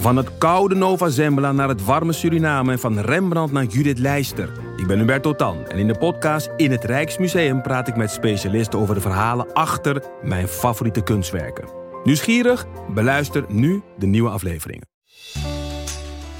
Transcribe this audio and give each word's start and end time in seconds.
Van 0.00 0.16
het 0.16 0.38
koude 0.38 0.74
Nova 0.74 1.08
Zembla 1.08 1.52
naar 1.52 1.68
het 1.68 1.84
warme 1.84 2.12
Suriname 2.12 2.72
en 2.72 2.78
van 2.78 2.98
Rembrandt 2.98 3.52
naar 3.52 3.64
Judith 3.64 3.98
Leister. 3.98 4.52
Ik 4.76 4.86
ben 4.86 4.98
Hubert 4.98 5.22
Totan 5.22 5.66
en 5.66 5.78
in 5.78 5.86
de 5.86 5.98
podcast 5.98 6.50
In 6.56 6.70
het 6.70 6.84
Rijksmuseum 6.84 7.62
praat 7.62 7.88
ik 7.88 7.96
met 7.96 8.10
specialisten 8.10 8.78
over 8.78 8.94
de 8.94 9.00
verhalen 9.00 9.52
achter 9.52 10.02
mijn 10.22 10.48
favoriete 10.48 11.02
kunstwerken. 11.02 11.68
Nieuwsgierig? 12.04 12.66
Beluister 12.94 13.44
nu 13.48 13.82
de 13.98 14.06
nieuwe 14.06 14.30
afleveringen. 14.30 14.88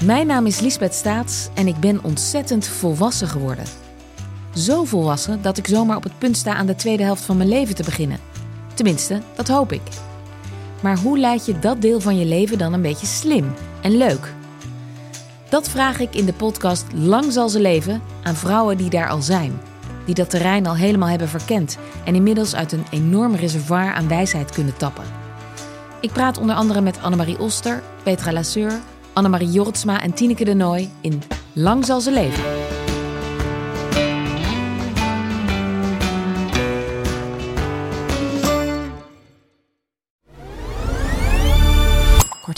Mijn 0.03 0.27
naam 0.27 0.45
is 0.45 0.59
Lisbeth 0.59 0.93
Staats 0.93 1.49
en 1.53 1.67
ik 1.67 1.77
ben 1.77 2.03
ontzettend 2.03 2.67
volwassen 2.67 3.27
geworden. 3.27 3.65
Zo 4.55 4.83
volwassen 4.83 5.41
dat 5.41 5.57
ik 5.57 5.67
zomaar 5.67 5.97
op 5.97 6.03
het 6.03 6.17
punt 6.19 6.37
sta 6.37 6.53
aan 6.53 6.65
de 6.65 6.75
tweede 6.75 7.03
helft 7.03 7.23
van 7.23 7.37
mijn 7.37 7.49
leven 7.49 7.75
te 7.75 7.83
beginnen. 7.83 8.19
Tenminste, 8.73 9.21
dat 9.35 9.47
hoop 9.47 9.71
ik. 9.71 9.81
Maar 10.81 10.97
hoe 10.97 11.19
leid 11.19 11.45
je 11.45 11.59
dat 11.59 11.81
deel 11.81 11.99
van 11.99 12.17
je 12.17 12.25
leven 12.25 12.57
dan 12.57 12.73
een 12.73 12.81
beetje 12.81 13.05
slim 13.05 13.53
en 13.81 13.97
leuk? 13.97 14.33
Dat 15.49 15.69
vraag 15.69 15.99
ik 15.99 16.15
in 16.15 16.25
de 16.25 16.33
podcast 16.33 16.85
Lang 16.93 17.31
zal 17.31 17.49
ze 17.49 17.59
leven 17.59 18.01
aan 18.23 18.35
vrouwen 18.35 18.77
die 18.77 18.89
daar 18.89 19.09
al 19.09 19.21
zijn. 19.21 19.61
Die 20.05 20.15
dat 20.15 20.29
terrein 20.29 20.67
al 20.67 20.75
helemaal 20.75 21.09
hebben 21.09 21.29
verkend 21.29 21.77
en 22.05 22.15
inmiddels 22.15 22.55
uit 22.55 22.71
een 22.71 22.85
enorm 22.91 23.35
reservoir 23.35 23.93
aan 23.93 24.07
wijsheid 24.07 24.51
kunnen 24.51 24.77
tappen. 24.77 25.03
Ik 26.01 26.11
praat 26.11 26.37
onder 26.37 26.55
andere 26.55 26.81
met 26.81 27.01
Annemarie 27.01 27.39
Oster, 27.39 27.83
Petra 28.03 28.33
Lasseur, 28.33 28.79
Annemarie 29.13 29.51
Jortsma 29.51 30.01
en 30.01 30.13
Tineke 30.13 30.45
de 30.45 30.53
Nooi 30.53 30.89
in 31.01 31.21
Lang 31.53 31.85
zal 31.85 32.01
ze 32.01 32.11
leven. 32.11 32.60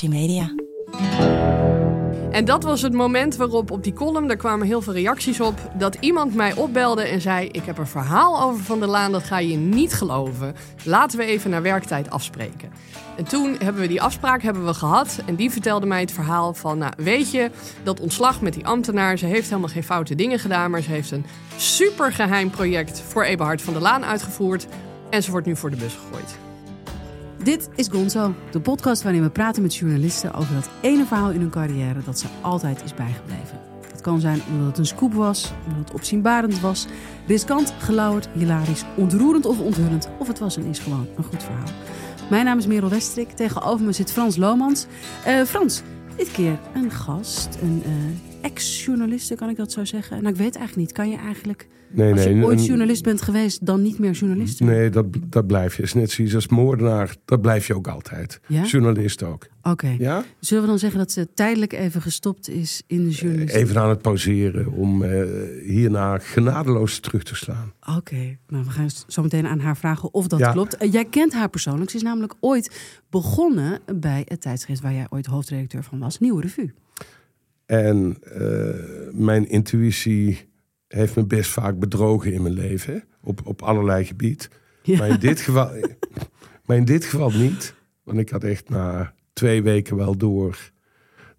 Media. 0.09 0.53
En 2.33 2.45
dat 2.45 2.63
was 2.63 2.81
het 2.81 2.93
moment 2.93 3.35
waarop 3.35 3.71
op 3.71 3.83
die 3.83 3.93
column, 3.93 4.27
daar 4.27 4.37
kwamen 4.37 4.67
heel 4.67 4.81
veel 4.81 4.93
reacties 4.93 5.39
op, 5.39 5.71
dat 5.77 5.97
iemand 5.99 6.35
mij 6.35 6.53
opbelde 6.53 7.01
en 7.01 7.21
zei: 7.21 7.47
Ik 7.47 7.65
heb 7.65 7.77
een 7.77 7.87
verhaal 7.87 8.41
over 8.41 8.63
Van 8.63 8.79
der 8.79 8.87
Laan, 8.87 9.11
dat 9.11 9.23
ga 9.23 9.39
je 9.39 9.55
niet 9.55 9.93
geloven. 9.93 10.55
Laten 10.83 11.17
we 11.17 11.25
even 11.25 11.49
naar 11.49 11.61
werktijd 11.61 12.09
afspreken. 12.09 12.71
En 13.17 13.23
toen 13.23 13.55
hebben 13.59 13.81
we 13.81 13.87
die 13.87 14.01
afspraak 14.01 14.41
hebben 14.41 14.65
we 14.65 14.73
gehad 14.73 15.19
en 15.25 15.35
die 15.35 15.51
vertelde 15.51 15.85
mij 15.85 15.99
het 15.99 16.11
verhaal 16.11 16.53
van: 16.53 16.77
Nou, 16.77 16.93
weet 16.97 17.31
je, 17.31 17.51
dat 17.83 17.99
ontslag 17.99 18.41
met 18.41 18.53
die 18.53 18.65
ambtenaar, 18.65 19.17
ze 19.17 19.25
heeft 19.25 19.49
helemaal 19.49 19.69
geen 19.69 19.83
foute 19.83 20.15
dingen 20.15 20.39
gedaan, 20.39 20.71
maar 20.71 20.81
ze 20.81 20.89
heeft 20.89 21.11
een 21.11 21.25
supergeheim 21.57 22.49
project 22.49 22.99
voor 23.07 23.23
Eberhard 23.23 23.61
van 23.61 23.73
der 23.73 23.81
Laan 23.81 24.05
uitgevoerd 24.05 24.67
en 25.09 25.23
ze 25.23 25.31
wordt 25.31 25.47
nu 25.47 25.55
voor 25.55 25.69
de 25.69 25.77
bus 25.77 25.93
gegooid. 25.93 26.42
Dit 27.43 27.69
is 27.75 27.87
Gonzo, 27.87 28.35
de 28.51 28.61
podcast 28.61 29.03
waarin 29.03 29.21
we 29.21 29.29
praten 29.29 29.61
met 29.61 29.75
journalisten 29.75 30.33
over 30.33 30.53
dat 30.53 30.69
ene 30.81 31.05
verhaal 31.05 31.31
in 31.31 31.39
hun 31.39 31.49
carrière 31.49 32.03
dat 32.05 32.19
ze 32.19 32.27
altijd 32.41 32.83
is 32.83 32.93
bijgebleven. 32.93 33.59
Het 33.91 34.01
kan 34.01 34.19
zijn 34.19 34.41
omdat 34.51 34.67
het 34.67 34.77
een 34.77 34.85
scoop 34.85 35.13
was, 35.13 35.53
omdat 35.67 35.79
het 35.79 35.93
opzienbarend 35.93 36.59
was, 36.59 36.87
riskant, 37.27 37.73
gelauwerd, 37.77 38.29
hilarisch, 38.33 38.83
ontroerend 38.95 39.45
of 39.45 39.59
onthullend, 39.59 40.09
of 40.19 40.27
het 40.27 40.39
was 40.39 40.57
en 40.57 40.65
is 40.65 40.79
gewoon 40.79 41.07
een 41.17 41.23
goed 41.23 41.43
verhaal. 41.43 41.67
Mijn 42.29 42.45
naam 42.45 42.57
is 42.57 42.67
Merel 42.67 42.89
Westrik, 42.89 43.31
tegenover 43.31 43.85
me 43.85 43.91
zit 43.91 44.11
Frans 44.11 44.35
Lomans. 44.35 44.85
Eh, 45.25 45.41
Frans, 45.41 45.81
dit 46.15 46.31
keer 46.31 46.59
een 46.73 46.91
gast, 46.91 47.57
een 47.61 47.81
eh, 47.85 47.91
ex-journaliste, 48.41 49.35
kan 49.35 49.49
ik 49.49 49.57
dat 49.57 49.71
zo 49.71 49.85
zeggen? 49.85 50.17
Nou, 50.17 50.33
ik 50.33 50.39
weet 50.39 50.55
eigenlijk 50.55 50.87
niet, 50.87 50.97
kan 50.97 51.09
je 51.09 51.17
eigenlijk, 51.17 51.67
Nee, 51.95 52.11
als 52.11 52.23
je 52.23 52.29
nee, 52.29 52.43
ooit 52.45 52.59
een- 52.59 52.65
journalist 52.65 53.03
bent 53.03 53.21
geweest, 53.21 53.65
dan 53.65 53.81
niet 53.81 53.99
meer 53.99 54.11
journalist? 54.11 54.59
Nee, 54.59 54.89
dat, 54.89 55.05
dat 55.27 55.47
blijf 55.47 55.77
je. 55.77 55.83
Is 55.83 55.93
net 55.93 56.11
zoiets 56.11 56.35
als 56.35 56.47
moordenaar. 56.47 57.15
Dat 57.25 57.41
blijf 57.41 57.67
je 57.67 57.75
ook 57.75 57.87
altijd. 57.87 58.39
Ja? 58.47 58.63
Journalist 58.63 59.23
ook. 59.23 59.47
Oké. 59.61 59.95
Ja? 59.99 60.23
Zullen 60.39 60.63
we 60.63 60.69
dan 60.69 60.79
zeggen 60.79 60.99
dat 60.99 61.11
ze 61.11 61.33
tijdelijk 61.33 61.73
even 61.73 62.01
gestopt 62.01 62.49
is 62.49 62.83
in 62.87 63.03
de 63.03 63.09
journalistiek? 63.09 63.61
Even 63.61 63.81
aan 63.81 63.89
het 63.89 64.01
pauzeren 64.01 64.71
om 64.71 65.03
eh, 65.03 65.23
hierna 65.65 66.17
genadeloos 66.17 66.99
terug 66.99 67.23
te 67.23 67.35
slaan. 67.35 67.73
Oké, 67.97 68.37
nou 68.47 68.63
we 68.63 68.69
gaan 68.69 68.89
zo 69.07 69.21
meteen 69.21 69.47
aan 69.47 69.59
haar 69.59 69.77
vragen 69.77 70.13
of 70.13 70.27
dat 70.27 70.39
Ja. 70.39 70.51
klopt. 70.51 70.77
Eh, 70.77 70.91
jij 70.91 71.05
kent 71.05 71.33
haar 71.33 71.49
persoonlijk. 71.49 71.89
Ze 71.89 71.95
is 71.97 72.03
namelijk 72.03 72.33
ooit 72.39 72.95
begonnen 73.09 73.79
bij 73.95 74.21
het 74.27 74.41
tijdschrift 74.41 74.81
waar 74.81 74.93
jij 74.93 75.05
ooit 75.09 75.25
hoofdredacteur 75.25 75.83
van 75.83 75.99
was, 75.99 76.19
Nieuwe 76.19 76.41
Revue. 76.41 76.71
En 77.65 78.17
eh, 78.23 79.11
mijn 79.11 79.49
intuïtie 79.49 80.51
heeft 80.93 81.15
me 81.15 81.25
best 81.25 81.49
vaak 81.49 81.79
bedrogen 81.79 82.33
in 82.33 82.41
mijn 82.41 82.53
leven. 82.53 83.03
Op, 83.21 83.41
op 83.45 83.61
allerlei 83.61 84.05
gebied. 84.05 84.49
Ja. 84.83 84.97
Maar, 84.97 85.09
in 85.09 85.19
dit 85.19 85.41
geval, 85.41 85.71
maar 86.65 86.77
in 86.77 86.85
dit 86.85 87.05
geval 87.05 87.31
niet. 87.31 87.75
Want 88.03 88.17
ik 88.17 88.29
had 88.29 88.43
echt 88.43 88.69
na 88.69 89.13
twee 89.33 89.63
weken 89.63 89.95
wel 89.95 90.17
door 90.17 90.71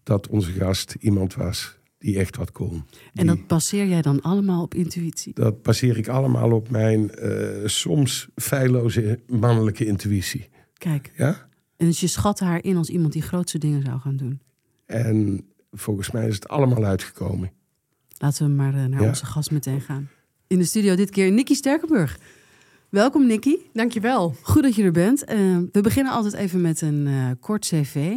dat 0.03 0.29
onze 0.29 0.53
gast 0.53 0.97
iemand 1.01 1.35
was 1.35 1.79
die 1.99 2.19
echt 2.19 2.37
wat 2.37 2.53
kon. 2.53 2.85
En 3.15 3.27
dat 3.27 3.47
baseer 3.47 3.87
jij 3.87 4.03
dan 4.03 4.21
allemaal 4.23 4.63
op 4.63 4.75
intuïtie? 4.75 5.35
Dat 5.35 5.63
baseer 5.63 5.97
ik 5.97 6.09
allemaal 6.09 6.53
op 6.53 6.71
mijn 6.71 7.11
eh, 7.11 7.67
soms 7.67 8.29
feilloze 8.35 9.21
mannelijke 9.27 9.87
intuïtie. 9.87 10.49
Kijk, 10.79 11.13
Ja? 11.17 11.49
en 11.77 11.87
dus 11.87 12.01
je 12.01 12.07
schat 12.07 12.41
haar 12.41 12.65
in 12.65 12.77
als 12.77 12.89
iemand 12.89 13.13
die 13.13 13.23
grootste 13.23 13.59
dingen 13.59 13.83
zou 13.83 14.01
gaan 14.01 14.17
doen. 14.17 14.41
En 14.87 15.47
volgens 15.73 16.11
mij 16.11 16.27
is 16.27 16.35
het 16.35 16.49
allemaal 16.49 16.85
uitgekomen. 16.85 17.53
Laten 18.19 18.47
we 18.47 18.53
maar 18.53 18.75
eh, 18.75 18.85
naar 18.85 19.01
Ja. 19.03 19.09
onze 19.09 19.27
gast 19.27 19.51
meteen 19.51 19.81
gaan. 19.81 20.09
In 20.47 20.59
de 20.59 20.65
studio 20.65 20.95
dit 20.95 21.11
keer 21.11 21.33
Nicky 21.33 21.55
Sterkenburg. 21.55 22.19
Welkom 22.89 23.27
Nicky. 23.27 23.57
Dankjewel. 23.73 24.35
Goed 24.43 24.63
dat 24.63 24.75
je 24.75 24.83
er 24.83 24.93
bent. 24.93 25.25
Eh, 25.25 25.37
we 25.73 25.81
beginnen 25.81 26.13
altijd 26.13 26.35
even 26.35 26.61
met 26.61 26.81
een 26.81 27.07
eh, 27.07 27.31
kort 27.41 27.67
cv. 27.67 28.17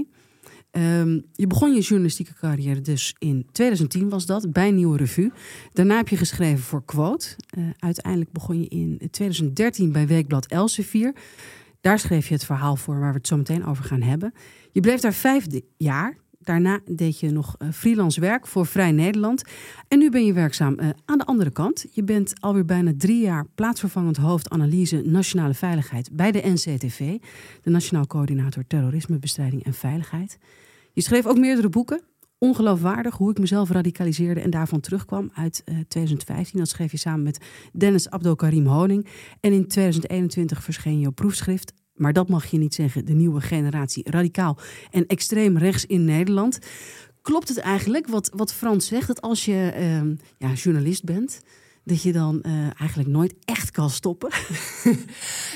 Ehm, 0.72 1.20
je 1.34 1.48
begon 1.48 1.74
je 1.74 1.82
journalistieke 1.82 2.34
carrière 2.34 2.82
dus 2.82 3.16
in 3.20 3.48
2010 3.52 4.10
was 4.10 4.26
dat, 4.26 4.52
bij 4.52 4.72
Nieuwe 4.72 4.98
Revue. 4.98 5.32
Daarna 5.74 5.96
heb 5.96 6.08
je 6.08 6.18
geschreven 6.18 6.64
voor 6.64 6.86
Quote. 6.86 7.28
Eh, 7.50 7.64
uiteindelijk 7.80 8.32
begon 8.32 8.60
je 8.62 8.68
in 8.68 8.98
2013 9.12 9.92
bij 9.92 10.08
Weekblad 10.08 10.46
Elsevier. 10.46 11.16
Daar 11.82 12.00
schreef 12.00 12.28
je 12.28 12.34
het 12.34 12.46
verhaal 12.46 12.76
voor 12.76 13.00
waar 13.00 13.12
we 13.12 13.18
het 13.18 13.28
zo 13.28 13.38
meteen 13.38 13.66
over 13.66 13.84
gaan 13.84 14.02
hebben. 14.02 14.34
Je 14.72 14.80
bleef 14.80 15.00
daar 15.00 15.14
vijf 15.14 15.46
jaar. 15.78 16.18
Daarna 16.48 16.80
deed 16.86 17.20
je 17.20 17.30
nog 17.30 17.56
eh, 17.58 17.68
freelance 17.72 18.20
werk 18.20 18.48
voor 18.48 18.66
Vrij 18.66 18.92
Nederland. 18.92 19.44
En 19.88 20.00
nu 20.00 20.10
ben 20.10 20.26
je 20.26 20.34
werkzaam 20.34 20.80
eh, 20.80 20.90
aan 21.06 21.18
de 21.18 21.26
andere 21.26 21.50
kant. 21.50 21.86
Je 21.92 22.04
bent 22.04 22.34
alweer 22.40 22.66
bijna 22.66 22.92
drie 22.98 23.22
jaar 23.22 23.46
plaatsvervangend 23.56 24.18
hoofd 24.18 24.50
analyse 24.50 25.02
nationale 25.02 25.54
veiligheid 25.54 26.10
bij 26.12 26.32
de 26.32 26.42
NCTV, 26.44 27.18
de 27.62 27.70
Nationaal 27.70 28.08
Coördinator 28.08 28.64
Terrorismebestrijding 28.68 29.64
en 29.64 29.74
Veiligheid. 29.74 30.38
Je 30.94 31.02
schreef 31.02 31.26
ook 31.26 31.38
meerdere 31.38 31.70
boeken. 31.70 32.02
Ongeloofwaardig 32.38 33.18
hoe 33.18 33.32
ik 33.32 33.40
mezelf 33.40 33.70
radicaliseerde 33.70 34.42
en 34.42 34.50
daarvan 34.50 34.80
terugkwam 34.80 35.32
uit 35.34 35.62
eh, 35.66 35.76
2015. 35.88 36.60
Dat 36.60 36.70
schreef 36.70 36.92
je 36.92 36.98
samen 36.98 37.24
met 37.24 37.46
Dennis 37.74 38.10
Abdelkarim 38.10 38.66
Honing. 38.66 39.08
En 39.40 39.54
in 39.54 39.68
2021 39.68 40.64
verscheen 40.64 41.00
jouw 41.00 41.12
proefschrift. 41.12 41.74
Maar 41.98 42.14
dat 42.14 42.30
mag 42.30 42.46
je 42.46 42.58
niet 42.58 42.74
zeggen. 42.74 43.06
De 43.06 43.14
nieuwe 43.14 43.42
generatie 43.42 44.10
radicaal 44.10 44.58
en 44.92 45.08
extreem 45.08 45.58
rechts 45.58 45.86
in 45.86 46.06
Nederland. 46.06 46.60
Klopt 47.22 47.48
het 47.48 47.58
eigenlijk 47.58 48.08
wat, 48.08 48.32
wat 48.36 48.54
Frans 48.54 48.88
zegt? 48.88 49.08
Dat 49.08 49.22
als 49.22 49.46
je 49.46 49.72
ehm, 49.76 50.16
ja, 50.38 50.54
journalist 50.54 51.04
bent, 51.04 51.42
dat 51.88 52.02
je 52.02 52.12
dan 52.12 52.42
eh, 52.42 52.52
eigenlijk 52.80 53.10
nooit 53.10 53.34
echt 53.46 53.72
kan 53.72 53.90
stoppen? 53.90 54.30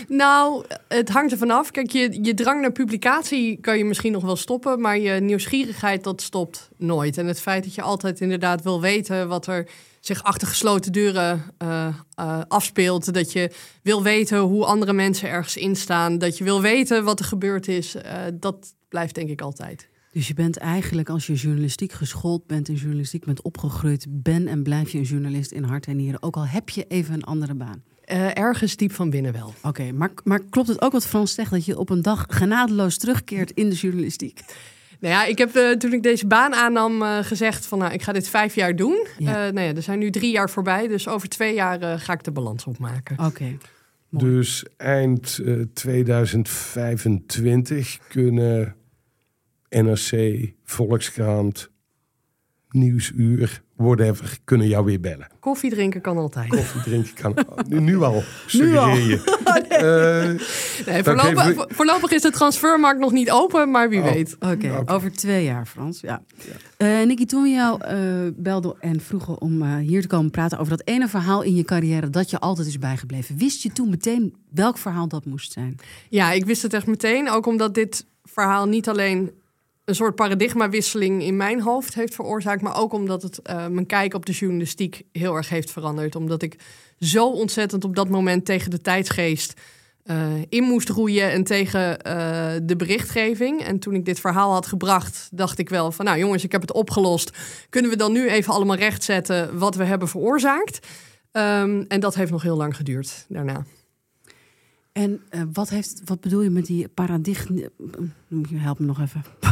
Nou, 0.08 0.66
het 0.88 1.10
hangt 1.10 1.32
er 1.32 1.38
vanaf. 1.38 1.72
Kijk, 1.72 1.92
je, 1.92 2.24
je 2.24 2.34
drang 2.34 2.62
naar 2.62 2.72
publicatie 2.72 3.58
kan 3.60 3.78
je 3.78 3.86
misschien 3.86 4.12
nog 4.12 4.24
wel 4.24 4.36
stoppen, 4.36 4.82
maar 4.82 4.98
je 4.98 5.12
nieuwsgierigheid, 5.12 6.04
dat 6.04 6.22
stopt 6.22 6.70
nooit. 6.78 7.18
En 7.18 7.28
het 7.28 7.42
feit 7.42 7.64
dat 7.64 7.76
je 7.76 7.82
altijd 7.82 8.22
inderdaad 8.22 8.64
wil 8.64 8.82
weten 8.82 9.28
wat 9.28 9.48
er 9.48 9.70
zich 10.00 10.24
achter 10.24 10.48
gesloten 10.48 10.92
deuren 10.92 11.44
eh, 11.58 11.96
afspeelt. 12.48 13.14
Dat 13.14 13.32
je 13.32 13.52
wil 13.84 14.04
weten 14.04 14.40
hoe 14.40 14.66
andere 14.66 14.94
mensen 14.94 15.30
ergens 15.30 15.58
instaan. 15.58 16.18
Dat 16.18 16.38
je 16.38 16.44
wil 16.44 16.62
weten 16.62 17.04
wat 17.04 17.20
er 17.20 17.26
gebeurd 17.26 17.68
is. 17.68 17.96
dat 18.34 18.74
blijft 18.90 19.16
denk 19.16 19.30
ik 19.30 19.42
altijd. 19.42 19.90
Dus 20.12 20.28
je 20.28 20.34
bent 20.34 20.58
eigenlijk, 20.58 21.10
als 21.10 21.28
je 21.28 21.34
journalistiek 21.34 21.92
geschoold 21.92 22.48
bent 22.48 22.68
en 22.68 22.76
journalistiek 22.76 23.26
bent 23.26 23.42
opgegroeid, 23.42 24.06
ben 24.10 24.48
en 24.48 24.64
blijf 24.64 24.90
je 24.90 24.98
een 24.98 25.04
journalist 25.04 25.52
in 25.52 25.64
hart 25.64 25.88
en 25.88 25.96
nieren. 25.96 26.24
Ook 26.24 26.36
al 26.36 26.48
heb 26.48 26.70
je 26.70 26.86
even 26.88 27.14
een 27.14 27.24
andere 27.24 27.54
baan. 27.54 27.84
Eh, 28.02 28.38
ergens 28.38 28.76
diep 28.76 28.94
van 28.94 29.10
binnen 29.10 29.34
wel. 29.34 29.54
Oké, 29.64 29.92
maar, 29.92 30.12
maar 30.24 30.40
klopt 30.50 30.68
het 30.68 30.82
ook 30.82 30.92
wat 30.92 31.08
Frans 31.08 31.34
zegt, 31.34 31.52
dat 31.52 31.66
je 31.66 31.78
op 31.78 31.90
een 31.90 32.02
dag 32.02 32.26
genadeloos 32.30 32.98
terugkeert 32.98 33.52
in 33.52 33.70
de 33.70 33.76
journalistiek? 33.76 34.42
Nou 35.00 35.14
ja, 35.14 35.26
ik 35.26 35.38
heb 35.38 35.56
eh, 35.56 35.72
toen 35.72 35.94
ik 35.94 36.04
deze 36.04 36.28
baan 36.28 36.54
aannam 36.54 37.02
eh, 37.02 37.18
gezegd 37.22 37.66
van 37.66 37.80
nou, 37.80 37.94
ik 37.94 38.02
ga 38.02 38.12
dit 38.12 38.28
vijf 38.28 38.56
jaar 38.56 38.76
doen. 38.76 39.08
Ja. 39.18 39.48
Eh, 39.48 39.54
nou 39.54 39.68
ja, 39.68 39.76
er 39.76 39.82
zijn 39.82 40.00
nu 40.00 40.10
drie 40.10 40.32
jaar 40.32 40.50
voorbij, 40.50 40.88
dus 40.88 41.08
over 41.08 41.30
twee 41.30 41.54
jaar 41.54 42.00
ga 42.00 42.14
ik 42.14 42.24
de 42.24 42.32
balans 42.32 42.66
opmaken. 42.66 43.26
Oké. 43.26 43.58
Mooi. 44.12 44.26
Dus 44.26 44.66
eind 44.78 45.40
eh, 45.46 45.54
2025 45.74 48.00
kunnen 48.08 48.76
NRC, 49.76 50.42
Volkskrant, 50.64 51.70
nieuwsuur, 52.70 53.62
whatever, 53.76 54.38
kunnen 54.44 54.68
jou 54.68 54.86
weer 54.86 55.00
bellen. 55.00 55.28
Koffie 55.40 55.70
drinken 55.70 56.02
kan 56.02 56.18
altijd. 56.18 56.50
Koffie 56.50 56.82
drinken 56.82 57.14
kan 57.14 57.36
nu, 57.70 57.80
nu 57.80 58.02
al, 58.02 58.24
suggereer 58.48 59.08
je. 59.08 59.20
Eh, 59.72 60.86
Nee, 60.94 61.04
voorlopig, 61.04 61.46
we- 61.56 61.66
voorlopig 61.68 62.12
is 62.12 62.22
de 62.22 62.32
transfermarkt 62.32 63.00
nog 63.00 63.12
niet 63.12 63.32
open, 63.32 63.72
maar 63.72 63.90
wie 63.90 64.00
Oh. 64.02 64.12
weet. 64.12 64.36
Oké, 64.40 64.84
over 64.86 65.12
twee 65.12 65.44
jaar, 65.44 65.66
Frans. 65.66 66.00
Ja. 66.02 66.22
Eh 66.78 67.06
Nicky, 67.06 67.26
toen 67.26 67.44
we 67.44 67.50
jou 67.50 67.82
eh, 67.84 67.98
belden 68.36 68.76
en 68.80 69.00
vroegen 69.02 69.42
om 69.42 69.62
eh, 69.62 69.76
hier 69.76 70.02
te 70.02 70.08
komen 70.08 70.32
praten 70.32 70.58
over 70.58 70.78
dat 70.78 70.88
ene 70.88 71.08
verhaal 71.08 71.42
in 71.44 71.56
je 71.56 71.64
carrière 71.64 72.10
dat 72.10 72.30
je 72.30 72.40
altijd 72.40 72.68
is 72.68 72.80
bijgebleven, 72.80 73.38
wist 73.38 73.64
je 73.64 73.72
toen 73.72 73.90
meteen 73.90 74.36
welk 74.50 74.78
verhaal 74.78 75.08
dat 75.08 75.26
moest 75.26 75.52
zijn? 75.52 75.76
Ja, 76.10 76.32
ik 76.32 76.46
wist 76.46 76.62
het 76.62 76.74
echt 76.74 76.88
meteen. 76.88 77.30
Ook 77.30 77.46
omdat 77.46 77.74
dit 77.74 78.06
verhaal 78.24 78.68
niet 78.68 78.90
alleen 78.90 79.32
een 79.92 79.98
soort 79.98 80.16
paradigmawisseling 80.16 81.24
in 81.24 81.38
mijn 81.38 81.62
hoofd 81.62 81.94
heeft 81.94 82.16
veroorzaakt, 82.16 82.62
maar 82.62 82.78
ook 82.78 82.94
omdat 82.94 83.22
het 83.22 83.42
eh, 83.42 83.68
mijn 83.68 83.86
kijk 83.86 84.14
op 84.14 84.26
de 84.26 84.32
journalistiek 84.32 85.02
heel 85.12 85.36
erg 85.36 85.50
heeft 85.50 85.72
veranderd. 85.72 86.16
Omdat 86.16 86.42
ik 86.42 86.56
zo 87.00 87.28
ontzettend 87.30 87.84
op 87.84 87.96
dat 87.96 88.10
moment 88.10 88.46
tegen 88.46 88.70
de 88.70 88.82
tijdsgeest 88.82 89.54
eh, 90.04 90.28
in 90.50 90.64
moest 90.64 90.90
roeien 90.90 91.32
en 91.32 91.44
tegen 91.44 92.02
eh, 92.02 92.52
de 92.64 92.76
berichtgeving. 92.76 93.64
En 93.64 93.80
toen 93.80 93.94
ik 93.94 94.06
dit 94.06 94.20
verhaal 94.20 94.54
had 94.54 94.66
gebracht, 94.66 95.30
dacht 95.32 95.58
ik 95.58 95.70
wel 95.70 95.92
van, 95.92 96.06
nou 96.06 96.18
jongens, 96.18 96.44
ik 96.44 96.52
heb 96.52 96.62
het 96.62 96.74
opgelost. 96.74 97.38
Kunnen 97.70 97.92
we 97.92 97.98
dan 97.98 98.12
nu 98.12 98.30
even 98.30 98.54
allemaal 98.54 98.76
rechtzetten 98.76 99.58
wat 99.58 99.76
we 99.76 99.84
hebben 99.84 100.08
veroorzaakt? 100.08 100.88
Ehm, 101.32 101.84
en 101.88 102.00
dat 102.00 102.16
heeft 102.16 102.32
nog 102.32 102.42
heel 102.42 102.58
lang 102.58 102.76
geduurd 102.76 103.26
daarna. 103.28 103.66
En 104.92 105.22
eh, 105.30 105.42
wat, 105.54 105.70
heeft, 105.70 106.02
wat 106.06 106.22
bedoel 106.22 106.42
je 106.42 106.50
met 106.50 106.66
die 106.66 106.88
paradigma? 106.88 107.62
Help 108.54 108.80
me 108.80 108.86
nog 108.86 109.00
even. 109.02 109.24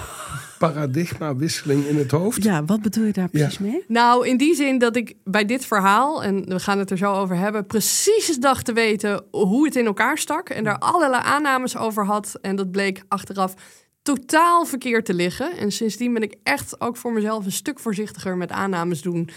paradigmawisseling 0.59 1.85
in 1.85 1.97
het 1.97 2.11
hoofd. 2.11 2.43
Ja, 2.43 2.65
wat 2.65 2.81
bedoel 2.81 3.05
je 3.05 3.13
daar 3.13 3.29
precies 3.29 3.57
mee? 3.59 3.83
Nou, 3.87 4.27
in 4.27 4.37
die 4.37 4.55
zin 4.55 4.77
dat 4.77 4.95
ik 4.95 5.15
bij 5.23 5.45
dit 5.45 5.65
verhaal, 5.65 6.23
en 6.23 6.45
we 6.45 6.59
gaan 6.59 6.79
het 6.79 6.91
er 6.91 6.97
zo 6.97 7.13
over 7.13 7.35
hebben, 7.35 7.65
precies 7.65 8.37
dacht 8.39 8.65
te 8.65 8.73
weten 8.73 9.23
hoe 9.31 9.65
het 9.65 9.75
in 9.75 9.85
elkaar 9.85 10.17
stak. 10.17 10.49
En 10.49 10.63
daar 10.63 10.77
allerlei 10.77 11.23
aannames 11.23 11.77
over 11.77 12.05
had. 12.05 12.37
En 12.41 12.55
dat 12.55 12.71
bleek 12.71 13.03
achteraf 13.07 13.53
totaal 14.01 14.65
verkeerd 14.65 15.05
te 15.05 15.13
liggen. 15.13 15.57
En 15.57 15.71
sindsdien 15.71 16.13
ben 16.13 16.23
ik 16.23 16.35
echt 16.43 16.81
ook 16.81 16.97
voor 16.97 17.13
mezelf 17.13 17.45
een 17.45 17.51
stuk 17.51 17.79
voorzichtiger 17.79 18.37
met 18.37 18.51
aannames 18.51 19.01
doen 19.01 19.29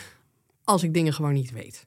als 0.64 0.82
ik 0.82 0.94
dingen 0.94 1.12
gewoon 1.12 1.32
niet 1.32 1.52
weet. 1.52 1.86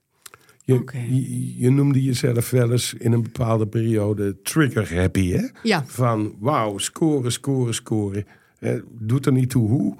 Je, 0.66 0.84
je, 1.10 1.58
je 1.60 1.70
noemde 1.70 2.04
jezelf 2.04 2.50
wel 2.50 2.72
eens 2.72 2.94
in 2.94 3.12
een 3.12 3.22
bepaalde 3.24 3.68
periode 3.68 4.42
trigger 4.42 4.96
happy, 4.96 5.32
hè? 5.32 5.48
Ja, 5.64 5.84
Van 5.86 6.36
wauw, 6.40 6.78
scoren, 6.78 7.32
scoren, 7.32 7.74
scoren. 7.74 8.26
Eh, 8.60 8.74
doet 9.00 9.26
er 9.26 9.32
niet 9.32 9.50
toe 9.50 9.68
hoe. 9.70 9.96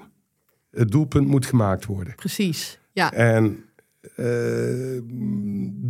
Het 0.70 0.90
doelpunt 0.90 1.28
moet 1.28 1.46
gemaakt 1.46 1.86
worden. 1.86 2.14
precies. 2.14 2.78
Ja, 2.92 3.12
En 3.12 3.64
eh, 4.16 4.98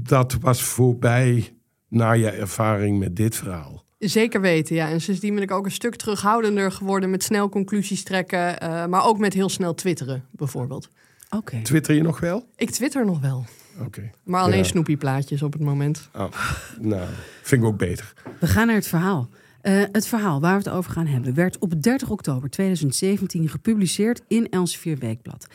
dat 0.03 0.37
was 0.41 0.63
voorbij 0.63 1.53
na 1.89 2.13
je 2.13 2.31
ervaring 2.31 2.99
met 2.99 3.17
dit 3.17 3.37
verhaal. 3.37 3.85
zeker 3.99 4.41
weten. 4.41 4.77
Ja. 4.77 4.91
En 4.91 5.01
sindsdien 5.01 5.35
ben 5.35 5.43
ik 5.43 5.51
ook 5.51 5.65
een 5.65 5.71
stuk 5.71 5.97
terughoudender 5.97 6.73
geworden 6.73 7.11
met 7.11 7.23
snel 7.23 7.49
conclusies 7.49 8.03
trekken. 8.03 8.61
eh, 8.61 8.87
maar 8.87 9.05
ook 9.07 9.19
met 9.19 9.33
heel 9.33 9.49
snel 9.49 9.75
twitteren, 9.75 10.25
bijvoorbeeld. 10.31 10.91
Oké. 11.31 11.63
Twitter 11.63 11.95
je 11.95 12.03
nog 12.03 12.21
wel? 12.21 12.49
Ik 12.57 12.71
twitter 12.71 13.07
nog 13.07 13.21
wel. 13.21 13.45
Oké. 13.85 14.11
Maar 14.25 14.41
alleen 14.41 14.59
Ja. 14.59 14.65
snoepieplaatjes 14.65 15.43
op 15.43 15.53
het 15.53 15.63
moment. 15.63 16.09
Oh, 16.15 16.33
nou, 16.81 17.07
vind 17.43 17.63
ik 17.63 17.69
ook 17.69 17.79
beter. 17.79 18.13
We 18.41 18.47
gaan 18.47 18.67
naar 18.67 18.77
het 18.77 18.87
verhaal. 18.89 19.29
Eh, 19.61 19.83
het 19.93 20.07
verhaal 20.07 20.41
waar 20.41 20.59
we 20.59 20.69
het 20.69 20.69
over 20.77 20.91
gaan 20.93 21.07
hebben 21.07 21.35
werd 21.35 21.59
op 21.59 21.83
30 21.83 22.11
oktober 22.11 22.51
2017 22.51 23.49
gepubliceerd 23.49 24.23
in 24.29 24.49
Elsevier 24.51 24.99
Weekblad. 24.99 25.47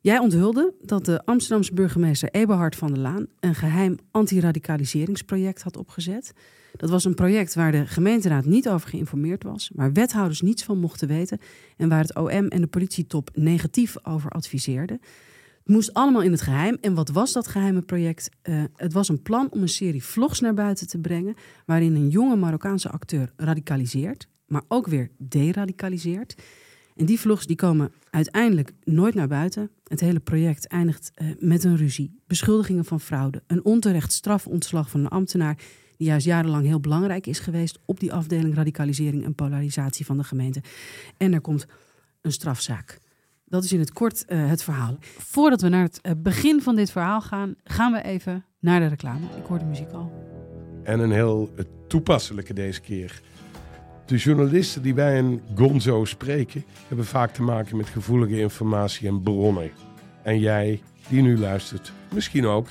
Jij 0.00 0.18
onthulde 0.18 0.72
dat 0.82 1.04
de 1.04 1.24
Amsterdamse 1.24 1.74
burgemeester 1.74 2.28
Eberhard 2.30 2.76
van 2.76 2.88
der 2.92 2.98
Laan 3.02 3.26
een 3.40 3.54
geheim 3.54 3.96
antiradicaliseringsproject 4.10 5.62
had 5.62 5.76
opgezet. 5.76 6.32
Dat 6.76 6.90
was 6.90 7.04
een 7.04 7.14
project 7.14 7.54
waar 7.54 7.72
de 7.72 7.86
gemeenteraad 7.86 8.44
niet 8.44 8.68
over 8.68 8.88
geïnformeerd 8.88 9.42
was, 9.42 9.70
waar 9.74 9.92
wethouders 9.92 10.40
niets 10.40 10.64
van 10.64 10.78
mochten 10.78 11.08
weten 11.08 11.40
en 11.76 11.88
waar 11.88 12.00
het 12.00 12.14
OM 12.14 12.28
en 12.48 12.60
de 12.60 12.66
politietop 12.66 13.30
negatief 13.34 13.96
over 14.02 14.30
adviseerden. 14.30 15.00
Moest 15.66 15.94
allemaal 15.94 16.22
in 16.22 16.30
het 16.30 16.40
geheim. 16.40 16.78
En 16.80 16.94
wat 16.94 17.08
was 17.08 17.32
dat 17.32 17.46
geheime 17.46 17.82
project? 17.82 18.28
Eh, 18.42 18.62
het 18.76 18.92
was 18.92 19.08
een 19.08 19.22
plan 19.22 19.50
om 19.50 19.62
een 19.62 19.68
serie 19.68 20.04
vlogs 20.04 20.40
naar 20.40 20.54
buiten 20.54 20.88
te 20.88 20.98
brengen. 20.98 21.34
waarin 21.64 21.94
een 21.94 22.08
jonge 22.08 22.36
Marokkaanse 22.36 22.90
acteur 22.90 23.32
radicaliseert, 23.36 24.28
maar 24.46 24.62
ook 24.68 24.86
weer 24.86 25.10
deradicaliseert. 25.18 26.42
En 26.96 27.06
die 27.06 27.20
vlogs 27.20 27.46
die 27.46 27.56
komen 27.56 27.92
uiteindelijk 28.10 28.72
nooit 28.84 29.14
naar 29.14 29.28
buiten. 29.28 29.70
Het 29.84 30.00
hele 30.00 30.20
project 30.20 30.66
eindigt 30.66 31.10
eh, 31.14 31.26
met 31.38 31.64
een 31.64 31.76
ruzie, 31.76 32.20
beschuldigingen 32.26 32.84
van 32.84 33.00
fraude, 33.00 33.42
een 33.46 33.64
onterecht 33.64 34.12
strafontslag 34.12 34.90
van 34.90 35.00
een 35.00 35.08
ambtenaar 35.08 35.58
die 35.96 36.06
juist 36.06 36.26
jarenlang 36.26 36.66
heel 36.66 36.80
belangrijk 36.80 37.26
is 37.26 37.38
geweest 37.38 37.78
op 37.84 38.00
die 38.00 38.12
afdeling 38.12 38.54
radicalisering 38.54 39.24
en 39.24 39.34
polarisatie 39.34 40.06
van 40.06 40.16
de 40.16 40.24
gemeente. 40.24 40.62
En 41.16 41.32
er 41.32 41.40
komt 41.40 41.66
een 42.20 42.32
strafzaak. 42.32 42.98
Dat 43.48 43.64
is 43.64 43.72
in 43.72 43.78
het 43.78 43.92
kort 43.92 44.24
eh, 44.24 44.48
het 44.48 44.62
verhaal. 44.62 44.96
Voordat 45.18 45.60
we 45.60 45.68
naar 45.68 45.82
het 45.82 46.00
eh, 46.00 46.12
begin 46.16 46.62
van 46.62 46.76
dit 46.76 46.90
verhaal 46.90 47.20
gaan, 47.20 47.54
gaan 47.64 47.92
we 47.92 48.02
even 48.02 48.44
naar 48.60 48.80
de 48.80 48.86
reclame. 48.86 49.26
Ik 49.36 49.46
hoor 49.46 49.58
de 49.58 49.64
muziek 49.64 49.92
al. 49.92 50.12
En 50.82 51.00
een 51.00 51.10
heel 51.10 51.50
eh, 51.56 51.64
toepasselijke 51.88 52.52
deze 52.52 52.80
keer. 52.80 53.20
De 54.06 54.16
journalisten 54.16 54.82
die 54.82 54.94
wij 54.94 55.16
in 55.16 55.42
Gonzo 55.54 56.04
spreken, 56.04 56.64
hebben 56.88 57.06
vaak 57.06 57.32
te 57.32 57.42
maken 57.42 57.76
met 57.76 57.86
gevoelige 57.86 58.40
informatie 58.40 59.08
en 59.08 59.22
bronnen. 59.22 59.70
En 60.22 60.38
jij, 60.38 60.82
die 61.08 61.22
nu 61.22 61.38
luistert, 61.38 61.92
misschien 62.14 62.46
ook. 62.46 62.68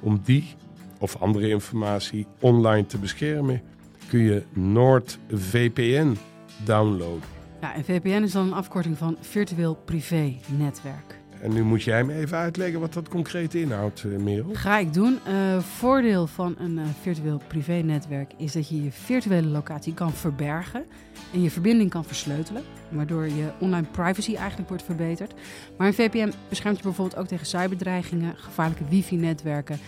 Om 0.00 0.20
die 0.24 0.54
of 0.98 1.16
andere 1.16 1.48
informatie 1.48 2.26
online 2.40 2.86
te 2.86 2.98
beschermen, 2.98 3.62
kun 4.08 4.20
je 4.20 4.42
NordVPN 4.52 6.16
downloaden. 6.64 7.39
Ja, 7.60 7.74
en 7.74 7.84
VPN 7.84 8.22
is 8.22 8.32
dan 8.32 8.46
een 8.46 8.52
afkorting 8.52 8.98
van 8.98 9.16
virtueel 9.20 9.74
privé 9.74 10.36
netwerk. 10.58 11.18
En 11.40 11.52
nu 11.52 11.62
moet 11.62 11.82
jij 11.82 12.04
me 12.04 12.14
even 12.14 12.38
uitleggen 12.38 12.80
wat 12.80 12.92
dat 12.92 13.08
concreet 13.08 13.54
inhoudt, 13.54 14.04
eh, 14.04 14.16
Merel. 14.16 14.50
Ga 14.52 14.78
ik 14.78 14.92
doen. 14.92 15.18
Eh, 15.26 15.58
voordeel 15.58 16.26
van 16.26 16.54
een 16.58 16.78
eh, 16.78 16.84
virtueel 17.00 17.40
privé 17.48 17.72
netwerk 17.72 18.32
is 18.36 18.52
dat 18.52 18.68
je 18.68 18.82
je 18.82 18.92
virtuele 18.92 19.48
locatie 19.48 19.94
kan 19.94 20.12
verbergen 20.12 20.84
en 21.32 21.42
je 21.42 21.50
verbinding 21.50 21.90
kan 21.90 22.04
versleutelen, 22.04 22.62
waardoor 22.88 23.26
je 23.26 23.50
online 23.58 23.86
privacy 23.90 24.34
eigenlijk 24.34 24.68
wordt 24.68 24.84
verbeterd. 24.84 25.34
Maar 25.76 25.86
een 25.86 25.94
VPN 25.94 26.32
beschermt 26.48 26.76
je 26.76 26.82
bijvoorbeeld 26.82 27.20
ook 27.20 27.26
tegen 27.26 27.46
cyberdreigingen, 27.46 28.34
gevaarlijke 28.36 28.84
wifi-netwerken 28.88 29.78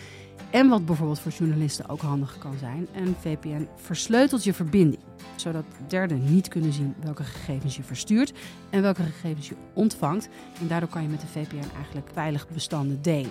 en 0.50 0.68
wat 0.68 0.86
bijvoorbeeld 0.86 1.20
voor 1.20 1.32
journalisten 1.32 1.88
ook 1.88 2.00
handig 2.00 2.38
kan 2.38 2.54
zijn. 2.58 2.86
Een 2.94 3.14
VPN 3.20 3.68
versleutelt 3.76 4.44
je 4.44 4.52
verbinding, 4.54 5.02
zodat 5.36 5.64
derden 5.88 6.34
niet 6.34 6.48
kunnen 6.48 6.72
zien 6.72 6.94
welke 7.02 7.22
gegevens 7.24 7.76
je 7.76 7.82
verstuurt 7.82 8.32
en 8.70 8.82
welke 8.82 9.02
gegevens 9.02 9.48
je 9.48 9.54
ontvangt. 9.72 10.28
En 10.60 10.68
daardoor 10.68 10.88
kan 10.88 11.02
je 11.02 11.08
met 11.08 11.20
de 11.20 11.26
VPN 11.26 11.74
eigenlijk 11.76 12.06
veilig 12.12 12.48
bestanden 12.48 13.02
delen. 13.02 13.30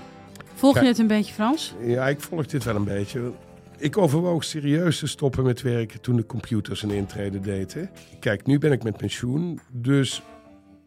Volg 0.54 0.76
je 0.76 0.82
Ja. 0.82 0.88
het 0.88 0.98
een 0.98 1.08
beetje, 1.08 1.34
Frans? 1.34 1.74
Ja, 1.82 2.08
ik 2.08 2.22
volg 2.22 2.46
dit 2.46 2.64
wel 2.64 2.76
een 2.76 2.84
beetje. 2.84 3.32
Ik 3.78 3.98
overwoog 3.98 4.44
serieus 4.44 5.00
te 5.00 5.08
stoppen 5.08 5.44
met 5.44 5.62
werken 5.62 6.02
toen 6.02 6.16
de 6.16 6.26
computers 6.26 6.84
een 6.84 6.92
intrede 6.92 7.40
deden. 7.40 7.90
Kijk, 8.20 8.46
nu 8.46 8.58
ben 8.58 8.72
ik 8.72 8.84
met 8.84 8.98
pensioen, 8.98 9.60
dus 9.72 10.22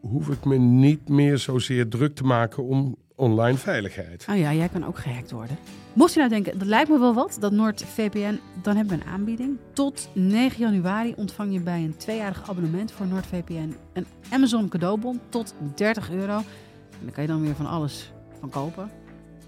hoef 0.01 0.29
ik 0.29 0.45
me 0.45 0.57
niet 0.57 1.09
meer 1.09 1.37
zozeer 1.37 1.87
druk 1.87 2.15
te 2.15 2.23
maken 2.23 2.63
om 2.63 2.95
online 3.15 3.57
veiligheid. 3.57 4.25
Oh 4.29 4.37
ja, 4.37 4.53
jij 4.53 4.69
kan 4.69 4.85
ook 4.85 4.97
gehackt 4.99 5.31
worden. 5.31 5.57
Mocht 5.93 6.13
je 6.13 6.19
nou 6.19 6.31
denken, 6.31 6.57
dat 6.59 6.67
lijkt 6.67 6.89
me 6.89 6.99
wel 6.99 7.13
wat, 7.13 7.37
dat 7.39 7.51
NordVPN, 7.51 8.39
dan 8.61 8.75
hebben 8.75 8.97
we 8.97 9.03
een 9.05 9.09
aanbieding. 9.11 9.57
Tot 9.73 10.09
9 10.13 10.59
januari 10.59 11.13
ontvang 11.17 11.53
je 11.53 11.59
bij 11.59 11.83
een 11.83 11.97
tweejarig 11.97 12.49
abonnement 12.49 12.91
voor 12.91 13.05
NordVPN 13.05 13.75
een 13.93 14.05
Amazon 14.29 14.69
cadeaubon 14.69 15.19
tot 15.29 15.53
30 15.75 16.11
euro. 16.11 16.37
En 16.37 17.01
daar 17.03 17.11
kan 17.11 17.23
je 17.23 17.29
dan 17.29 17.41
weer 17.41 17.55
van 17.55 17.65
alles 17.65 18.11
van 18.39 18.49
kopen. 18.49 18.89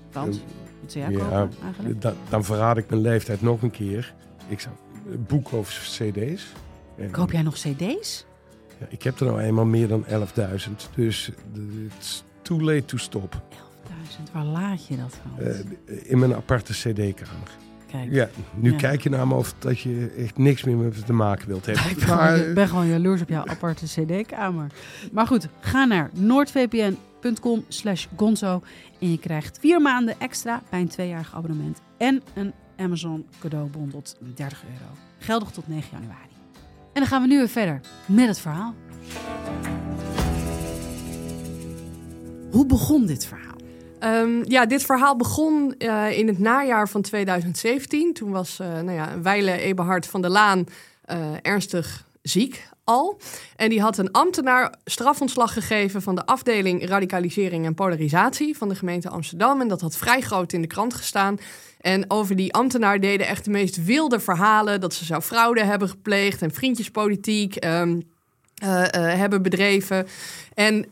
Frans, 0.10 0.38
wat 0.82 0.92
zou 0.92 1.06
jij 1.06 1.14
Ja, 1.14 1.20
kopen 1.40 1.58
eigenlijk? 1.64 2.02
Da- 2.02 2.14
dan 2.30 2.44
verraad 2.44 2.78
ik 2.78 2.90
mijn 2.90 3.02
leeftijd 3.02 3.42
nog 3.42 3.62
een 3.62 3.72
keer. 3.72 4.14
Ik 4.48 4.60
zou 4.60 4.76
boeken 5.28 5.58
of 5.58 5.70
cd's. 5.70 6.46
En- 6.98 7.12
Koop 7.12 7.32
jij 7.32 7.42
nog 7.42 7.54
cd's? 7.54 8.26
Ja, 8.80 8.86
ik 8.90 9.04
heb 9.04 9.20
er 9.20 9.26
nou 9.26 9.40
eenmaal 9.42 9.66
meer 9.66 9.88
dan 9.88 10.06
11.000, 10.06 10.90
dus 10.96 11.32
it's 11.88 12.24
too 12.48 12.62
late 12.62 12.86
to 12.86 12.98
stop. 12.98 13.42
11.000, 13.52 14.32
waar 14.34 14.44
laat 14.44 14.88
je 14.88 14.98
dat 14.98 15.20
van? 15.22 15.46
Eh, 15.46 15.56
in 16.12 16.20
mijn 16.20 16.34
aparte 16.36 16.74
cd-kamer. 16.74 17.50
Kijk, 17.92 18.12
Ja, 18.12 18.30
nu 18.56 18.72
Ja. 18.72 18.78
kijk 18.78 19.02
je 19.02 19.10
naar 19.10 19.28
me 19.28 19.34
of 19.34 19.54
dat 19.60 19.80
je 19.80 20.14
echt 20.18 20.38
niks 20.38 20.64
meer 20.64 20.76
met 20.76 20.96
me 20.96 21.04
te 21.04 21.14
maken 21.14 21.48
wilt 21.48 21.66
hebben. 21.66 21.90
ik 21.92 21.98
ben, 21.98 22.08
Maar, 22.08 22.28
gewoon, 22.36 22.48
ik 22.50 22.54
ben 22.56 22.68
gewoon 22.68 22.88
jaloers 22.88 23.22
op 23.22 23.30
jouw 23.30 23.46
aparte 23.46 23.86
cd-kamer. 23.86 24.68
Maar 25.12 25.28
goed, 25.28 25.48
ga 25.60 25.86
naar 25.86 26.10
noordvpn.com 26.14 27.66
slash 27.68 28.06
gonzo 28.16 28.62
en 29.00 29.12
je 29.12 29.20
krijgt 29.20 29.58
vier 29.60 29.82
maanden 29.82 30.16
extra 30.20 30.62
bij 30.70 30.80
een 30.80 30.88
tweejarig 30.88 31.36
abonnement 31.36 31.82
en 31.98 32.22
een 32.34 32.54
Amazon 32.78 33.26
cadeaubon 33.40 33.90
tot 33.90 34.18
30 34.36 34.64
euro. 34.64 34.92
Geldig 35.20 35.50
tot 35.50 35.68
9 35.68 35.90
januari. 35.92 36.30
En 36.94 37.04
dan 37.04 37.06
gaan 37.06 37.22
we 37.22 37.28
nu 37.28 37.38
weer 37.38 37.50
verder 37.50 37.80
met 38.06 38.28
het 38.28 38.40
verhaal. 38.40 38.74
Hoe 42.52 42.66
begon 42.66 43.06
dit 43.06 43.26
verhaal? 43.26 43.56
Um, 44.24 44.44
ja, 44.50 44.66
dit 44.66 44.84
verhaal 44.84 45.16
begon 45.16 45.76
uh, 45.78 46.18
in 46.18 46.28
het 46.28 46.40
najaar 46.40 46.90
van 46.90 47.02
2017. 47.02 48.14
Toen 48.14 48.32
was 48.32 48.60
uh, 48.62 48.68
nou 48.68 48.92
ja, 48.92 49.22
Weile 49.22 49.52
Eberhard 49.52 50.06
van 50.06 50.22
der 50.22 50.30
Laan 50.30 50.66
uh, 51.12 51.18
ernstig 51.42 52.06
ziek 52.22 52.70
al. 52.84 53.20
En 53.56 53.70
die 53.70 53.82
had 53.82 53.98
een 53.98 54.12
ambtenaar 54.12 54.76
strafontslag 54.86 55.54
gegeven 55.54 56.02
van 56.02 56.16
de 56.16 56.26
afdeling 56.26 56.88
radicalisering 56.88 57.66
en 57.66 57.74
polarisatie 57.74 58.58
van 58.58 58.70
de 58.70 58.76
gemeente 58.76 59.10
Amsterdam. 59.10 59.62
En 59.62 59.68
dat 59.68 59.82
had 59.82 59.98
vrij 59.98 60.22
groot 60.22 60.54
in 60.54 60.62
de 60.62 60.68
krant 60.68 60.94
gestaan. 60.94 61.40
En 61.82 62.06
over 62.12 62.36
die 62.36 62.54
ambtenaar 62.54 63.00
deden 63.00 63.28
echt 63.28 63.46
de 63.46 63.52
meest 63.52 63.84
wilde 63.84 64.20
verhalen. 64.20 64.82
Dat 64.82 64.94
ze 64.94 65.06
zou 65.06 65.22
fraude 65.22 65.64
hebben 65.64 65.90
gepleegd 65.90 66.42
en 66.42 66.54
vriendjespolitiek 66.54 67.66
um, 67.66 68.04
hebben 68.92 69.42
bedreven. 69.42 70.08
En 70.54 70.86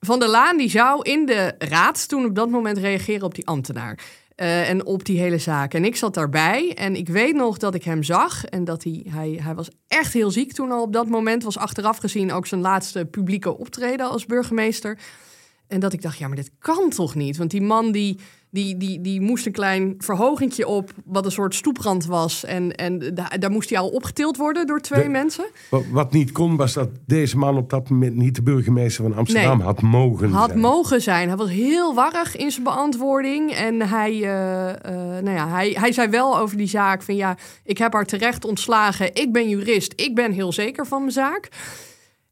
van 0.00 0.18
der 0.18 0.28
Laan 0.28 0.56
die 0.56 0.70
zou 0.70 1.02
in 1.02 1.26
de 1.26 1.54
raad 1.58 2.08
toen 2.08 2.24
op 2.24 2.34
dat 2.34 2.50
moment 2.50 2.78
reageren 2.78 3.22
op 3.22 3.34
die 3.34 3.46
ambtenaar. 3.46 3.98
Uh, 4.36 4.68
en 4.68 4.86
op 4.86 5.04
die 5.04 5.20
hele 5.20 5.38
zaak. 5.38 5.74
En 5.74 5.84
ik 5.84 5.96
zat 5.96 6.14
daarbij 6.14 6.74
en 6.74 6.96
ik 6.96 7.08
weet 7.08 7.34
nog 7.34 7.56
dat 7.58 7.74
ik 7.74 7.84
hem 7.84 8.02
zag. 8.02 8.44
En 8.44 8.64
dat 8.64 8.84
hij, 8.84 9.06
hij, 9.08 9.38
hij 9.42 9.54
was 9.54 9.70
echt 9.88 10.12
heel 10.12 10.30
ziek 10.30 10.52
toen 10.52 10.72
al 10.72 10.82
op 10.82 10.92
dat 10.92 11.08
moment. 11.08 11.42
Was 11.42 11.58
achteraf 11.58 11.98
gezien 11.98 12.32
ook 12.32 12.46
zijn 12.46 12.60
laatste 12.60 13.04
publieke 13.04 13.58
optreden 13.58 14.10
als 14.10 14.26
burgemeester. 14.26 14.98
En 15.70 15.80
dat 15.80 15.92
ik 15.92 16.02
dacht, 16.02 16.18
ja, 16.18 16.26
maar 16.26 16.36
dit 16.36 16.50
kan 16.58 16.88
toch 16.88 17.14
niet? 17.14 17.36
Want 17.36 17.50
die 17.50 17.62
man 17.62 17.92
die, 17.92 18.18
die, 18.50 18.76
die, 18.76 19.00
die 19.00 19.20
moest 19.20 19.46
een 19.46 19.52
klein 19.52 19.94
verhogingje 19.98 20.66
op, 20.66 20.90
wat 21.04 21.24
een 21.24 21.32
soort 21.32 21.54
stoeprand 21.54 22.06
was. 22.06 22.44
En, 22.44 22.74
en 22.74 23.14
daar 23.38 23.50
moest 23.50 23.70
hij 23.70 23.78
al 23.78 23.88
opgetild 23.88 24.36
worden 24.36 24.66
door 24.66 24.80
twee 24.80 25.08
mensen. 25.08 25.44
Wat, 25.92 26.12
niet 26.12 26.32
kon, 26.32 26.56
was 26.56 26.72
dat 26.72 26.88
deze 27.06 27.38
man 27.38 27.56
op 27.56 27.70
dat 27.70 27.88
moment 27.88 28.16
niet 28.16 28.34
de 28.34 28.42
burgemeester 28.42 29.04
van 29.04 29.16
Amsterdam 29.16 29.60
had 29.60 29.82
mogen 29.82 30.30
had 30.30 30.48
zijn. 30.48 30.60
mogen 30.60 31.00
zijn. 31.00 31.28
Hij 31.28 31.36
was 31.36 31.50
heel 31.50 31.94
warrig 31.94 32.36
in 32.36 32.50
zijn 32.50 32.64
beantwoording. 32.64 33.52
En 33.52 33.88
hij, 33.88 34.12
uh, 34.12 34.68
uh, 34.68 34.74
nou 35.22 35.30
ja, 35.30 35.48
hij, 35.48 35.76
hij 35.78 35.92
zei 35.92 36.08
wel 36.08 36.38
over 36.38 36.56
die 36.56 36.68
zaak 36.68 37.02
van 37.02 37.16
ja, 37.16 37.36
ik 37.64 37.78
heb 37.78 37.92
haar 37.92 38.06
terecht 38.06 38.44
ontslagen. 38.44 39.14
Ik 39.14 39.32
ben 39.32 39.48
jurist, 39.48 39.92
ik 39.96 40.14
ben 40.14 40.32
heel 40.32 40.52
zeker 40.52 40.86
van 40.86 41.00
mijn 41.00 41.12
zaak. 41.12 41.48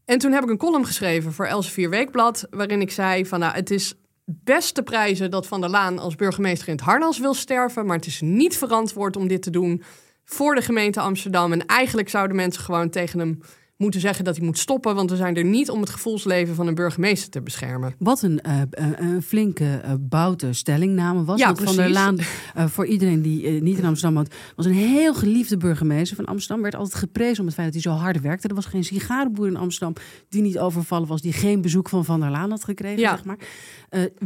En 0.08 0.18
toen 0.18 0.32
heb 0.32 0.42
ik 0.42 0.50
een 0.50 0.56
column 0.56 0.86
geschreven 0.86 1.32
voor 1.32 1.46
Elsevier 1.46 1.90
Weekblad, 1.90 2.46
waarin 2.50 2.80
ik 2.80 2.90
zei 2.90 3.26
van 3.26 3.38
nou, 3.38 3.54
het 3.54 3.70
is 3.70 3.94
best 4.24 4.74
te 4.74 4.82
prijzen 4.82 5.30
dat 5.30 5.46
Van 5.46 5.60
der 5.60 5.70
Laan 5.70 5.98
als 5.98 6.14
burgemeester 6.14 6.68
in 6.68 6.74
het 6.74 6.84
harnas 6.84 7.18
wil 7.18 7.34
sterven, 7.34 7.86
maar 7.86 7.96
het 7.96 8.06
is 8.06 8.20
niet 8.20 8.56
verantwoord 8.56 9.16
om 9.16 9.28
dit 9.28 9.42
te 9.42 9.50
doen 9.50 9.82
voor 10.24 10.54
de 10.54 10.62
gemeente 10.62 11.00
Amsterdam. 11.00 11.52
En 11.52 11.66
eigenlijk 11.66 12.08
zouden 12.08 12.36
mensen 12.36 12.62
gewoon 12.62 12.90
tegen 12.90 13.18
hem 13.18 13.40
moeten 13.78 14.00
zeggen 14.00 14.24
dat 14.24 14.36
hij 14.36 14.44
moet 14.44 14.58
stoppen. 14.58 14.94
Want 14.94 15.10
we 15.10 15.16
zijn 15.16 15.36
er 15.36 15.44
niet 15.44 15.70
om 15.70 15.80
het 15.80 15.90
gevoelsleven 15.90 16.54
van 16.54 16.66
een 16.66 16.74
burgemeester 16.74 17.30
te 17.30 17.40
beschermen. 17.40 17.94
Wat 17.98 18.22
een, 18.22 18.40
uh, 18.46 18.60
een 18.96 19.22
flinke 19.22 19.64
uh, 19.84 19.92
boute 20.00 20.52
stellingname 20.52 21.24
was. 21.24 21.38
Ja, 21.38 21.54
Van 21.54 21.76
der 21.76 21.90
Laan, 21.90 22.18
voor 22.74 22.86
iedereen 22.86 23.22
die 23.22 23.62
niet 23.62 23.78
in 23.78 23.84
Amsterdam 23.84 24.14
woont, 24.14 24.34
was 24.56 24.66
een 24.66 24.72
heel 24.72 25.14
geliefde 25.14 25.56
burgemeester 25.56 26.16
van 26.16 26.24
Amsterdam. 26.24 26.62
Werd 26.62 26.74
altijd 26.74 26.94
geprezen 26.94 27.40
om 27.40 27.46
het 27.46 27.54
feit 27.54 27.72
dat 27.72 27.82
hij 27.82 27.92
zo 27.92 27.98
hard 27.98 28.20
werkte. 28.20 28.48
Er 28.48 28.54
was 28.54 28.66
geen 28.66 28.84
sigarenboer 28.84 29.46
in 29.46 29.56
Amsterdam 29.56 29.94
die 30.28 30.42
niet 30.42 30.58
overvallen 30.58 31.08
was, 31.08 31.20
die 31.20 31.32
geen 31.32 31.60
bezoek 31.60 31.88
van 31.88 32.04
Van 32.04 32.20
der 32.20 32.30
Laan 32.30 32.50
had 32.50 32.64
gekregen. 32.64 32.98
Ja. 32.98 33.10
Zeg 33.10 33.24
maar. 33.24 33.38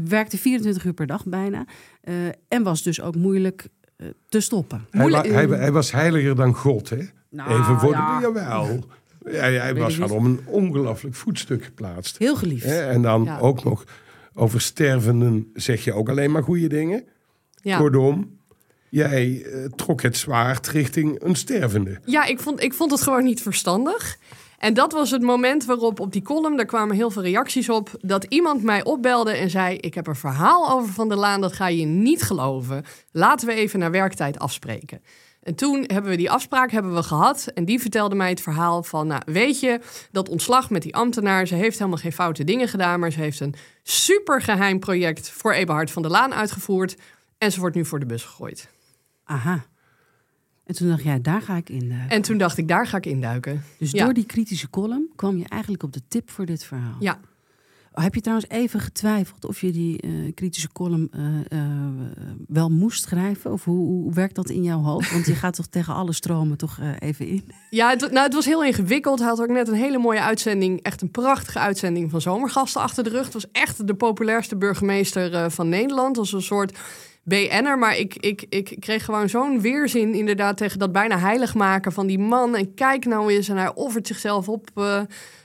werkte 0.09 0.39
24 0.39 0.85
uur 0.85 0.93
per 0.93 1.07
dag 1.07 1.25
bijna. 1.25 1.65
en 2.49 2.63
was 2.63 2.83
dus 2.83 3.01
ook 3.01 3.17
moeilijk 3.17 3.69
te 4.29 4.41
stoppen. 4.41 4.87
Hij, 4.91 5.11
hij, 5.11 5.47
hij, 5.47 5.73
was 5.73 5.93
heiliger 5.93 6.37
dan 6.37 6.55
God, 6.55 6.91
hè? 6.91 7.05
Nou, 7.31 7.61
Even 7.61 7.81
voor 7.81 7.93
ja. 7.93 8.17
de, 8.17 8.23
jawel. 8.23 8.85
Hij 9.25 9.75
was 9.75 10.01
al 10.01 10.11
om 10.11 10.25
een 10.25 10.41
ongelooflijk 10.47 11.15
voetstuk 11.15 11.65
geplaatst. 11.65 12.19
Heel 12.19 12.37
geliefd. 12.37 12.65
En 12.65 13.03
dan 13.03 13.39
ook 13.39 13.65
nog 13.65 13.85
over 14.35 14.61
stervenden 14.61 15.51
zeg 15.55 15.85
je 15.85 15.93
ook 15.93 16.09
alleen 16.09 16.31
maar 16.31 16.43
goede 16.43 16.67
dingen. 16.67 17.05
Ja. 17.55 17.79
Kortom, 17.79 18.39
jij 18.89 19.29
uh, 19.29 19.65
trok 19.65 20.03
het 20.03 20.17
zwaard 20.17 20.69
richting 20.69 21.23
een 21.23 21.35
stervende. 21.35 21.99
Ja, 22.05 22.25
ik 22.25 22.41
vond, 22.41 22.63
ik 22.63 22.75
vond 22.75 22.91
het 22.91 23.03
gewoon 23.03 23.25
niet 23.25 23.43
verstandig. 23.43 24.19
En 24.59 24.75
dat 24.75 24.93
was 24.93 25.11
het 25.11 25.23
moment 25.23 25.65
waarop 25.65 26.01
op 26.01 26.13
die 26.13 26.23
column, 26.23 26.57
daar 26.57 26.67
kwamen 26.67 26.97
heel 26.97 27.11
veel 27.11 27.23
reacties 27.23 27.69
op, 27.69 27.91
dat 28.01 28.25
iemand 28.25 28.63
mij 28.63 28.85
opbelde 28.85 29.31
en 29.31 29.51
zei: 29.51 29.77
Ik 29.77 29.95
heb 29.95 30.07
een 30.07 30.17
verhaal 30.17 30.71
over 30.71 30.93
Van 30.93 31.09
der 31.09 31.19
Laan, 31.19 31.41
dat 31.41 31.53
ga 31.53 31.69
je 31.69 31.85
niet 31.85 32.23
geloven. 32.23 32.85
Laten 33.13 33.47
we 33.47 33.55
even 33.55 33.79
naar 33.79 33.91
werktijd 33.91 34.39
afspreken. 34.39 35.03
En 35.43 35.55
toen 35.55 35.85
hebben 35.87 36.11
we 36.11 36.17
die 36.17 36.31
afspraak 36.31 36.71
hebben 36.71 36.95
we 36.95 37.03
gehad. 37.03 37.47
En 37.55 37.65
die 37.65 37.81
vertelde 37.81 38.15
mij 38.15 38.29
het 38.29 38.41
verhaal 38.41 38.83
van... 38.83 39.07
Nou, 39.07 39.23
weet 39.25 39.61
je, 39.61 39.81
dat 40.11 40.29
ontslag 40.29 40.71
met 40.71 40.83
die 40.83 40.95
ambtenaar... 40.95 41.47
ze 41.47 41.55
heeft 41.55 41.79
helemaal 41.79 41.99
geen 41.99 42.13
foute 42.13 42.45
dingen 42.45 42.69
gedaan... 42.69 43.01
maar 43.01 43.11
ze 43.11 43.21
heeft 43.21 43.41
een 43.41 43.55
supergeheim 43.83 44.79
project... 44.79 45.31
voor 45.31 45.53
Eberhard 45.53 45.91
van 45.91 46.03
der 46.03 46.11
Laan 46.11 46.35
uitgevoerd. 46.35 46.97
En 47.39 47.53
ze 47.53 47.61
wordt 47.61 47.77
nu 47.77 47.85
voor 47.85 48.01
de 48.01 48.07
bus 48.07 48.25
gegooid. 48.25 48.69
Aha. 49.25 49.65
En 50.65 50.75
toen 50.75 50.89
dacht 50.89 51.03
jij, 51.03 51.21
daar 51.21 51.43
ga 51.43 51.57
ik 51.57 51.69
induiken. 51.69 52.11
En 52.11 52.23
toen 52.23 52.39
dacht 52.39 52.59
ik, 52.59 52.69
daar 52.69 52.87
ga 52.87 52.97
ik 52.97 53.07
induiken. 53.07 53.65
Dus 53.79 53.91
door 53.91 54.13
die 54.13 54.27
kritische 54.27 54.71
column 54.71 55.13
kwam 55.17 55.37
je 55.39 55.45
eigenlijk 55.49 55.83
op 55.83 55.93
de 55.93 56.03
tip 56.09 56.31
voor 56.31 56.47
dit 56.47 56.65
verhaal. 56.65 56.97
Ja. 57.01 57.21
Heb 57.93 58.15
je 58.15 58.21
trouwens 58.21 58.49
even 58.49 58.81
getwijfeld 58.81 59.45
of 59.45 59.61
je 59.61 59.73
die 59.73 60.07
uh, 60.07 60.33
kritische 60.35 60.73
column 60.73 61.11
uh, 61.17 61.25
uh, 61.49 61.61
wel 62.49 62.69
moest 62.69 63.03
schrijven? 63.03 63.53
Of 63.53 63.65
hoe, 63.65 63.87
hoe, 63.87 64.13
werkt 64.13 64.35
dat 64.35 64.51
in 64.51 64.63
jouw 64.63 64.81
hoofd? 64.81 65.13
Want 65.13 65.27
je 65.27 65.35
gaat 65.43 65.55
toch 65.55 65.67
tegen 65.67 65.95
alle 65.95 66.13
stromen 66.13 66.57
toch 66.57 66.79
even 66.99 67.27
in? 67.27 67.45
Ja, 67.71 67.91
het, 67.91 68.01
nou, 68.01 68.25
het 68.25 68.35
was 68.35 68.45
heel 68.45 68.65
ingewikkeld. 68.65 69.19
Hij 69.19 69.29
had 69.29 69.41
ook 69.41 69.49
net 69.49 69.69
een 69.69 69.75
hele 69.75 69.99
mooie 69.99 70.21
uitzending. 70.21 70.83
Echt 70.83 71.03
een 71.03 71.11
prachtige 71.11 71.59
uitzending 71.59 72.11
van 72.11 72.21
Zomergasten 72.21 72.81
achter 72.81 73.05
de 73.05 73.11
rug. 73.11 73.25
Het 73.25 73.33
was 73.33 73.51
echt 73.53 73.87
de 73.87 73.95
populairste 73.95 74.57
burgemeester 74.57 75.51
van 75.51 75.69
Nederland. 75.69 76.19
Als 76.19 76.33
een 76.33 76.43
soort 76.43 76.79
BN'er. 77.23 77.79
Maar 77.79 77.97
ik, 77.97 78.15
ik, 78.17 78.45
ik 78.49 78.77
kreeg 78.79 79.05
gewoon 79.05 79.29
zo'n 79.29 79.61
weerzin 79.61 80.15
inderdaad 80.15 80.57
tegen 80.57 80.79
dat 80.79 80.93
bijna 80.93 81.19
heilig 81.19 81.55
maken 81.55 81.93
van 81.93 82.07
die 82.07 82.19
man. 82.19 82.57
En 82.57 82.75
kijk 82.75 83.05
nou 83.05 83.33
eens, 83.33 83.49
en 83.49 83.57
hij 83.57 83.75
offert 83.75 84.07
zichzelf 84.07 84.49
op 84.49 84.71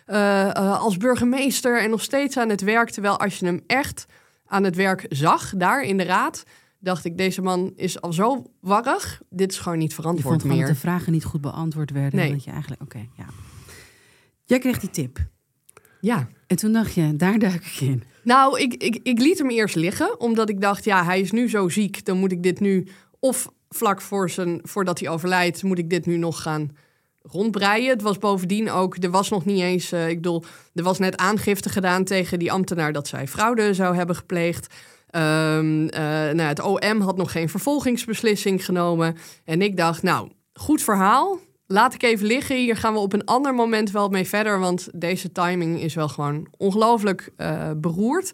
uh, 0.08 0.52
als 0.54 0.98
burgemeester 0.98 1.82
en 1.82 1.90
nog 1.90 2.02
steeds 2.02 2.38
aan 2.38 2.50
het 2.50 2.62
werk. 2.62 2.90
Terwijl 2.90 3.20
als 3.20 3.40
je 3.40 3.46
hem 3.46 3.64
echt 3.68 4.06
aan 4.46 4.64
het 4.64 4.76
werk 4.76 5.06
zag, 5.10 5.54
daar 5.58 5.82
in 5.82 5.98
de 5.98 6.04
raad, 6.04 6.44
dacht 6.80 7.06
ik, 7.06 7.18
deze 7.18 7.42
man 7.42 7.74
is 7.76 8.02
al 8.02 8.14
zo 8.14 8.52
warrig. 8.62 9.22
Dit 9.30 9.52
is 9.52 9.58
gewoon 9.58 9.78
niet 9.78 9.94
verantwoord 9.94 10.36
je 10.36 10.48
vond 10.48 10.54
meer. 10.54 10.66
dat 10.66 10.76
de 10.76 10.82
vragen 10.82 11.12
niet 11.12 11.24
goed 11.24 11.42
beantwoord 11.42 11.92
werden. 11.92 12.20
Nee. 12.20 12.32
Dat 12.32 12.44
je 12.44 12.52
eigenlijk, 12.52 12.82
oké, 12.82 13.08
ja. 13.18 13.26
Jij 14.44 14.60
kreeg 14.60 14.80
die 14.80 14.90
tip. 14.90 15.20
Ja. 16.02 16.28
En 16.48 16.56
toen 16.56 16.72
dacht 16.72 16.94
je, 16.94 17.16
daar 17.16 17.40
duik 17.40 17.66
ik 17.66 17.82
in. 17.82 18.04
Nou, 18.24 18.60
ik, 18.60 18.74
ik, 18.74 19.00
ik 19.04 19.20
liet 19.20 19.38
hem 19.38 19.50
eerst 19.50 19.76
liggen, 19.76 20.20
omdat 20.20 20.50
ik 20.50 20.62
dacht, 20.62 20.84
ja, 20.84 21.04
hij 21.04 21.20
is 21.20 21.32
nu 21.32 21.50
zo 21.50 21.70
ziek, 21.70 22.06
dan 22.06 22.18
moet 22.18 22.32
ik 22.32 22.44
dit 22.44 22.60
nu 22.60 22.88
of 23.20 23.52
vlak 23.70 24.02
voor 24.02 24.30
zijn, 24.30 24.60
voordat 24.64 25.00
hij 25.00 25.10
overlijdt, 25.10 25.64
moet 25.64 25.80
ik 25.80 25.90
dit 25.90 26.06
nu 26.06 26.18
nog 26.18 26.42
gaan 26.42 26.72
rondbreien. 27.22 27.90
Het 27.90 28.02
was 28.02 28.18
bovendien 28.18 28.72
ook, 28.72 28.96
er 29.04 29.10
was 29.10 29.30
nog 29.30 29.46
niet 29.46 29.62
eens, 29.62 29.94
uh, 29.94 30.10
ik 30.10 30.16
bedoel, 30.16 30.44
er 30.74 30.84
was 30.84 31.00
net 31.00 31.18
aangifte 31.18 31.70
gedaan 31.70 32.04
tegen 32.04 32.40
die 32.40 32.52
ambtenaar 32.52 32.94
dat 32.94 33.08
zij 33.08 33.28
fraude 33.28 33.74
zou 33.74 33.96
hebben 33.96 34.16
gepleegd. 34.16 34.74
Um, 35.12 35.82
uh, 35.82 35.90
nou, 36.32 36.42
het 36.42 36.60
OM 36.60 37.02
had 37.02 37.18
nog 37.18 37.32
geen 37.32 37.50
vervolgingsbeslissing 37.50 38.66
genomen. 38.66 39.18
En 39.44 39.62
ik 39.62 39.78
dacht, 39.78 40.04
nou, 40.04 40.30
goed 40.54 40.82
verhaal. 40.82 41.40
Laat 41.68 41.94
ik 41.94 42.04
even 42.04 42.26
liggen. 42.26 42.56
Hier 42.56 42.78
gaan 42.78 42.94
we 42.94 43.00
op 43.00 43.14
een 43.14 43.26
ander 43.26 43.54
moment 43.54 43.92
wel 43.92 44.10
mee 44.10 44.28
verder. 44.28 44.60
Want 44.60 44.88
deze 44.94 45.32
timing 45.32 45.82
is 45.82 45.94
wel 45.94 46.10
gewoon 46.10 46.48
ongelooflijk 46.58 47.30
uh, 47.38 47.72
beroerd. 47.78 48.32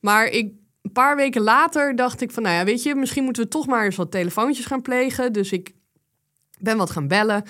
Maar 0.00 0.26
ik, 0.26 0.52
een 0.82 0.92
paar 0.92 1.16
weken 1.16 1.42
later 1.42 1.96
dacht 1.96 2.20
ik 2.20 2.30
van, 2.30 2.42
nou 2.42 2.54
ja, 2.54 2.64
weet 2.64 2.82
je, 2.82 2.94
misschien 2.94 3.24
moeten 3.24 3.42
we 3.42 3.48
toch 3.48 3.66
maar 3.66 3.84
eens 3.84 3.96
wat 3.96 4.10
telefoontjes 4.10 4.66
gaan 4.66 4.82
plegen. 4.82 5.32
Dus 5.32 5.52
ik 5.52 5.74
ben 6.58 6.76
wat 6.76 6.90
gaan 6.90 7.08
bellen. 7.08 7.44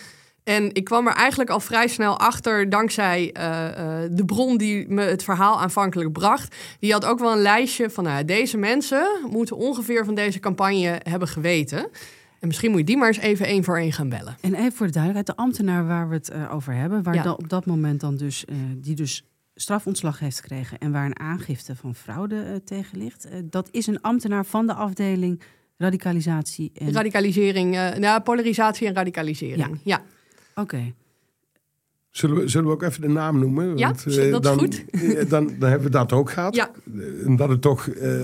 En 0.45 0.75
ik 0.75 0.85
kwam 0.85 1.07
er 1.07 1.15
eigenlijk 1.15 1.51
al 1.51 1.61
vrij 1.61 1.89
snel 1.89 2.19
achter, 2.19 2.71
dankzij 2.71 3.35
uh, 3.39 3.43
uh, 3.43 4.09
de 4.11 4.25
bron 4.25 4.57
die 4.57 4.89
me 4.89 5.03
het 5.03 5.25
verhaal 5.25 5.61
aanvankelijk 5.61 6.13
bracht. 6.13 6.57
Die 6.79 6.93
had 6.93 7.05
ook 7.05 7.19
wel 7.19 7.33
een 7.33 7.43
lijstje 7.43 7.91
van 7.91 8.05
nou, 8.05 8.25
deze 8.25 8.57
mensen 8.57 9.07
moeten 9.31 9.57
ongeveer 9.57 10.05
van 10.05 10.15
deze 10.15 10.41
campagne 10.41 11.01
hebben 11.03 11.29
geweten. 11.29 11.91
En 12.41 12.47
misschien 12.47 12.71
moet 12.71 12.81
je 12.81 12.87
die 12.87 12.97
maar 12.97 13.09
eens 13.09 13.19
even 13.19 13.47
één 13.47 13.65
voor 13.65 13.79
één 13.79 13.93
gaan 13.93 14.09
bellen. 14.09 14.37
En 14.41 14.55
even 14.55 14.73
voor 14.73 14.87
de 14.87 14.93
duidelijkheid, 14.93 15.37
de 15.37 15.43
ambtenaar 15.43 15.87
waar 15.87 16.09
we 16.09 16.15
het 16.15 16.31
uh, 16.31 16.55
over 16.55 16.75
hebben, 16.75 17.03
waar 17.03 17.15
ja. 17.15 17.23
dan 17.23 17.37
op 17.37 17.49
dat 17.49 17.67
moment 17.67 18.01
dan 18.01 18.17
dus, 18.17 18.45
die 18.77 18.95
dus 18.95 19.25
strafontslag 19.55 20.19
heeft 20.19 20.41
gekregen 20.41 20.79
en 20.79 20.93
waar 20.93 21.07
een 21.07 21.19
aangifte 21.19 21.77
van 21.77 21.95
fraude 21.95 22.63
tegen 22.65 22.99
ligt, 22.99 23.29
dat 23.45 23.69
is 23.71 23.87
een 23.87 24.01
ambtenaar 24.01 24.45
van 24.45 24.67
de 24.67 24.75
afdeling 24.75 25.43
radicalisatie 25.77 26.71
en... 26.75 26.93
Radicalisering, 26.93 27.71
nou, 27.99 28.21
polarisatie 28.21 28.87
en 28.87 28.95
radicalisering, 28.95 29.81
ja. 29.83 29.97
ja. 29.97 30.03
Oké. 30.51 30.61
Okay. 30.61 30.95
Zullen 32.11 32.37
we, 32.37 32.49
zullen 32.49 32.67
we 32.67 32.73
ook 32.73 32.83
even 32.83 33.01
de 33.01 33.09
naam 33.09 33.39
noemen? 33.39 33.79
Ja, 33.79 33.87
Want, 33.87 34.07
uh, 34.07 34.31
dat 34.31 34.43
dan, 34.43 34.55
is 34.55 34.61
goed. 34.61 34.85
Dan, 35.31 35.47
dan 35.59 35.69
hebben 35.69 35.87
we 35.87 35.91
dat 35.91 36.13
ook 36.13 36.31
gehad. 36.31 36.55
Ja. 36.55 36.71
En 37.25 37.37
dat 37.37 37.49
het 37.49 37.61
toch, 37.61 37.87
uh, 37.87 38.21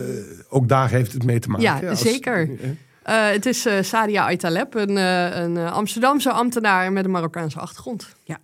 ook 0.49 0.69
daar 0.69 0.91
heeft 0.91 1.13
het 1.13 1.25
mee 1.25 1.39
te 1.39 1.49
maken. 1.49 1.65
Ja, 1.65 1.89
als, 1.89 2.01
zeker. 2.01 2.49
Uh, 2.49 2.71
het 3.13 3.47
is 3.47 3.67
Sadia 3.81 4.25
Aitaleb, 4.25 4.75
een, 4.75 4.97
een 4.97 5.59
Amsterdamse 5.59 6.31
ambtenaar 6.31 6.93
met 6.93 7.05
een 7.05 7.11
Marokkaanse 7.11 7.59
achtergrond. 7.59 8.07
Ja. 8.25 8.39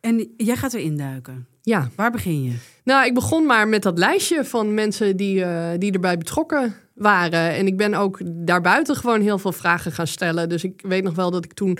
En 0.00 0.28
jij 0.36 0.56
gaat 0.56 0.74
erin 0.74 0.96
duiken. 0.96 1.46
Ja, 1.62 1.88
Waar 1.96 2.10
begin 2.10 2.44
je? 2.44 2.52
nou, 2.84 3.06
ik 3.06 3.14
begon 3.14 3.46
maar 3.46 3.68
met 3.68 3.82
dat 3.82 3.98
lijstje 3.98 4.44
van 4.44 4.74
mensen 4.74 5.16
die, 5.16 5.44
eh, 5.44 5.78
die 5.78 5.92
erbij 5.92 6.18
betrokken 6.18 6.74
waren. 6.94 7.54
En 7.54 7.66
ik 7.66 7.76
ben 7.76 7.94
ook 7.94 8.20
daarbuiten 8.24 8.96
gewoon 8.96 9.20
heel 9.20 9.38
veel 9.38 9.52
vragen 9.52 9.92
gaan 9.92 10.06
stellen. 10.06 10.48
Dus 10.48 10.64
ik 10.64 10.80
weet 10.86 11.02
nog 11.02 11.14
wel 11.14 11.30
dat 11.30 11.44
ik 11.44 11.52
toen 11.52 11.78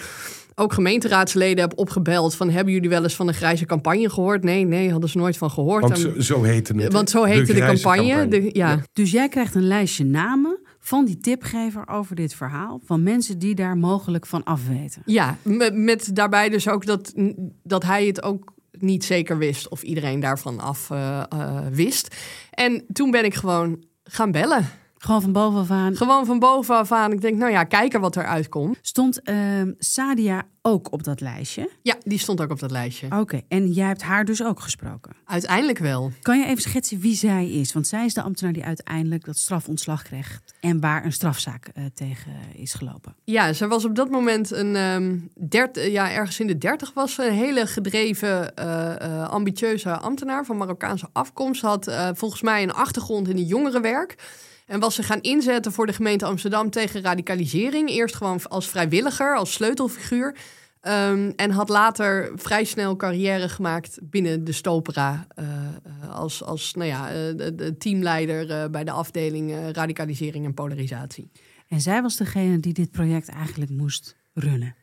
ook 0.55 0.73
gemeenteraadsleden 0.73 1.65
heb 1.65 1.79
opgebeld 1.79 2.35
van... 2.35 2.51
hebben 2.51 2.73
jullie 2.73 2.89
wel 2.89 3.03
eens 3.03 3.15
van 3.15 3.27
de 3.27 3.33
grijze 3.33 3.67
campagne 3.67 4.11
gehoord? 4.11 4.45
Nee, 4.45 4.65
nee, 4.65 4.91
hadden 4.91 5.11
ze 5.11 5.19
nooit 5.19 5.37
van 5.37 5.51
gehoord. 5.51 5.83
Want 5.83 5.99
zo, 5.99 6.21
zo 6.21 6.43
heette 6.43 6.75
het. 6.77 6.93
want 6.93 7.11
zo 7.11 7.25
heette 7.25 7.53
de, 7.53 7.61
grijze 7.61 7.83
campagne. 7.83 8.29
De, 8.29 8.51
ja. 8.53 8.79
Dus 8.93 9.11
jij 9.11 9.29
krijgt 9.29 9.55
een 9.55 9.67
lijstje 9.67 10.05
namen 10.05 10.59
van 10.85 11.05
die 11.05 11.21
tipgever 11.21 11.89
over 11.89 12.17
dit 12.17 12.35
verhaal. 12.35 12.81
Van 12.85 13.03
mensen 13.03 13.39
die 13.39 13.55
daar 13.55 13.77
mogelijk 13.77 14.27
van 14.27 14.45
afweten. 14.45 15.03
Ja, 15.05 15.37
met, 15.73 16.17
daarbij 16.17 16.49
dus 16.49 16.69
ook 16.69 16.87
dat, 16.87 17.13
dat 17.63 17.83
hij 17.83 18.07
het 18.07 18.23
ook 18.23 18.53
niet 18.71 19.05
zeker 19.05 19.39
wist 19.39 19.69
of 19.69 19.83
iedereen 19.83 20.21
daarvan 20.21 20.61
af 20.61 20.91
eh, 20.91 21.23
eh, 21.29 21.67
wist. 21.71 22.17
En 22.51 22.85
toen 22.93 23.11
ben 23.11 23.25
ik 23.25 23.35
gewoon 23.35 23.85
gaan 24.05 24.31
bellen. 24.31 24.71
Gewoon 25.05 25.23
van 25.23 25.33
bovenaf 25.33 25.71
aan. 25.71 25.97
Gewoon 25.97 26.27
van 26.27 26.39
bovenaf 26.39 26.93
aan. 26.93 27.13
Ik 27.13 27.21
denk, 27.21 27.37
nou 27.37 27.53
ja, 27.53 27.65
kijken 27.65 28.01
wat 28.01 28.17
eruit 28.17 28.49
komt. 28.49 28.79
Stond 28.81 29.23
ehm, 29.23 29.73
Sadia 29.79 30.43
ook 30.63 30.93
op 30.93 31.05
dat 31.05 31.21
lijstje? 31.21 31.71
Ja, 31.83 31.97
die 32.03 32.19
stond 32.19 32.41
ook 32.41 32.51
op 32.51 32.61
dat 32.61 32.71
lijstje. 32.71 33.07
Oké, 33.21 33.41
en 33.49 33.71
jij 33.71 33.87
hebt 33.87 34.03
haar 34.03 34.25
dus 34.25 34.43
ook 34.43 34.61
gesproken. 34.61 35.13
Uiteindelijk 35.25 35.79
wel. 35.79 36.13
Kan 36.23 36.39
je 36.39 36.47
even 36.47 36.63
schetsen 36.63 37.01
wie 37.01 37.15
zij 37.15 37.51
is? 37.51 37.73
Want 37.73 37.87
zij 37.87 38.05
is 38.05 38.15
de 38.15 38.23
ambtenaar 38.23 38.53
die 38.53 38.65
uiteindelijk 38.65 39.25
dat 39.25 39.37
strafontslag 39.37 40.03
kreeg. 40.03 40.41
En 40.61 40.81
waar 40.81 41.05
een 41.05 41.13
strafzaak 41.13 41.69
eh, 41.75 41.85
tegen 41.95 42.33
is 42.55 42.75
gelopen. 42.75 43.15
Ja, 43.25 43.53
ze 43.53 43.69
was 43.69 43.85
op 43.85 43.95
dat 43.95 44.11
moment 44.11 44.51
een 44.51 44.77
ehm, 44.77 45.19
dert, 45.49 45.77
ja, 45.91 46.13
ergens 46.13 46.41
in 46.41 46.47
de 46.47 46.59
dertig 46.59 46.93
was 46.95 47.15
ze. 47.15 47.27
Een 47.27 47.35
hele 47.35 47.67
gedreven, 47.67 48.57
eh, 48.57 49.01
eh, 49.01 49.29
ambitieuze 49.29 49.97
ambtenaar 49.97 50.45
van 50.45 50.57
Marokkaanse 50.57 51.09
afkomst. 51.13 51.63
Had 51.63 51.93
volgens 52.15 52.43
mij 52.43 52.63
een 52.63 52.73
achtergrond 52.73 53.29
in 53.29 53.37
het 53.37 53.49
jongerenwerk. 53.49 54.17
En 54.67 54.81
was 54.81 54.95
ze 54.95 55.03
gaan 55.03 55.21
inzetten 55.21 55.73
voor 55.73 55.87
de 55.87 55.93
gemeente 55.93 56.25
Amsterdam 56.25 56.71
tegen 56.71 57.03
radicalisering. 57.03 57.89
Eerst 57.89 58.15
gewoon 58.15 58.43
als 58.49 58.69
vrijwilliger, 58.69 59.37
als 59.37 59.53
sleutelfiguur. 59.53 60.37
Ehm, 60.81 61.33
en 61.37 61.51
had 61.51 61.69
later 61.69 62.33
vrij 62.35 62.65
snel 62.65 62.97
carrière 62.97 63.49
gemaakt 63.49 63.99
binnen 64.03 64.45
de 64.45 64.53
Stopera. 64.53 65.27
eh, 65.35 65.45
als 66.11 66.43
als 66.43 66.75
nou 66.75 66.89
ja, 66.89 67.09
eh, 67.09 67.15
de, 67.37 67.55
de 67.55 67.77
teamleider 67.77 68.51
eh, 68.51 68.71
bij 68.71 68.85
de 68.85 68.91
afdeling 68.91 69.73
radicalisering 69.73 70.45
en 70.45 70.55
polarisatie. 70.55 71.31
En 71.69 71.81
zij 71.81 72.03
was 72.03 72.17
degene 72.17 72.61
die 72.61 72.73
dit 72.73 72.91
project 72.91 73.29
eigenlijk 73.29 73.71
moest 73.71 74.17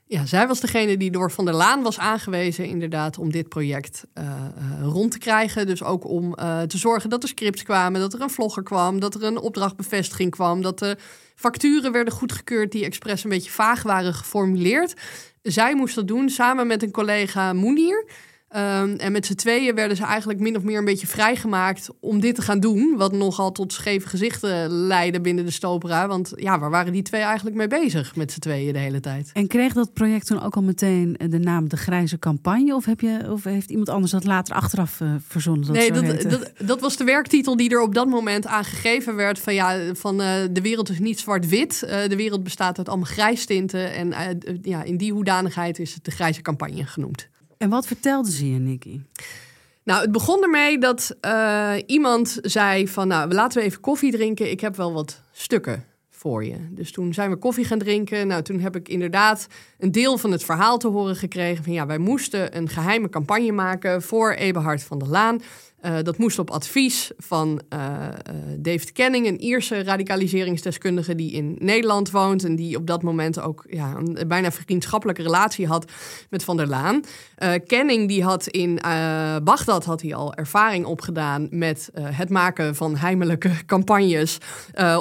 Ja, 0.06 0.26
zij 0.26 0.48
was 0.48 0.60
degene 0.60 0.98
die 0.98 1.12
door 1.12 1.32
Van 1.32 1.46
der 1.46 1.54
Laan 1.54 1.82
was 1.82 2.00
aangewezen, 2.00 2.66
inderdaad, 2.66 3.18
om 3.18 3.32
dit 3.32 3.50
project 3.50 4.04
eh, 4.14 4.26
eh, 4.26 4.82
rond 4.82 5.12
te 5.12 5.18
krijgen. 5.18 5.68
Dus 5.68 5.84
ook 5.84 6.08
om 6.08 6.34
eh, 6.34 6.62
te 6.62 6.78
zorgen 6.78 7.10
dat 7.10 7.24
er 7.24 7.30
scripts 7.30 7.64
kwamen, 7.64 8.02
dat 8.02 8.14
er 8.14 8.22
een 8.22 8.30
vlogger 8.30 8.64
kwam, 8.64 9.00
dat 9.00 9.16
er 9.16 9.24
een 9.24 9.38
opdrachtbevestiging 9.38 10.32
kwam, 10.32 10.62
dat 10.62 10.80
de 10.80 10.98
facturen 11.36 11.92
werden 11.92 12.14
goedgekeurd 12.14 12.72
die 12.72 12.86
expres 12.86 13.24
een 13.24 13.30
beetje 13.30 13.52
vaag 13.52 13.84
waren 13.84 14.14
geformuleerd. 14.14 14.94
Zij 15.42 15.76
moest 15.76 15.96
dat 15.96 16.08
doen 16.08 16.30
samen 16.30 16.68
met 16.68 16.84
een 16.84 16.92
collega 16.92 17.54
Moenier. 17.54 18.06
Ehm, 18.52 18.96
en 18.96 19.12
met 19.12 19.26
z'n 19.26 19.36
tweeën 19.36 19.76
werden 19.76 19.98
ze 19.98 20.04
eigenlijk 20.04 20.40
min 20.40 20.56
of 20.56 20.64
meer 20.64 20.78
een 20.78 20.86
beetje 20.86 21.08
vrijgemaakt 21.08 21.90
om 22.00 22.20
dit 22.20 22.36
te 22.36 22.42
gaan 22.42 22.60
doen. 22.60 22.94
Wat 22.98 23.12
nogal 23.12 23.52
tot 23.52 23.74
scheve 23.74 24.08
gezichten 24.08 24.70
leidde 24.70 25.22
binnen 25.22 25.46
de 25.46 25.52
Stopera. 25.52 26.08
Want 26.08 26.32
ja, 26.36 26.60
waar 26.60 26.70
waren 26.70 26.94
die 26.94 27.02
twee 27.02 27.22
eigenlijk 27.22 27.56
mee 27.56 27.68
bezig 27.68 28.16
met 28.16 28.32
z'n 28.32 28.40
tweeën 28.40 28.74
de 28.74 28.80
hele 28.80 29.00
tijd? 29.00 29.30
En 29.34 29.48
kreeg 29.48 29.74
dat 29.74 29.94
project 29.94 30.26
toen 30.26 30.42
ook 30.42 30.56
al 30.56 30.62
meteen 30.62 31.18
eh, 31.18 31.30
de 31.30 31.40
naam 31.40 31.70
De 31.70 31.78
Grijze 31.78 32.20
Campagne? 32.20 32.76
Of, 32.76 32.86
heb 32.86 33.02
je, 33.02 33.28
of 33.30 33.44
heeft 33.44 33.70
iemand 33.70 33.90
anders 33.90 34.12
dat 34.12 34.24
later 34.24 34.56
achteraf 34.56 35.02
eh, 35.02 35.14
verzonnen? 35.28 35.68
Dat 35.68 35.76
nee, 35.76 35.92
dat, 35.92 36.22
dat, 36.32 36.52
dat 36.58 36.80
was 36.80 36.98
de 36.98 37.04
werktitel 37.04 37.56
die 37.56 37.70
er 37.70 37.82
op 37.82 37.96
dat 37.96 38.08
moment 38.08 38.48
aan 38.48 38.66
gegeven 38.66 39.16
werd. 39.16 39.40
Van 39.40 39.54
ja, 39.54 39.94
van 39.94 40.22
eh, 40.22 40.34
de 40.52 40.62
wereld 40.62 40.90
is 40.90 41.00
niet 41.00 41.20
zwart-wit. 41.20 41.80
De 41.80 42.16
wereld 42.16 42.44
bestaat 42.44 42.78
uit 42.78 42.88
allemaal 42.90 43.08
grijstinten. 43.08 43.94
En 43.94 44.38
ja, 44.62 44.84
in 44.84 44.98
die 44.98 45.14
hoedanigheid 45.14 45.80
is 45.80 45.94
het 45.94 46.06
de 46.06 46.12
grijze 46.12 46.42
campagne 46.42 46.86
genoemd. 46.86 47.30
En 47.62 47.70
wat 47.70 47.88
vertelde 47.88 48.32
ze 48.32 48.52
je, 48.52 48.60
Nicky? 48.60 49.02
Nou, 49.84 50.02
het 50.02 50.12
begon 50.12 50.44
ermee 50.44 50.78
dat 50.78 51.16
eh, 51.20 51.74
iemand 51.86 52.40
zei 52.42 52.88
van... 52.88 53.08
nou, 53.08 53.34
laten 53.34 53.60
we 53.60 53.66
even 53.66 53.80
koffie 53.80 54.12
drinken. 54.12 54.52
Ik 54.52 54.60
heb 54.60 54.76
wel 54.76 54.94
wat 54.94 55.22
stukken 55.32 55.86
voor 56.10 56.46
je. 56.46 56.56
Dus 56.70 56.92
toen 56.92 57.14
zijn 57.14 57.30
we 57.30 57.36
koffie 57.36 57.66
gaan 57.66 57.80
drinken. 57.80 58.28
Nou, 58.28 58.42
toen 58.42 58.60
heb 58.60 58.76
ik 58.76 58.90
inderdaad 58.90 59.48
een 59.80 59.92
deel 59.92 60.18
van 60.18 60.32
het 60.32 60.44
verhaal 60.44 60.78
te 60.78 60.88
horen 60.88 61.16
gekregen... 61.16 61.64
van 61.64 61.74
ja, 61.74 61.86
wij 61.86 61.98
moesten 61.98 62.58
een 62.58 62.70
geheime 62.70 63.10
campagne 63.10 63.52
maken 63.52 64.02
voor 64.02 64.32
Eberhard 64.32 64.84
van 64.84 65.00
der 65.00 65.10
Laan... 65.10 65.42
Eh, 65.82 65.96
dat 66.04 66.18
moest 66.18 66.40
op 66.40 66.50
advies 66.50 67.12
van 67.18 67.62
eh, 67.70 68.08
eh, 68.08 68.14
David 68.60 68.92
Kenning, 68.92 69.28
een 69.28 69.42
Ierse 69.42 69.84
radicaliseringsdeskundige 69.84 71.16
die 71.16 71.32
in 71.32 71.56
Nederland 71.60 72.12
woont 72.12 72.44
en 72.44 72.56
die 72.56 72.78
op 72.78 72.88
dat 72.88 73.04
moment 73.04 73.42
ook 73.42 73.66
ja, 73.70 73.96
een 73.96 74.28
bijna 74.28 74.52
vriendschappelijke 74.52 75.22
relatie 75.22 75.68
had 75.68 75.92
met 76.30 76.44
Van 76.44 76.58
der 76.58 76.68
Laan. 76.68 77.04
Eh, 77.36 77.54
Kenning 77.68 78.08
die 78.08 78.24
had 78.24 78.48
in 78.48 78.80
Bagdad 79.44 79.86
had 79.86 80.02
hij 80.02 80.16
al 80.16 80.34
ervaring 80.34 80.86
opgedaan 80.86 81.48
met 81.52 81.90
het 81.94 82.30
maken 82.30 82.76
van 82.76 82.96
heimelijke 82.96 83.52
campagnes 83.66 84.38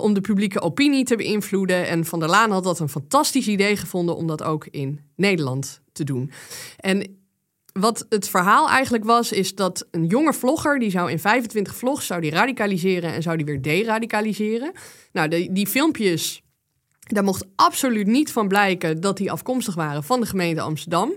om 0.01 0.15
de 0.15 0.21
publieke 0.21 0.61
opinie 0.61 1.05
te 1.05 1.17
beïnvloeden. 1.17 1.89
En 1.89 2.05
Van 2.05 2.21
der 2.21 2.29
Laan 2.29 2.51
had 2.51 2.65
dat 2.65 2.79
een 2.79 2.89
fantastisch 2.89 3.49
idee 3.49 3.77
gevonden 3.77 4.17
om 4.17 4.27
dat 4.27 4.43
ook 4.43 4.67
in 4.67 5.01
Nederland 5.17 5.81
te 5.93 6.05
doen. 6.05 6.31
En 6.77 7.20
wat 7.73 8.07
het 8.09 8.29
verhaal 8.29 8.69
eigenlijk 8.69 9.05
was, 9.05 9.33
is 9.33 9.55
dat 9.55 9.87
een 9.91 10.07
jonge 10.07 10.33
vlogger, 10.33 10.79
die 10.79 10.91
zou 10.91 11.11
in 11.11 11.19
25 11.19 11.75
vlogs 11.75 12.07
zou 12.07 12.21
die 12.21 12.31
radicaliseren 12.31 13.13
en 13.13 13.23
zou 13.23 13.37
die 13.37 13.47
weer 13.47 13.63
deradicaliseren. 13.63 14.73
Nou, 15.13 15.29
de, 15.29 15.49
die 15.53 15.67
filmpjes, 15.67 16.43
daar 17.01 17.25
mocht 17.25 17.45
absoluut 17.57 18.07
niet 18.07 18.33
van 18.33 18.49
blijken 18.49 19.01
dat 19.01 19.17
die 19.17 19.33
afkomstig 19.33 19.75
waren 19.75 20.05
van 20.05 20.21
de 20.21 20.27
gemeente 20.27 20.61
Amsterdam. 20.61 21.13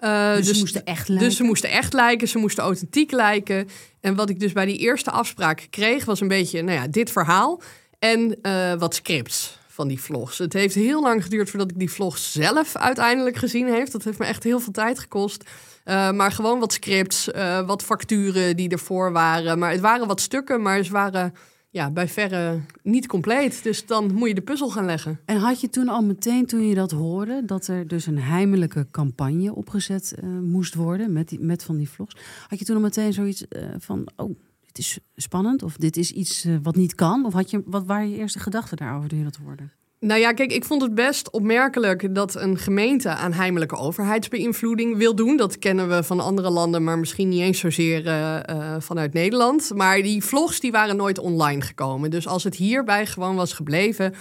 Uh, 0.00 0.34
Dus, 0.34 0.48
ze 0.48 0.58
moesten 0.58 0.84
echt 0.84 1.08
lijken? 1.08 1.28
Dus 1.28 1.36
ze 1.36 1.42
moesten 1.42 1.70
echt 1.70 1.92
lijken, 1.92 2.28
ze 2.28 2.38
moesten 2.38 2.64
authentiek 2.64 3.10
lijken. 3.10 3.68
En 4.00 4.14
wat 4.14 4.30
ik 4.30 4.40
dus 4.40 4.52
bij 4.52 4.66
die 4.66 4.78
eerste 4.78 5.10
afspraak 5.10 5.66
kreeg, 5.70 6.04
was 6.04 6.20
een 6.20 6.28
beetje, 6.28 6.62
nou 6.62 6.78
ja, 6.78 6.86
dit 6.86 7.10
verhaal 7.10 7.60
en 7.98 8.38
uh, 8.42 8.74
wat 8.74 8.94
scripts 8.94 9.58
van 9.68 9.88
die 9.88 10.00
vlogs. 10.00 10.38
Het 10.38 10.52
heeft 10.52 10.74
heel 10.74 11.02
lang 11.02 11.22
geduurd 11.22 11.50
voordat 11.50 11.70
ik 11.70 11.78
die 11.78 11.90
vlogs 11.90 12.32
zelf 12.32 12.76
uiteindelijk 12.76 13.36
gezien 13.36 13.68
heeft. 13.68 13.92
Dat 13.92 14.04
heeft 14.04 14.18
me 14.18 14.24
echt 14.24 14.42
heel 14.42 14.60
veel 14.60 14.72
tijd 14.72 14.98
gekost. 14.98 15.44
Uh, 15.88 16.12
maar 16.12 16.32
gewoon 16.32 16.58
wat 16.58 16.72
scripts, 16.72 17.28
uh, 17.28 17.66
wat 17.66 17.82
facturen 17.82 18.56
die 18.56 18.68
ervoor 18.68 19.12
waren. 19.12 19.58
Maar 19.58 19.70
het 19.70 19.80
waren 19.80 20.06
wat 20.06 20.20
stukken, 20.20 20.62
maar 20.62 20.84
ze 20.84 20.92
waren 20.92 21.34
ja, 21.70 21.90
bij 21.90 22.08
verre 22.08 22.60
niet 22.82 23.06
compleet. 23.06 23.62
Dus 23.62 23.86
dan 23.86 24.14
moet 24.14 24.28
je 24.28 24.34
de 24.34 24.40
puzzel 24.40 24.70
gaan 24.70 24.84
leggen. 24.84 25.20
En 25.24 25.36
had 25.36 25.60
je 25.60 25.70
toen 25.70 25.88
al 25.88 26.02
meteen, 26.02 26.46
toen 26.46 26.68
je 26.68 26.74
dat 26.74 26.90
hoorde, 26.90 27.42
dat 27.44 27.66
er 27.66 27.88
dus 27.88 28.06
een 28.06 28.18
heimelijke 28.18 28.86
campagne 28.90 29.54
opgezet 29.54 30.14
uh, 30.24 30.30
moest 30.40 30.74
worden 30.74 31.12
met, 31.12 31.28
die, 31.28 31.40
met 31.40 31.64
van 31.64 31.76
die 31.76 31.88
vlogs? 31.88 32.16
Had 32.48 32.58
je 32.58 32.64
toen 32.64 32.76
al 32.76 32.82
meteen 32.82 33.12
zoiets 33.12 33.44
van, 33.78 34.08
oh, 34.16 34.38
dit 34.66 34.78
is 34.78 34.98
spannend 35.16 35.62
of 35.62 35.76
dit 35.76 35.96
is 35.96 36.12
iets 36.12 36.46
wat 36.62 36.76
niet 36.76 36.94
kan? 36.94 37.24
Of 37.24 37.32
had 37.32 37.50
je, 37.50 37.62
wat 37.66 37.86
waren 37.86 38.10
je 38.10 38.16
eerste 38.16 38.38
gedachten 38.38 38.76
daarover 38.76 39.08
toen 39.08 39.18
je 39.18 39.24
dat 39.24 39.38
hoorde? 39.44 39.68
Nou 40.00 40.20
ja, 40.20 40.32
kijk, 40.32 40.52
ik 40.52 40.64
vond 40.64 40.82
het 40.82 40.94
best 40.94 41.30
opmerkelijk 41.30 42.14
dat 42.14 42.34
een 42.34 42.58
gemeente 42.58 43.08
aan 43.08 43.32
heimelijke 43.32 43.76
overheidsbeïnvloeding 43.76 44.96
wil 44.96 45.14
doen. 45.14 45.36
Dat 45.36 45.58
kennen 45.58 45.88
we 45.88 46.02
van 46.02 46.20
andere 46.20 46.50
landen, 46.50 46.84
maar 46.84 46.98
misschien 46.98 47.28
niet 47.28 47.40
eens 47.40 47.58
zozeer 47.58 48.06
uh, 48.06 48.38
uh, 48.50 48.76
vanuit 48.78 49.12
Nederland. 49.12 49.70
Maar 49.74 50.02
die 50.02 50.24
vlogs 50.24 50.60
die 50.60 50.72
waren 50.72 50.96
nooit 50.96 51.18
online 51.18 51.60
gekomen. 51.60 52.10
Dus 52.10 52.26
als 52.26 52.44
het 52.44 52.54
hierbij 52.54 53.06
gewoon 53.06 53.36
was 53.36 53.52
gebleven. 53.52 54.14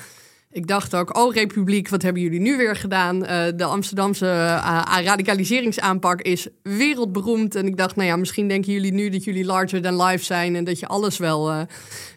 Ik 0.56 0.68
dacht 0.68 0.96
ook, 0.96 1.18
oh 1.18 1.34
Republiek, 1.34 1.90
wat 1.90 2.02
hebben 2.02 2.22
jullie 2.22 2.40
nu 2.40 2.58
weer 2.58 2.76
gedaan? 2.76 3.16
Uh, 3.16 3.44
de 3.56 3.64
Amsterdamse 3.64 4.26
radicaliseringsaanpak 5.04 6.22
is 6.22 6.48
wereldberoemd. 6.64 7.56
En 7.56 7.68
ik 7.68 7.78
dacht, 7.78 7.96
nou 7.96 8.08
ja, 8.08 8.16
misschien 8.16 8.48
denken 8.48 8.74
jullie 8.74 8.94
nu 8.94 9.10
dat 9.10 9.24
jullie 9.24 9.46
larger 9.46 9.82
than 9.82 10.02
life 10.04 10.24
zijn... 10.24 10.56
en 10.56 10.64
dat 10.64 10.80
je 10.80 10.88
alles 10.88 11.18
wel, 11.18 11.52
uh, 11.52 11.62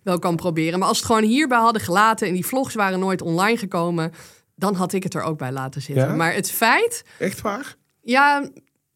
wel 0.03 0.19
kan 0.19 0.37
proberen. 0.37 0.79
Maar 0.79 0.89
als 0.89 0.97
het 0.97 1.07
gewoon 1.07 1.23
hierbij 1.23 1.59
hadden 1.59 1.83
gelaten 1.83 2.27
en 2.27 2.35
die 2.35 2.47
vlogs 2.47 2.75
waren 2.75 2.99
nooit 2.99 3.23
online 3.23 3.57
gekomen... 3.57 4.13
dan 4.55 4.75
had 4.75 4.93
ik 4.93 5.03
het 5.03 5.15
er 5.15 5.23
ook 5.23 5.39
bij 5.39 5.53
laten 5.53 5.83
zitten. 5.83 6.09
Ja? 6.09 6.15
Maar 6.15 6.35
het 6.35 6.51
feit... 6.51 7.05
Echt 7.19 7.41
waar? 7.41 7.77
Ja, 8.03 8.49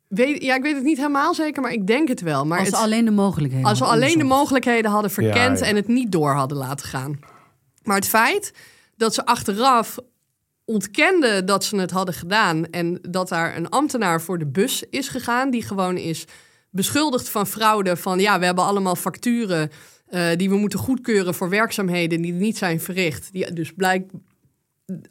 weet, 0.08 0.42
ja, 0.42 0.54
ik 0.54 0.62
weet 0.62 0.74
het 0.74 0.84
niet 0.84 0.96
helemaal 0.96 1.34
zeker, 1.34 1.62
maar 1.62 1.72
ik 1.72 1.86
denk 1.86 2.08
het 2.08 2.20
wel. 2.20 2.46
Maar 2.46 2.58
als 2.58 2.68
ze 2.68 2.76
alleen 2.76 3.04
de 3.04 3.10
mogelijkheden 3.10 3.66
Als 3.66 3.78
we 3.78 3.84
alleen 3.84 4.18
de 4.18 4.24
mogelijkheden 4.24 4.90
hadden 4.90 5.10
verkend 5.10 5.58
Ja, 5.58 5.64
ja. 5.64 5.70
en 5.70 5.76
het 5.76 5.88
niet 5.88 6.12
door 6.12 6.32
hadden 6.32 6.58
laten 6.58 6.86
gaan. 6.86 7.18
Maar 7.82 7.96
het 7.96 8.08
feit 8.08 8.52
dat 8.96 9.14
ze 9.14 9.26
achteraf 9.26 9.98
ontkenden 10.64 11.46
dat 11.46 11.64
ze 11.64 11.76
het 11.76 11.90
hadden 11.90 12.14
gedaan 12.14 12.66
en 12.66 12.98
dat 13.10 13.28
daar 13.28 13.56
een 13.56 13.68
ambtenaar 13.68 14.20
voor 14.20 14.38
de 14.38 14.46
bus 14.46 14.84
is 14.90 15.08
gegaan, 15.08 15.50
die 15.50 15.62
gewoon 15.62 15.96
is 15.96 16.24
beschuldigd 16.70 17.28
van 17.28 17.46
fraude. 17.46 17.96
Van 17.96 18.18
ja, 18.18 18.38
we 18.38 18.44
hebben 18.44 18.64
allemaal 18.64 18.96
facturen 18.96 19.70
uh, 20.10 20.26
die 20.36 20.48
we 20.48 20.56
moeten 20.56 20.78
goedkeuren 20.78 21.34
voor 21.34 21.48
werkzaamheden 21.48 22.22
die 22.22 22.32
niet 22.32 22.58
zijn 22.58 22.80
verricht. 22.80 23.32
Die 23.32 23.52
dus 23.52 23.72
blijk, 23.72 24.10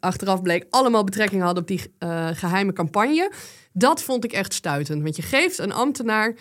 achteraf 0.00 0.42
bleek 0.42 0.66
allemaal 0.70 1.04
betrekking 1.04 1.42
hadden 1.42 1.62
op 1.62 1.68
die 1.68 1.94
uh, 1.98 2.28
geheime 2.32 2.72
campagne. 2.72 3.32
Dat 3.72 4.02
vond 4.02 4.24
ik 4.24 4.32
echt 4.32 4.54
stuitend. 4.54 5.02
Want 5.02 5.16
je 5.16 5.22
geeft 5.22 5.58
een 5.58 5.72
ambtenaar 5.72 6.34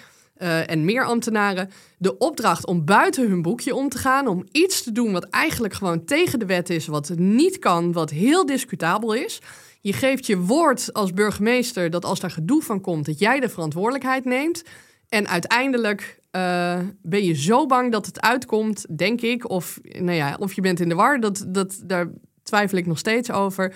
uh, 0.44 0.70
en 0.70 0.86
meer 0.86 1.06
ambtenaren 1.06 1.70
de 1.98 2.18
opdracht 2.18 2.66
om 2.66 2.86
buiten 2.86 3.30
hun 3.30 3.42
boekje 3.42 3.76
om 3.76 3.90
te 3.90 3.98
gaan. 3.98 4.28
Om 4.28 4.46
iets 4.52 4.84
te 4.84 4.92
doen 4.92 5.12
wat 5.12 5.30
eigenlijk 5.30 5.74
gewoon 5.74 6.06
tegen 6.06 6.40
de 6.40 6.46
wet 6.46 6.70
is, 6.70 6.88
wat 6.88 7.12
niet 7.16 7.60
kan, 7.60 7.92
wat 7.92 8.10
heel 8.10 8.46
discutabel 8.46 9.14
is. 9.14 9.42
Je 9.82 9.94
geeft 9.94 10.26
je 10.26 10.38
woord 10.38 10.94
als 10.94 11.14
burgemeester 11.14 11.90
dat 11.90 12.06
als 12.06 12.20
daar 12.20 12.32
gedoe 12.32 12.62
van 12.62 12.82
komt, 12.82 13.06
dat 13.06 13.20
jij 13.20 13.40
de 13.40 13.50
verantwoordelijkheid 13.50 14.26
neemt. 14.26 14.64
En 15.10 15.28
uiteindelijk 15.28 16.20
uh, 16.32 16.80
ben 17.02 17.24
je 17.24 17.34
zo 17.34 17.66
bang 17.66 17.92
dat 17.92 18.06
het 18.06 18.22
uitkomt, 18.22 18.98
denk 18.98 19.22
ik. 19.22 19.50
Of, 19.50 19.80
nou 19.84 20.12
ja, 20.12 20.36
of 20.40 20.54
je 20.54 20.62
bent 20.62 20.80
in 20.80 20.90
de 20.90 20.96
war, 20.96 21.20
dat, 21.20 21.46
dat, 21.48 21.82
daar 21.86 22.10
twijfel 22.44 22.78
ik 22.78 22.86
nog 22.86 22.98
steeds 22.98 23.32
over. 23.32 23.74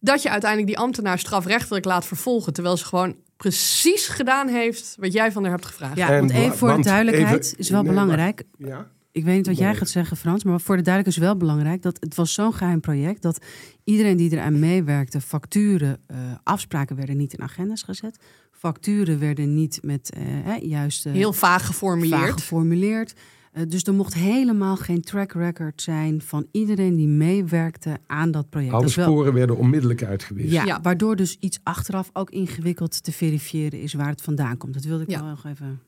Dat 0.00 0.22
je 0.22 0.30
uiteindelijk 0.30 0.70
die 0.70 0.78
ambtenaar 0.78 1.18
strafrechtelijk 1.18 1.84
laat 1.84 2.06
vervolgen. 2.06 2.52
Terwijl 2.52 2.76
ze 2.76 2.84
gewoon 2.84 3.16
precies 3.38 4.06
gedaan 4.06 4.48
heeft 4.48 4.96
wat 4.98 5.12
jij 5.12 5.32
van 5.32 5.42
haar 5.42 5.52
hebt 5.52 5.66
gevraagd. 5.66 5.96
Ja, 5.96 6.18
want 6.18 6.30
even 6.30 6.56
voor 6.56 6.76
de 6.76 6.82
duidelijkheid 6.82 7.54
is 7.56 7.70
wel 7.70 7.82
belangrijk. 7.82 8.42
ja? 8.58 8.90
Ik 9.12 9.24
weet 9.24 9.36
niet 9.36 9.46
wat 9.46 9.58
jij 9.58 9.74
gaat 9.74 9.88
zeggen, 9.88 10.16
Frans, 10.16 10.44
maar 10.44 10.60
voor 10.60 10.76
de 10.76 10.82
duidelijkheid 10.82 11.16
is 11.16 11.30
wel 11.30 11.36
belangrijk 11.36 11.82
dat 11.82 11.96
het 12.00 12.14
was 12.14 12.32
zo'n 12.32 12.54
geheim 12.54 12.80
project 12.80 13.22
dat 13.22 13.44
iedereen 13.84 14.16
die 14.16 14.32
eraan 14.32 14.58
meewerkte, 14.58 15.20
facturen, 15.20 16.00
uh, 16.10 16.16
afspraken 16.42 16.96
werden 16.96 17.16
niet 17.16 17.32
in 17.32 17.42
agendas 17.42 17.82
gezet. 17.82 18.18
Facturen 18.52 19.18
werden 19.18 19.54
niet 19.54 19.78
met 19.82 20.16
uh, 20.18 20.56
juist. 20.62 21.04
Heel 21.04 21.32
vaag 21.32 21.66
geformuleerd. 21.66 22.20
Vaag 22.20 22.32
geformuleerd. 22.32 23.14
Uh, 23.52 23.62
dus 23.68 23.82
er 23.82 23.94
mocht 23.94 24.14
helemaal 24.14 24.76
geen 24.76 25.00
track 25.02 25.32
record 25.32 25.82
zijn 25.82 26.22
van 26.22 26.46
iedereen 26.52 26.96
die 26.96 27.08
meewerkte 27.08 27.98
aan 28.06 28.30
dat 28.30 28.50
project. 28.50 28.72
Alle 28.72 28.92
wel... 28.94 29.04
sporen 29.04 29.32
werden 29.32 29.56
onmiddellijk 29.56 30.04
uitgewist. 30.04 30.52
Ja, 30.52 30.64
ja, 30.64 30.80
waardoor 30.82 31.16
dus 31.16 31.36
iets 31.40 31.60
achteraf 31.62 32.10
ook 32.12 32.30
ingewikkeld 32.30 33.02
te 33.04 33.12
verifiëren 33.12 33.80
is 33.80 33.94
waar 33.94 34.08
het 34.08 34.22
vandaan 34.22 34.56
komt. 34.56 34.74
Dat 34.74 34.84
wilde 34.84 35.02
ik 35.02 35.10
ja. 35.10 35.20
wel 35.20 35.28
nog 35.28 35.44
even. 35.44 35.80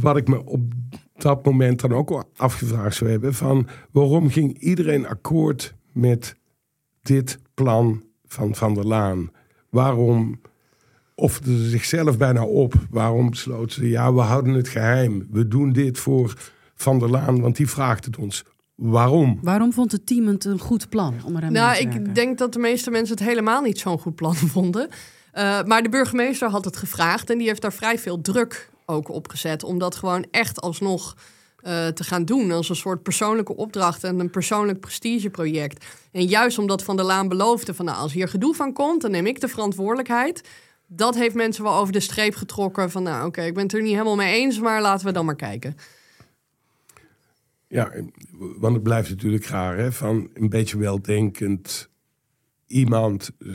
Wat 0.00 0.16
ik 0.16 0.28
me 0.28 0.44
op 0.44 0.72
dat 1.16 1.44
moment 1.44 1.80
dan 1.80 1.92
ook 1.92 2.24
afgevraagd 2.36 2.96
zou 2.96 3.10
hebben: 3.10 3.34
van 3.34 3.66
waarom 3.90 4.28
ging 4.28 4.58
iedereen 4.58 5.06
akkoord 5.06 5.74
met 5.92 6.36
dit 7.02 7.38
plan 7.54 8.02
van 8.26 8.54
Van 8.54 8.74
der 8.74 8.86
Laan? 8.86 9.30
Waarom 9.70 10.40
offerden 11.18 11.58
ze 11.58 11.68
zichzelf 11.68 12.16
bijna 12.16 12.44
op? 12.44 12.74
Waarom 12.90 13.30
besloten 13.30 13.74
ze, 13.74 13.88
ja, 13.88 14.14
we 14.14 14.20
houden 14.20 14.54
het 14.54 14.68
geheim. 14.68 15.26
We 15.30 15.48
doen 15.48 15.72
dit 15.72 15.98
voor 15.98 16.34
Van 16.74 16.98
der 16.98 17.10
Laan, 17.10 17.40
want 17.40 17.56
die 17.56 17.68
vraagt 17.68 18.04
het 18.04 18.16
ons. 18.16 18.44
Waarom? 18.74 19.38
Waarom 19.42 19.72
vond 19.72 19.92
het 19.92 20.06
team 20.06 20.26
het 20.26 20.44
een 20.44 20.58
goed 20.58 20.88
plan 20.88 21.14
om 21.24 21.36
er 21.36 21.42
aan 21.42 21.52
nou, 21.52 21.78
ik 21.78 22.14
denk 22.14 22.38
dat 22.38 22.52
de 22.52 22.58
meeste 22.58 22.90
mensen 22.90 23.16
het 23.16 23.26
helemaal 23.26 23.62
niet 23.62 23.78
zo'n 23.78 23.98
goed 23.98 24.14
plan 24.14 24.34
vonden. 24.56 24.88
Uh, 25.34 25.62
maar 25.62 25.82
de 25.82 25.88
burgemeester 25.88 26.48
had 26.48 26.64
het 26.64 26.76
gevraagd 26.76 27.30
en 27.30 27.38
die 27.38 27.46
heeft 27.46 27.62
daar 27.62 27.72
vrij 27.72 27.98
veel 27.98 28.20
druk 28.20 28.70
ook 28.86 29.08
op 29.08 29.28
gezet. 29.28 29.62
Om 29.64 29.78
dat 29.78 29.96
gewoon 29.96 30.26
echt 30.30 30.60
alsnog 30.60 31.16
uh, 31.62 31.86
te 31.86 32.04
gaan 32.04 32.24
doen. 32.24 32.50
Als 32.50 32.68
een 32.68 32.76
soort 32.76 33.02
persoonlijke 33.02 33.56
opdracht 33.56 34.04
en 34.04 34.18
een 34.18 34.30
persoonlijk 34.30 34.80
prestigeproject. 34.80 35.84
En 36.12 36.24
juist 36.24 36.58
omdat 36.58 36.82
Van 36.82 36.96
der 36.96 37.04
Laan 37.04 37.28
beloofde 37.28 37.74
van 37.74 37.84
nou, 37.84 37.98
als 37.98 38.12
hier 38.12 38.28
gedoe 38.28 38.54
van 38.54 38.72
komt, 38.72 39.02
dan 39.02 39.10
neem 39.10 39.26
ik 39.26 39.40
de 39.40 39.48
verantwoordelijkheid. 39.48 40.48
Dat 40.90 41.14
heeft 41.14 41.34
mensen 41.34 41.64
wel 41.64 41.74
over 41.74 41.92
de 41.92 42.00
streep 42.00 42.34
getrokken 42.34 42.90
van 42.90 43.02
nou 43.02 43.26
oké, 43.26 43.42
ik 43.42 43.54
ben 43.54 43.62
het 43.62 43.72
er 43.72 43.82
niet 43.82 43.92
helemaal 43.92 44.16
mee 44.16 44.34
eens, 44.34 44.58
maar 44.58 44.80
laten 44.80 45.06
we 45.06 45.12
dan 45.12 45.24
maar 45.24 45.36
kijken. 45.36 45.76
Ja, 47.66 47.92
want 48.38 48.74
het 48.74 48.82
blijft 48.82 49.10
natuurlijk 49.10 49.46
raar 49.46 49.76
hè, 49.76 49.92
van 49.92 50.30
een 50.34 50.48
beetje 50.48 50.78
weldenkend 50.78 51.88
iemand 52.66 53.30
eh, 53.38 53.54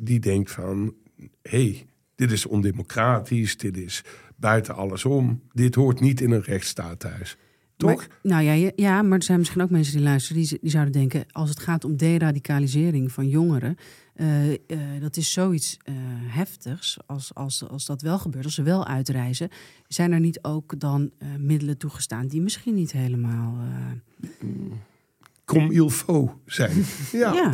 die 0.00 0.20
denkt 0.20 0.50
van 0.50 0.94
hé, 1.42 1.64
hey, 1.64 1.86
dit 2.14 2.32
is 2.32 2.46
ondemocratisch, 2.46 3.56
dit 3.56 3.76
is 3.76 4.04
buiten 4.36 4.74
alles 4.74 5.04
om. 5.04 5.42
Dit 5.52 5.74
hoort 5.74 6.00
niet 6.00 6.20
in 6.20 6.30
een 6.30 6.42
rechtsstaat 6.42 7.00
thuis. 7.00 7.36
Toch? 7.76 8.06
nou 8.22 8.42
ja, 8.42 8.70
ja, 8.76 9.02
maar 9.02 9.18
er 9.18 9.24
zijn 9.24 9.38
misschien 9.38 9.62
ook 9.62 9.70
mensen 9.70 9.96
die 9.96 10.02
luisteren, 10.02 10.42
die, 10.42 10.58
die 10.60 10.70
zouden 10.70 10.92
denken: 10.92 11.24
als 11.32 11.48
het 11.48 11.60
gaat 11.60 11.84
om 11.84 11.96
deradicalisering 11.96 13.12
van 13.12 13.28
jongeren, 13.28 13.76
uh, 14.16 14.50
uh, 14.50 14.56
dat 15.00 15.16
is 15.16 15.32
zoiets 15.32 15.76
uh, 15.84 15.94
heftigs. 16.26 16.96
Als, 17.06 17.34
als, 17.34 17.68
als 17.68 17.86
dat 17.86 18.02
wel 18.02 18.18
gebeurt, 18.18 18.44
als 18.44 18.54
ze 18.54 18.62
wel 18.62 18.86
uitreizen, 18.86 19.48
zijn 19.88 20.12
er 20.12 20.20
niet 20.20 20.42
ook 20.42 20.80
dan 20.80 21.10
middelen 21.38 21.76
toegestaan 21.78 22.26
die 22.26 22.40
misschien 22.40 22.74
niet 22.74 22.92
helemaal. 22.92 23.56
Comme 25.44 25.72
il 25.72 25.90
faut 25.90 26.30
zijn. 26.46 26.84
ja. 27.12 27.32
ja. 27.32 27.52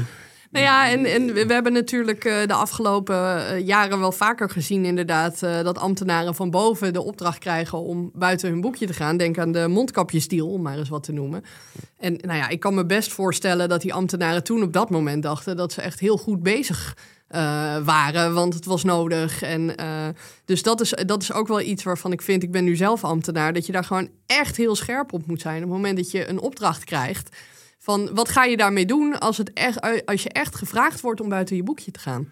Nou 0.50 0.64
ja, 0.64 0.90
en, 0.90 1.32
we 1.32 1.52
hebben 1.52 1.72
natuurlijk 1.72 2.24
uh, 2.24 2.46
de 2.46 2.54
afgelopen 2.54 3.16
uh, 3.16 3.66
jaren 3.66 4.00
wel 4.00 4.12
vaker 4.12 4.50
gezien, 4.50 4.84
inderdaad, 4.84 5.42
uh, 5.42 5.62
dat 5.62 5.78
ambtenaren 5.78 6.34
van 6.34 6.50
boven 6.50 6.92
de 6.92 7.02
opdracht 7.02 7.38
krijgen 7.38 7.78
om 7.78 8.10
buiten 8.14 8.50
hun 8.50 8.60
boekje 8.60 8.86
te 8.86 8.92
gaan. 8.92 9.16
Denk 9.16 9.38
aan 9.38 9.52
de 9.52 9.68
mondkapjesdeal, 9.68 10.48
om 10.48 10.62
maar 10.62 10.78
eens 10.78 10.88
wat 10.88 11.02
te 11.02 11.12
noemen. 11.12 11.44
En 11.98 12.18
nou 12.20 12.38
ja, 12.38 12.48
ik 12.48 12.60
kan 12.60 12.74
me 12.74 12.86
best 12.86 13.12
voorstellen 13.12 13.68
dat 13.68 13.80
die 13.80 13.94
ambtenaren 13.94 14.44
toen 14.44 14.62
op 14.62 14.72
dat 14.72 14.90
moment 14.90 15.22
dachten 15.22 15.56
dat 15.56 15.72
ze 15.72 15.82
echt 15.82 16.00
heel 16.00 16.16
goed 16.16 16.42
bezig 16.42 16.96
waren, 17.84 18.34
want 18.34 18.54
het 18.54 18.64
was 18.64 18.84
nodig. 18.84 19.42
En, 19.42 19.74
dus 20.44 20.62
dat 20.62 20.80
is, 20.80 20.94
dat 21.06 21.22
is 21.22 21.32
ook 21.32 21.48
wel 21.48 21.60
iets 21.60 21.82
waarvan 21.82 22.12
ik 22.12 22.22
vind, 22.22 22.42
ik 22.42 22.50
ben 22.50 22.64
nu 22.64 22.76
zelf 22.76 23.04
ambtenaar, 23.04 23.52
dat 23.52 23.66
je 23.66 23.72
daar 23.72 23.84
gewoon 23.84 24.08
echt 24.26 24.56
heel 24.56 24.76
scherp 24.76 25.12
op 25.12 25.26
moet 25.26 25.40
zijn. 25.40 25.56
Op 25.56 25.62
het 25.62 25.70
moment 25.70 25.96
dat 25.96 26.10
je 26.10 26.28
een 26.28 26.40
opdracht 26.40 26.84
krijgt. 26.84 27.36
Van 27.90 28.14
wat 28.14 28.28
ga 28.28 28.44
je 28.44 28.56
daarmee 28.56 28.86
doen 28.86 29.18
als, 29.18 29.38
het 29.38 29.52
echt, 29.52 30.06
als 30.06 30.22
je 30.22 30.28
echt 30.28 30.56
gevraagd 30.56 31.00
wordt 31.00 31.20
om 31.20 31.28
buiten 31.28 31.56
je 31.56 31.62
boekje 31.62 31.90
te 31.90 31.98
gaan? 31.98 32.28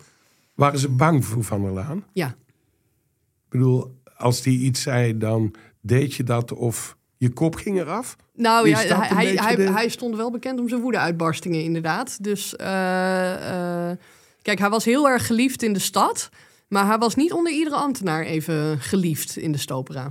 Waren 0.54 0.78
ze 0.78 0.88
bang 0.88 1.24
voor 1.24 1.44
Van 1.44 1.62
der 1.62 1.72
Laan? 1.72 2.04
Ja. 2.12 2.26
Ik 2.26 3.48
bedoel, 3.48 4.00
als 4.16 4.42
die 4.42 4.58
iets 4.58 4.82
zei, 4.82 5.18
dan 5.18 5.54
deed 5.80 6.14
je 6.14 6.22
dat 6.22 6.52
of 6.52 6.96
je 7.16 7.32
kop 7.32 7.54
ging 7.54 7.78
eraf? 7.78 8.16
Nou 8.34 8.68
ja, 8.68 8.78
hij, 8.78 9.34
hij, 9.34 9.54
hij, 9.54 9.88
stond 9.88 10.16
wel 10.16 10.30
bekend 10.30 10.60
om 10.60 10.68
zijn 10.68 10.80
woedeuitbarstingen, 10.80 11.62
inderdaad. 11.62 12.24
Dus 12.24 12.54
uh, 12.60 12.66
uh, 12.66 13.90
kijk, 14.42 14.58
hij 14.58 14.70
was 14.70 14.84
heel 14.84 15.08
erg 15.08 15.26
geliefd 15.26 15.62
in 15.62 15.72
de 15.72 15.78
stad. 15.78 16.28
Maar 16.68 16.86
hij 16.86 16.98
was 16.98 17.14
niet 17.14 17.32
onder 17.32 17.52
iedere 17.52 17.76
ambtenaar 17.76 18.24
even 18.24 18.80
geliefd 18.80 19.36
in 19.36 19.52
de 19.52 19.58
stopera. 19.58 20.10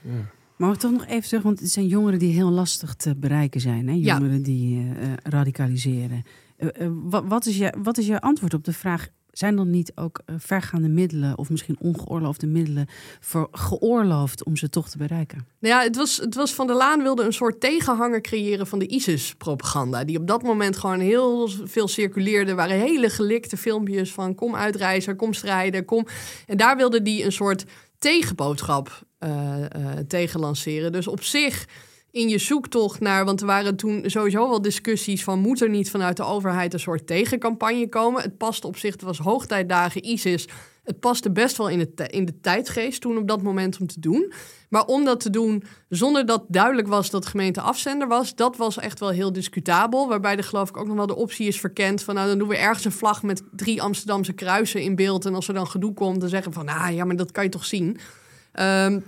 Ja. 0.00 0.34
Maar 0.56 0.76
toch 0.76 0.92
nog 0.92 1.06
even 1.06 1.28
terug, 1.28 1.42
want 1.42 1.60
het 1.60 1.70
zijn 1.70 1.86
jongeren 1.86 2.18
die 2.18 2.32
heel 2.32 2.50
lastig 2.50 2.94
te 2.94 3.16
bereiken 3.16 3.60
zijn. 3.60 3.88
Hè? 3.88 3.94
Jongeren 3.94 4.42
die 4.42 4.78
uh, 4.78 5.12
radicaliseren. 5.22 6.24
Uh, 6.58 6.70
wat, 6.90 7.24
wat, 7.26 7.46
is 7.46 7.56
je, 7.56 7.74
wat 7.82 7.98
is 7.98 8.06
je 8.06 8.20
antwoord 8.20 8.54
op 8.54 8.64
de 8.64 8.72
vraag? 8.72 9.08
Zijn 9.30 9.58
er 9.58 9.66
niet 9.66 9.92
ook 9.94 10.20
vergaande 10.36 10.88
middelen 10.88 11.38
of 11.38 11.50
misschien 11.50 11.76
ongeoorloofde 11.80 12.46
middelen 12.46 12.86
voor 13.20 13.48
geoorloofd 13.52 14.44
om 14.44 14.56
ze 14.56 14.68
toch 14.68 14.88
te 14.88 14.98
bereiken? 14.98 15.46
Nou 15.60 15.74
ja, 15.74 15.82
het 15.82 15.96
was, 15.96 16.16
het 16.16 16.34
was 16.34 16.54
Van 16.54 16.66
der 16.66 16.76
Laan 16.76 17.02
wilde 17.02 17.22
een 17.22 17.32
soort 17.32 17.60
tegenhanger 17.60 18.20
creëren 18.20 18.66
van 18.66 18.78
de 18.78 18.86
ISIS-propaganda. 18.86 20.04
Die 20.04 20.18
op 20.18 20.26
dat 20.26 20.42
moment 20.42 20.76
gewoon 20.76 21.00
heel 21.00 21.48
veel 21.64 21.88
circuleerde. 21.88 22.50
Er 22.50 22.56
waren 22.56 22.80
hele 22.80 23.10
gelikte 23.10 23.56
filmpjes 23.56 24.12
van 24.12 24.34
kom 24.34 24.54
uitreizen, 24.54 25.16
kom 25.16 25.32
strijden, 25.32 25.84
kom. 25.84 26.06
En 26.46 26.56
daar 26.56 26.76
wilde 26.76 27.02
die 27.02 27.24
een 27.24 27.32
soort 27.32 27.64
tegenboodschap 27.98 29.04
tegen 30.08 30.40
lanceren. 30.40 30.92
Dus 30.92 31.08
op 31.08 31.22
zich 31.22 31.66
in 32.16 32.28
je 32.28 32.38
zoektocht 32.38 33.00
naar, 33.00 33.24
want 33.24 33.40
er 33.40 33.46
waren 33.46 33.76
toen 33.76 34.02
sowieso 34.06 34.48
wel 34.48 34.62
discussies 34.62 35.24
van 35.24 35.38
moet 35.38 35.60
er 35.60 35.68
niet 35.68 35.90
vanuit 35.90 36.16
de 36.16 36.24
overheid 36.24 36.72
een 36.72 36.80
soort 36.80 37.06
tegencampagne 37.06 37.88
komen. 37.88 38.22
Het 38.22 38.36
past 38.36 38.64
op 38.64 38.76
zich, 38.76 38.92
het 38.92 39.02
was 39.02 39.18
hoogtijdagen 39.18 40.04
ISIS. 40.04 40.48
Het 40.84 41.00
paste 41.00 41.30
best 41.30 41.56
wel 41.56 41.68
in, 41.68 41.78
het, 41.78 42.10
in 42.10 42.24
de 42.24 42.40
tijdgeest 42.40 43.00
toen 43.00 43.18
op 43.18 43.28
dat 43.28 43.42
moment 43.42 43.80
om 43.80 43.86
te 43.86 44.00
doen. 44.00 44.32
Maar 44.68 44.84
om 44.84 45.04
dat 45.04 45.20
te 45.20 45.30
doen 45.30 45.62
zonder 45.88 46.26
dat 46.26 46.44
duidelijk 46.48 46.88
was 46.88 47.10
dat 47.10 47.22
de 47.22 47.28
gemeente 47.28 47.60
afzender 47.60 48.08
was, 48.08 48.34
dat 48.34 48.56
was 48.56 48.78
echt 48.78 49.00
wel 49.00 49.08
heel 49.08 49.32
discutabel. 49.32 50.08
Waarbij 50.08 50.36
er 50.36 50.44
geloof 50.44 50.68
ik 50.68 50.76
ook 50.76 50.86
nog 50.86 50.96
wel 50.96 51.06
de 51.06 51.16
optie 51.16 51.46
is 51.46 51.60
verkend 51.60 52.02
van 52.02 52.14
nou 52.14 52.28
dan 52.28 52.38
doen 52.38 52.48
we 52.48 52.56
ergens 52.56 52.84
een 52.84 52.92
vlag 52.92 53.22
met 53.22 53.42
drie 53.52 53.82
Amsterdamse 53.82 54.32
kruisen 54.32 54.82
in 54.82 54.94
beeld. 54.94 55.24
En 55.24 55.34
als 55.34 55.48
er 55.48 55.54
dan 55.54 55.66
gedoe 55.66 55.94
komt, 55.94 56.20
dan 56.20 56.28
zeggen 56.28 56.52
van 56.52 56.64
nou 56.64 56.92
ja, 56.92 57.04
maar 57.04 57.16
dat 57.16 57.32
kan 57.32 57.44
je 57.44 57.50
toch 57.50 57.64
zien. 57.64 57.98
Um, 58.60 59.04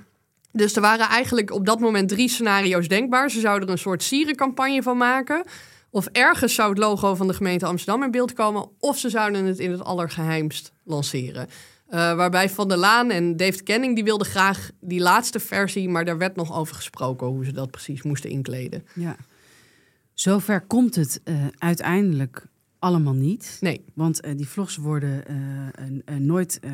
dus 0.58 0.76
er 0.76 0.82
waren 0.82 1.08
eigenlijk 1.08 1.50
op 1.50 1.66
dat 1.66 1.80
moment 1.80 2.08
drie 2.08 2.28
scenario's 2.28 2.88
denkbaar. 2.88 3.30
Ze 3.30 3.40
zouden 3.40 3.68
er 3.68 3.74
een 3.74 3.80
soort 3.80 4.02
sierencampagne 4.02 4.82
van 4.82 4.96
maken. 4.96 5.44
Of 5.90 6.06
ergens 6.06 6.54
zou 6.54 6.68
het 6.68 6.78
logo 6.78 7.14
van 7.14 7.26
de 7.26 7.34
gemeente 7.34 7.66
Amsterdam 7.66 8.02
in 8.02 8.10
beeld 8.10 8.32
komen. 8.32 8.68
Of 8.78 8.98
ze 8.98 9.08
zouden 9.08 9.44
het 9.44 9.58
in 9.58 9.70
het 9.70 9.84
allergeheimst 9.84 10.72
lanceren. 10.84 11.48
Uh, 11.90 12.14
waarbij 12.14 12.50
Van 12.50 12.68
der 12.68 12.76
Laan 12.76 13.10
en 13.10 13.36
David 13.36 13.62
Kenning 13.62 13.94
die 13.94 14.04
wilden 14.04 14.26
graag 14.26 14.70
die 14.80 15.00
laatste 15.00 15.40
versie, 15.40 15.88
maar 15.88 16.04
daar 16.04 16.18
werd 16.18 16.36
nog 16.36 16.56
over 16.56 16.74
gesproken 16.74 17.26
hoe 17.26 17.44
ze 17.44 17.52
dat 17.52 17.70
precies 17.70 18.02
moesten 18.02 18.30
inkleden. 18.30 18.86
Ja. 18.94 19.16
Zover 20.14 20.60
komt 20.60 20.94
het 20.94 21.20
uh, 21.24 21.46
uiteindelijk 21.58 22.46
allemaal 22.78 23.12
niet. 23.14 23.56
Nee. 23.60 23.84
Want 23.94 24.20
eh, 24.20 24.36
die 24.36 24.48
vlogs 24.48 24.76
worden 24.76 25.26
eh, 25.26 25.34
een 26.04 26.26
nooit 26.26 26.58
eh, 26.60 26.70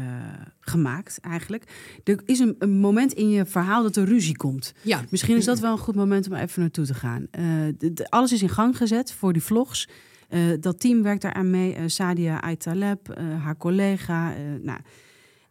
gemaakt 0.60 1.18
eigenlijk. 1.20 1.64
Er 2.04 2.20
is 2.24 2.38
een, 2.38 2.56
een 2.58 2.72
moment 2.80 3.12
in 3.12 3.28
je 3.30 3.44
verhaal 3.46 3.82
dat 3.82 3.96
er 3.96 4.04
ruzie 4.04 4.36
komt. 4.36 4.72
Ja. 4.82 5.00
Misschien 5.10 5.36
is 5.36 5.44
dat 5.44 5.58
wel 5.58 5.72
een 5.72 5.78
goed 5.78 5.94
moment 5.94 6.26
om 6.28 6.34
even 6.34 6.60
naartoe 6.60 6.84
te 6.86 6.94
gaan. 6.94 7.26
Eh, 7.30 7.42
de- 7.78 7.92
de- 7.92 8.10
alles 8.10 8.32
is 8.32 8.42
in 8.42 8.48
gang 8.48 8.76
gezet 8.76 9.12
voor 9.12 9.32
die 9.32 9.42
vlogs. 9.42 9.88
Eh, 10.28 10.40
dat 10.60 10.80
team 10.80 11.02
werkt 11.02 11.22
daaraan 11.22 11.50
mee. 11.50 11.74
Eh, 11.74 11.82
Sadia 11.86 12.40
Aitaleb, 12.40 13.08
eh 13.08 13.24
haar 13.44 13.56
collega. 13.56 14.34
eh, 14.34 14.40
nou. 14.62 14.78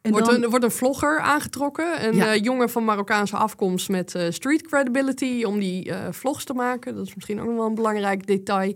En 0.01 0.11
Wordt, 0.11 0.25
dan- 0.27 0.43
een, 0.43 0.49
wordt 0.49 0.63
een 0.65 0.71
vlogger 0.71 1.19
aangetrokken. 1.19 2.05
Een 2.07 2.15
Ja. 2.15 2.33
eh, 2.33 2.43
jongen 2.43 2.69
van 2.69 2.83
Marokkaanse 2.85 3.35
afkomst 3.37 3.89
met 3.89 4.15
eh, 4.15 4.29
street 4.31 4.61
credibility 4.67 5.43
om 5.43 5.59
die 5.59 5.91
eh, 5.91 6.11
vlogs 6.11 6.43
te 6.43 6.53
maken. 6.53 6.95
Dat 6.95 7.07
is 7.07 7.15
misschien 7.15 7.39
ook 7.39 7.47
nog 7.47 7.55
wel 7.55 7.65
een 7.65 7.75
belangrijk 7.75 8.27
detail. 8.27 8.75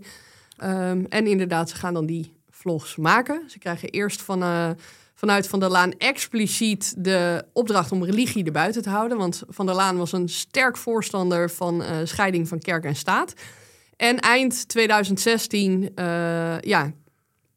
Ehm, 0.58 1.04
en 1.08 1.26
inderdaad, 1.26 1.70
ze 1.70 1.76
gaan 1.76 1.94
dan 1.94 2.06
die 2.06 2.32
vlogs 2.50 2.96
maken. 2.96 3.42
Ze 3.50 3.58
krijgen 3.58 3.88
eerst 3.88 4.22
van, 4.22 4.42
eh, 4.42 4.70
vanuit 5.14 5.48
Van 5.48 5.60
der 5.60 5.70
Laan 5.70 5.92
expliciet 5.92 6.94
de 7.04 7.44
opdracht 7.52 7.92
om 7.92 8.04
religie 8.04 8.44
erbuiten 8.44 8.82
te 8.82 8.90
houden. 8.90 9.18
Want 9.18 9.42
Van 9.48 9.66
der 9.66 9.74
Laan 9.74 9.96
was 9.96 10.12
een 10.12 10.28
sterk 10.28 10.76
voorstander 10.76 11.50
van 11.50 11.82
eh, 11.82 11.96
scheiding 12.04 12.48
van 12.48 12.58
kerk 12.58 12.84
en 12.84 12.96
staat. 12.96 13.32
En 13.96 14.18
eind 14.18 14.68
2016, 14.68 15.90
eh, 15.94 16.60
ja, 16.60 16.92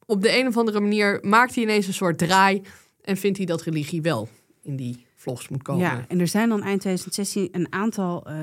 op 0.06 0.22
de 0.22 0.38
een 0.38 0.48
of 0.48 0.58
andere 0.58 0.80
manier 0.80 1.20
maakt 1.22 1.56
hij 1.56 1.64
ineens 1.64 1.88
een 1.88 1.94
soort 1.94 2.18
draai. 2.18 2.62
En 3.02 3.18
vindt 3.18 3.38
hij 3.38 3.46
dat 3.46 3.62
religie 3.62 4.02
wel 4.02 4.30
in 4.62 4.76
die 4.76 5.06
vlogs 5.22 5.50
moet 5.50 5.62
komen. 5.62 5.82
Ja, 5.82 6.06
en 6.08 6.20
er 6.20 6.28
zijn 6.28 6.50
dan 6.50 6.64
eind 6.64 6.80
2016 6.80 7.48
een 7.52 7.74
aantal 7.74 8.26
eh, 8.26 8.36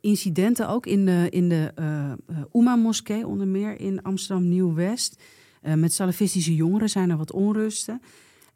incidenten 0.00 0.68
ook 0.68 0.86
in 0.86 1.06
de, 1.06 1.26
in 1.30 1.48
de 1.48 1.72
eh 1.74 2.12
Oema-moskee, 2.52 3.26
onder 3.26 3.46
meer 3.46 3.80
in 3.80 4.02
Amsterdam 4.02 4.48
Nieuw-West. 4.48 5.22
Eh, 5.62 5.74
met 5.74 5.92
salafistische 5.92 6.54
jongeren 6.54 6.88
zijn 6.88 7.10
er 7.10 7.16
wat 7.16 7.32
onrusten. 7.32 8.00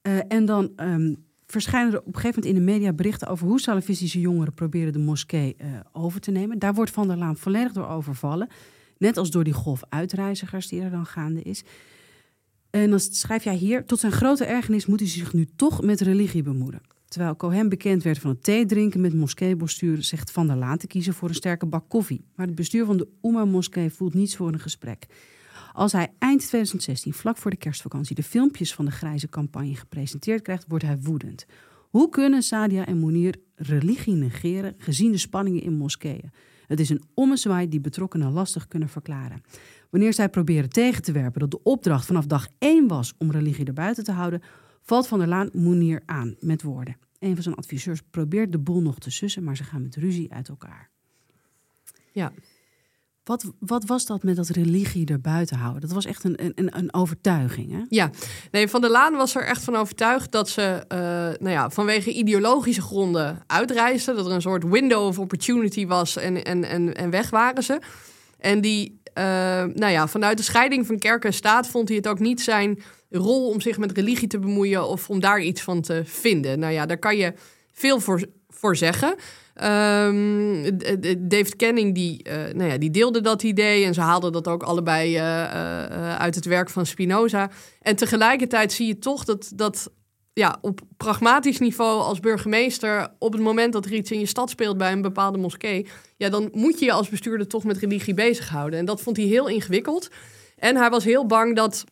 Eh, 0.03 0.19
en 0.29 0.45
dan 0.45 0.73
ehm, 0.77 1.15
verschijnen 1.47 1.93
er 1.93 1.99
op 1.99 2.07
een 2.07 2.15
gegeven 2.15 2.41
moment 2.41 2.59
in 2.59 2.65
de 2.65 2.73
media 2.73 2.93
berichten 2.93 3.29
over 3.29 3.47
hoe 3.47 3.61
salafistische 3.61 4.21
jongeren 4.21 4.55
proberen 4.55 4.93
de 4.93 4.99
moskee 4.99 5.55
eh, 5.59 5.69
over 5.93 6.21
te 6.21 6.31
nemen. 6.31 6.59
Daar 6.59 6.75
wordt 6.75 6.91
Van 6.91 7.09
der 7.09 7.17
Laan 7.17 7.37
volledig 7.37 7.73
door 7.73 7.87
overvallen. 7.87 8.49
Net 8.99 9.17
als 9.17 9.31
door 9.31 9.45
die 9.45 9.53
golf 9.53 9.83
uitreizigers 9.89 10.69
die 10.69 10.81
er 10.81 10.91
dan 10.91 11.07
gaande 11.07 11.43
is. 11.43 11.65
En 12.71 12.91
dan 12.91 13.01
schrijf 13.01 13.45
jij 13.45 13.55
hier, 13.55 13.85
tot 13.85 13.99
zijn 13.99 14.13
grote 14.13 14.45
ergernis 14.45 14.87
moet 14.87 15.01
hij 15.01 15.09
zich 15.09 15.33
nu 15.33 15.47
toch 15.57 15.83
met 15.83 16.01
religie 16.01 16.43
bemoeien. 16.43 16.81
Terwijl 17.13 17.37
Cohen 17.37 17.69
bekend 17.69 18.03
werd 18.03 18.19
van 18.19 18.31
het 18.31 18.43
thee 18.43 18.67
drinken 18.67 19.01
met 19.01 19.15
moskeebestuur, 19.15 20.03
zegt 20.03 20.31
Van 20.31 20.47
der 20.47 20.57
Laan 20.57 20.77
te 20.77 20.87
kiezen 20.87 21.15
voor 21.15 21.29
een 21.29 21.35
sterke 21.35 21.67
bak 21.67 21.89
koffie. 21.89 22.25
Maar 22.35 22.47
het 22.47 22.55
bestuur 22.55 22.85
van 22.85 22.97
de 22.97 23.09
Oema-moskee 23.21 23.91
voelt 23.91 24.15
niets 24.15 24.37
voor 24.37 24.49
een 24.49 24.61
gesprek. 24.61 25.07
Als 25.73 25.93
hij 25.93 26.13
eind 26.19 26.41
2016, 26.41 27.13
vlak 27.13 27.37
voor 27.37 27.51
de 27.51 27.57
kerstvakantie, 27.57 28.15
de 28.15 28.23
filmpjes 28.23 28.75
van 28.75 28.85
de 28.85 28.91
grijze 28.91 29.29
campagne 29.29 29.75
gepresenteerd 29.75 30.43
krijgt, 30.43 30.65
wordt 30.69 30.85
hij 30.85 30.99
woedend. 31.01 31.47
Hoe 31.91 32.09
kunnen 32.09 32.43
Sadia 32.43 32.87
en 32.87 32.99
Mounir 32.99 33.41
religie 33.55 34.15
negeren 34.15 34.75
gezien 34.79 35.13
de 35.13 35.19
spanningen 35.19 35.63
in 35.63 35.73
moskeeën? 35.73 36.31
Het 36.67 36.81
is 36.81 36.89
een 36.89 37.03
ommezwaai 37.15 37.69
die 37.69 37.81
betrokkenen 37.81 38.33
lastig 38.33 38.69
kunnen 38.69 38.89
verklaren. 38.89 39.43
Wanneer 39.91 40.13
zij 40.13 40.29
proberen 40.29 40.69
tegen 40.69 41.03
te 41.03 41.13
werpen 41.13 41.41
dat 41.41 41.51
de 41.51 41.63
opdracht 41.63 42.07
vanaf 42.07 42.27
dag 42.27 42.49
één 42.59 42.89
was 42.89 43.15
om 43.19 43.31
religie 43.31 43.65
erbuiten 43.65 44.05
te 44.05 44.13
houden, 44.13 44.43
valt 44.83 45.07
Van 45.07 45.19
der 45.19 45.29
Laan 45.29 45.51
Moenier 45.53 46.03
aan 46.07 46.37
met 46.41 46.63
woorden. 46.63 46.97
Een 47.19 47.35
van 47.35 47.43
zijn 47.43 47.55
adviseurs 47.55 48.01
probeert 48.11 48.53
de 48.53 48.59
boel 48.59 48.81
nog 48.81 48.99
te 48.99 49.11
sussen, 49.11 49.45
maar 49.45 49.57
ze 49.57 49.65
gaan 49.65 49.83
met 49.83 49.97
ruzie 49.97 50.33
uit 50.33 50.49
elkaar. 50.49 50.91
Ja. 52.13 52.33
Wat, 53.25 53.53
wat 53.59 53.85
was 53.85 54.07
dat 54.07 54.23
met 54.23 54.37
dat 54.37 54.49
religie 54.49 55.07
erbuiten 55.07 55.57
houden? 55.57 55.81
Dat 55.81 55.93
was 55.93 56.05
echt 56.05 56.25
een, 56.25 56.45
een, 56.45 56.79
een 56.79 56.95
overtuiging, 56.95 57.71
hè? 57.71 57.85
Ja, 57.89 58.11
nee, 58.51 58.69
Van 58.69 58.81
der 58.81 58.91
Laan 58.91 59.15
was 59.15 59.35
er 59.35 59.45
echt 59.45 59.65
van 59.65 59.77
overtuigd 59.77 60.33
dat 60.33 60.49
ze 60.49 60.85
eh, 60.89 60.99
nou 61.41 61.51
ja, 61.51 61.71
vanwege 61.71 62.13
ideologische 62.13 62.83
gronden 62.83 63.43
uitreisden. 63.47 64.17
Dat 64.17 64.27
er 64.27 64.33
een 64.33 64.43
soort 64.43 64.65
window 64.65 65.07
of 65.07 65.19
opportunity 65.19 65.87
was 65.87 66.17
en, 66.17 66.45
en, 66.45 66.65
en, 66.65 66.95
en 66.95 67.11
weg 67.11 67.31
waren 67.31 67.63
ze. 67.63 67.81
En 68.39 68.61
die, 68.61 69.01
eh, 69.15 69.25
nou 69.75 69.93
ja, 69.93 70.09
vanuit 70.09 70.37
de 70.37 70.43
scheiding 70.43 70.87
van 70.87 70.99
kerk 70.99 71.25
en 71.25 71.33
staat 71.33 71.67
vond 71.67 71.89
hij 71.89 71.97
het 71.97 72.09
ook 72.09 72.19
niet 72.19 72.41
zijn 72.41 72.83
rol 73.11 73.49
om 73.49 73.61
zich 73.61 73.79
met 73.79 73.93
religie 73.93 74.29
te 74.29 74.39
bemoeien 74.39 74.89
of 74.89 75.11
om 75.11 75.21
daar 75.21 75.41
iets 75.41 75.63
van 75.63 75.81
te 75.81 76.03
vinden. 76.05 76.59
Nou 76.59 76.73
ja, 76.73 76.87
daar 76.87 76.99
kan 76.99 77.17
je 77.17 77.33
veel 77.73 78.01
voor, 78.01 78.29
zeggen. 78.77 79.15
D- 80.79 81.15
David 81.19 81.57
Canning 81.57 81.95
die, 81.95 82.23
eh, 82.23 82.55
nou 82.55 82.71
ja, 82.71 82.79
die 82.79 82.91
deelde 82.91 83.21
dat 83.21 83.43
idee 83.43 83.85
en 83.85 83.95
ze 83.95 84.01
haalden 84.01 84.33
dat 84.33 84.49
ook 84.49 84.63
allebei 84.63 85.17
eh, 85.17 86.17
uit 86.17 86.35
het 86.35 86.45
werk 86.45 86.71
van 86.71 86.87
Spinoza. 86.87 87.51
En 87.81 87.97
tegelijkertijd 87.97 88.73
zie 88.73 88.87
je 88.87 88.99
toch 88.99 89.25
dat, 89.25 89.53
dat 89.55 89.91
ja, 90.33 90.59
op 90.61 90.81
pragmatisch 90.97 91.59
niveau 91.59 92.01
als 92.01 92.21
burgemeester, 92.21 93.09
op 93.19 93.33
het 93.33 93.43
moment 93.43 93.73
dat 93.73 93.85
er 93.85 93.93
iets 93.93 94.11
in 94.11 94.19
je 94.19 94.27
stad 94.27 94.51
speelt 94.51 94.79
bij 94.79 94.93
een 94.93 95.03
bepaalde 95.03 95.39
moskee, 95.39 95.87
ja, 96.17 96.29
dan 96.29 96.49
moet 96.53 96.79
je 96.79 96.85
je 96.85 96.93
als 96.93 97.09
bestuurder 97.09 97.47
toch 97.47 97.65
met 97.65 97.79
religie 97.79 98.15
bezighouden. 98.15 98.79
En 98.79 98.85
dat 98.85 99.01
vond 99.01 99.17
hij 99.17 99.27
heel 99.27 99.49
ingewikkeld. 99.49 100.09
En 100.57 100.77
hij 100.77 100.91
was 100.91 101.05
heel 101.05 101.27
bang 101.27 101.57
dat 101.57 101.85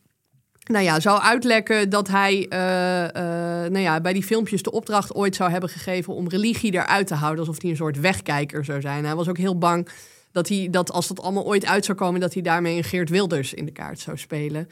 nou 0.64 0.84
ja, 0.84 1.00
zou 1.00 1.20
uitlekken 1.20 1.90
dat 1.90 2.08
hij 2.08 2.46
eh, 2.48 3.04
eh, 3.04 3.70
nou 3.70 3.78
ja, 3.78 4.00
bij 4.00 4.12
die 4.12 4.22
filmpjes 4.22 4.62
de 4.62 4.70
opdracht 4.70 5.14
ooit 5.14 5.36
zou 5.36 5.50
hebben 5.50 5.70
gegeven 5.70 6.14
om 6.14 6.28
religie 6.28 6.72
eruit 6.72 7.06
te 7.06 7.14
houden. 7.14 7.40
Alsof 7.40 7.62
hij 7.62 7.70
een 7.70 7.76
soort 7.76 8.00
wegkijker 8.00 8.64
zou 8.64 8.80
zijn. 8.80 9.04
Hij 9.04 9.14
was 9.14 9.28
ook 9.28 9.38
heel 9.38 9.58
bang 9.58 9.88
dat, 10.32 10.48
hij, 10.48 10.68
dat 10.70 10.92
als 10.92 11.08
dat 11.08 11.20
allemaal 11.20 11.46
ooit 11.46 11.66
uit 11.66 11.84
zou 11.84 11.98
komen, 11.98 12.20
dat 12.20 12.32
hij 12.32 12.42
daarmee 12.42 12.76
een 12.76 12.84
Geert 12.84 13.08
Wilders 13.08 13.54
in 13.54 13.64
de 13.64 13.72
kaart 13.72 14.00
zou 14.00 14.18
spelen. 14.18 14.68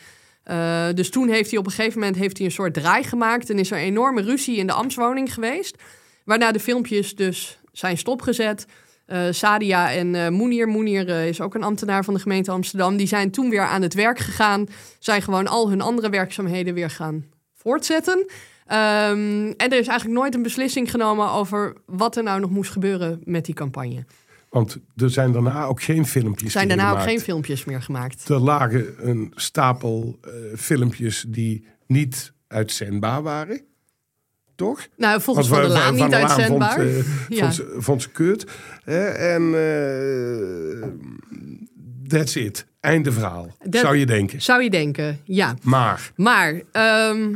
Eh, 0.49 0.87
dus 0.95 1.11
toen 1.11 1.29
heeft 1.29 1.51
hij 1.51 1.59
op 1.59 1.67
een 1.67 1.73
gegeven 1.73 1.99
moment 1.99 2.17
heeft 2.17 2.37
hij 2.37 2.47
een 2.47 2.53
soort 2.53 2.75
draai 2.75 3.05
gemaakt 3.05 3.51
en 3.51 3.59
is 3.59 3.71
er 3.71 3.79
enorme 3.79 4.23
ruzie 4.23 4.57
in 4.57 4.67
de 4.67 4.73
ambtswoning 4.73 5.35
geweest. 5.35 5.77
Waarna 6.25 6.53
de 6.53 6.61
filmpjes 6.61 7.15
dus 7.15 7.59
zijn 7.73 7.99
stopgezet. 7.99 8.67
Eh, 9.07 9.23
Sadia 9.31 9.93
en 9.93 10.15
eh 10.15 10.29
Moenier, 10.29 10.69
Moenier 10.69 11.09
is 11.09 11.41
ook 11.41 11.55
een 11.55 11.63
ambtenaar 11.63 12.05
van 12.05 12.15
de 12.15 12.21
gemeente 12.21 12.51
Amsterdam, 12.51 12.97
die 12.97 13.07
zijn 13.07 13.31
toen 13.31 13.51
weer 13.51 13.67
aan 13.67 13.83
het 13.83 13.95
werk 13.95 14.19
gegaan. 14.19 14.67
Zijn 14.99 15.23
gewoon 15.23 15.47
al 15.47 15.69
hun 15.69 15.81
andere 15.81 16.11
werkzaamheden 16.11 16.75
weer 16.75 16.91
gaan 16.91 17.25
voortzetten. 17.55 18.27
Ehm, 18.67 19.53
en 19.57 19.71
er 19.71 19.79
is 19.79 19.87
eigenlijk 19.87 20.19
nooit 20.19 20.35
een 20.35 20.43
beslissing 20.43 20.91
genomen 20.91 21.31
over 21.31 21.77
wat 21.87 22.17
er 22.17 22.23
nou 22.23 22.41
nog 22.41 22.51
moest 22.51 22.71
gebeuren 22.71 23.21
met 23.25 23.45
die 23.45 23.55
campagne. 23.55 24.05
Want 24.51 24.79
er 24.97 25.11
zijn 25.11 25.33
daarna 25.33 25.65
ook 25.65 25.83
geen 25.83 26.07
filmpjes 26.07 26.53
zijn 26.53 26.67
meer 26.67 26.77
daarna 26.77 26.91
ook 26.93 26.99
gemaakt. 26.99 27.17
geen 27.17 27.25
filmpjes 27.25 27.65
meer 27.65 27.83
gemaakt. 27.83 28.29
Er 28.29 28.39
lagen 28.41 29.09
een 29.09 29.33
stapel 29.35 30.19
eh, 30.23 30.31
filmpjes 30.57 31.25
die 31.29 31.65
niet 31.87 32.33
uitzendbaar 32.49 33.23
waren. 33.23 33.61
Toch? 34.55 34.87
Nou, 34.97 35.21
volgens 35.21 35.49
Want 35.49 35.61
Van 35.61 35.71
der 35.71 35.79
Laan 35.79 35.97
Van 35.97 36.07
niet 36.09 36.15
Laan 36.19 36.29
uitzendbaar. 36.31 36.75
Vond, 36.81 36.89
eh, 36.89 37.37
Ja. 37.39 37.53
vond, 37.53 37.85
vond 37.85 38.03
ze 38.03 38.11
kut. 38.11 38.47
Hè? 38.85 39.05
en 39.09 39.43
eh, 39.55 40.89
that's 42.09 42.35
it. 42.35 42.67
Einde 42.81 43.13
verhaal. 43.13 43.55
Dat- 43.63 43.81
Zou 43.81 43.97
je 43.97 44.07
denken. 44.07 44.43
Zou 44.43 44.63
je 44.63 44.71
denken, 44.71 45.21
ja. 45.25 45.55
Maar 45.63 46.13
Maar 46.17 46.61
ehm, 46.73 47.35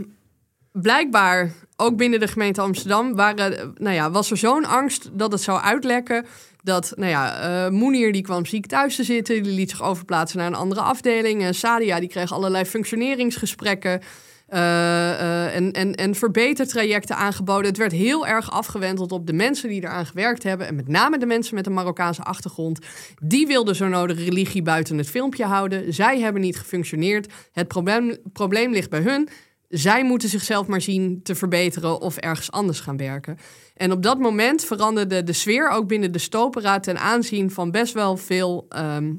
blijkbaar, 0.72 1.52
ook 1.76 1.96
binnen 1.96 2.20
de 2.20 2.28
gemeente 2.28 2.60
Amsterdam, 2.60 3.14
waren, 3.14 3.58
eh, 3.58 3.66
nou 3.76 3.94
ja, 3.94 4.10
was 4.10 4.30
er 4.30 4.36
zo'n 4.36 4.64
angst 4.64 5.10
dat 5.12 5.32
het 5.32 5.40
zou 5.40 5.60
uitlekken. 5.60 6.24
Dat, 6.64 6.92
nou 6.96 7.10
ja, 7.10 7.40
eh 7.64 7.70
Moenier 7.70 8.12
die 8.12 8.22
kwam 8.22 8.46
ziek 8.46 8.66
thuis 8.66 8.96
te 8.96 9.04
zitten. 9.04 9.42
Die 9.42 9.52
liet 9.52 9.70
zich 9.70 9.82
overplaatsen 9.82 10.38
naar 10.38 10.46
een 10.46 10.54
andere 10.54 10.80
afdeling. 10.80 11.42
En 11.42 11.54
Sadia 11.54 12.00
die 12.00 12.08
kreeg 12.08 12.32
allerlei 12.32 12.64
functioneringsgesprekken. 12.64 14.00
eh, 14.48 15.20
eh, 15.20 15.56
en, 15.56 15.72
en, 15.72 15.94
en 15.94 16.14
verbetertrajecten 16.14 17.16
aangeboden. 17.16 17.66
Het 17.66 17.76
werd 17.76 17.92
heel 17.92 18.26
erg 18.26 18.50
afgewenteld 18.50 19.12
op 19.12 19.26
de 19.26 19.32
mensen 19.32 19.68
die 19.68 19.82
eraan 19.82 20.06
gewerkt 20.06 20.42
hebben. 20.42 20.66
En 20.66 20.74
met 20.74 20.88
name 20.88 21.18
de 21.18 21.26
mensen 21.26 21.54
met 21.54 21.66
een 21.66 21.72
Marokkaanse 21.72 22.22
achtergrond. 22.22 22.78
Die 23.22 23.46
wilden 23.46 23.76
zo 23.76 23.88
nodig 23.88 24.18
religie 24.18 24.62
buiten 24.62 24.98
het 24.98 25.10
filmpje 25.10 25.44
houden. 25.44 25.94
Zij 25.94 26.20
hebben 26.20 26.42
niet 26.42 26.58
gefunctioneerd. 26.58 27.32
Het 27.52 27.68
probleem, 27.68 28.16
probleem 28.32 28.72
ligt 28.72 28.90
bij 28.90 29.00
hun. 29.00 29.28
Zij 29.68 30.04
moeten 30.04 30.28
zichzelf 30.28 30.66
maar 30.66 30.80
zien 30.80 31.20
te 31.22 31.34
verbeteren 31.34 32.00
of 32.00 32.16
ergens 32.16 32.50
anders 32.50 32.80
gaan 32.80 32.96
werken. 32.96 33.38
En 33.76 33.92
op 33.92 34.02
dat 34.02 34.18
moment 34.18 34.64
veranderde 34.64 35.22
de 35.22 35.32
sfeer 35.32 35.68
ook 35.68 35.86
binnen 35.86 36.12
de 36.12 36.18
Stopera 36.18 36.80
ten 36.80 36.98
aanzien 36.98 37.50
van 37.50 37.70
best 37.70 37.94
wel 37.94 38.16
veel 38.16 38.66
ehm, 38.68 39.12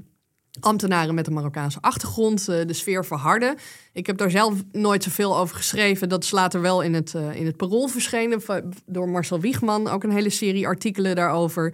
ambtenaren 0.59 1.15
met 1.15 1.27
een 1.27 1.33
Marokkaanse 1.33 1.77
achtergrond. 1.81 2.47
Eh, 2.47 2.65
de 2.65 2.73
sfeer 2.73 3.05
verharden. 3.05 3.55
Ik 3.93 4.07
heb 4.07 4.17
daar 4.17 4.29
zelf 4.29 4.53
nooit 4.71 5.03
zoveel 5.03 5.37
over 5.37 5.55
geschreven. 5.55 6.09
Dat 6.09 6.23
is 6.23 6.31
later 6.31 6.61
wel 6.61 6.81
in 6.81 6.93
het, 6.93 7.15
eh, 7.15 7.35
in 7.35 7.45
het 7.45 7.57
Parool 7.57 7.87
verschenen 7.87 8.41
door 8.85 9.09
Marcel 9.09 9.39
Wiegman. 9.39 9.87
Ook 9.87 10.03
een 10.03 10.11
hele 10.11 10.29
serie 10.29 10.67
artikelen 10.67 11.15
daarover. 11.15 11.73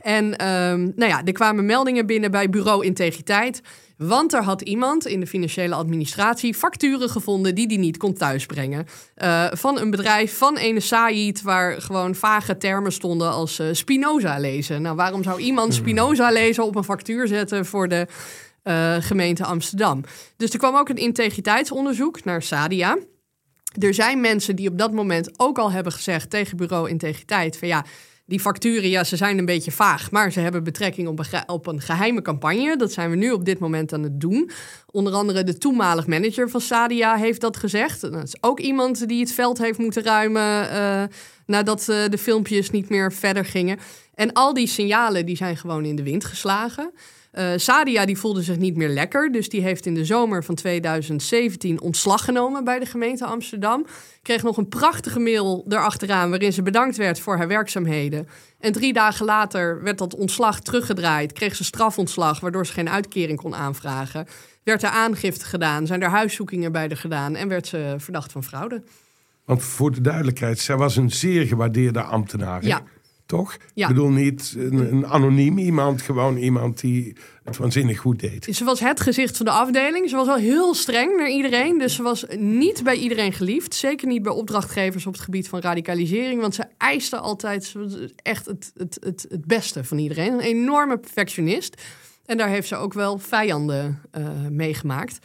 En 0.00 0.36
ehm, 0.36 0.80
nou 0.82 1.10
ja, 1.10 1.24
er 1.24 1.32
kwamen 1.32 1.66
meldingen 1.66 2.06
binnen 2.06 2.30
bij 2.30 2.50
Bureau 2.50 2.84
Integriteit. 2.84 3.62
Want 3.98 4.32
er 4.32 4.42
had 4.42 4.60
iemand 4.60 5.06
in 5.06 5.20
de 5.20 5.26
financiële 5.26 5.74
administratie 5.74 6.54
facturen 6.54 7.08
gevonden 7.08 7.54
die 7.54 7.68
die 7.68 7.78
niet 7.78 7.96
kon 7.96 8.14
thuisbrengen. 8.14 8.86
Eh, 9.14 9.46
van 9.50 9.78
een 9.78 9.90
bedrijf 9.90 10.38
van 10.38 10.56
ene 10.56 10.80
Said, 10.80 11.42
waar 11.42 11.82
gewoon 11.82 12.14
vage 12.14 12.56
termen 12.56 12.92
stonden 12.92 13.30
als 13.30 13.58
eh, 13.58 13.66
Spinoza 13.72 14.38
lezen. 14.38 14.82
Nou, 14.82 14.96
waarom 14.96 15.22
zou 15.22 15.40
iemand 15.40 15.74
Spinoza 15.74 16.30
lezen 16.30 16.64
op 16.64 16.76
een 16.76 16.84
factuur 16.84 17.26
zetten 17.26 17.66
voor 17.66 17.88
de 17.88 18.06
eh, 18.62 18.96
gemeente 19.00 19.44
Amsterdam. 19.44 20.04
Dus 20.36 20.50
er 20.50 20.58
kwam 20.58 20.76
ook 20.76 20.88
een 20.88 20.96
integriteitsonderzoek 20.96 22.24
naar 22.24 22.42
Sadia. 22.42 22.98
Er 23.78 23.94
zijn 23.94 24.20
mensen 24.20 24.56
die 24.56 24.68
op 24.68 24.78
dat 24.78 24.92
moment 24.92 25.30
ook 25.36 25.58
al 25.58 25.72
hebben 25.72 25.92
gezegd 25.92 26.30
tegen 26.30 26.56
bureau 26.56 26.88
integriteit 26.88 27.56
van 27.56 27.68
ja, 27.68 27.84
die 28.28 28.40
facturen, 28.40 28.88
ja, 28.88 29.04
ze 29.04 29.16
zijn 29.16 29.38
een 29.38 29.44
beetje 29.44 29.70
vaag, 29.70 30.10
maar 30.10 30.32
ze 30.32 30.40
hebben 30.40 30.64
betrekking 30.64 31.08
op 31.08 31.18
een, 31.18 31.42
op 31.46 31.66
een 31.66 31.80
geheime 31.80 32.22
campagne. 32.22 32.76
Dat 32.76 32.92
zijn 32.92 33.10
we 33.10 33.16
nu 33.16 33.30
op 33.30 33.44
dit 33.44 33.58
moment 33.58 33.92
aan 33.92 34.02
het 34.02 34.20
doen. 34.20 34.50
Onder 34.90 35.12
andere 35.12 35.44
de 35.44 35.58
toenmalig 35.58 36.06
manager 36.06 36.50
van 36.50 36.60
Sadia 36.60 37.16
heeft 37.16 37.40
dat 37.40 37.56
gezegd. 37.56 38.00
Dat 38.00 38.22
is 38.22 38.36
ook 38.40 38.60
iemand 38.60 39.08
die 39.08 39.20
het 39.20 39.32
veld 39.32 39.58
heeft 39.58 39.78
moeten 39.78 40.02
ruimen 40.02 40.70
eh, 40.70 41.02
nadat 41.46 41.88
eh, 41.88 42.08
de 42.08 42.18
filmpjes 42.18 42.70
niet 42.70 42.88
meer 42.88 43.12
verder 43.12 43.44
gingen. 43.44 43.78
En 44.14 44.32
al 44.32 44.54
die 44.54 44.66
signalen 44.66 45.26
die 45.26 45.36
zijn 45.36 45.56
gewoon 45.56 45.84
in 45.84 45.96
de 45.96 46.02
wind 46.02 46.24
geslagen. 46.24 46.90
Eh, 47.30 47.52
Sadia 47.56 48.06
die 48.06 48.18
voelde 48.18 48.42
zich 48.42 48.56
niet 48.56 48.76
meer 48.76 48.88
lekker, 48.88 49.32
dus 49.32 49.48
die 49.48 49.62
heeft 49.62 49.86
in 49.86 49.94
de 49.94 50.04
zomer 50.04 50.44
van 50.44 50.54
2017 50.54 51.80
ontslag 51.80 52.24
genomen 52.24 52.64
bij 52.64 52.78
de 52.78 52.86
gemeente 52.86 53.24
Amsterdam. 53.24 53.86
Kreeg 54.22 54.42
nog 54.42 54.56
een 54.56 54.68
prachtige 54.68 55.18
mail 55.18 55.64
erachteraan 55.68 56.30
waarin 56.30 56.52
ze 56.52 56.62
bedankt 56.62 56.96
werd 56.96 57.20
voor 57.20 57.36
haar 57.36 57.48
werkzaamheden. 57.48 58.28
En 58.58 58.72
drie 58.72 58.92
dagen 58.92 59.26
later 59.26 59.82
werd 59.82 59.98
dat 59.98 60.14
ontslag 60.14 60.60
teruggedraaid, 60.60 61.32
kreeg 61.32 61.56
ze 61.56 61.64
strafontslag 61.64 62.40
waardoor 62.40 62.66
ze 62.66 62.72
geen 62.72 62.90
uitkering 62.90 63.38
kon 63.38 63.54
aanvragen. 63.54 64.26
Werd 64.62 64.82
er 64.82 64.88
aangifte 64.88 65.44
gedaan, 65.44 65.86
zijn 65.86 66.02
er 66.02 66.10
huiszoekingen 66.10 66.72
bij 66.72 66.86
haar 66.88 66.96
gedaan 66.96 67.34
en 67.34 67.48
werd 67.48 67.66
ze 67.66 67.94
verdacht 67.98 68.32
van 68.32 68.44
fraude. 68.44 68.82
Want 69.44 69.62
voor 69.62 69.90
de 69.90 70.00
duidelijkheid, 70.00 70.58
zij 70.58 70.76
was 70.76 70.96
een 70.96 71.10
zeer 71.10 71.46
gewaardeerde 71.46 72.02
ambtenaar. 72.02 72.64
Ja. 72.64 72.82
Toch? 73.28 73.56
Ja. 73.74 73.88
Ik 73.88 73.94
bedoel 73.94 74.10
niet 74.10 74.54
een, 74.56 74.92
een 74.92 75.06
anoniem 75.06 75.58
iemand, 75.58 76.02
gewoon 76.02 76.36
iemand 76.36 76.80
die 76.80 77.16
het 77.44 77.56
waanzinnig 77.56 77.98
goed 77.98 78.20
deed. 78.20 78.48
Ze 78.50 78.64
was 78.64 78.80
het 78.80 79.00
gezicht 79.00 79.36
van 79.36 79.46
de 79.46 79.52
afdeling. 79.52 80.08
Ze 80.08 80.16
was 80.16 80.26
wel 80.26 80.36
heel 80.36 80.74
streng 80.74 81.16
naar 81.16 81.30
iedereen. 81.30 81.78
Dus 81.78 81.94
ze 81.94 82.02
was 82.02 82.24
niet 82.38 82.82
bij 82.84 82.96
iedereen 82.96 83.32
geliefd. 83.32 83.74
Zeker 83.74 84.08
niet 84.08 84.22
bij 84.22 84.32
opdrachtgevers 84.32 85.06
op 85.06 85.12
het 85.12 85.22
gebied 85.22 85.48
van 85.48 85.60
radicalisering. 85.60 86.40
Want 86.40 86.54
ze 86.54 86.64
eiste 86.78 87.18
altijd 87.18 87.74
echt 88.22 88.46
het, 88.46 88.72
het, 88.76 88.98
het, 89.00 89.26
het 89.28 89.44
beste 89.44 89.84
van 89.84 89.98
iedereen. 89.98 90.32
Een 90.32 90.40
enorme 90.40 90.98
perfectionist. 90.98 91.82
En 92.26 92.36
daar 92.36 92.48
heeft 92.48 92.68
ze 92.68 92.76
ook 92.76 92.92
wel 92.92 93.18
vijanden 93.18 94.02
eh, 94.10 94.28
meegemaakt. 94.50 95.18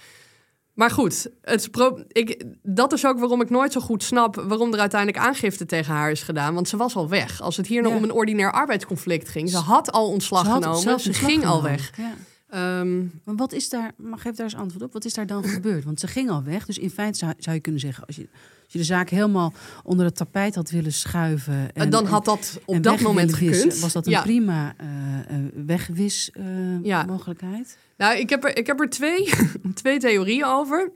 Maar 0.74 0.90
goed, 0.92 1.28
het 1.42 1.70
ik, 2.08 2.44
dat 2.64 2.94
is 2.94 3.06
ook 3.06 3.20
waarom 3.20 3.42
ik 3.42 3.50
nooit 3.50 3.72
zo 3.72 3.80
goed 3.80 4.04
snap 4.04 4.36
waarom 4.48 4.74
er 4.74 4.80
uiteindelijk 4.80 5.26
aangifte 5.26 5.66
tegen 5.66 5.94
haar 5.94 6.12
is 6.12 6.22
gedaan. 6.22 6.54
Want 6.54 6.68
ze 6.68 6.78
was 6.78 6.96
al 6.96 7.10
weg. 7.10 7.42
Als 7.42 7.58
het 7.58 7.68
hier 7.68 7.82
nou 7.82 7.94
Ja. 7.94 8.00
om 8.00 8.06
een 8.06 8.12
ordinair 8.16 8.52
arbeidsconflict 8.52 9.30
ging, 9.30 9.50
ze 9.50 9.58
had 9.58 9.92
al 9.92 10.08
ontslag 10.10 10.44
Ze 10.46 10.50
had 10.50 10.64
genomen. 10.64 11.00
Ze 11.00 11.14
ging 11.14 11.46
al 11.46 11.64
weg. 11.64 11.92
Ja. 11.98 12.14
Ehm, 12.54 13.00
Maar 13.24 13.36
wat 13.36 13.54
is 13.54 13.70
daar, 13.70 13.92
mag 13.98 14.22
geef 14.22 14.36
daar 14.36 14.46
eens 14.46 14.56
antwoord 14.56 14.84
op, 14.84 14.94
wat 14.94 15.06
is 15.06 15.14
daar 15.14 15.28
dan 15.28 15.44
gebeurd? 15.56 15.84
Want 15.84 16.00
ze 16.00 16.08
ging 16.08 16.30
al 16.30 16.44
weg, 16.44 16.66
dus 16.66 16.78
in 16.78 16.90
feite 16.90 17.18
zou, 17.18 17.34
zou 17.38 17.56
je 17.56 17.62
kunnen 17.62 17.82
zeggen, 17.82 18.06
als 18.06 18.16
je, 18.16 18.28
als 18.64 18.74
je 18.74 18.78
de 18.78 18.84
zaak 18.84 19.10
helemaal 19.10 19.54
onder 19.84 20.06
het 20.06 20.16
tapijt 20.16 20.56
had 20.56 20.70
willen 20.70 20.94
schuiven. 20.94 21.74
En, 21.74 21.90
dan 21.90 22.06
had 22.06 22.26
dat 22.26 22.60
op 22.66 22.76
en 22.76 22.82
dat 22.82 23.00
moment 23.00 23.34
gekund. 23.34 23.80
Was 23.80 23.94
dat 23.94 24.06
een 24.06 24.12
ja. 24.12 24.22
prima 24.22 24.74
eh 24.78 24.88
eh, 25.28 25.38
wegwis 25.66 26.32
eh, 26.32 26.84
Ja. 26.84 27.04
mogelijkheid? 27.04 27.78
Nou, 27.98 28.18
ik 28.18 28.30
heb 28.30 28.44
er, 28.44 28.58
ik 28.58 28.68
heb 28.68 28.80
er 28.80 28.90
twee, 28.90 29.30
twee 29.82 30.00
theorieën 30.00 30.46
over. 30.46 30.92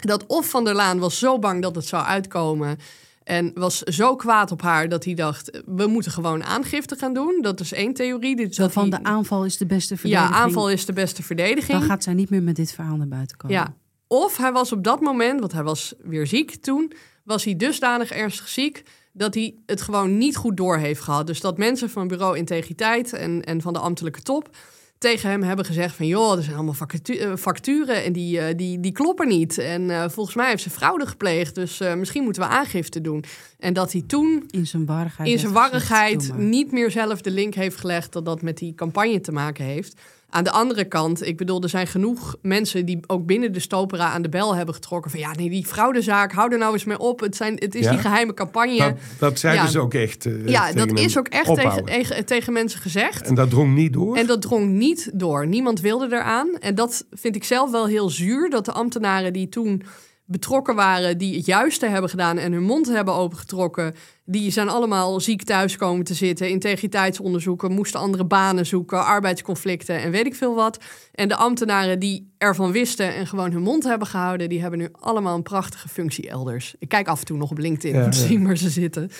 Dat 0.00 0.26
of 0.26 0.48
Van 0.48 0.64
der 0.64 0.74
Laan 0.74 0.98
was 0.98 1.18
zo 1.18 1.38
bang 1.38 1.62
dat 1.62 1.74
het 1.74 1.86
zou 1.86 2.04
uitkomen... 2.04 2.78
en 3.24 3.50
was 3.54 3.78
zo 3.78 4.16
kwaad 4.16 4.50
op 4.50 4.62
haar 4.62 4.88
dat 4.88 5.04
hij 5.04 5.14
dacht... 5.14 5.62
we 5.66 5.86
moeten 5.86 6.12
gewoon 6.12 6.44
aangifte 6.44 6.96
gaan 6.96 7.14
doen. 7.14 7.38
Dat 7.42 7.60
is 7.60 7.72
één 7.72 7.92
theorie. 7.94 8.36
Dit, 8.36 8.54
Zo 8.54 8.68
van 8.68 8.88
hij- 8.90 8.98
de 8.98 9.04
aanval 9.08 9.44
is 9.44 9.56
de 9.56 9.66
beste 9.66 9.94
Ja, 9.94 10.00
verdediging. 10.00 10.34
aanval 10.36 10.70
is 10.70 10.86
de 10.86 10.92
beste 10.92 11.22
verdediging. 11.22 11.78
Dan 11.78 11.88
gaat 11.88 12.02
zij 12.02 12.14
niet 12.14 12.30
meer 12.30 12.42
met 12.42 12.56
dit 12.56 12.72
verhaal 12.72 12.96
naar 12.96 13.08
buiten 13.08 13.36
komen. 13.36 13.56
Ja. 13.56 13.74
Of 14.06 14.36
hij 14.36 14.52
was 14.52 14.72
op 14.72 14.84
dat 14.84 15.00
moment, 15.00 15.40
want 15.40 15.52
hij 15.52 15.62
was 15.62 15.94
weer 16.02 16.26
ziek 16.26 16.54
toen, 16.54 16.92
was 17.24 17.44
hij 17.44 17.56
dusdanig 17.56 18.10
ernstig 18.10 18.48
ziek 18.48 18.82
dat 19.12 19.34
hij 19.34 19.54
het 19.66 19.80
gewoon 19.82 20.18
niet 20.18 20.36
goed 20.36 20.56
door 20.56 20.76
heeft 20.76 21.00
gehad. 21.00 21.26
Dus 21.26 21.40
dat 21.40 21.58
mensen 21.58 21.90
van 21.90 22.08
bureau 22.08 22.36
integriteit 22.36 23.12
en, 23.12 23.42
en 23.44 23.60
van 23.60 23.72
de 23.72 23.78
ambtelijke 23.78 24.22
top 24.22 24.56
tegen 24.98 25.30
hem 25.30 25.42
hebben 25.42 25.64
gezegd 25.64 25.96
van... 25.96 26.06
joh, 26.06 26.36
er 26.36 26.42
zijn 26.42 26.56
allemaal 26.56 26.76
eh, 27.02 27.36
facturen 27.36 28.04
en 28.04 28.12
die, 28.12 28.40
eh, 28.40 28.56
die, 28.56 28.80
die 28.80 28.92
kloppen 28.92 29.28
niet. 29.28 29.58
En 29.58 29.90
eh, 29.90 30.08
volgens 30.08 30.36
mij 30.36 30.48
heeft 30.48 30.62
ze 30.62 30.70
fraude 30.70 31.06
gepleegd, 31.06 31.54
dus 31.54 31.78
misschien 31.78 32.24
moeten 32.24 32.42
we 32.42 32.48
aangifte 32.48 33.00
doen. 33.00 33.24
En 33.64 33.72
dat 33.72 33.92
hij 33.92 34.02
toen 34.06 34.44
In 34.50 34.66
zijn 34.66 34.86
warrigheid. 34.86 35.28
in 35.30 35.38
zijn 35.38 35.52
warrigheid 35.52 36.32
niet 36.36 36.72
meer 36.72 36.90
zelf 36.90 37.20
de 37.20 37.30
link 37.30 37.54
heeft 37.54 37.76
gelegd 37.76 38.12
dat 38.12 38.24
dat 38.24 38.42
met 38.42 38.58
die 38.58 38.74
campagne 38.74 39.20
te 39.20 39.32
maken 39.32 39.64
heeft. 39.64 40.00
Aan 40.30 40.44
de 40.44 40.50
andere 40.50 40.84
kant, 40.84 41.26
ik 41.26 41.36
bedoel, 41.36 41.62
er 41.62 41.68
zijn 41.68 41.86
genoeg 41.86 42.36
mensen 42.42 42.86
die 42.86 42.98
ook 43.06 43.26
binnen 43.26 43.52
de 43.52 43.60
stopera 43.60 44.10
aan 44.10 44.22
de 44.22 44.28
bel 44.28 44.54
hebben 44.56 44.74
getrokken 44.74 45.10
van 45.10 45.20
ja, 45.20 45.32
nee, 45.34 45.50
die 45.50 45.66
fraudezaak, 45.66 46.32
hou 46.32 46.52
er 46.52 46.58
nou 46.58 46.72
eens 46.72 46.84
mee 46.84 46.98
op. 46.98 47.20
Het, 47.20 47.36
zijn, 47.36 47.54
het 47.58 47.74
is 47.74 47.84
Ja? 47.84 47.90
die 47.90 47.98
geheime 48.00 48.34
campagne. 48.34 48.78
Dat, 48.78 48.96
dat 49.18 49.38
zeiden 49.38 49.64
Ja. 49.64 49.70
ze 49.70 49.80
ook 49.80 49.94
echt. 49.94 50.26
eh, 50.26 50.46
ja, 50.46 50.72
dat 50.72 50.98
is 50.98 51.18
ook 51.18 51.28
echt 51.28 51.54
tegen, 51.86 52.24
tegen 52.24 52.52
mensen 52.52 52.80
gezegd. 52.80 53.26
En 53.26 53.34
dat 53.34 53.50
drong 53.50 53.74
niet 53.74 53.92
door. 53.92 54.16
En 54.16 54.26
dat 54.26 54.42
drong 54.42 54.68
niet 54.70 55.10
door. 55.14 55.46
Niemand 55.46 55.80
wilde 55.80 56.06
eraan. 56.06 56.48
En 56.60 56.74
dat 56.74 57.04
vind 57.12 57.36
ik 57.36 57.44
zelf 57.44 57.70
wel 57.70 57.86
heel 57.86 58.10
zuur. 58.10 58.50
Dat 58.50 58.64
de 58.64 58.72
ambtenaren 58.72 59.32
die 59.32 59.48
toen 59.48 59.82
betrokken 60.26 60.74
waren, 60.74 61.18
die 61.18 61.36
het 61.36 61.46
juiste 61.46 61.86
hebben 61.86 62.10
gedaan 62.10 62.38
en 62.38 62.52
hun 62.52 62.62
mond 62.62 62.86
hebben 62.86 63.14
opengetrokken, 63.14 63.94
die 64.24 64.50
zijn 64.50 64.68
allemaal 64.68 65.20
ziek 65.20 65.42
thuis 65.42 65.76
komen 65.76 66.04
te 66.04 66.14
zitten, 66.14 66.48
integriteitsonderzoeken, 66.48 67.72
moesten 67.72 68.00
andere 68.00 68.24
banen 68.24 68.66
zoeken, 68.66 69.04
arbeidsconflicten 69.04 70.02
en 70.02 70.10
weet 70.10 70.26
ik 70.26 70.34
veel 70.34 70.54
wat. 70.54 70.78
En 71.12 71.28
de 71.28 71.36
ambtenaren 71.36 71.98
die 71.98 72.32
ervan 72.38 72.72
wisten 72.72 73.14
en 73.14 73.26
gewoon 73.26 73.52
hun 73.52 73.62
mond 73.62 73.84
hebben 73.84 74.08
gehouden, 74.08 74.48
die 74.48 74.60
hebben 74.60 74.78
nu 74.78 74.88
allemaal 74.92 75.34
een 75.36 75.42
prachtige 75.42 75.88
functie 75.88 76.28
elders. 76.28 76.74
Ik 76.78 76.88
kijk 76.88 77.08
af 77.08 77.20
en 77.20 77.26
toe 77.26 77.36
nog 77.36 77.50
op 77.50 77.58
LinkedIn 77.58 77.98
Ja, 77.98 78.04
om 78.04 78.10
te 78.10 78.20
ja. 78.20 78.26
zien 78.26 78.46
waar 78.46 78.56
ze 78.56 78.70
zitten. 78.70 79.10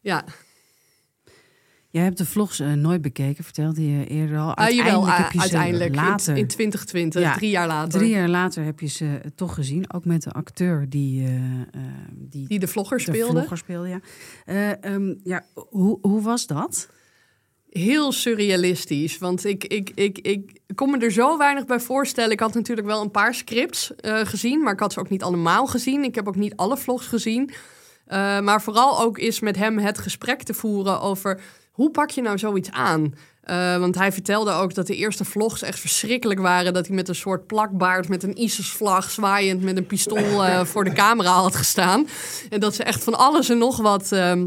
Ja, 0.00 0.24
Jij 1.92 2.02
hebt 2.02 2.18
de 2.18 2.26
vlogs 2.26 2.60
eh, 2.60 2.72
nooit 2.72 3.02
bekeken, 3.02 3.44
vertelde 3.44 3.90
je 3.90 4.06
eerder 4.06 4.38
al. 4.38 4.54
Ah, 4.54 4.70
jawel, 4.70 5.08
Uiteindelijk 5.08 5.12
ah, 5.12 5.18
heb 5.18 5.32
je 5.32 5.38
ze 5.38 5.42
uiteindelijk. 5.42 5.94
later, 5.94 6.32
In, 6.34 6.40
in 6.40 6.46
2020, 6.48 7.22
Ja, 7.22 7.34
drie 7.34 7.50
jaar 7.50 7.66
later. 7.66 7.98
drie 7.98 8.10
jaar 8.10 8.28
later 8.28 8.64
heb 8.64 8.80
je 8.80 8.86
ze 8.86 9.04
eh, 9.22 9.30
toch 9.34 9.54
gezien. 9.54 9.92
Ook 9.94 10.04
met 10.04 10.22
de 10.22 10.30
acteur 10.30 10.86
die, 10.88 11.24
eh, 11.26 11.30
die, 12.10 12.46
Die 12.48 12.58
de 12.58 12.66
vlogger 12.66 12.96
de 12.96 13.02
speelde. 13.02 13.32
vlogger 13.38 13.56
speelde. 13.56 13.88
Ja. 13.88 14.00
Eh, 14.44 14.84
ehm, 14.84 15.14
ja, 15.24 15.44
hoe, 15.54 15.98
hoe 16.02 16.22
was 16.22 16.46
dat? 16.46 16.88
Heel 17.70 18.12
surrealistisch. 18.12 19.18
Want 19.18 19.44
ik, 19.44 19.64
ik, 19.64 19.90
ik, 19.94 20.18
ik 20.18 20.60
kon 20.74 20.90
me 20.90 20.98
er 20.98 21.12
zo 21.12 21.38
weinig 21.38 21.66
bij 21.66 21.80
voorstellen. 21.80 22.30
Ik 22.30 22.40
had 22.40 22.54
natuurlijk 22.54 22.86
wel 22.86 23.02
een 23.02 23.10
paar 23.10 23.34
scripts 23.34 23.92
gezien, 24.02 24.62
maar 24.62 24.72
ik 24.72 24.80
had 24.80 24.92
ze 24.92 25.00
ook 25.00 25.10
niet 25.10 25.22
allemaal 25.22 25.66
gezien. 25.66 26.04
Ik 26.04 26.14
heb 26.14 26.28
ook 26.28 26.36
niet 26.36 26.56
alle 26.56 26.76
vlogs 26.76 27.06
gezien. 27.06 27.50
Maar 28.42 28.62
vooral 28.62 29.00
ook 29.00 29.18
is 29.18 29.40
met 29.40 29.56
hem 29.56 29.78
het 29.78 29.98
gesprek 29.98 30.42
te 30.42 30.54
voeren 30.54 31.00
over 31.00 31.40
hoe 31.72 31.90
pak 31.90 32.10
je 32.10 32.22
nou 32.22 32.38
zoiets 32.38 32.70
aan? 32.70 33.14
Eh, 33.42 33.76
want 33.78 33.94
hij 33.94 34.12
vertelde 34.12 34.52
ook 34.52 34.74
dat 34.74 34.86
de 34.86 34.96
eerste 34.96 35.24
vlogs 35.24 35.62
echt 35.62 35.80
verschrikkelijk 35.80 36.40
waren. 36.40 36.74
Dat 36.74 36.86
hij 36.86 36.96
met 36.96 37.08
een 37.08 37.14
soort 37.14 37.46
plakbaard 37.46 38.08
met 38.08 38.22
een 38.22 38.42
ISIS-vlag 38.42 39.10
zwaaiend 39.10 39.62
met 39.62 39.76
een 39.76 39.86
pistool 39.86 40.44
eh, 40.44 40.64
voor 40.72 40.84
de 40.84 40.92
camera 40.92 41.30
had 41.30 41.56
gestaan. 41.56 42.06
En 42.50 42.60
dat 42.60 42.74
ze 42.74 42.82
echt 42.82 43.04
van 43.04 43.14
alles 43.14 43.48
en 43.48 43.58
nog 43.58 43.76
wat 43.76 44.12
ehm, 44.12 44.46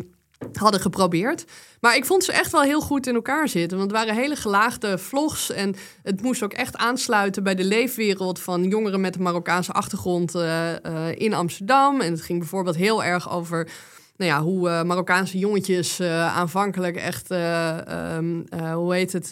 hadden 0.53 0.81
geprobeerd. 0.81 1.45
Maar 1.79 1.95
ik 1.95 2.05
vond 2.05 2.23
ze 2.23 2.31
echt 2.31 2.51
wel 2.51 2.61
heel 2.61 2.81
goed 2.81 3.07
in 3.07 3.15
elkaar 3.15 3.47
zitten. 3.49 3.77
Want 3.77 3.91
het 3.91 3.99
waren 3.99 4.21
hele 4.21 4.35
gelaagde 4.35 4.97
vlogs. 4.97 5.51
En 5.51 5.75
het 6.03 6.21
moest 6.21 6.43
ook 6.43 6.53
echt 6.53 6.77
aansluiten 6.77 7.43
bij 7.43 7.55
de 7.55 7.63
leefwereld 7.63 8.39
van 8.39 8.63
jongeren 8.63 9.01
met 9.01 9.15
een 9.15 9.21
Marokkaanse 9.21 9.71
achtergrond 9.71 10.35
eh, 10.35 10.71
in 11.15 11.33
Amsterdam. 11.33 12.01
En 12.01 12.11
het 12.11 12.21
ging 12.21 12.39
bijvoorbeeld 12.39 12.75
heel 12.75 13.03
erg 13.03 13.31
over. 13.31 13.69
Nou 14.17 14.31
ja, 14.31 14.41
hoe 14.41 14.69
eh, 14.69 14.83
Marokkaanse 14.83 15.37
jongetjes 15.37 15.99
eh, 15.99 16.37
aanvankelijk 16.37 16.95
echt, 16.95 17.31
eh, 17.31 17.87
ehm, 17.87 18.41
eh, 18.49 18.73
hoe 18.73 18.93
heet 18.93 19.13
het, 19.13 19.31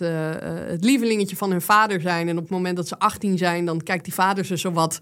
het 0.70 0.84
lievelingetje 0.84 1.36
van 1.36 1.52
hun 1.52 1.62
vader 1.62 2.02
zijn. 2.02 2.28
En 2.28 2.38
op 2.38 2.44
het 2.44 2.52
moment 2.52 2.76
dat 2.76 2.88
ze 2.88 3.00
18 3.00 3.38
zijn, 3.38 3.66
dan 3.66 3.84
kijkt 3.84 4.04
die 4.04 4.14
vader 4.14 4.46
ze 4.46 4.58
zowat 4.58 5.00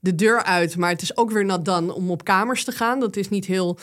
de 0.00 0.14
deur 0.14 0.42
uit. 0.42 0.76
Maar 0.76 0.90
het 0.90 1.02
is 1.02 1.16
ook 1.16 1.30
weer 1.30 1.44
nat 1.44 1.64
dan 1.64 1.92
om 1.92 2.10
op 2.10 2.24
kamers 2.24 2.64
te 2.64 2.72
gaan. 2.72 3.00
Dat 3.00 3.16
is 3.16 3.28
niet 3.28 3.46
heel 3.46 3.78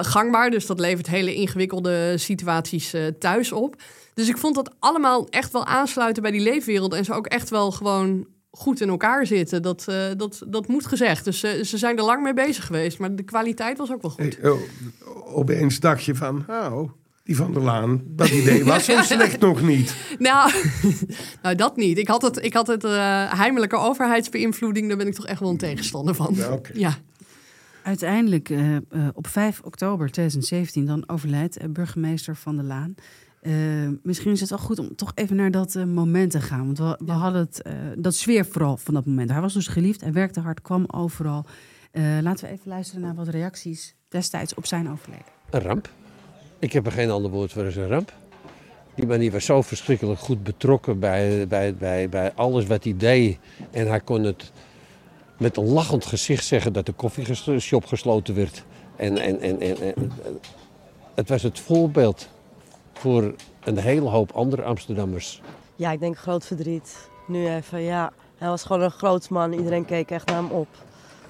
gangbaar. 0.00 0.50
Dus 0.50 0.66
dat 0.66 0.80
levert 0.80 1.06
hele 1.06 1.34
ingewikkelde 1.34 2.14
situaties 2.18 2.94
thuis 3.18 3.52
op. 3.52 3.76
Dus 4.14 4.28
ik 4.28 4.38
vond 4.38 4.54
dat 4.54 4.74
allemaal 4.78 5.28
echt 5.28 5.52
wel 5.52 5.66
aansluiten 5.66 6.22
bij 6.22 6.32
die 6.32 6.40
leefwereld. 6.40 6.94
En 6.94 7.04
ze 7.04 7.12
ook 7.12 7.26
echt 7.26 7.50
wel 7.50 7.72
gewoon 7.72 8.26
goed 8.52 8.80
in 8.80 8.88
elkaar 8.88 9.26
zitten. 9.26 9.62
Dat, 9.62 9.84
eh, 9.88 10.04
dat, 10.16 10.42
dat 10.48 10.68
moet 10.68 10.86
gezegd. 10.86 11.24
Dus 11.24 11.42
eh, 11.42 11.64
ze 11.64 11.78
zijn 11.78 11.98
er 11.98 12.04
lang 12.04 12.22
mee 12.22 12.34
bezig 12.34 12.66
geweest. 12.66 12.98
Maar 12.98 13.14
de 13.14 13.22
kwaliteit 13.22 13.78
was 13.78 13.92
ook 13.92 14.02
wel 14.02 14.10
goed. 14.10 14.38
Hey, 14.40 14.50
oh, 14.50 14.60
opeens 15.36 15.80
dacht 15.80 16.04
je 16.04 16.14
van, 16.14 16.44
oh, 16.48 16.90
die 17.24 17.36
van 17.36 17.52
der 17.52 17.62
Laan, 17.62 18.02
dat 18.06 18.28
idee 18.28 18.64
was 18.64 18.84
zo 18.90 19.02
slecht 19.02 19.40
nog 19.40 19.62
niet. 19.62 19.96
Nou, 20.18 20.52
nou, 21.42 21.54
dat 21.54 21.76
niet. 21.76 21.98
Ik 21.98 22.08
had 22.08 22.22
het, 22.22 22.44
ik 22.44 22.52
had 22.52 22.66
het 22.66 22.84
eh, 22.84 23.32
heimelijke 23.32 23.76
overheidsbeïnvloeding. 23.76 24.88
Daar 24.88 24.96
ben 24.96 25.06
ik 25.06 25.14
toch 25.14 25.26
echt 25.26 25.40
wel 25.40 25.50
een 25.50 25.56
tegenstander 25.56 26.14
van. 26.14 26.34
Ja. 26.34 26.60
Ja. 26.72 26.94
Uiteindelijk, 27.82 28.52
op 29.14 29.26
5 29.26 29.60
oktober 29.64 30.10
2017, 30.10 30.86
dan 30.86 31.08
overlijdt 31.08 31.72
burgemeester 31.72 32.36
Van 32.36 32.56
der 32.56 32.64
Laan. 32.64 32.94
Eh, 33.42 33.52
misschien 34.02 34.32
is 34.32 34.40
het 34.40 34.48
wel 34.48 34.58
goed 34.58 34.78
om 34.78 34.94
toch 34.94 35.12
even 35.14 35.36
naar 35.36 35.50
dat 35.50 35.74
eh, 35.74 35.84
moment 35.84 36.30
te 36.30 36.40
gaan. 36.40 36.64
Want 36.64 36.78
we, 36.78 36.98
we 37.04 37.12
hadden 37.12 37.40
het, 37.40 37.62
eh, 37.62 37.72
dat 37.96 38.14
sfeer 38.14 38.46
vooral 38.46 38.76
van 38.76 38.94
dat 38.94 39.06
moment. 39.06 39.30
Hij 39.30 39.40
was 39.40 39.52
dus 39.52 39.66
geliefd, 39.66 40.00
hij 40.00 40.12
werkte 40.12 40.40
hard, 40.40 40.62
kwam 40.62 40.84
overal. 40.86 41.44
Eh, 41.90 42.02
laten 42.20 42.46
we 42.46 42.52
even 42.52 42.68
luisteren 42.68 43.02
naar 43.02 43.14
wat 43.14 43.28
reacties 43.28 43.94
destijds 44.08 44.54
op 44.54 44.66
zijn 44.66 44.90
overleden. 44.90 45.24
Een 45.50 45.60
ramp. 45.60 45.90
Ik 46.58 46.72
heb 46.72 46.86
er 46.86 46.92
geen 46.92 47.10
ander 47.10 47.30
woord 47.30 47.52
voor 47.52 47.64
als 47.64 47.76
een 47.76 47.88
ramp. 47.88 48.12
Die 48.94 49.06
man 49.06 49.18
die 49.18 49.32
was 49.32 49.44
zo 49.44 49.62
verschrikkelijk 49.62 50.20
goed 50.20 50.42
betrokken 50.42 50.98
bij, 50.98 51.46
bij, 51.48 51.74
bij, 51.74 52.08
bij 52.08 52.32
alles 52.34 52.66
wat 52.66 52.84
hij 52.84 52.96
deed. 52.96 53.38
En 53.70 53.88
hij 53.88 54.00
kon 54.00 54.22
het 54.22 54.52
met 55.38 55.56
een 55.56 55.68
lachend 55.68 56.04
gezicht 56.04 56.44
zeggen 56.44 56.72
dat 56.72 56.86
de 56.86 56.92
koffieshop 56.92 57.86
gesloten 57.86 58.34
werd. 58.34 58.64
En, 58.96 59.18
en, 59.18 59.40
en, 59.40 59.60
en, 59.60 59.76
en 59.80 60.12
het 61.14 61.28
was 61.28 61.42
het 61.42 61.60
voorbeeld 61.60 62.28
voor 63.02 63.34
een 63.64 63.78
hele 63.78 64.08
hoop 64.08 64.30
andere 64.30 64.62
Amsterdammers. 64.62 65.40
Ja, 65.76 65.90
ik 65.90 66.00
denk 66.00 66.18
groot 66.18 66.46
verdriet. 66.46 67.08
Nu 67.26 67.48
even, 67.48 67.80
ja. 67.80 68.12
Hij 68.38 68.48
was 68.48 68.62
gewoon 68.62 68.82
een 68.82 68.90
groot 68.90 69.28
man. 69.28 69.52
Iedereen 69.52 69.84
keek 69.84 70.10
echt 70.10 70.26
naar 70.26 70.36
hem 70.36 70.50
op. 70.50 70.68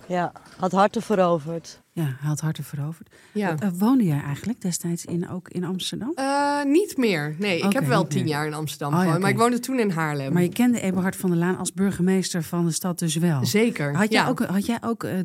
Ja, 0.06 0.32
had 0.56 0.72
harten 0.72 1.02
veroverd. 1.02 1.80
Ja, 1.92 2.02
hij 2.02 2.28
had 2.28 2.40
harten 2.40 2.64
veroverd. 2.64 3.08
Ja. 3.32 3.56
Eh, 3.58 3.68
woonde 3.78 4.04
jij 4.04 4.22
eigenlijk 4.22 4.60
destijds 4.60 5.04
in, 5.04 5.28
ook 5.28 5.48
in 5.48 5.64
Amsterdam? 5.64 6.12
Eh, 6.14 6.64
niet 6.64 6.96
meer. 6.96 7.36
Nee, 7.38 7.60
ik 7.60 7.72
heb 7.72 7.86
wel 7.86 8.06
tien 8.06 8.22
meer. 8.22 8.32
jaar 8.32 8.46
in 8.46 8.54
Amsterdam 8.54 8.88
Oh, 8.92 8.98
ja, 8.98 9.04
gewoond. 9.04 9.20
Maar 9.20 9.30
ik 9.30 9.38
woonde 9.38 9.58
toen 9.60 9.78
in 9.78 9.90
Haarlem. 9.90 10.32
Maar 10.32 10.42
je 10.42 10.48
kende 10.48 10.80
Eberhard 10.80 11.16
van 11.16 11.30
der 11.30 11.38
Laan 11.38 11.58
als 11.58 11.72
burgemeester 11.72 12.42
van 12.42 12.64
de 12.64 12.72
stad 12.72 12.98
dus 12.98 13.16
wel. 13.16 13.46
Zeker. 13.46 13.96
Had 13.96 14.12
jij 14.12 14.22
ja. 14.22 14.28
ook, 14.28 14.40
had 14.40 14.66
jij 14.66 14.78
ook 14.80 15.04
eh, 15.04 15.18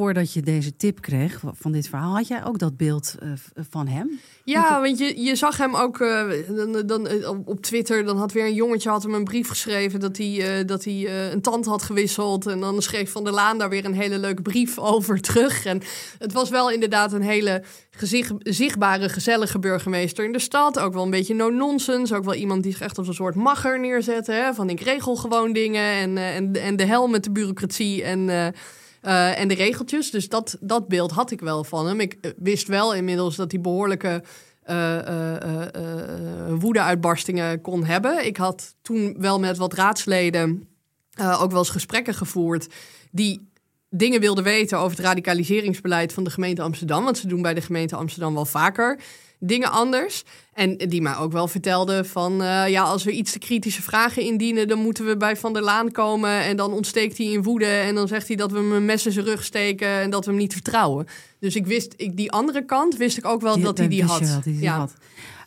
voordat 0.00 0.32
je 0.32 0.42
deze 0.42 0.76
tip 0.76 1.00
kreeg 1.00 1.40
van 1.52 1.72
dit 1.72 1.88
verhaal, 1.88 2.14
had 2.14 2.28
jij 2.28 2.44
ook 2.44 2.58
dat 2.58 2.76
beeld 2.76 3.14
eh, 3.18 3.28
van 3.70 3.86
hem? 3.86 4.20
Ja, 4.44 4.80
want 4.80 4.98
je, 4.98 5.22
je 5.22 5.36
zag 5.36 5.56
hem 5.56 5.74
ook 5.76 6.00
eh, 6.00 6.28
dan, 6.48 6.86
dan, 6.86 7.06
eh, 7.06 7.30
op- 7.44 7.60
Twitter. 7.60 8.04
Dan 8.04 8.16
had 8.16 8.32
weer 8.32 8.44
een 8.44 8.54
jongetje 8.54 8.90
had 8.90 9.02
hem 9.02 9.14
een 9.14 9.24
brief 9.24 9.48
geschreven 9.48 10.00
dat 10.00 10.16
hij, 10.16 10.64
dat 10.64 10.84
hij 10.84 11.30
een 11.32 11.40
tand 11.40 11.66
had 11.66 11.82
gewisseld. 11.82 12.46
En 12.46 12.60
dan 12.60 12.82
schreef 12.82 13.12
Van 13.12 13.24
der 13.24 13.32
Laan 13.32 13.58
daar 13.58 13.68
weer 13.68 13.84
een 13.84 13.94
hele 13.94 14.18
leuke 14.18 14.42
brief 14.42 14.78
over 14.94 15.20
terug. 15.20 15.64
En 15.64 15.82
het 16.18 16.32
was 16.32 16.50
wel 16.50 16.70
inderdaad 16.70 17.12
een 17.12 17.22
hele 17.22 17.62
gezicht, 17.90 18.32
zichtbare, 18.38 19.08
gezellige 19.08 19.58
burgemeester 19.58 20.24
in 20.24 20.32
de 20.32 20.38
stad. 20.38 20.78
Ook 20.78 20.92
wel 20.92 21.04
een 21.04 21.10
beetje 21.10 21.34
no-nonsense. 21.34 22.16
Ook 22.16 22.24
wel 22.24 22.34
iemand 22.34 22.62
die 22.62 22.72
zich 22.72 22.80
echt 22.80 22.98
als 22.98 23.08
een 23.08 23.14
soort 23.14 23.34
macher 23.34 23.80
neerzette. 23.80 24.32
Hè? 24.32 24.54
Van 24.54 24.70
ik 24.70 24.80
regel 24.80 25.16
gewoon 25.16 25.52
dingen. 25.52 25.92
En, 25.92 26.18
en, 26.18 26.62
en 26.62 26.76
de 26.76 26.84
hel 26.84 27.08
met 27.08 27.24
de 27.24 27.30
bureaucratie 27.30 28.02
en... 28.02 28.54
eh, 29.00 29.40
en 29.40 29.48
de 29.48 29.54
regeltjes. 29.54 30.10
Dus 30.10 30.28
dat, 30.28 30.56
dat 30.60 30.88
beeld 30.88 31.10
had 31.10 31.30
ik 31.30 31.40
wel 31.40 31.64
van 31.64 31.86
hem. 31.86 32.00
Ik 32.00 32.16
eh, 32.20 32.30
wist 32.36 32.68
wel 32.68 32.94
inmiddels 32.94 33.36
dat 33.36 33.52
hij 33.52 33.60
behoorlijke 33.60 34.22
eh, 34.70 34.98
eh, 34.98 35.42
eh, 35.42 35.74
eh, 35.74 36.54
woede-uitbarstingen 36.58 37.60
kon 37.60 37.84
hebben. 37.84 38.26
Ik 38.26 38.36
had 38.36 38.74
toen 38.82 39.14
wel 39.18 39.38
met 39.38 39.56
wat 39.56 39.72
raadsleden 39.72 40.68
ook 41.16 41.50
wel 41.50 41.58
eens 41.58 41.70
gesprekken 41.70 42.14
gevoerd 42.14 42.66
die 43.10 43.49
dingen 43.90 44.20
wilden 44.20 44.44
weten 44.44 44.78
over 44.78 44.96
het 44.96 45.06
radicaliseringsbeleid 45.06 46.12
van 46.12 46.24
de 46.24 46.30
gemeente 46.30 46.62
Amsterdam. 46.62 47.04
Want 47.04 47.18
ze 47.18 47.26
doen 47.26 47.42
bij 47.42 47.54
de 47.54 47.60
gemeente 47.60 47.96
Amsterdam 47.96 48.34
wel 48.34 48.46
vaker 48.46 49.00
dingen 49.40 49.70
anders. 49.70 50.24
En 50.54 50.76
die 50.76 51.02
mij 51.02 51.16
ook 51.16 51.32
wel 51.32 51.48
vertelden 51.48 52.06
van... 52.06 52.42
eh, 52.42 52.68
ja, 52.68 52.82
als 52.82 53.04
we 53.04 53.12
iets 53.12 53.32
te 53.32 53.38
kritische 53.38 53.82
vragen 53.82 54.22
indienen... 54.22 54.68
dan 54.68 54.78
moeten 54.78 55.06
we 55.06 55.16
bij 55.16 55.36
Van 55.36 55.52
der 55.52 55.62
Laan 55.62 55.90
komen... 55.90 56.40
en 56.40 56.56
dan 56.56 56.72
ontsteekt 56.72 57.18
hij 57.18 57.26
in 57.26 57.42
woede... 57.42 57.66
en 57.66 57.94
dan 57.94 58.08
zegt 58.08 58.26
hij 58.26 58.36
dat 58.36 58.50
we 58.50 58.58
hem 58.58 58.72
een 58.72 58.84
mes 58.84 59.06
in 59.06 59.12
zijn 59.12 59.24
rug 59.24 59.44
steken... 59.44 59.88
en 59.88 60.10
dat 60.10 60.24
we 60.24 60.30
hem 60.30 60.40
niet 60.40 60.52
vertrouwen. 60.52 61.06
Dus 61.38 61.56
ik 61.56 61.66
wist, 61.66 61.94
ik, 61.96 62.16
die 62.16 62.32
andere 62.32 62.64
kant 62.64 62.96
wist 62.96 63.16
ik 63.16 63.26
ook 63.26 63.40
wel 63.40 63.60
dat 63.60 63.78
hij 63.78 63.88
die 63.88 64.04
had. 64.04 64.20
wel 64.20 64.40
die 64.40 64.60
ja. 64.60 64.78
had. 64.78 64.94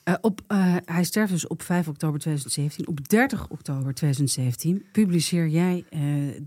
Eh, 0.03 0.13
op, 0.21 0.41
eh, 0.47 0.75
hij 0.85 1.03
sterft 1.03 1.31
dus 1.31 1.47
op 1.47 1.61
5 1.61 1.87
oktober 1.87 2.19
2017. 2.19 2.87
Op 2.87 3.09
30 3.09 3.47
oktober 3.49 3.93
2017 3.93 4.85
publiceer 4.91 5.47
jij 5.47 5.85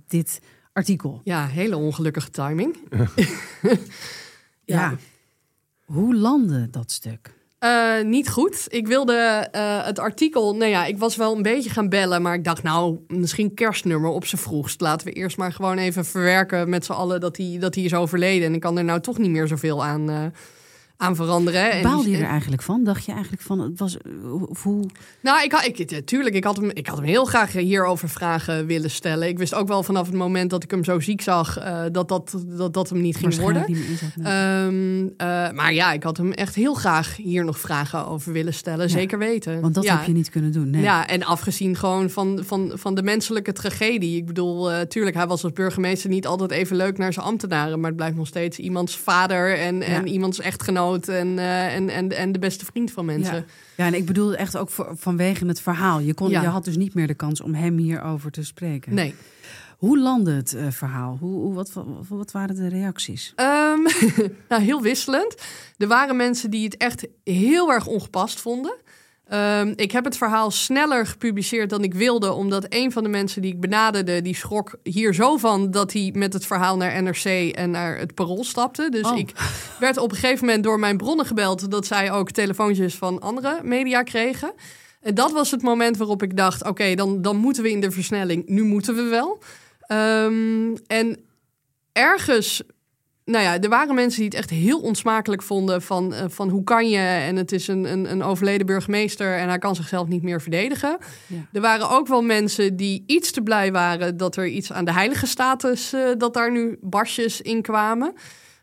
dit 0.07 0.41
artikel. 0.77 1.21
ja, 1.25 1.47
hele 1.47 1.77
ongelukkige 1.77 2.31
timing. 2.31 2.77
Ja. 4.67 4.95
Hoe 5.85 6.15
landde 6.15 6.71
dat 6.71 6.91
stuk? 6.91 7.35
Eh, 7.59 8.03
niet 8.03 8.29
goed. 8.29 8.65
Ik 8.69 8.87
wilde 8.87 9.49
eh, 9.53 9.85
het 9.85 9.99
artikel. 9.99 10.57
Nou 10.57 10.71
ja, 10.71 10.85
ik 10.85 10.99
was 10.99 11.17
wel 11.17 11.37
een 11.37 11.43
beetje 11.43 11.71
gaan 11.71 11.89
bellen. 11.89 12.23
Maar 12.23 12.35
ik 12.35 12.45
dacht, 12.45 12.63
nou, 12.63 12.99
misschien 13.09 13.55
kerstnummer 13.55 14.11
op 14.11 14.27
z'n 14.27 14.37
vroegst. 14.37 14.81
Laten 14.81 15.07
we 15.07 15.13
eerst 15.13 15.37
maar 15.37 15.53
gewoon 15.53 15.79
even 15.79 16.05
verwerken 16.05 16.69
met 16.69 16.85
z'n 16.85 16.93
allen 16.93 17.21
dat 17.21 17.37
hij, 17.37 17.57
dat 17.61 17.75
hij 17.75 17.85
is 17.85 17.95
overleden. 17.95 18.47
En 18.47 18.55
ik 18.55 18.61
kan 18.61 18.79
er 18.79 18.85
nou 18.85 19.01
toch 19.01 19.19
niet 19.19 19.31
meer 19.31 19.47
zoveel 19.47 19.85
aan, 19.85 20.11
eh, 20.11 20.25
aan 20.97 21.17
veranderen. 21.17 21.71
En- 21.73 21.83
Baalde 21.83 22.11
je 22.11 22.17
er 22.17 22.29
eigenlijk 22.29 22.63
van? 22.63 22.85
Dacht 22.85 23.05
je 23.05 23.13
eigenlijk 23.13 23.43
van, 23.43 23.61
het 23.61 23.79
was, 23.79 23.97
eh, 23.97 24.13
hoe... 24.63 24.85
Nou, 25.21 25.43
ik, 25.43 25.53
had- 25.53 25.65
ik, 25.65 26.01
tuurlijk, 26.07 26.35
ik 26.35 26.45
had, 26.45 26.57
hem, 26.57 26.71
ik 26.71 26.87
had 26.87 26.97
hem 26.97 27.07
heel 27.07 27.25
graag 27.25 27.53
hierover 27.53 28.09
vragen 28.09 28.67
willen 28.67 28.91
stellen. 28.91 29.29
Ik 29.29 29.39
wist 29.39 29.55
ook 29.55 29.69
wel 29.69 29.83
vanaf 29.83 30.07
het 30.07 30.17
moment 30.17 30.51
dat 30.51 30.63
ik 30.63 30.71
hem 30.71 30.85
zo 30.85 31.01
ziek 31.01 31.21
zag, 31.21 31.59
eh, 31.59 31.83
dat, 31.93 32.09
dat, 32.09 32.37
dat 32.47 32.75
dat 32.75 32.89
hem 32.89 33.01
niet 33.01 33.17
ging 33.17 33.37
worden. 33.37 33.65
niet 33.67 33.77
meer 33.79 33.89
in 33.89 33.97
zat? 33.97 34.17
Nee. 34.17 34.33
Ehm, 34.33 35.07
eh, 35.17 35.51
maar 35.57 35.73
ja, 35.73 35.93
ik 35.93 36.03
had 36.03 36.17
hem 36.17 36.33
echt 36.33 36.55
heel 36.55 36.75
graag 36.75 37.17
hier 37.17 37.45
nog 37.45 37.59
vragen 37.59 38.07
over 38.07 38.33
willen 38.33 38.55
stellen. 38.55 38.91
Zeker 38.91 39.19
weten. 39.19 39.61
Want 39.61 39.75
dat 39.75 39.85
ja. 39.85 39.97
heb 39.97 40.07
je 40.07 40.13
niet 40.13 40.31
kunnen 40.31 40.53
doen. 40.53 40.71
Nee. 40.71 40.83
Ja, 40.83 41.07
en 41.07 41.23
afgezien 41.25 41.77
gewoon 41.77 42.11
van, 42.11 42.41
van, 42.45 42.73
van 42.75 42.95
de 42.95 43.03
menselijke 43.03 43.53
tragedie. 43.53 44.17
Ik 44.17 44.27
bedoel, 44.27 44.73
eh, 44.73 44.81
tuurlijk, 44.81 45.17
hij 45.17 45.27
was 45.27 45.43
als 45.43 45.53
burgemeester 45.53 46.11
niet 46.11 46.27
altijd 46.27 46.51
even 46.51 46.77
leuk 46.77 46.99
naar 46.99 47.13
zijn 47.13 47.27
ambtenaren. 47.27 47.79
Maar 47.79 47.89
het 47.89 47.97
blijft 47.97 48.17
nog 48.17 48.27
steeds 48.27 48.59
iemands 48.59 48.97
vader 48.97 49.59
en, 49.59 49.83
en 49.83 50.07
iemands 50.09 50.41
echtgenoot 50.41 50.86
en, 50.95 51.39
eh, 51.39 51.75
en, 51.75 51.89
en, 51.89 52.13
en 52.13 52.33
de 52.33 52.39
beste 52.39 52.65
vriend 52.65 52.91
van 52.91 53.05
mensen. 53.05 53.35
Ja. 53.35 53.45
ja, 53.77 53.87
en 53.87 53.95
ik 53.95 54.07
bedoel 54.07 54.35
echt 54.35 54.57
ook 54.57 54.71
voor, 54.71 54.93
vanwege 54.97 55.47
het 55.47 55.61
verhaal. 55.61 56.01
Je, 56.01 56.15
kon, 56.15 56.31
Ja. 56.31 56.41
je 56.43 56.47
had 56.49 56.65
dus 56.65 56.77
niet 56.77 56.95
meer 56.95 57.07
de 57.07 57.15
kans 57.15 57.41
om 57.41 57.55
hem 57.55 57.77
hierover 57.77 58.31
te 58.31 58.45
spreken. 58.45 58.95
Nee. 58.95 59.15
Hoe 59.77 59.99
landde 59.99 60.33
het 60.33 60.55
eh, 60.55 60.67
verhaal? 60.71 61.17
Hoe, 61.21 61.41
hoe, 61.41 61.55
wat, 61.55 61.73
wat, 61.73 61.87
wat 62.09 62.33
waren 62.33 62.55
de 62.57 62.69
reacties? 62.69 63.33
Ehm, 63.37 63.79
nou, 64.49 64.63
heel 64.63 64.83
wisselend. 64.83 65.35
Er 65.79 65.87
waren 65.89 66.17
mensen 66.17 66.51
die 66.51 66.65
het 66.65 66.77
echt 66.77 67.07
heel 67.25 67.73
erg 67.73 67.87
ongepast 67.87 68.41
vonden. 68.41 68.75
Ehm, 69.27 69.73
ik 69.77 69.93
heb 69.93 70.05
het 70.05 70.17
verhaal 70.17 70.51
sneller 70.51 71.07
gepubliceerd 71.07 71.71
dan 71.71 71.83
ik 71.83 71.95
wilde, 71.95 72.33
omdat 72.33 72.67
een 72.69 72.93
van 72.93 73.03
de 73.03 73.09
mensen 73.09 73.43
die 73.43 73.53
ik 73.53 73.61
benaderde, 73.61 74.23
die 74.23 74.35
schrok 74.35 74.79
hier 74.83 75.15
zo 75.15 75.37
van 75.37 75.71
dat 75.71 75.93
hij 75.93 76.11
met 76.15 76.33
het 76.33 76.47
verhaal 76.47 76.77
naar 76.77 77.03
NRC 77.03 77.25
en 77.55 77.71
naar 77.71 77.99
het 77.99 78.15
Parool 78.15 78.45
stapte. 78.45 78.89
Dus 78.91 79.11
Oh. 79.11 79.19
ik 79.19 79.33
werd 79.79 79.97
op 79.97 80.11
een 80.11 80.17
gegeven 80.17 80.47
moment 80.47 80.65
door 80.65 80.79
mijn 80.79 80.97
bronnen 80.97 81.27
gebeld 81.27 81.71
dat 81.71 81.87
zij 81.87 82.13
ook 82.13 82.31
telefoontjes 82.31 82.95
van 82.95 83.21
andere 83.21 83.61
media 83.63 84.03
kregen. 84.03 84.53
En 85.01 85.15
dat 85.15 85.33
was 85.33 85.51
het 85.51 85.63
moment 85.63 85.97
waarop 85.97 86.23
ik 86.23 86.37
dacht: 86.37 86.65
oké, 86.65 86.95
dan, 86.95 87.23
dan 87.23 87.37
moeten 87.37 87.63
we 87.63 87.71
in 87.71 87.81
de 87.81 87.91
versnelling. 87.91 88.47
Nu 88.47 88.63
moeten 88.63 88.95
we 88.95 89.03
wel. 89.03 89.39
Ehm, 89.81 90.77
en 90.87 91.19
ergens 91.93 92.63
nou 93.27 93.45
ja, 93.45 93.61
er 93.61 93.69
waren 93.69 93.95
mensen 93.95 94.21
die 94.21 94.29
het 94.29 94.39
echt 94.39 94.51
heel 94.51 94.81
onsmakelijk 94.81 95.43
vonden 95.43 95.83
van, 95.83 96.15
eh, 96.15 96.25
van 96.29 96.49
hoe 96.49 96.65
kan 96.65 96.89
je 96.89 96.99
en 96.99 97.37
het 97.37 97.53
is 97.53 97.69
een, 97.69 97.93
een, 97.93 98.11
een 98.11 98.23
overleden 98.23 98.67
burgemeester 98.67 99.37
en 99.37 99.49
hij 99.49 99.59
kan 99.59 99.75
zichzelf 99.75 100.09
niet 100.09 100.23
meer 100.23 100.41
verdedigen. 100.41 100.99
Ja. 101.27 101.37
Er 101.53 101.61
waren 101.61 101.91
ook 101.91 102.07
wel 102.07 102.23
mensen 102.23 102.77
die 102.77 103.05
iets 103.07 103.31
te 103.31 103.43
blij 103.43 103.73
waren 103.73 104.17
dat 104.17 104.37
er 104.37 104.47
iets 104.47 104.73
aan 104.73 104.85
de 104.85 104.93
heilige 104.93 105.27
status, 105.27 105.93
eh, 105.93 106.01
dat 106.19 106.35
daar 106.35 106.53
nu 106.53 106.79
barsjes 106.81 107.41
in 107.41 107.63
kwamen. 107.63 108.15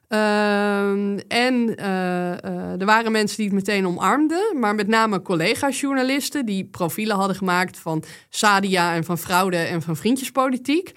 Ehm, 0.08 1.20
en 1.28 1.76
eh, 1.76 2.80
er 2.80 2.86
waren 2.86 3.12
mensen 3.12 3.38
die 3.38 3.46
het 3.46 3.56
meteen 3.56 3.88
omarmden, 3.88 4.60
maar 4.60 4.76
met 4.76 4.88
name 4.88 5.22
collega-journalisten 5.22 6.46
die 6.46 6.66
profielen 6.66 7.16
hadden 7.16 7.36
gemaakt 7.36 7.78
van 7.78 8.04
Sadia 8.30 8.94
en 8.94 9.04
van 9.04 9.18
fraude 9.18 9.58
en 9.58 9.82
van 9.82 9.96
vriendjespolitiek. 9.96 10.94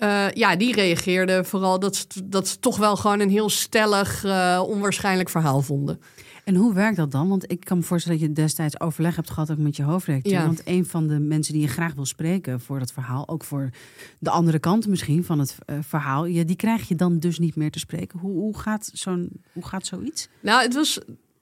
Eh, 0.00 0.30
ja, 0.30 0.56
die 0.56 0.74
reageerden 0.74 1.46
vooral 1.46 1.78
dat 1.78 1.96
ze, 1.96 2.06
dat 2.24 2.48
ze 2.48 2.58
toch 2.58 2.76
wel 2.76 2.96
gewoon 2.96 3.20
een 3.20 3.30
heel 3.30 3.48
stellig, 3.48 4.24
eh, 4.24 4.62
onwaarschijnlijk 4.66 5.28
verhaal 5.28 5.62
vonden. 5.62 6.00
En 6.44 6.54
hoe 6.54 6.74
werkt 6.74 6.96
dat 6.96 7.10
dan? 7.10 7.28
Want 7.28 7.52
ik 7.52 7.64
kan 7.64 7.78
me 7.78 7.82
voorstellen 7.82 8.18
dat 8.18 8.28
je 8.28 8.34
destijds 8.34 8.80
overleg 8.80 9.16
hebt 9.16 9.30
gehad 9.30 9.50
ook 9.50 9.58
met 9.58 9.76
je 9.76 9.82
hoofdredacteur. 9.82 10.32
Ja. 10.32 10.46
Want 10.46 10.62
een 10.64 10.86
van 10.86 11.06
de 11.06 11.18
mensen 11.18 11.52
die 11.52 11.62
je 11.62 11.68
graag 11.68 11.94
wil 11.94 12.06
spreken 12.06 12.60
voor 12.60 12.78
dat 12.78 12.92
verhaal, 12.92 13.28
ook 13.28 13.44
voor 13.44 13.70
de 14.18 14.30
andere 14.30 14.58
kant 14.58 14.86
misschien 14.86 15.24
van 15.24 15.38
het 15.38 15.56
eh, 15.66 15.76
verhaal, 15.80 16.24
ja, 16.24 16.44
die 16.44 16.56
krijg 16.56 16.88
je 16.88 16.94
dan 16.94 17.18
dus 17.18 17.38
niet 17.38 17.56
meer 17.56 17.70
te 17.70 17.78
spreken. 17.78 18.18
Hoe, 18.18 18.32
hoe, 18.32 18.58
gaat, 18.58 18.90
zo'n, 18.92 19.42
hoe 19.52 19.66
gaat 19.66 19.86
zoiets? 19.86 20.28
Nou, 20.40 20.62
het 20.62 20.74
was 20.74 21.00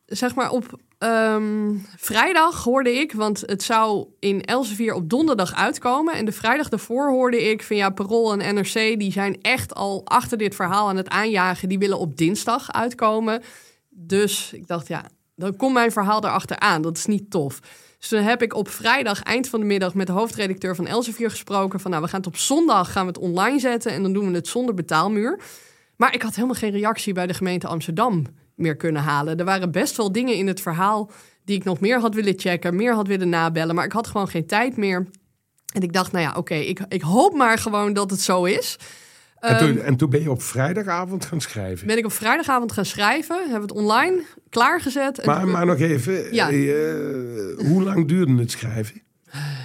zeg 0.09 0.34
maar 0.34 0.50
op 0.50 0.80
ehm, 0.98 1.74
vrijdag 1.96 2.64
hoorde 2.64 2.92
ik, 2.92 3.12
want 3.12 3.40
het 3.40 3.62
zou 3.62 4.06
in 4.18 4.42
Elsevier 4.42 4.94
op 4.94 5.11
donderdag 5.11 5.54
uitkomen. 5.54 6.14
En 6.14 6.24
de 6.24 6.32
vrijdag 6.32 6.68
daarvoor 6.68 7.09
hoorde 7.09 7.50
ik 7.50 7.62
van 7.62 7.76
ja, 7.76 7.90
Parool 7.90 8.32
en 8.32 8.54
NRC, 8.54 8.98
die 8.98 9.12
zijn 9.12 9.40
echt 9.42 9.74
al 9.74 10.02
achter 10.04 10.38
dit 10.38 10.54
verhaal 10.54 10.88
aan 10.88 10.96
het 10.96 11.09
aanjagen. 11.09 11.68
Die 11.68 11.78
willen 11.78 11.98
op 11.98 12.16
dinsdag 12.16 12.72
uitkomen. 12.72 13.42
Dus 13.88 14.52
ik 14.52 14.66
dacht, 14.66 14.88
ja, 14.88 15.04
dan 15.36 15.56
komt 15.56 15.72
mijn 15.72 15.92
verhaal 15.92 16.24
erachter 16.24 16.59
aan. 16.59 16.82
Dat 16.82 16.96
is 16.96 17.06
niet 17.06 17.30
tof. 17.30 17.61
Dus 17.98 18.09
toen 18.09 18.22
heb 18.22 18.42
ik 18.42 18.54
op 18.54 18.68
vrijdag, 18.68 19.22
eind 19.22 19.48
van 19.48 19.61
de 19.61 19.66
middag, 19.66 19.94
met 19.94 20.06
de 20.06 20.12
hoofdredacteur 20.12 20.74
van 20.74 20.86
Elsevier 20.86 21.30
gesproken. 21.30 21.80
Van 21.80 21.90
nou, 21.90 22.02
we 22.02 22.09
gaan 22.09 22.18
het 22.18 22.28
op 22.28 22.36
zondag 22.36 22.92
gaan 22.92 23.02
we 23.02 23.12
het 23.12 23.20
online 23.20 23.59
zetten 23.59 23.92
en 23.92 24.02
dan 24.02 24.12
doen 24.12 24.30
we 24.30 24.34
het 24.34 24.48
zonder 24.48 24.74
betaalmuur. 24.74 25.40
Maar 25.96 26.14
ik 26.14 26.22
had 26.22 26.34
helemaal 26.34 26.56
geen 26.56 26.70
reactie 26.70 27.12
bij 27.12 27.26
de 27.26 27.34
gemeente 27.34 27.66
Amsterdam 27.66 28.26
meer 28.59 28.76
kunnen 28.76 29.02
halen. 29.02 29.38
Er 29.38 29.44
waren 29.44 29.70
best 29.70 29.96
wel 29.96 30.12
dingen 30.12 30.34
in 30.34 30.46
het 30.46 30.61
verhaal 30.61 31.11
die 31.44 31.56
ik 31.56 31.64
nog 31.64 31.80
meer 31.80 32.00
had 32.00 32.14
willen 32.14 32.34
checken, 32.38 32.76
meer 32.76 32.94
had 32.94 33.06
willen 33.06 33.28
nabellen. 33.28 33.74
Maar 33.74 33.84
ik 33.84 33.92
had 33.92 34.06
gewoon 34.06 34.28
geen 34.28 34.46
tijd 34.46 34.76
meer. 34.76 35.06
En 35.74 35.82
ik 35.82 35.92
dacht, 35.92 36.12
nou 36.12 36.24
ja, 36.24 36.32
oké, 36.36 36.54
ik, 36.54 36.80
ik 36.88 37.02
hoop 37.02 37.34
maar 37.34 37.59
gewoon 37.59 37.92
dat 37.92 38.11
het 38.11 38.20
zo 38.20 38.44
is. 38.44 38.76
En 39.38 39.59
toen, 39.59 39.68
Ehm, 39.76 39.86
en 39.86 39.96
toen 39.96 40.11
ben 40.11 40.22
je 40.22 40.30
op 40.30 40.42
vrijdagavond 40.42 41.24
gaan 41.24 41.40
schrijven. 41.40 41.86
ben 41.86 41.98
ik 41.98 42.04
op 42.04 42.12
vrijdagavond 42.12 42.72
gaan 42.72 42.84
schrijven, 42.84 43.36
hebben 43.36 43.54
we 43.68 43.74
het 43.74 43.82
online 43.84 44.22
klaargezet. 44.50 45.18
En 45.18 45.26
Maar, 45.26 45.40
toen- 45.40 45.50
maar 45.50 45.66
nog 45.66 45.78
even, 45.78 46.34
Ja. 46.34 46.50
eh, 46.50 46.54
hoe 47.68 47.82
lang 47.82 48.09
duurde 48.09 48.34
het 48.36 48.50
schrijven? 48.50 49.02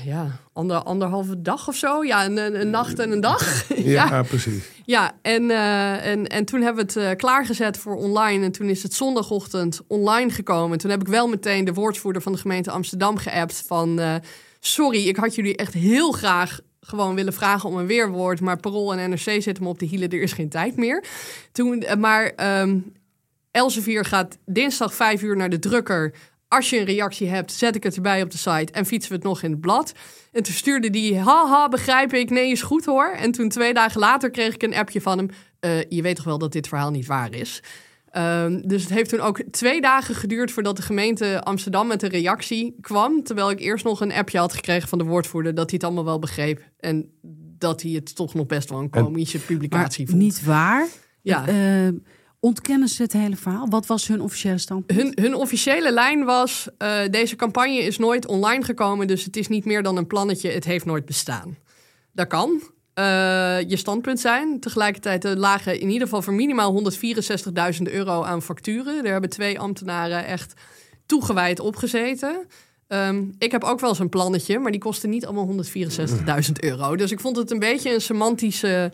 Ja, 0.05 0.39
ander, 0.53 0.78
anderhalve 0.78 1.41
dag 1.41 1.68
of 1.68 1.76
zo. 1.76 2.03
Ja, 2.03 2.26
een, 2.26 2.38
een, 2.38 2.61
een 2.61 2.70
nacht 2.70 2.99
en 2.99 3.11
een 3.11 3.22
dag. 3.22 3.66
Ja, 3.76 4.24
precies. 4.24 4.64
Ja, 4.86 5.11
en, 5.22 5.51
eh, 5.51 6.05
en, 6.05 6.28
en 6.28 6.45
toen 6.45 6.61
hebben 6.61 6.86
we 6.86 6.99
het 6.99 7.09
eh, 7.09 7.18
klaargezet 7.18 7.78
voor 7.78 7.95
online. 7.95 8.45
En 8.45 8.51
toen 8.51 8.70
is 8.70 8.84
het 8.84 8.93
zondagochtend 8.93 9.82
online 9.88 10.30
gekomen. 10.30 10.78
Toen 10.78 10.89
heb 10.89 11.01
ik 11.01 11.07
wel 11.07 11.28
meteen 11.28 11.66
de 11.66 11.74
woordvoerder 11.74 12.22
van 12.22 12.32
de 12.32 12.38
gemeente 12.38 12.72
Amsterdam 12.72 13.18
geappt 13.18 13.64
van... 13.68 13.99
eh, 13.99 14.16
sorry, 14.59 15.07
ik 15.07 15.16
had 15.16 15.36
jullie 15.36 15.55
echt 15.55 15.74
heel 15.74 16.11
graag 16.11 16.59
gewoon 16.80 17.16
willen 17.16 17.34
vragen 17.34 17.70
om 17.70 17.78
een 17.78 17.86
weerwoord... 17.86 18.41
maar 18.41 18.59
Parool 18.59 18.93
en 18.93 19.09
NRC 19.09 19.41
zitten 19.41 19.64
me 19.64 19.70
op 19.70 19.80
de 19.80 19.86
hielen, 19.86 20.09
er 20.09 20.22
is 20.22 20.34
geen 20.34 20.49
tijd 20.49 20.76
meer. 20.76 21.03
Toen, 21.51 21.84
maar 21.97 22.26
ehm 22.36 22.78
Elsevier 23.51 24.05
gaat 24.05 24.38
dinsdag 24.45 24.93
vijf 24.93 25.22
uur 25.22 25.36
naar 25.36 25.49
de 25.49 25.59
drukker... 25.59 26.14
Als 26.56 26.70
je 26.70 26.80
een 26.80 26.86
reactie 26.86 27.28
hebt, 27.28 27.51
zet 27.51 27.76
ik 27.76 27.84
het 27.84 27.95
erbij 27.95 28.22
op 28.22 28.32
de 28.32 28.38
site 28.38 28.72
en 28.72 28.86
fietsen 28.86 29.12
we 29.12 29.18
het 29.18 29.26
nog 29.26 29.43
in 29.43 29.51
het 29.51 29.62
blad. 29.62 29.93
En 30.32 30.43
toen 30.43 30.54
stuurde 30.54 30.89
die, 30.89 31.18
haha, 31.20 31.70
begrijp 31.70 32.14
ik, 32.14 32.30
nee, 32.30 32.51
is 32.51 32.62
goed 32.62 32.86
hoor. 32.86 33.12
En 33.18 33.32
toen 33.32 33.49
twee 33.49 33.74
dagen 33.74 33.99
later 33.99 34.32
kreeg 34.32 34.54
ik 34.54 34.64
een 34.64 34.76
appje 34.76 35.01
van 35.01 35.18
hem. 35.18 35.30
eh, 35.60 35.84
je 35.89 36.01
weet 36.01 36.16
toch 36.16 36.26
wel 36.26 36.38
dat 36.38 36.51
dit 36.51 36.68
verhaal 36.68 36.91
niet 36.91 37.06
waar 37.06 37.34
is? 37.36 37.64
Ehm, 38.10 38.62
dus 38.66 38.82
het 38.82 38.91
heeft 38.91 39.10
toen 39.10 39.20
ook 39.20 39.41
twee 39.51 39.82
dagen 39.82 40.16
geduurd 40.16 40.51
voordat 40.51 40.76
de 40.76 40.82
gemeente 40.82 41.43
Amsterdam 41.43 41.88
met 41.88 42.04
een 42.04 42.10
reactie 42.10 42.76
kwam. 42.82 43.24
Terwijl 43.24 43.49
ik 43.49 43.60
eerst 43.60 43.86
nog 43.86 44.01
een 44.01 44.14
appje 44.14 44.38
had 44.38 44.54
gekregen 44.54 44.89
van 44.89 44.97
de 44.97 45.04
woordvoerder 45.04 45.56
dat 45.56 45.70
hij 45.70 45.74
het 45.74 45.84
allemaal 45.84 46.06
wel 46.06 46.20
begreep. 46.20 46.62
En 46.80 47.12
dat 47.58 47.82
hij 47.82 47.91
het 47.91 48.16
toch 48.16 48.34
nog 48.34 48.45
best 48.45 48.70
wel 48.70 48.80
een 48.80 48.89
komische 48.89 49.39
publicatie 49.39 50.08
vond. 50.08 50.22
niet 50.22 50.43
waar. 50.43 50.88
Ja. 51.22 51.47
Eh, 51.47 51.88
ontkennen 52.43 52.87
ze 52.87 53.01
het 53.01 53.13
hele 53.13 53.35
verhaal? 53.35 53.67
Wat 53.69 53.85
was 53.85 54.07
hun 54.07 54.21
officiële 54.21 54.57
standpunt? 54.57 54.99
Hun, 54.99 55.17
hun 55.21 55.35
officiële 55.35 55.91
lijn 55.91 56.23
was: 56.25 56.67
eh, 56.77 56.99
deze 57.09 57.35
campagne 57.35 57.77
is 57.77 57.97
nooit 57.97 58.27
online 58.27 58.63
gekomen, 58.63 59.07
dus 59.07 59.23
het 59.23 59.37
is 59.37 59.47
niet 59.47 59.65
meer 59.65 59.83
dan 59.83 59.97
een 59.97 60.07
plannetje. 60.07 60.49
Het 60.49 60.65
heeft 60.65 60.85
nooit 60.85 61.05
bestaan. 61.05 61.57
Dat 62.11 62.27
kan. 62.27 62.61
eh, 62.93 63.69
je 63.69 63.77
standpunt 63.77 64.19
zijn. 64.19 64.59
Tegelijkertijd 64.59 65.23
er 65.23 65.37
lagen 65.37 65.79
in 65.79 65.89
ieder 65.89 66.07
geval 66.07 66.21
voor 66.21 66.33
minimaal 66.33 66.71
164.000 67.75 67.81
euro 67.91 68.23
aan 68.23 68.41
facturen. 68.41 69.03
Daar 69.03 69.11
hebben 69.11 69.29
twee 69.29 69.59
ambtenaren 69.59 70.25
echt 70.25 70.53
toegewijd 71.05 71.59
opgezeten. 71.59 72.47
Ehm, 72.87 73.23
ik 73.37 73.51
heb 73.51 73.63
ook 73.63 73.79
wel 73.79 73.89
eens 73.89 73.99
een 73.99 74.09
plannetje, 74.09 74.59
maar 74.59 74.71
die 74.71 74.79
kostte 74.79 75.07
niet 75.07 75.25
allemaal 75.25 75.45
164.000 75.45 76.59
euro. 76.59 76.95
Dus 76.95 77.11
ik 77.11 77.19
vond 77.19 77.37
het 77.37 77.51
een 77.51 77.59
beetje 77.59 77.93
een 77.93 78.01
semantische 78.01 78.91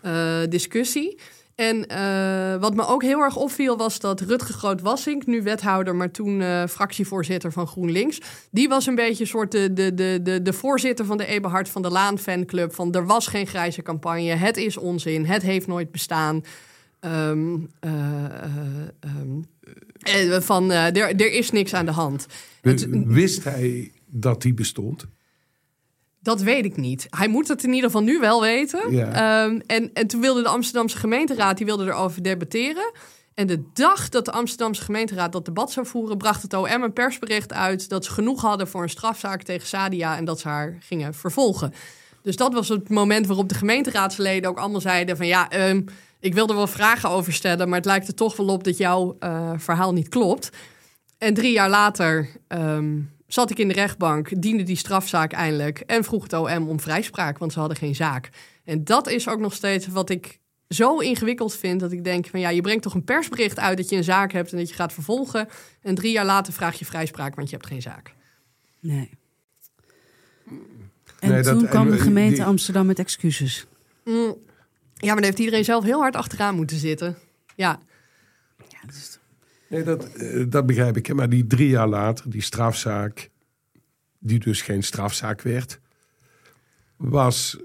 eh, 0.00 0.40
discussie. 0.48 1.18
En 1.58 1.86
eh, 1.86 2.60
wat 2.60 2.74
me 2.74 2.86
ook 2.86 3.02
heel 3.02 3.20
erg 3.20 3.36
opviel 3.36 3.76
was 3.76 4.00
dat 4.00 4.20
Rutger 4.20 4.54
Groot-Wassink, 4.54 5.26
nu 5.26 5.42
wethouder, 5.42 5.96
maar 5.96 6.10
toen 6.10 6.40
eh, 6.40 6.66
fractievoorzitter 6.66 7.52
van 7.52 7.66
GroenLinks, 7.66 8.20
die 8.50 8.68
was 8.68 8.86
een 8.86 8.94
beetje 8.94 9.22
een 9.22 9.30
soort 9.30 9.52
de, 9.52 9.72
de, 9.72 9.94
de, 9.94 10.20
de, 10.22 10.42
de 10.42 10.52
voorzitter 10.52 11.04
van 11.04 11.16
de 11.16 11.26
Eberhard 11.26 11.68
van 11.68 11.82
der 11.82 11.90
Laan 11.90 12.18
fanclub. 12.18 12.74
Van 12.74 12.94
er 12.94 13.06
was 13.06 13.26
geen 13.26 13.46
grijze 13.46 13.82
campagne, 13.82 14.34
het 14.34 14.56
is 14.56 14.76
onzin, 14.76 15.26
het 15.26 15.42
heeft 15.42 15.66
nooit 15.66 15.90
bestaan. 15.90 16.42
Ehm, 17.00 17.56
eh, 17.80 18.24
eh, 18.24 18.50
ehm, 19.00 20.32
eh, 20.32 20.40
van 20.40 20.70
er, 20.70 20.96
er 20.96 21.32
is 21.32 21.50
niks 21.50 21.74
aan 21.74 21.86
de 21.86 21.92
hand. 21.92 22.26
Wist 23.06 23.44
hij 23.44 23.92
dat 24.06 24.42
die 24.42 24.54
bestond? 24.54 25.06
Dat 26.20 26.40
weet 26.40 26.64
ik 26.64 26.76
niet. 26.76 27.06
Hij 27.10 27.28
moet 27.28 27.48
het 27.48 27.64
in 27.64 27.72
ieder 27.72 27.90
geval 27.90 28.04
nu 28.04 28.18
wel 28.18 28.40
weten. 28.40 28.92
Ja. 28.92 29.12
Ehm, 29.12 29.60
en, 29.66 29.90
en 29.92 30.06
toen 30.06 30.20
wilde 30.20 30.42
de 30.42 30.48
Amsterdamse 30.48 30.96
gemeenteraad 30.96 31.56
die 31.56 31.66
wilde 31.66 31.84
erover 31.84 32.22
debatteren. 32.22 32.92
En 33.34 33.46
de 33.46 33.62
dag 33.72 34.08
dat 34.08 34.24
de 34.24 34.32
Amsterdamse 34.32 34.82
gemeenteraad 34.82 35.32
dat 35.32 35.44
debat 35.44 35.72
zou 35.72 35.86
voeren, 35.86 36.16
bracht 36.16 36.42
het 36.42 36.54
OM 36.54 36.82
een 36.82 36.92
persbericht 36.92 37.52
uit 37.52 37.88
dat 37.88 38.04
ze 38.04 38.10
genoeg 38.10 38.40
hadden 38.40 38.68
voor 38.68 38.82
een 38.82 38.88
strafzaak 38.88 39.42
tegen 39.42 39.66
Sadia 39.66 40.16
en 40.16 40.24
dat 40.24 40.40
ze 40.40 40.48
haar 40.48 40.76
gingen 40.80 41.14
vervolgen. 41.14 41.72
Dus 42.22 42.36
dat 42.36 42.52
was 42.52 42.68
het 42.68 42.88
moment 42.88 43.26
waarop 43.26 43.48
de 43.48 43.54
gemeenteraadsleden 43.54 44.50
ook 44.50 44.58
allemaal 44.58 44.80
zeiden 44.80 45.16
van 45.16 45.26
ja, 45.26 45.48
ehm, 45.48 45.82
ik 46.20 46.34
wil 46.34 46.48
er 46.48 46.54
wel 46.54 46.66
vragen 46.66 47.08
over 47.08 47.32
stellen, 47.32 47.68
maar 47.68 47.76
het 47.76 47.86
lijkt 47.86 48.08
er 48.08 48.14
toch 48.14 48.36
wel 48.36 48.46
op 48.46 48.64
dat 48.64 48.76
jouw 48.76 49.16
eh, 49.18 49.50
verhaal 49.56 49.92
niet 49.92 50.08
klopt. 50.08 50.50
En 51.18 51.34
drie 51.34 51.52
jaar 51.52 51.70
later 51.70 52.28
ehm, 52.48 52.96
zat 53.28 53.50
ik 53.50 53.58
in 53.58 53.68
de 53.68 53.74
rechtbank, 53.74 54.42
diende 54.42 54.62
die 54.62 54.76
strafzaak 54.76 55.32
eindelijk 55.32 55.78
en 55.78 56.04
vroeg 56.04 56.22
het 56.22 56.32
OM 56.32 56.68
om 56.68 56.80
vrijspraak, 56.80 57.38
want 57.38 57.52
ze 57.52 57.58
hadden 57.58 57.76
geen 57.76 57.94
zaak. 57.94 58.28
En 58.64 58.84
dat 58.84 59.08
is 59.08 59.28
ook 59.28 59.38
nog 59.38 59.54
steeds 59.54 59.86
wat 59.86 60.10
ik 60.10 60.38
zo 60.68 60.98
ingewikkeld 60.98 61.54
vind 61.54 61.80
dat 61.80 61.92
ik 61.92 62.04
denk 62.04 62.26
van 62.26 62.40
ja, 62.40 62.48
je 62.48 62.60
brengt 62.60 62.82
toch 62.82 62.94
een 62.94 63.04
persbericht 63.04 63.58
uit 63.58 63.76
dat 63.76 63.88
je 63.88 63.96
een 63.96 64.04
zaak 64.04 64.32
hebt 64.32 64.52
en 64.52 64.58
dat 64.58 64.68
je 64.68 64.74
gaat 64.74 64.92
vervolgen. 64.92 65.48
En 65.82 65.94
drie 65.94 66.12
jaar 66.12 66.24
later 66.24 66.52
vraag 66.52 66.78
je 66.78 66.84
vrijspraak, 66.84 67.34
want 67.34 67.50
je 67.50 67.56
hebt 67.56 67.68
geen 67.68 67.82
zaak. 67.82 68.14
Nee. 68.80 69.10
En 71.20 71.30
Nee, 71.30 71.42
dat- 71.42 71.52
toen 71.54 71.62
en 71.64 71.68
kwam 71.70 71.84
de 71.84 71.90
die- 71.92 72.00
gemeente 72.00 72.44
Amsterdam 72.44 72.86
met 72.86 72.98
excuses. 72.98 73.66
Mm. 74.04 74.36
Ja, 74.94 75.06
maar 75.06 75.16
daar 75.16 75.24
heeft 75.24 75.38
iedereen 75.38 75.64
zelf 75.64 75.84
heel 75.84 76.00
hard 76.00 76.16
achteraan 76.16 76.54
moeten 76.54 76.76
zitten. 76.78 77.16
Ja, 77.56 77.78
Nee, 78.58 78.68
dat, 78.86 79.17
eh, 79.68 80.44
dat 80.48 80.66
begrijp 80.66 80.96
ik. 80.96 81.06
hè. 81.06 81.14
Maar 81.14 81.28
die 81.28 81.46
drie 81.46 81.68
jaar 81.68 81.88
later, 81.88 82.30
die 82.30 82.42
strafzaak, 82.42 83.30
die 84.18 84.38
dus 84.38 84.62
geen 84.62 84.82
strafzaak 84.82 85.42
werd, 85.42 85.80
was 86.96 87.56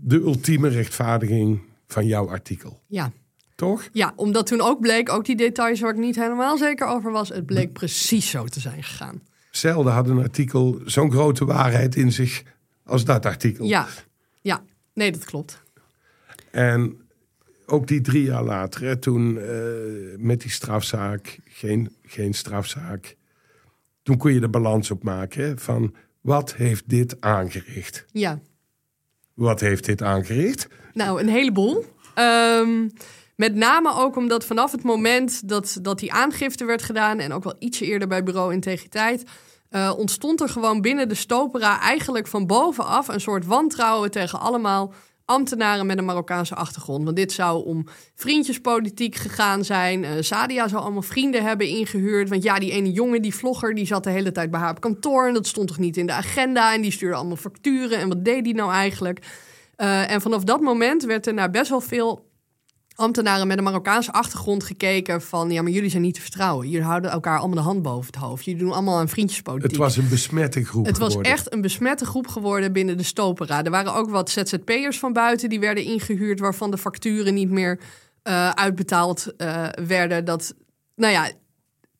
de 0.00 0.16
ultieme 0.16 0.68
rechtvaardiging 0.68 1.60
van 1.86 2.06
jouw 2.06 2.28
artikel. 2.28 2.80
ja. 2.86 3.12
Toch? 3.54 3.88
Ja, 3.92 4.12
omdat 4.16 4.46
toen 4.46 4.60
ook 4.60 4.80
bleek, 4.80 5.08
ook 5.08 5.24
die 5.24 5.36
details 5.36 5.80
waar 5.80 5.90
ik 5.90 5.98
niet 5.98 6.16
helemaal 6.16 6.58
zeker 6.58 6.86
over 6.86 7.12
was, 7.12 7.28
het 7.28 7.46
bleek 7.46 7.72
precies 7.72 8.30
zo 8.30 8.44
te 8.44 8.60
zijn 8.60 8.82
gegaan. 8.82 9.22
Zelden 9.50 9.92
had 9.92 10.08
een 10.08 10.18
artikel 10.18 10.80
zo'n 10.84 11.10
grote 11.10 11.44
waarheid 11.44 11.96
in 11.96 12.12
zich 12.12 12.42
als 12.84 13.04
dat 13.04 13.26
artikel. 13.26 13.66
Ja, 13.66 13.86
ja, 14.40 14.62
nee, 14.94 15.12
dat 15.12 15.24
klopt. 15.24 15.62
En 16.50 17.01
ook 17.72 17.86
die 17.86 18.00
drie 18.00 18.22
jaar 18.22 18.44
later, 18.44 18.82
hè, 18.84 18.96
toen 18.96 19.38
eh, 19.38 19.46
met 20.16 20.40
die 20.40 20.50
strafzaak, 20.50 21.38
geen, 21.44 21.96
geen 22.02 22.34
strafzaak, 22.34 23.16
toen 24.02 24.16
kon 24.16 24.32
je 24.32 24.40
de 24.40 24.48
balans 24.48 24.90
opmaken 24.90 25.44
hè, 25.44 25.58
van 25.58 25.94
wat 26.20 26.54
heeft 26.54 26.88
dit 26.88 27.16
aangericht? 27.20 28.04
Ja, 28.12 28.38
Wat 29.34 29.60
heeft 29.60 29.84
dit 29.84 30.02
aangericht? 30.02 30.68
nou, 30.92 31.20
een 31.20 31.28
heleboel. 31.28 31.84
Ehm, 32.14 32.88
met 33.36 33.54
name 33.54 33.94
ook 33.94 34.16
omdat 34.16 34.44
vanaf 34.44 34.72
het 34.72 34.82
moment 34.82 35.48
dat, 35.48 35.78
dat 35.82 35.98
die 35.98 36.12
aangifte 36.12 36.64
werd 36.64 36.82
gedaan... 36.82 37.18
en 37.18 37.32
ook 37.32 37.44
wel 37.44 37.56
ietsje 37.58 37.84
eerder 37.84 38.08
bij 38.08 38.22
Bureau 38.22 38.52
Integriteit... 38.52 39.24
eh, 39.68 39.92
ontstond 39.96 40.40
er 40.40 40.48
gewoon 40.48 40.80
binnen 40.80 41.08
de 41.08 41.14
Stopera 41.14 41.80
eigenlijk 41.80 42.26
van 42.26 42.46
bovenaf... 42.46 43.08
een 43.08 43.20
soort 43.20 43.46
wantrouwen 43.46 44.10
tegen 44.10 44.40
allemaal 44.40 44.92
ambtenaren 45.32 45.86
met 45.86 45.98
een 45.98 46.04
Marokkaanse 46.04 46.54
achtergrond. 46.54 47.04
Want 47.04 47.16
dit 47.16 47.32
zou 47.32 47.64
om 47.64 47.86
vriendjespolitiek 48.14 49.14
gegaan 49.14 49.64
zijn. 49.64 50.04
Eh, 50.04 50.10
Sadia 50.20 50.68
zou 50.68 50.82
allemaal 50.82 51.02
vrienden 51.02 51.44
hebben 51.44 51.68
ingehuurd. 51.68 52.28
Want 52.28 52.42
ja, 52.42 52.58
die 52.58 52.72
ene 52.72 52.92
jongen, 52.92 53.22
die 53.22 53.34
vlogger, 53.34 53.74
die 53.74 53.86
zat 53.86 54.04
de 54.04 54.10
hele 54.10 54.32
tijd 54.32 54.50
bij 54.50 54.60
haar 54.60 54.70
op 54.70 54.80
kantoor... 54.80 55.26
en 55.26 55.34
dat 55.34 55.46
stond 55.46 55.68
toch 55.68 55.78
niet 55.78 55.96
in 55.96 56.06
de 56.06 56.12
agenda... 56.12 56.74
en 56.74 56.80
die 56.80 56.90
stuurde 56.90 57.16
allemaal 57.16 57.36
facturen. 57.36 57.98
En 57.98 58.08
wat 58.08 58.24
deed 58.24 58.44
die 58.44 58.54
nou 58.54 58.72
eigenlijk? 58.72 59.26
Eh, 59.76 60.10
en 60.10 60.20
vanaf 60.20 60.44
dat 60.44 60.60
moment 60.60 61.04
werd 61.04 61.26
er 61.26 61.34
naar 61.34 61.50
best 61.50 61.70
wel 61.70 61.80
veel 61.80 62.30
ambtenaren 62.94 63.46
met 63.46 63.58
een 63.58 63.64
Marokkaanse 63.64 64.12
achtergrond 64.12 64.64
gekeken 64.64 65.22
van 65.22 65.50
ja, 65.50 65.62
maar 65.62 65.72
jullie 65.72 65.90
zijn 65.90 66.02
niet 66.02 66.14
te 66.14 66.20
vertrouwen. 66.20 66.68
Jullie 66.68 66.86
houden 66.86 67.10
elkaar 67.10 67.38
allemaal 67.38 67.56
de 67.56 67.62
hand 67.62 67.82
boven 67.82 68.06
het 68.06 68.16
hoofd. 68.16 68.44
Jullie 68.44 68.60
doen 68.60 68.72
allemaal 68.72 68.98
aan 68.98 69.08
vriendjespolitiek. 69.08 69.70
Het 69.70 69.78
was 69.78 69.96
een 69.96 70.08
besmette 70.08 70.64
groep 70.64 70.86
Het 70.86 70.98
was 70.98 71.16
echt 71.16 71.52
een 71.52 71.60
besmette 71.60 72.04
groep 72.04 72.26
geworden 72.26 72.72
binnen 72.72 72.96
de 72.96 73.02
Stopera. 73.02 73.64
Er 73.64 73.70
waren 73.70 73.94
ook 73.94 74.10
wat 74.10 74.30
ZZP'ers 74.30 74.98
van 74.98 75.12
buiten 75.12 75.48
die 75.48 75.60
werden 75.60 75.84
ingehuurd... 75.84 76.40
waarvan 76.40 76.70
de 76.70 76.78
facturen 76.78 77.34
niet 77.34 77.50
meer 77.50 77.80
eh, 78.22 78.50
uitbetaald 78.50 79.36
eh, 79.36 79.66
werden. 79.84 80.24
Dat, 80.24 80.54
nou 80.96 81.12
ja, 81.12 81.30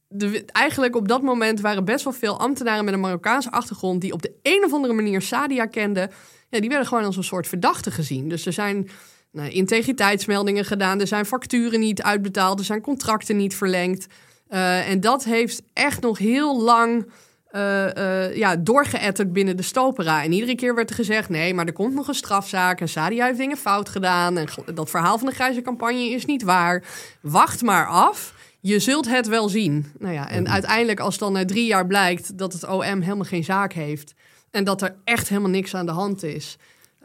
de, 0.09 0.45
eigenlijk 0.47 0.97
op 0.97 1.09
dat 1.09 1.23
moment 1.23 1.61
waren 1.61 1.85
best 1.85 2.05
wel 2.05 2.13
veel 2.13 2.39
ambtenaren... 2.39 2.85
met 2.85 2.95
een 2.95 3.01
Marokkaanse 3.01 3.51
achtergrond... 3.51 4.01
die 4.01 4.13
op 4.13 4.23
de 4.23 4.33
een 4.43 4.65
of 4.65 4.73
andere 4.73 4.95
manier 4.95 5.23
Sadia 5.23 5.67
kenden... 5.67 6.11
Ja, 6.49 6.61
die 6.61 6.69
werden 6.69 6.89
gewoon 6.89 7.05
als 7.05 7.17
een 7.17 7.25
soort 7.25 7.47
verdachte 7.47 7.91
gezien. 7.91 8.29
Dus 8.29 8.47
er 8.47 8.53
zijn 8.53 8.89
nou, 9.33 9.51
integriteitsmeldingen 9.51 10.65
gedaan... 10.65 11.01
er 11.01 11.07
zijn 11.07 11.27
facturen 11.27 11.81
niet 11.81 12.03
uitbetaald... 12.03 12.59
er 12.59 12.65
zijn 12.65 12.81
contracten 12.81 13.37
niet 13.37 13.55
verlengd... 13.55 14.07
Uh, 14.53 14.89
en 14.89 15.01
dat 15.01 15.25
heeft 15.25 15.63
echt 15.73 16.01
nog 16.01 16.19
heel 16.19 16.63
lang 16.63 17.07
uh, 17.53 17.87
uh, 17.95 18.37
ja, 18.37 18.57
doorgeëtterd 18.57 19.33
binnen 19.33 19.57
de 19.57 19.63
Stopera. 19.63 20.23
En 20.23 20.33
iedere 20.33 20.55
keer 20.55 20.75
werd 20.75 20.91
er 20.91 20.97
gezegd: 20.97 21.29
nee, 21.29 21.55
maar 21.55 21.67
er 21.67 21.73
komt 21.73 21.95
nog 21.95 22.09
een 22.09 22.15
strafzaak. 22.15 22.81
En 22.81 22.89
Sadia 22.89 23.27
heeft 23.27 23.39
dingen 23.39 23.57
fout 23.57 23.89
gedaan. 23.89 24.39
En 24.39 24.47
dat 24.75 24.91
verhaal 24.91 25.19
van 25.19 25.27
de 25.27 25.35
grijze 25.35 25.63
campagne 25.63 26.11
is 26.11 26.25
niet 26.25 26.43
waar. 26.43 26.85
Wacht 27.21 27.63
maar 27.63 27.87
af. 27.87 28.35
je 28.61 28.79
zult 28.79 29.09
het 29.09 29.27
wel 29.27 29.49
zien. 29.49 29.93
Nou 29.99 30.15
ja, 30.15 30.31
en 30.31 30.49
uiteindelijk 30.49 31.01
als 31.01 31.19
dan 31.19 31.33
na 31.33 31.45
drie 31.45 31.67
jaar 31.67 31.87
blijkt 31.87 32.39
dat 32.39 32.53
het 32.53 32.69
OM 32.69 32.83
helemaal 33.01 33.25
geen 33.25 33.45
zaak 33.45 33.73
heeft... 33.73 34.15
en 34.51 34.65
dat 34.65 34.83
er 34.83 34.95
echt 35.05 35.29
helemaal 35.29 35.51
niks 35.51 35.75
aan 35.75 35.87
de 35.87 35.93
hand 35.93 36.23
is... 36.23 36.59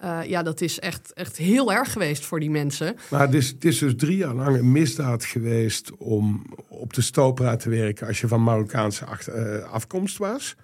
Uh, 0.03 0.19
ja, 0.25 0.43
dat 0.43 0.61
is 0.61 0.79
echt, 0.79 1.13
echt 1.13 1.37
heel 1.37 1.73
erg 1.73 1.91
geweest 1.91 2.25
voor 2.25 2.39
die 2.39 2.49
mensen. 2.49 2.95
Maar 3.09 3.21
het 3.21 3.33
is, 3.33 3.47
het 3.47 3.65
is 3.65 3.77
dus 3.79 3.93
drie 3.95 4.17
jaar 4.17 4.33
lang 4.33 4.57
een 4.57 4.71
misdaad 4.71 5.25
geweest 5.25 5.97
om 5.97 6.45
op 6.67 6.93
de 6.93 7.01
stopera 7.01 7.55
te 7.55 7.69
werken 7.69 8.07
als 8.07 8.21
je 8.21 8.27
van 8.27 8.43
Marokkaanse 8.43 9.05
uh, 9.29 9.71
afkomst 9.71 10.17
was. 10.17 10.55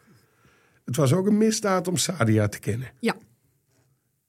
Het 0.86 0.96
was 0.96 1.14
ook 1.14 1.28
een 1.28 1.38
misdaad 1.38 1.88
om 1.88 1.98
Sadia 1.98 2.48
te 2.48 2.60
kennen. 2.60 2.92
Ja. 3.00 3.16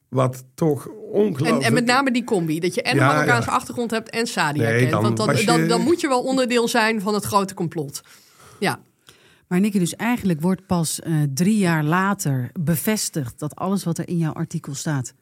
Wat 0.09 0.45
toch 0.55 0.89
ongelooflijk... 1.13 1.63
En, 1.63 1.67
en 1.67 1.73
met 1.73 1.85
name 1.85 2.11
die 2.11 2.25
combi, 2.25 2.61
dat 2.61 2.75
je 2.75 2.83
en 2.83 2.97
een 2.97 3.07
Marokkaanse 3.07 3.51
ja. 3.51 3.57
achtergrond 3.57 3.91
hebt 3.91 4.11
en 4.11 4.27
Sadia 4.27 4.63
nee, 4.63 4.89
kent. 4.89 5.03
Want 5.03 5.17
dan, 5.17 5.37
je... 5.37 5.47
dan, 5.47 5.69
dan 5.69 5.81
moet 5.81 6.01
je 6.01 6.09
wel 6.09 6.23
onderdeel 6.23 6.69
zijn 6.69 7.01
van 7.01 7.15
het 7.15 7.25
grote 7.25 7.55
complot. 7.55 8.01
Ja. 8.59 8.81
Maar 9.55 9.63
Nicky, 9.63 9.79
dus 9.79 9.97
eigenlijk 9.97 10.41
wordt 10.41 10.67
pas 10.67 11.01
uh, 11.01 11.23
drie 11.35 11.59
jaar 11.59 11.85
later 11.85 12.51
bevestigd 12.61 13.39
dat 13.39 13.55
alles 13.55 13.85
wat 13.85 13.99
er 13.99 14.09
in 14.09 14.19
jouw 14.19 14.33
artikel 14.33 14.75
staat 14.75 15.15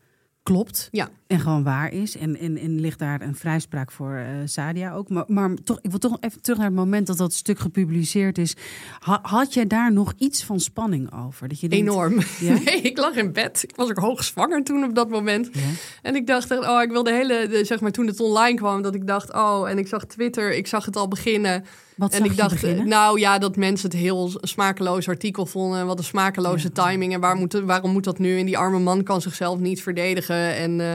klopt. 0.43 0.89
Ja. 0.91 1.09
En 1.33 1.41
gewoon 1.41 1.62
waar 1.62 1.93
is. 1.93 2.16
En, 2.16 2.39
en, 2.39 2.59
en 2.59 2.80
ligt 2.80 2.99
daar 2.99 3.20
een 3.20 3.35
vrijspraak 3.35 3.91
voor 3.91 4.12
uh, 4.12 4.26
Sadia 4.45 4.95
ook. 4.95 5.09
Maar, 5.09 5.24
maar 5.26 5.55
toch, 5.64 5.78
ik 5.83 5.91
wil 5.91 5.99
toch 5.99 6.16
even 6.20 6.43
terug 6.43 6.59
naar 6.59 6.66
het 6.66 6.76
moment 6.76 7.07
dat 7.07 7.16
dat 7.16 7.33
stuk 7.33 7.59
gepubliceerd 7.59 8.39
is. 8.39 8.55
Ha, 8.99 9.18
had 9.22 9.55
jij 9.55 9.66
daar 9.66 9.93
nog 9.93 10.12
iets 10.18 10.45
van 10.45 10.61
spanning 10.61 11.24
over? 11.24 11.49
Dat 11.49 11.61
je 11.61 11.68
denkt, 11.68 11.89
Enorm. 11.89 12.20
Ja? 12.41 12.59
Nee, 12.64 12.80
ik 12.80 12.99
lag 12.99 13.14
in 13.14 13.33
bed. 13.33 13.62
Ik 13.62 13.76
was 13.76 13.91
ook 13.91 13.99
hoogzwanger 13.99 14.64
toen 14.64 14.85
op 14.85 14.95
dat 14.95 15.09
moment. 15.09 15.49
Ja. 15.53 15.61
En 16.03 16.14
ik 16.14 16.26
dacht, 16.26 16.51
oh, 16.51 16.83
ik 16.83 16.91
wilde 16.91 17.11
de 17.11 17.16
hele, 17.16 17.49
de, 17.49 17.64
zeg 17.64 17.80
maar 17.80 17.91
toen 17.91 18.07
het 18.07 18.20
online 18.20 18.57
kwam, 18.57 18.83
dat 18.83 18.95
ik 18.95 19.07
dacht, 19.07 19.33
oh, 19.33 19.70
en 19.70 19.78
ik 19.78 19.87
zag 19.87 20.05
Twitter, 20.05 20.55
ik 20.55 20.66
zag 20.66 20.85
het 20.85 20.97
al 20.97 21.09
beginnen. 21.09 21.64
Wat 21.97 22.12
en 22.12 22.24
ik 22.24 22.37
dacht, 22.37 22.61
beginnen? 22.61 22.89
nou 22.89 23.20
ja, 23.20 23.39
dat 23.39 23.57
mensen 23.57 23.91
het 23.91 23.99
heel 23.99 24.30
smakeloos 24.41 25.09
artikel 25.09 25.47
vonden. 25.47 25.87
Wat 25.87 25.99
een 25.99 26.05
smakeloze 26.05 26.70
ja. 26.74 26.85
timing. 26.85 27.12
En 27.12 27.20
waar 27.20 27.37
moet 27.37 27.53
waarom 27.53 27.93
moet 27.93 28.05
dat 28.05 28.18
nu? 28.18 28.39
En 28.39 28.47
die 28.47 28.59
arme 28.59 28.78
man 28.78 29.03
kan 29.03 29.20
zichzelf 29.20 29.59
niet 29.59 29.83
verdedigen. 29.83 30.57
En, 30.57 30.78
uh, 30.78 30.93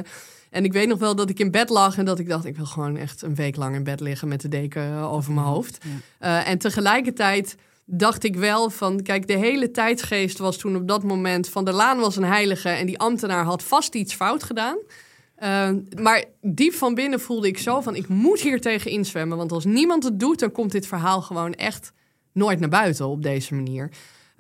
en 0.49 0.63
ik 0.63 0.73
weet 0.73 0.87
nog 0.87 0.99
wel 0.99 1.15
dat 1.15 1.29
ik 1.29 1.39
in 1.39 1.51
bed 1.51 1.69
lag 1.69 1.97
en 1.97 2.05
dat 2.05 2.19
ik 2.19 2.29
dacht, 2.29 2.45
ik 2.45 2.55
wil 2.55 2.65
gewoon 2.65 2.97
echt 2.97 3.21
een 3.21 3.35
week 3.35 3.55
lang 3.55 3.75
in 3.75 3.83
bed 3.83 3.99
liggen 3.99 4.27
met 4.27 4.41
de 4.41 4.47
deken 4.47 4.93
over 4.93 5.33
mijn 5.33 5.45
hoofd. 5.45 5.77
Ja. 6.19 6.39
Uh, 6.41 6.49
en 6.49 6.57
tegelijkertijd 6.57 7.55
dacht 7.85 8.23
ik 8.23 8.35
wel 8.35 8.69
van, 8.69 9.01
kijk, 9.01 9.27
de 9.27 9.37
hele 9.37 9.71
tijdsgeest 9.71 10.37
was 10.37 10.57
toen 10.57 10.75
op 10.75 10.87
dat 10.87 11.03
moment 11.03 11.49
van 11.49 11.65
der 11.65 11.73
Laan 11.73 11.99
was 11.99 12.15
een 12.15 12.23
heilige 12.23 12.69
en 12.69 12.85
die 12.85 12.99
ambtenaar 12.99 13.43
had 13.43 13.63
vast 13.63 13.95
iets 13.95 14.13
fout 14.13 14.43
gedaan. 14.43 14.77
Uh, 15.43 15.69
maar 16.01 16.23
diep 16.41 16.73
van 16.73 16.93
binnen 16.93 17.19
voelde 17.19 17.47
ik 17.47 17.57
zo 17.57 17.81
van, 17.81 17.95
ik 17.95 18.07
moet 18.07 18.39
hier 18.39 18.61
tegen 18.61 18.91
inzwemmen. 18.91 19.37
Want 19.37 19.51
als 19.51 19.65
niemand 19.65 20.03
het 20.03 20.19
doet, 20.19 20.39
dan 20.39 20.51
komt 20.51 20.71
dit 20.71 20.87
verhaal 20.87 21.21
gewoon 21.21 21.53
echt 21.53 21.91
nooit 22.31 22.59
naar 22.59 22.69
buiten 22.69 23.07
op 23.07 23.23
deze 23.23 23.55
manier. 23.55 23.89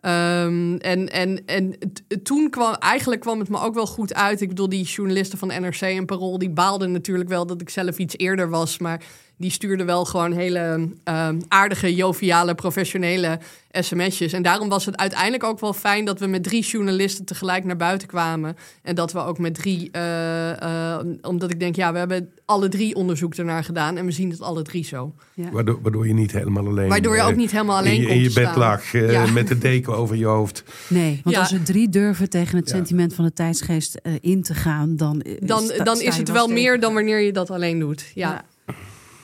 Um, 0.01 0.77
en 0.77 1.09
en, 1.11 1.45
en 1.45 1.75
toen 2.23 2.49
kwam, 2.49 2.73
eigenlijk 2.73 3.21
kwam 3.21 3.39
het 3.39 3.49
me 3.49 3.59
ook 3.59 3.73
wel 3.73 3.87
goed 3.87 4.13
uit. 4.13 4.41
Ik 4.41 4.47
bedoel, 4.47 4.69
die 4.69 4.85
journalisten 4.85 5.37
van 5.37 5.47
NRC 5.47 5.81
en 5.81 6.05
Parool, 6.05 6.37
die 6.37 6.49
baalden 6.49 6.91
natuurlijk 6.91 7.29
wel 7.29 7.45
dat 7.45 7.61
ik 7.61 7.69
zelf 7.69 7.97
iets 7.97 8.17
eerder 8.17 8.49
was. 8.49 8.77
Maar 8.77 9.01
die 9.37 9.51
stuurde 9.51 9.83
wel 9.83 10.05
gewoon 10.05 10.31
hele 10.31 10.89
uh, 11.09 11.29
aardige, 11.47 11.95
joviale, 11.95 12.55
professionele 12.55 13.39
sms'jes. 13.71 14.33
En 14.33 14.41
daarom 14.41 14.69
was 14.69 14.85
het 14.85 14.97
uiteindelijk 14.97 15.43
ook 15.43 15.59
wel 15.59 15.73
fijn 15.73 16.05
dat 16.05 16.19
we 16.19 16.27
met 16.27 16.43
drie 16.43 16.63
journalisten 16.63 17.25
tegelijk 17.25 17.63
naar 17.63 17.75
buiten 17.75 18.07
kwamen. 18.07 18.57
En 18.81 18.95
dat 18.95 19.11
we 19.11 19.19
ook 19.19 19.39
met 19.39 19.53
drie, 19.53 19.89
uh, 19.91 20.49
uh, 20.63 20.97
omdat 21.21 21.51
ik 21.51 21.59
denk, 21.59 21.75
ja, 21.75 21.91
we 21.91 21.97
hebben 21.97 22.29
alle 22.45 22.69
drie 22.69 22.95
onderzoek 22.95 23.35
ernaar 23.35 23.63
gedaan 23.63 23.97
en 23.97 24.05
we 24.05 24.11
zien 24.11 24.29
het 24.29 24.41
alle 24.41 24.61
drie 24.61 24.85
zo. 24.85 25.13
Ja. 25.33 25.49
Waardoor, 25.51 25.81
waardoor 25.81 26.07
je 26.07 26.13
niet 26.13 26.31
helemaal 26.31 26.67
alleen. 26.67 26.89
Waardoor 26.89 27.15
je 27.15 27.21
ook 27.21 27.35
niet 27.35 27.51
helemaal 27.51 27.77
alleen 27.77 27.95
in 27.95 28.01
je, 28.01 28.07
in 28.07 28.21
je 28.21 28.33
bed 28.33 28.55
lag 28.55 28.93
uh, 28.93 29.11
ja. 29.11 29.31
met 29.31 29.47
de 29.47 29.57
deken 29.57 29.95
over 29.95 30.15
je 30.15 30.25
hoofd. 30.25 30.63
Nee, 30.87 31.19
want 31.23 31.35
ja. 31.35 31.41
als 31.41 31.51
we 31.51 31.63
drie 31.63 31.89
durven 31.89 32.29
tegen 32.29 32.57
het 32.57 32.69
sentiment 32.69 33.13
van 33.13 33.25
de 33.25 33.33
tijdsgeest 33.33 34.01
in 34.21 34.43
te 34.43 34.53
gaan, 34.53 34.95
dan, 34.95 35.23
dan, 35.39 35.61
sta, 35.61 35.83
dan 35.83 36.01
is 36.01 36.17
het 36.17 36.31
wel 36.31 36.47
meer 36.47 36.79
dan 36.79 36.93
wanneer 36.93 37.19
je 37.19 37.31
dat 37.31 37.49
alleen 37.49 37.79
doet. 37.79 38.11
ja. 38.13 38.45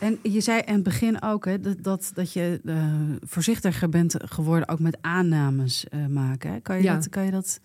En 0.03 0.19
je 0.21 0.41
zei 0.41 0.61
in 0.65 0.73
het 0.73 0.83
begin 0.83 1.21
ook 1.21 1.45
hè, 1.45 1.59
dat, 1.59 1.83
dat, 1.83 2.11
dat 2.13 2.33
je 2.33 2.59
uh, 2.63 2.75
voorzichtiger 3.21 3.89
bent 3.89 4.15
geworden, 4.25 4.67
ook 4.67 4.79
met 4.79 4.97
aannames 5.01 5.85
uh, 5.93 6.05
maken. 6.05 6.61
Kan 6.61 6.77
je, 6.77 6.83
ja. 6.83 6.93
dat, 6.95 7.09
kan 7.09 7.25
je 7.25 7.31
dat. 7.31 7.59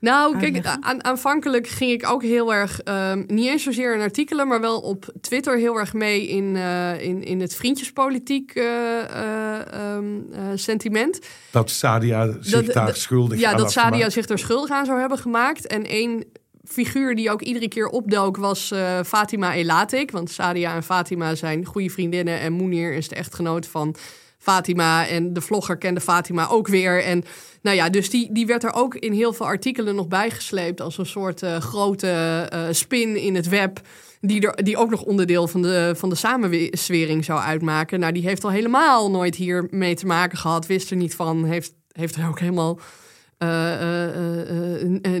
Nou, 0.00 0.34
uitleggen? 0.34 0.62
kijk, 0.62 0.78
aan, 0.80 1.04
aanvankelijk 1.04 1.68
ging 1.68 1.90
ik 1.90 2.10
ook 2.10 2.22
heel 2.22 2.54
erg, 2.54 2.80
um, 2.84 3.24
niet 3.26 3.46
eens 3.46 3.62
zozeer 3.62 3.94
in 3.94 4.00
artikelen, 4.00 4.48
maar 4.48 4.60
wel 4.60 4.80
op 4.80 5.12
Twitter 5.20 5.58
heel 5.58 5.78
erg 5.78 5.92
mee 5.92 6.28
in, 6.28 6.44
uh, 6.54 7.00
in, 7.00 7.24
in 7.24 7.40
het 7.40 7.54
vriendjespolitiek 7.54 8.54
um, 8.54 10.26
sentiment. 10.54 11.18
Dat 11.50 11.70
Sadia 11.70 12.36
zich 12.40 12.64
dat, 12.64 12.74
daar 12.74 12.96
schuldig 12.96 13.38
ja, 13.38 13.50
aan 13.50 13.56
dat 13.56 13.72
Sadia 13.72 13.90
gemaakt. 13.90 14.12
zich 14.12 14.26
daar 14.26 14.38
schuldig 14.38 14.70
aan 14.70 14.86
zou 14.86 15.00
hebben 15.00 15.18
gemaakt. 15.18 15.66
En 15.66 15.84
één 15.84 16.24
figuur 16.68 17.14
die 17.14 17.30
ook 17.30 17.42
iedere 17.42 17.68
keer 17.68 17.86
opdook 17.86 18.36
was 18.36 18.70
uh, 18.72 19.00
Fatima 19.06 19.54
Elatik. 19.54 20.10
Want 20.10 20.30
Sadia 20.30 20.74
en 20.74 20.82
Fatima 20.82 21.34
zijn 21.34 21.64
goede 21.64 21.90
vriendinnen. 21.90 22.40
En 22.40 22.52
Moenier 22.52 22.92
is 22.92 23.08
de 23.08 23.14
echtgenoot 23.14 23.66
van 23.66 23.96
Fatima. 24.38 25.06
En 25.06 25.32
de 25.32 25.40
vlogger 25.40 25.76
kende 25.76 26.00
Fatima 26.00 26.48
ook 26.48 26.68
weer. 26.68 27.04
En 27.04 27.24
nou 27.62 27.76
ja, 27.76 27.90
dus 27.90 28.10
die, 28.10 28.32
die 28.32 28.46
werd 28.46 28.64
er 28.64 28.74
ook 28.74 28.94
in 28.94 29.12
heel 29.12 29.32
veel 29.32 29.46
artikelen 29.46 29.94
nog 29.94 30.08
bijgesleept. 30.08 30.80
Als 30.80 30.98
een 30.98 31.06
soort 31.06 31.42
uh, 31.42 31.56
grote 31.56 32.50
uh, 32.54 32.60
spin 32.70 33.16
in 33.16 33.34
het 33.34 33.48
web. 33.48 33.80
Die, 34.20 34.40
er, 34.40 34.64
die 34.64 34.76
ook 34.76 34.90
nog 34.90 35.02
onderdeel 35.02 35.48
van 35.48 35.62
de, 35.62 35.94
van 35.96 36.08
de 36.08 36.14
samenzwering 36.14 37.24
zou 37.24 37.40
uitmaken. 37.40 38.00
Nou, 38.00 38.12
die 38.12 38.26
heeft 38.26 38.44
al 38.44 38.50
helemaal 38.50 39.10
nooit 39.10 39.34
hier 39.34 39.66
mee 39.70 39.94
te 39.94 40.06
maken 40.06 40.38
gehad. 40.38 40.66
Wist 40.66 40.90
er 40.90 40.96
niet 40.96 41.14
van. 41.14 41.44
Heeft, 41.44 41.74
heeft 41.92 42.16
er 42.16 42.28
ook 42.28 42.40
helemaal 42.40 42.78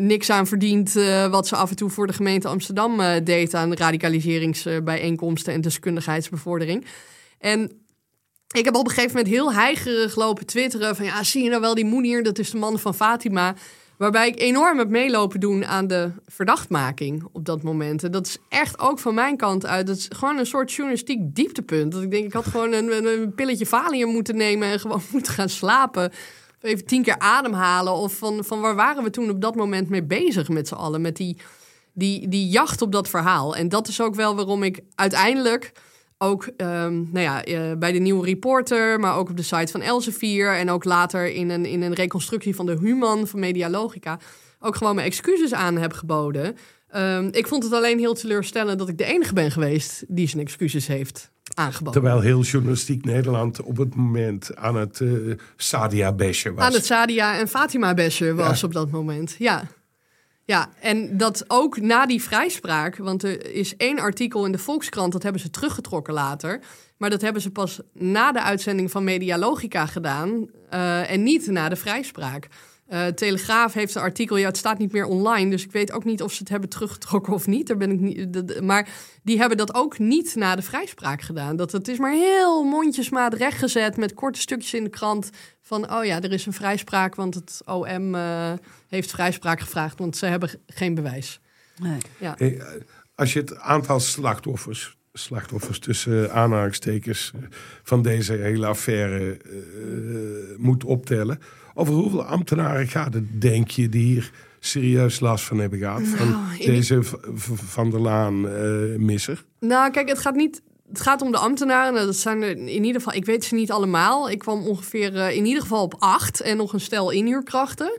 niks 0.00 0.30
aan 0.30 0.46
verdient 0.46 0.92
wat 1.30 1.46
ze 1.46 1.56
af 1.56 1.70
en 1.70 1.76
toe 1.76 1.90
voor 1.90 2.06
de 2.06 2.12
gemeente 2.12 2.48
Amsterdam 2.48 3.00
deed 3.24 3.54
aan 3.54 3.74
radicaliseringsbijeenkomsten 3.74 5.52
en 5.52 5.60
deskundigheidsbevordering. 5.60 6.84
En 7.38 7.72
ik 8.54 8.64
heb 8.64 8.74
op 8.74 8.84
een 8.84 8.92
gegeven 8.92 9.16
moment 9.16 9.34
heel 9.34 9.52
heigerig 9.52 10.16
lopen 10.16 10.46
twitteren 10.46 10.96
van 10.96 11.04
ja, 11.04 11.22
zie 11.22 11.42
je 11.42 11.48
nou 11.48 11.60
wel 11.60 11.74
die 11.74 11.84
Moenier, 11.84 12.22
dat 12.22 12.38
is 12.38 12.50
de 12.50 12.58
man 12.58 12.78
van 12.78 12.94
Fatima. 12.94 13.54
Waarbij 13.98 14.28
ik 14.28 14.40
enorm 14.40 14.78
heb 14.78 14.88
meelopen 14.88 15.40
doen 15.40 15.64
aan 15.64 15.86
de 15.86 16.10
verdachtmaking 16.26 17.24
op 17.32 17.44
dat 17.44 17.62
moment. 17.62 18.04
En 18.04 18.10
dat 18.10 18.26
is 18.26 18.38
echt 18.48 18.78
ook 18.78 18.98
van 18.98 19.14
mijn 19.14 19.36
kant 19.36 19.66
uit. 19.66 19.86
Dat 19.86 19.96
is 19.96 20.08
gewoon 20.16 20.38
een 20.38 20.46
soort 20.46 20.72
journalistiek 20.72 21.18
dieptepunt. 21.22 21.92
Dat 21.92 22.02
ik 22.02 22.10
denk, 22.10 22.24
ik 22.24 22.32
had 22.32 22.46
gewoon 22.46 22.72
een, 22.72 23.06
een 23.06 23.34
pilletje 23.34 23.66
valium 23.66 24.08
moeten 24.08 24.36
nemen 24.36 24.68
en 24.68 24.80
gewoon 24.80 25.02
moeten 25.12 25.32
gaan 25.32 25.48
slapen 25.48 26.12
even 26.60 26.84
tien 26.84 27.02
keer 27.02 27.18
ademhalen. 27.18 27.92
Of 27.92 28.12
van, 28.12 28.44
van 28.44 28.60
waar 28.60 28.74
waren 28.74 29.02
we 29.02 29.10
toen 29.10 29.30
op 29.30 29.40
dat 29.40 29.54
moment 29.54 29.88
mee 29.88 30.04
bezig 30.04 30.48
met 30.48 30.68
z'n 30.68 30.74
allen? 30.74 31.00
Met 31.00 31.16
die, 31.16 31.36
die, 31.92 32.28
die 32.28 32.48
jacht 32.48 32.82
op 32.82 32.92
dat 32.92 33.08
verhaal. 33.08 33.56
En 33.56 33.68
dat 33.68 33.88
is 33.88 34.00
ook 34.00 34.14
wel 34.14 34.36
waarom 34.36 34.62
ik 34.62 34.80
uiteindelijk 34.94 35.72
ook 36.18 36.46
um, 36.56 37.08
nou 37.12 37.20
ja, 37.20 37.46
uh, 37.46 37.72
bij 37.78 37.92
de 37.92 37.98
nieuwe 37.98 38.24
reporter, 38.24 39.00
maar 39.00 39.16
ook 39.16 39.30
op 39.30 39.36
de 39.36 39.42
site 39.42 39.72
van 39.72 39.80
Elsevier 39.80 40.56
en 40.56 40.70
ook 40.70 40.84
later 40.84 41.26
in 41.26 41.50
een, 41.50 41.66
in 41.66 41.82
een 41.82 41.94
reconstructie 41.94 42.54
van 42.54 42.66
de 42.66 42.76
Human 42.80 43.26
van 43.26 43.40
Medialogica 43.40 44.18
ook 44.60 44.76
gewoon 44.76 44.94
mijn 44.94 45.06
excuses 45.06 45.54
aan 45.54 45.76
heb 45.76 45.92
geboden. 45.92 46.56
Um, 46.96 47.28
ik 47.32 47.46
vond 47.46 47.62
het 47.62 47.72
alleen 47.72 47.98
heel 47.98 48.14
teleurstellend 48.14 48.78
dat 48.78 48.88
ik 48.88 48.98
de 48.98 49.04
enige 49.04 49.32
ben 49.32 49.50
geweest 49.50 50.04
die 50.08 50.28
zijn 50.28 50.42
excuses 50.42 50.86
heeft 50.86 51.30
aangeboden. 51.58 51.92
Terwijl 51.92 52.20
heel 52.20 52.42
journalistiek 52.42 53.04
Nederland 53.04 53.62
op 53.62 53.76
het 53.76 53.94
moment 53.94 54.56
aan 54.56 54.76
het 54.76 55.00
uh, 55.00 55.34
Sadia-besje 55.56 56.54
was. 56.54 56.64
Aan 56.64 56.72
het 56.72 56.86
Sadia 56.86 57.38
en 57.38 57.48
Fatima-besje 57.48 58.34
was 58.34 58.60
ja. 58.60 58.66
op 58.66 58.72
dat 58.72 58.90
moment, 58.90 59.36
ja. 59.38 59.62
Ja, 60.44 60.68
en 60.80 61.16
dat 61.16 61.44
ook 61.46 61.80
na 61.80 62.06
die 62.06 62.22
vrijspraak, 62.22 62.96
want 62.96 63.22
er 63.22 63.54
is 63.54 63.76
één 63.76 63.98
artikel 63.98 64.46
in 64.46 64.52
de 64.52 64.58
Volkskrant, 64.58 65.12
dat 65.12 65.22
hebben 65.22 65.40
ze 65.40 65.50
teruggetrokken 65.50 66.14
later. 66.14 66.60
Maar 66.96 67.10
dat 67.10 67.20
hebben 67.20 67.42
ze 67.42 67.50
pas 67.50 67.80
na 67.92 68.32
de 68.32 68.42
uitzending 68.42 68.90
van 68.90 69.04
Medialogica 69.04 69.86
gedaan 69.86 70.48
uh, 70.74 71.10
en 71.10 71.22
niet 71.22 71.46
na 71.46 71.68
de 71.68 71.76
vrijspraak. 71.76 72.48
Uh, 72.88 73.06
Telegraaf 73.06 73.72
heeft 73.72 73.94
een 73.94 74.02
artikel, 74.02 74.36
ja, 74.36 74.46
het 74.46 74.56
staat 74.56 74.78
niet 74.78 74.92
meer 74.92 75.04
online, 75.04 75.50
dus 75.50 75.64
ik 75.64 75.72
weet 75.72 75.92
ook 75.92 76.04
niet 76.04 76.22
of 76.22 76.32
ze 76.32 76.38
het 76.38 76.48
hebben 76.48 76.68
teruggetrokken 76.68 77.32
of 77.32 77.46
niet. 77.46 77.66
Daar 77.66 77.76
ben 77.76 77.90
ik 77.90 78.00
niet 78.00 78.32
de, 78.32 78.62
maar 78.62 78.88
die 79.22 79.38
hebben 79.38 79.56
dat 79.56 79.74
ook 79.74 79.98
niet 79.98 80.34
na 80.34 80.56
de 80.56 80.62
vrijspraak 80.62 81.22
gedaan. 81.22 81.56
Dat 81.56 81.72
het 81.72 81.88
is 81.88 81.98
maar 81.98 82.12
heel 82.12 82.64
mondjesmaat 82.64 83.34
rechtgezet 83.34 83.96
met 83.96 84.14
korte 84.14 84.40
stukjes 84.40 84.74
in 84.74 84.84
de 84.84 84.90
krant 84.90 85.30
van, 85.62 85.92
oh 85.92 86.04
ja, 86.04 86.20
er 86.20 86.32
is 86.32 86.46
een 86.46 86.52
vrijspraak, 86.52 87.14
want 87.14 87.34
het 87.34 87.60
OM 87.64 88.14
uh, 88.14 88.52
heeft 88.88 89.10
vrijspraak 89.10 89.60
gevraagd, 89.60 89.98
want 89.98 90.16
ze 90.16 90.26
hebben 90.26 90.50
geen 90.66 90.94
bewijs. 90.94 91.40
Nee. 91.82 91.98
Ja. 92.18 92.34
Hey, 92.36 92.62
als 93.14 93.32
je 93.32 93.40
het 93.40 93.56
aantal 93.56 94.00
slachtoffers 94.00 94.96
slachtoffers 95.18 95.78
tussen 95.78 96.32
aanhalingstekens 96.32 97.32
van 97.82 98.02
deze 98.02 98.32
hele 98.32 98.66
affaire 98.66 99.38
uh, 99.44 100.58
moet 100.58 100.84
optellen. 100.84 101.38
Over 101.78 101.94
hoeveel 101.94 102.24
ambtenaren 102.24 102.88
gaat 102.88 103.14
het, 103.14 103.40
denk 103.40 103.70
je, 103.70 103.88
die 103.88 104.04
hier 104.04 104.30
serieus 104.58 105.20
last 105.20 105.44
van 105.44 105.58
hebben 105.58 105.78
gehad? 105.78 106.02
Van 106.02 106.30
nou, 106.30 106.64
deze 106.64 106.98
Van 107.54 107.90
der 107.90 108.00
Laan 108.00 108.44
uh, 108.44 108.96
misser? 108.96 109.44
Nou, 109.60 109.90
kijk, 109.90 110.08
het 110.08 110.18
gaat 110.18 110.34
niet 110.34 110.62
het 110.88 111.00
gaat 111.00 111.22
om 111.22 111.30
de 111.30 111.38
ambtenaren. 111.38 112.06
Dat 112.06 112.16
zijn 112.16 112.42
er 112.42 112.50
in 112.50 112.84
ieder 112.84 113.00
geval, 113.00 113.14
ik 113.16 113.24
weet 113.24 113.44
ze 113.44 113.54
niet 113.54 113.70
allemaal. 113.70 114.30
Ik 114.30 114.38
kwam 114.38 114.66
ongeveer 114.66 115.16
eh, 115.16 115.36
in 115.36 115.46
ieder 115.46 115.62
geval 115.62 115.82
op 115.82 115.94
acht 115.98 116.40
en 116.40 116.56
nog 116.56 116.72
een 116.72 116.80
stel 116.80 117.10
inhuurkrachten. 117.10 117.98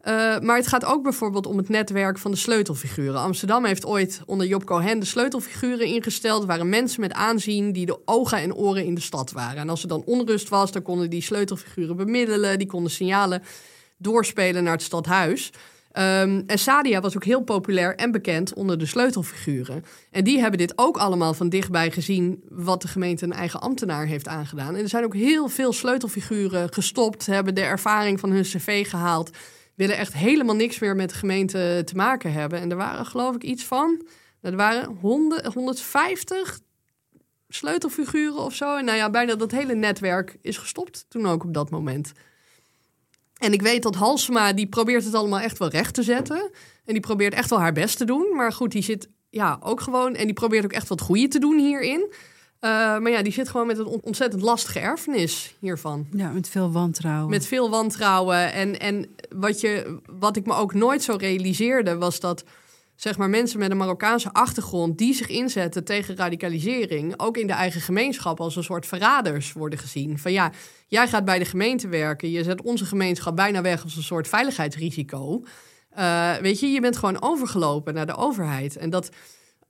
Eh, 0.00 0.38
maar 0.38 0.56
het 0.56 0.66
gaat 0.66 0.84
ook 0.84 1.02
bijvoorbeeld 1.02 1.46
om 1.46 1.56
het 1.56 1.68
netwerk 1.68 2.18
van 2.18 2.30
de 2.30 2.36
sleutelfiguren. 2.36 3.20
Amsterdam 3.20 3.64
heeft 3.64 3.86
ooit 3.86 4.22
onder 4.26 4.46
Job 4.46 4.64
Cohen 4.64 4.98
de 4.98 5.06
sleutelfiguren 5.06 5.86
ingesteld. 5.86 6.44
Waren 6.44 6.68
mensen 6.68 7.00
met 7.00 7.12
aanzien 7.12 7.72
die 7.72 7.86
de 7.86 7.98
ogen 8.04 8.38
en 8.38 8.54
oren 8.54 8.84
in 8.84 8.94
de 8.94 9.00
stad 9.00 9.32
waren. 9.32 9.56
En 9.56 9.68
als 9.68 9.82
er 9.82 9.88
dan 9.88 10.02
onrust 10.06 10.48
was, 10.48 10.72
dan 10.72 10.82
konden 10.82 11.10
die 11.10 11.22
sleutelfiguren 11.22 11.96
bemiddelen. 11.96 12.58
Die 12.58 12.66
konden 12.66 12.90
signalen 12.90 13.42
doorspelen 13.96 14.64
naar 14.64 14.72
het 14.72 14.82
stadhuis. 14.82 15.50
Ehm, 15.92 16.42
en 16.46 16.58
Sadia 16.58 17.00
was 17.00 17.16
ook 17.16 17.24
heel 17.24 17.42
populair 17.42 17.96
en 17.96 18.10
bekend 18.10 18.54
onder 18.54 18.78
de 18.78 18.86
sleutelfiguren. 18.86 19.84
En 20.10 20.24
die 20.24 20.40
hebben 20.40 20.58
dit 20.58 20.72
ook 20.76 20.96
allemaal 20.96 21.34
van 21.34 21.48
dichtbij 21.48 21.90
gezien... 21.90 22.42
wat 22.48 22.82
de 22.82 22.88
gemeente 22.88 23.24
een 23.24 23.32
eigen 23.32 23.60
ambtenaar 23.60 24.06
heeft 24.06 24.28
aangedaan. 24.28 24.74
En 24.74 24.82
er 24.82 24.88
zijn 24.88 25.04
ook 25.04 25.14
heel 25.14 25.48
veel 25.48 25.72
sleutelfiguren 25.72 26.72
gestopt... 26.72 27.26
hebben 27.26 27.54
de 27.54 27.60
ervaring 27.60 28.20
van 28.20 28.30
hun 28.30 28.42
cv 28.42 28.88
gehaald... 28.88 29.30
willen 29.80 29.96
echt 29.96 30.12
helemaal 30.12 30.54
niks 30.54 30.78
meer 30.78 30.96
met 30.96 31.08
de 31.08 31.14
gemeente 31.14 31.82
te 31.84 31.94
maken 31.96 32.32
hebben. 32.32 32.60
En 32.60 32.70
er 32.70 32.76
waren 32.76 33.06
geloof 33.06 33.34
ik 33.34 33.42
iets 33.42 33.64
van... 33.64 34.06
er 34.40 34.56
waren 34.56 34.96
100, 35.00 35.54
150 35.54 36.60
sleutelfiguren 37.48 38.38
of 38.40 38.54
zo. 38.54 38.76
En 38.76 38.84
nou 38.84 38.96
ja, 38.96 39.10
bijna 39.10 39.34
dat 39.34 39.50
hele 39.50 39.74
netwerk 39.74 40.36
is 40.42 40.56
gestopt 40.56 41.04
toen 41.08 41.26
ook 41.26 41.44
op 41.44 41.54
dat 41.54 41.70
moment... 41.70 42.12
En 43.36 43.52
ik 43.52 43.62
weet 43.62 43.82
dat 43.82 43.94
Halsema, 43.94 44.52
die 44.52 44.66
probeert 44.66 45.04
het 45.04 45.14
allemaal 45.14 45.40
echt 45.40 45.58
wel 45.58 45.68
recht 45.68 45.94
te 45.94 46.02
zetten. 46.02 46.50
En 46.84 46.92
die 46.92 47.00
probeert 47.00 47.34
echt 47.34 47.50
wel 47.50 47.60
haar 47.60 47.72
best 47.72 47.96
te 47.96 48.04
doen. 48.04 48.36
Maar 48.36 48.52
goed, 48.52 48.72
die 48.72 48.82
zit 48.82 49.08
ja, 49.30 49.58
ook 49.62 49.80
gewoon... 49.80 50.14
En 50.14 50.24
die 50.24 50.34
probeert 50.34 50.64
ook 50.64 50.72
echt 50.72 50.88
wat 50.88 51.00
goede 51.00 51.28
te 51.28 51.38
doen 51.38 51.58
hierin. 51.58 52.12
Uh, 52.60 52.70
maar 52.70 53.10
ja, 53.10 53.22
die 53.22 53.32
zit 53.32 53.48
gewoon 53.48 53.66
met 53.66 53.78
een 53.78 53.86
ontzettend 53.86 54.42
lastige 54.42 54.78
erfenis 54.78 55.54
hiervan. 55.58 56.06
Ja, 56.12 56.30
met 56.30 56.48
veel 56.48 56.72
wantrouwen. 56.72 57.30
Met 57.30 57.46
veel 57.46 57.70
wantrouwen. 57.70 58.52
En, 58.52 58.80
en 58.80 59.06
wat, 59.28 59.60
je, 59.60 60.00
wat 60.06 60.36
ik 60.36 60.46
me 60.46 60.54
ook 60.54 60.74
nooit 60.74 61.02
zo 61.02 61.16
realiseerde, 61.18 61.96
was 61.96 62.20
dat 62.20 62.44
zeg 63.00 63.18
maar, 63.18 63.30
mensen 63.30 63.58
met 63.58 63.70
een 63.70 63.76
Marokkaanse 63.76 64.32
achtergrond 64.32 64.98
die 64.98 65.14
zich 65.14 65.28
inzetten 65.28 65.84
tegen 65.84 66.16
radicalisering, 66.16 67.14
ook 67.16 67.36
in 67.36 67.46
de 67.46 67.52
eigen 67.52 67.80
gemeenschap 67.80 68.40
als 68.40 68.56
een 68.56 68.64
soort 68.64 68.86
verraders 68.86 69.52
worden 69.52 69.78
gezien. 69.78 70.18
Van 70.18 70.32
ja, 70.32 70.52
jij 70.86 71.08
gaat 71.08 71.24
bij 71.24 71.38
de 71.38 71.44
gemeente 71.44 71.88
werken, 71.88 72.30
je 72.30 72.42
zet 72.42 72.62
onze 72.62 72.84
gemeenschap 72.84 73.36
bijna 73.36 73.62
weg 73.62 73.82
als 73.82 73.96
een 73.96 74.02
soort 74.02 74.28
veiligheidsrisico. 74.28 75.42
Uh, 75.98 76.34
weet 76.34 76.60
je, 76.60 76.66
je 76.66 76.80
bent 76.80 76.96
gewoon 76.96 77.22
overgelopen 77.22 77.94
naar 77.94 78.06
de 78.06 78.16
overheid. 78.16 78.76
En 78.76 78.90
dat 78.90 79.10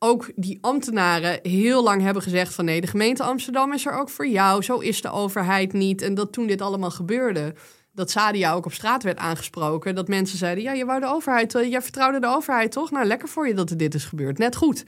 ook 0.02 0.30
die 0.36 0.58
ambtenaren 0.60 1.38
heel 1.42 1.82
lang 1.82 2.02
hebben 2.02 2.22
gezegd 2.22 2.54
van 2.54 2.64
nee, 2.64 2.80
de 2.80 2.86
gemeente 2.86 3.22
Amsterdam 3.22 3.72
is 3.72 3.86
er 3.86 3.92
ook 3.92 4.08
voor 4.08 4.26
jou, 4.26 4.62
zo 4.62 4.78
is 4.78 5.02
de 5.02 5.10
overheid 5.10 5.72
niet. 5.72 6.02
En 6.02 6.14
dat 6.14 6.32
toen 6.32 6.46
dit 6.46 6.60
allemaal 6.60 6.90
gebeurde, 6.90 7.54
dat 7.92 8.10
Sadia 8.10 8.52
ook 8.52 8.66
op 8.66 8.72
straat 8.72 9.02
werd 9.02 9.18
aangesproken. 9.18 9.94
Dat 9.94 10.08
mensen 10.08 10.38
zeiden: 10.38 10.64
Ja, 10.64 10.72
je 10.72 10.84
wou 10.84 11.00
de 11.00 11.06
overheid, 11.06 11.52
jij 11.52 11.82
vertrouwde 11.82 12.20
de 12.20 12.26
overheid 12.26 12.72
toch? 12.72 12.90
Nou, 12.90 13.06
lekker 13.06 13.28
voor 13.28 13.48
je 13.48 13.54
dat 13.54 13.70
er 13.70 13.76
dit 13.76 13.94
is 13.94 14.04
gebeurd. 14.04 14.38
Net 14.38 14.56
goed. 14.56 14.84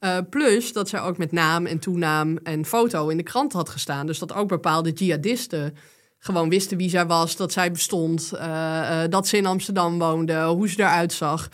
Uh, 0.00 0.18
plus 0.30 0.72
dat 0.72 0.88
zij 0.88 1.00
ook 1.00 1.18
met 1.18 1.32
naam 1.32 1.66
en 1.66 1.78
toenaam 1.78 2.36
en 2.36 2.64
foto 2.64 3.08
in 3.08 3.16
de 3.16 3.22
krant 3.22 3.52
had 3.52 3.68
gestaan. 3.68 4.06
Dus 4.06 4.18
dat 4.18 4.34
ook 4.34 4.48
bepaalde 4.48 4.90
jihadisten 4.90 5.76
gewoon 6.18 6.48
wisten 6.48 6.76
wie 6.76 6.90
zij 6.90 7.06
was, 7.06 7.36
dat 7.36 7.52
zij 7.52 7.72
bestond, 7.72 8.30
uh, 8.34 9.00
dat 9.08 9.26
ze 9.28 9.36
in 9.36 9.46
Amsterdam 9.46 9.98
woonde, 9.98 10.44
hoe 10.44 10.68
ze 10.68 10.80
eruit 10.80 11.12
zag. 11.12 11.48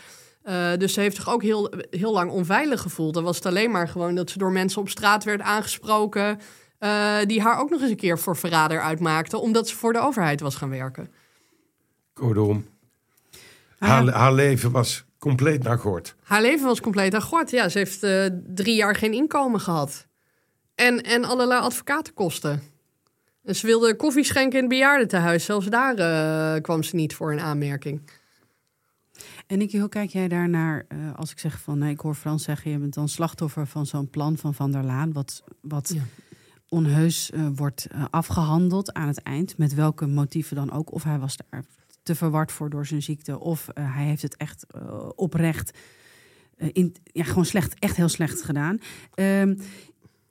Dus 0.77 0.93
ze 0.93 0.99
heeft 0.99 1.15
zich 1.15 1.29
ook 1.29 1.41
heel, 1.41 1.73
heel 1.89 2.13
lang 2.13 2.31
onveilig 2.31 2.81
gevoeld. 2.81 3.13
Dan 3.13 3.23
was 3.23 3.35
het 3.35 3.45
alleen 3.45 3.71
maar 3.71 3.87
gewoon 3.87 4.15
dat 4.15 4.29
ze 4.29 4.37
door 4.37 4.51
mensen 4.51 4.81
op 4.81 4.89
straat 4.89 5.23
werd 5.23 5.41
aangesproken. 5.41 6.39
Uh, 6.79 7.17
die 7.25 7.41
haar 7.41 7.59
ook 7.59 7.69
nog 7.69 7.81
eens 7.81 7.89
een 7.89 7.95
keer 7.95 8.19
voor 8.19 8.37
verrader 8.37 8.81
uitmaakte, 8.81 9.37
omdat 9.37 9.67
ze 9.67 9.75
voor 9.75 9.93
de 9.93 9.99
overheid 9.99 10.39
was 10.39 10.55
gaan 10.55 10.69
werken. 10.69 11.11
Kortom, 12.13 12.65
haar, 13.77 14.07
haar 14.07 14.33
leven 14.33 14.71
was 14.71 15.05
compleet 15.17 15.63
naar 15.63 15.77
gort. 15.77 16.15
Haar 16.23 16.41
leven 16.41 16.65
was 16.65 16.81
compleet 16.81 17.11
naar 17.11 17.21
gort. 17.21 17.51
Ja, 17.51 17.69
ze 17.69 17.77
heeft 17.77 18.03
uh, 18.03 18.25
drie 18.47 18.75
jaar 18.75 18.95
geen 18.95 19.13
inkomen 19.13 19.59
gehad. 19.59 20.07
En, 20.75 21.01
en 21.01 21.25
allerlei 21.25 21.61
advocatenkosten. 21.61 22.61
En 23.43 23.55
ze 23.55 23.65
wilde 23.65 23.95
koffie 23.95 24.23
schenken 24.23 24.55
in 24.55 24.63
het 24.63 24.69
bejaardentehuis. 24.69 25.45
Zelfs 25.45 25.65
daar 25.65 25.99
uh, 25.99 26.61
kwam 26.61 26.83
ze 26.83 26.95
niet 26.95 27.15
voor 27.15 27.31
in 27.31 27.39
aanmerking. 27.39 28.09
En 29.49 29.57
Nicky, 29.57 29.79
hoe 29.79 29.89
kijk 29.89 30.09
jij 30.09 30.27
daarnaar 30.27 30.85
uh, 30.89 31.15
als 31.15 31.31
ik 31.31 31.39
zeg 31.39 31.61
van... 31.61 31.77
Nee, 31.77 31.91
ik 31.91 31.99
hoor 31.99 32.15
Frans 32.15 32.43
zeggen, 32.43 32.71
je 32.71 32.77
bent 32.77 32.93
dan 32.93 33.09
slachtoffer 33.09 33.67
van 33.67 33.85
zo'n 33.85 34.09
plan 34.09 34.37
van 34.37 34.53
Van 34.53 34.71
der 34.71 34.83
Laan... 34.83 35.13
wat, 35.13 35.43
wat 35.61 35.91
ja 35.95 36.01
onheus 36.69 37.31
uh, 37.31 37.47
wordt 37.55 37.87
uh, 37.91 38.05
afgehandeld 38.09 38.93
aan 38.93 39.07
het 39.07 39.21
eind. 39.21 39.57
Met 39.57 39.73
welke 39.73 40.07
motieven 40.07 40.55
dan 40.55 40.71
ook. 40.71 40.91
Of 40.91 41.03
hij 41.03 41.19
was 41.19 41.37
daar 41.37 41.63
te 42.03 42.15
verward 42.15 42.51
voor 42.51 42.69
door 42.69 42.85
zijn 42.85 43.01
ziekte. 43.01 43.39
Of 43.39 43.67
hij 43.73 44.05
heeft 44.05 44.21
het 44.21 44.37
echt 44.37 44.65
oprecht. 45.15 45.77
in, 46.57 46.95
ja, 47.03 47.23
gewoon 47.23 47.45
slecht, 47.45 47.79
echt 47.79 47.95
heel 47.95 48.09
slecht 48.09 48.41
gedaan. 48.41 48.79
Ehm, 49.13 49.55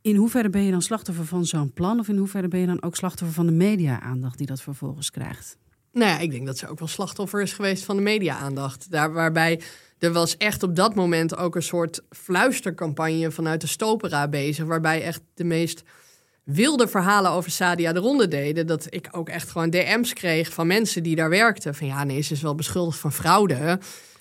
in 0.01 0.17
hoeverre 0.17 0.51
ben 0.51 0.63
je 0.63 0.71
dan 0.71 0.83
slachtoffer 0.83 1.27
van 1.27 1.47
zo'n 1.47 1.73
plan? 1.73 1.99
Of 1.99 2.09
in 2.09 2.17
hoeverre 2.17 2.49
ben 2.49 2.61
je 2.61 2.67
dan 2.67 2.83
ook 2.83 2.97
slachtoffer 2.97 3.37
van 3.37 3.47
de 3.47 3.53
media-aandacht 3.53 4.39
die 4.39 4.47
dat 4.47 4.63
vervolgens 4.63 5.11
krijgt? 5.11 5.57
Nou 5.99 6.11
ja, 6.11 6.19
ik 6.19 6.31
denk 6.31 6.47
dat 6.47 6.59
ze 6.59 6.69
ook 6.69 6.79
wel 6.79 6.89
slachtoffer 6.89 7.43
is 7.43 7.53
geweest 7.53 7.85
van 7.85 7.97
de 7.97 8.03
media-aandacht. 8.03 8.91
Daar 8.91 9.13
waarbij 9.13 9.61
er 9.99 10.13
was 10.13 10.37
echt 10.37 10.63
op 10.63 10.77
dat 10.77 10.95
moment 10.95 11.37
ook 11.37 11.57
een 11.57 11.63
soort 11.63 12.03
fluistercampagne 12.11 13.31
vanuit 13.31 13.61
de 13.61 13.67
Stopera 13.67 14.29
bezig. 14.29 14.65
Waarbij 14.65 15.03
echt 15.03 15.21
de 15.35 15.45
meest 15.45 15.83
wilde 16.45 16.89
verhalen 16.89 17.31
over 17.31 17.51
Sadia 17.51 17.93
de 17.93 17.99
ronde 17.99 18.29
deden, 18.29 18.67
dat 18.67 18.87
ik 18.91 19.09
ook 19.11 19.29
echt 19.29 19.51
gewoon 19.51 19.71
DM's 19.71 20.13
kreeg 20.13 20.53
van 20.53 20.67
mensen 20.67 21.03
die 21.03 21.17
daar 21.17 21.31
werkten. 21.31 21.75
Van 21.75 21.87
ja, 21.87 22.05
nee, 22.05 22.21
ze 22.21 22.33
is 22.33 22.43
wel 22.43 22.55
beschuldigd 22.55 22.99
van 22.99 23.13
fraude. 23.13 23.79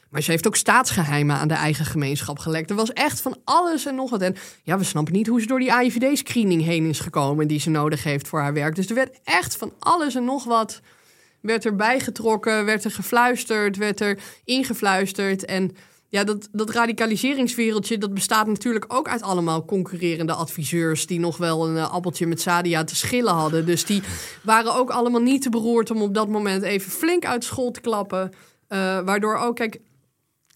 Maar 0.09 0.21
ze 0.21 0.31
heeft 0.31 0.47
ook 0.47 0.55
staatsgeheimen 0.55 1.35
aan 1.35 1.47
de 1.47 1.53
eigen 1.53 1.85
gemeenschap 1.85 2.39
gelekt. 2.39 2.69
Er 2.69 2.75
was 2.75 2.93
echt 2.93 3.21
van 3.21 3.37
alles 3.43 3.85
en 3.85 3.95
nog 3.95 4.09
wat. 4.09 4.21
En 4.21 4.35
ja, 4.63 4.77
we 4.77 4.83
snappen 4.83 5.13
niet 5.13 5.27
hoe 5.27 5.41
ze 5.41 5.47
door 5.47 5.59
die 5.59 5.73
AIVD-screening 5.73 6.63
heen 6.63 6.85
is 6.85 6.99
gekomen... 6.99 7.47
die 7.47 7.59
ze 7.59 7.69
nodig 7.69 8.03
heeft 8.03 8.27
voor 8.27 8.39
haar 8.39 8.53
werk. 8.53 8.75
Dus 8.75 8.89
er 8.89 8.95
werd 8.95 9.19
echt 9.23 9.57
van 9.57 9.73
alles 9.79 10.15
en 10.15 10.25
nog 10.25 10.43
wat... 10.43 10.81
werd 11.47 11.65
er 11.65 11.75
bijgetrokken, 11.75 12.65
werd 12.65 12.83
er 12.83 12.91
gefluisterd, 12.91 13.77
werd 13.77 13.99
er 13.99 14.19
ingefluisterd. 14.43 15.45
En 15.45 15.75
ja, 16.09 16.23
dat, 16.23 16.49
dat 16.51 16.69
radicaliseringswereldje 16.69 17.97
dat 17.97 18.13
bestaat 18.13 18.47
natuurlijk 18.47 18.85
ook 18.87 19.07
uit 19.07 19.21
allemaal 19.21 19.65
concurrerende 19.65 20.33
adviseurs 20.33 21.07
die 21.07 21.19
nog 21.19 21.37
wel 21.37 21.67
een 21.67 21.75
uh, 21.75 21.93
appeltje 21.93 22.27
met 22.27 22.41
Sadia 22.41 22.83
te 22.83 22.95
schillen 22.95 23.33
hadden. 23.33 23.65
Dus 23.65 23.85
die 23.85 24.01
waren 24.43 24.75
ook 24.75 24.89
allemaal 24.89 25.21
niet 25.21 25.41
te 25.41 25.49
beroerd 25.49 25.91
om 25.91 26.01
op 26.01 26.13
dat 26.13 26.27
moment 26.27 26.63
even 26.63 26.91
flink 26.91 27.25
uit 27.25 27.43
school 27.43 27.71
te 27.71 27.81
klappen. 27.81 28.31
Uh, 28.69 28.99
waardoor 28.99 29.35
ook, 29.35 29.55
kijk, 29.55 29.79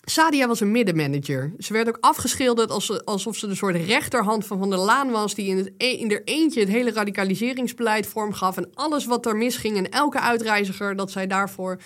Sadia 0.01 0.47
was 0.47 0.59
een 0.59 0.71
middenmanager. 0.71 1.53
Ze 1.57 1.73
werd 1.73 1.87
ook 1.87 1.97
afgeschilderd 1.99 2.69
als, 2.69 3.05
alsof 3.05 3.35
ze 3.35 3.47
de 3.47 3.55
soort 3.55 3.75
rechterhand 3.75 4.45
van 4.45 4.59
Van 4.59 4.69
der 4.69 4.79
Laan 4.79 5.11
was... 5.11 5.35
die 5.35 5.47
in, 5.47 5.57
het, 5.57 5.71
e, 5.77 5.85
in 5.85 6.21
eentje 6.23 6.59
het 6.59 6.69
hele 6.69 6.91
radicaliseringsbeleid 6.91 8.07
vormgaf... 8.07 8.57
en 8.57 8.69
alles 8.73 9.05
wat 9.05 9.25
er 9.25 9.35
misging 9.35 9.77
en 9.77 9.89
elke 9.89 10.19
uitreiziger... 10.19 10.95
dat 10.95 11.11
zij 11.11 11.27
daarvoor 11.27 11.81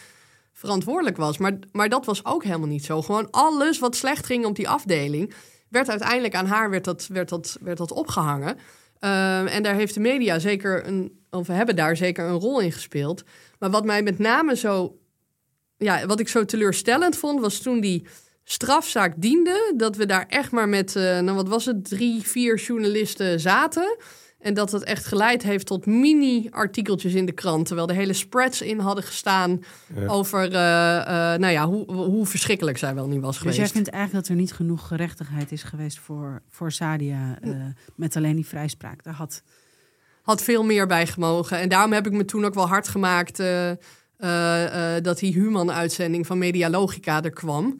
verantwoordelijk 0.53 1.17
was. 1.17 1.37
Maar, 1.37 1.59
maar 1.71 1.89
dat 1.89 2.05
was 2.05 2.25
ook 2.25 2.43
helemaal 2.43 2.67
niet 2.67 2.85
zo. 2.85 3.01
Gewoon 3.01 3.31
alles 3.31 3.79
wat 3.79 3.95
slecht 3.95 4.25
ging 4.25 4.45
op 4.45 4.55
die 4.55 4.69
afdeling, 4.69 5.33
werd 5.69 5.89
uiteindelijk 5.89 6.35
aan 6.35 6.45
haar 6.45 6.69
werd 6.69 6.83
dat, 6.83 7.07
werd 7.07 7.29
dat, 7.29 7.57
werd 7.61 7.77
dat 7.77 7.91
opgehangen. 7.91 8.57
Uh, 8.99 9.55
en 9.55 9.63
daar 9.63 9.75
heeft 9.75 9.93
de 9.93 9.99
media 9.99 10.39
zeker 10.39 10.87
een, 10.87 11.19
of 11.29 11.47
hebben 11.47 11.75
daar 11.75 11.97
zeker 11.97 12.25
een 12.25 12.39
rol 12.39 12.59
in 12.59 12.71
gespeeld. 12.71 13.23
Maar 13.59 13.69
wat 13.69 13.85
mij 13.85 14.03
met 14.03 14.19
name 14.19 14.55
zo, 14.55 14.97
ja, 15.77 16.05
wat 16.05 16.19
ik 16.19 16.27
zo 16.27 16.45
teleurstellend 16.45 17.17
vond, 17.17 17.39
was 17.39 17.57
toen 17.57 17.79
die 17.79 18.05
strafzaak 18.43 19.13
diende, 19.17 19.73
dat 19.77 19.95
we 19.95 20.05
daar 20.05 20.25
echt 20.27 20.51
maar 20.51 20.69
met, 20.69 20.95
uh, 20.95 21.03
nou 21.03 21.35
wat 21.35 21.47
was 21.47 21.65
het, 21.65 21.89
drie, 21.89 22.21
vier 22.21 22.57
journalisten 22.57 23.39
zaten. 23.39 23.97
En 24.39 24.53
dat 24.53 24.71
het 24.71 24.83
echt 24.83 25.05
geleid 25.05 25.43
heeft 25.43 25.65
tot 25.65 25.85
mini-artikeltjes 25.85 27.13
in 27.13 27.25
de 27.25 27.31
krant. 27.31 27.65
Terwijl 27.65 27.87
er 27.87 27.95
hele 27.95 28.13
spreads 28.13 28.61
in 28.61 28.79
hadden 28.79 29.03
gestaan 29.03 29.63
ja. 29.95 30.07
over 30.07 30.43
uh, 30.43 30.51
uh, 30.51 31.05
nou 31.39 31.47
ja, 31.47 31.67
hoe, 31.67 31.91
hoe 31.93 32.25
verschrikkelijk 32.25 32.77
zij 32.77 32.95
wel 32.95 33.07
niet 33.07 33.21
was 33.21 33.37
geweest. 33.37 33.57
Dus 33.57 33.65
jij 33.65 33.75
vindt 33.75 33.89
eigenlijk 33.89 34.25
dat 34.25 34.35
er 34.35 34.41
niet 34.41 34.53
genoeg 34.53 34.87
gerechtigheid 34.87 35.51
is 35.51 35.63
geweest 35.63 35.99
voor, 35.99 36.41
voor 36.49 36.71
Sadia 36.71 37.37
uh, 37.43 37.55
met 37.95 38.15
alleen 38.15 38.35
die 38.35 38.45
vrijspraak? 38.45 39.03
Daar 39.03 39.13
had... 39.13 39.43
had 40.21 40.43
veel 40.43 40.63
meer 40.63 40.87
bij 40.87 41.07
gemogen. 41.07 41.59
En 41.59 41.69
daarom 41.69 41.93
heb 41.93 42.05
ik 42.05 42.13
me 42.13 42.25
toen 42.25 42.45
ook 42.45 42.53
wel 42.53 42.67
hard 42.67 42.87
gemaakt 42.87 43.39
dat 45.01 45.19
die 45.19 45.33
Human-uitzending 45.33 46.25
van 46.25 46.37
Medialogica 46.37 47.23
er 47.23 47.29
kwam. 47.29 47.79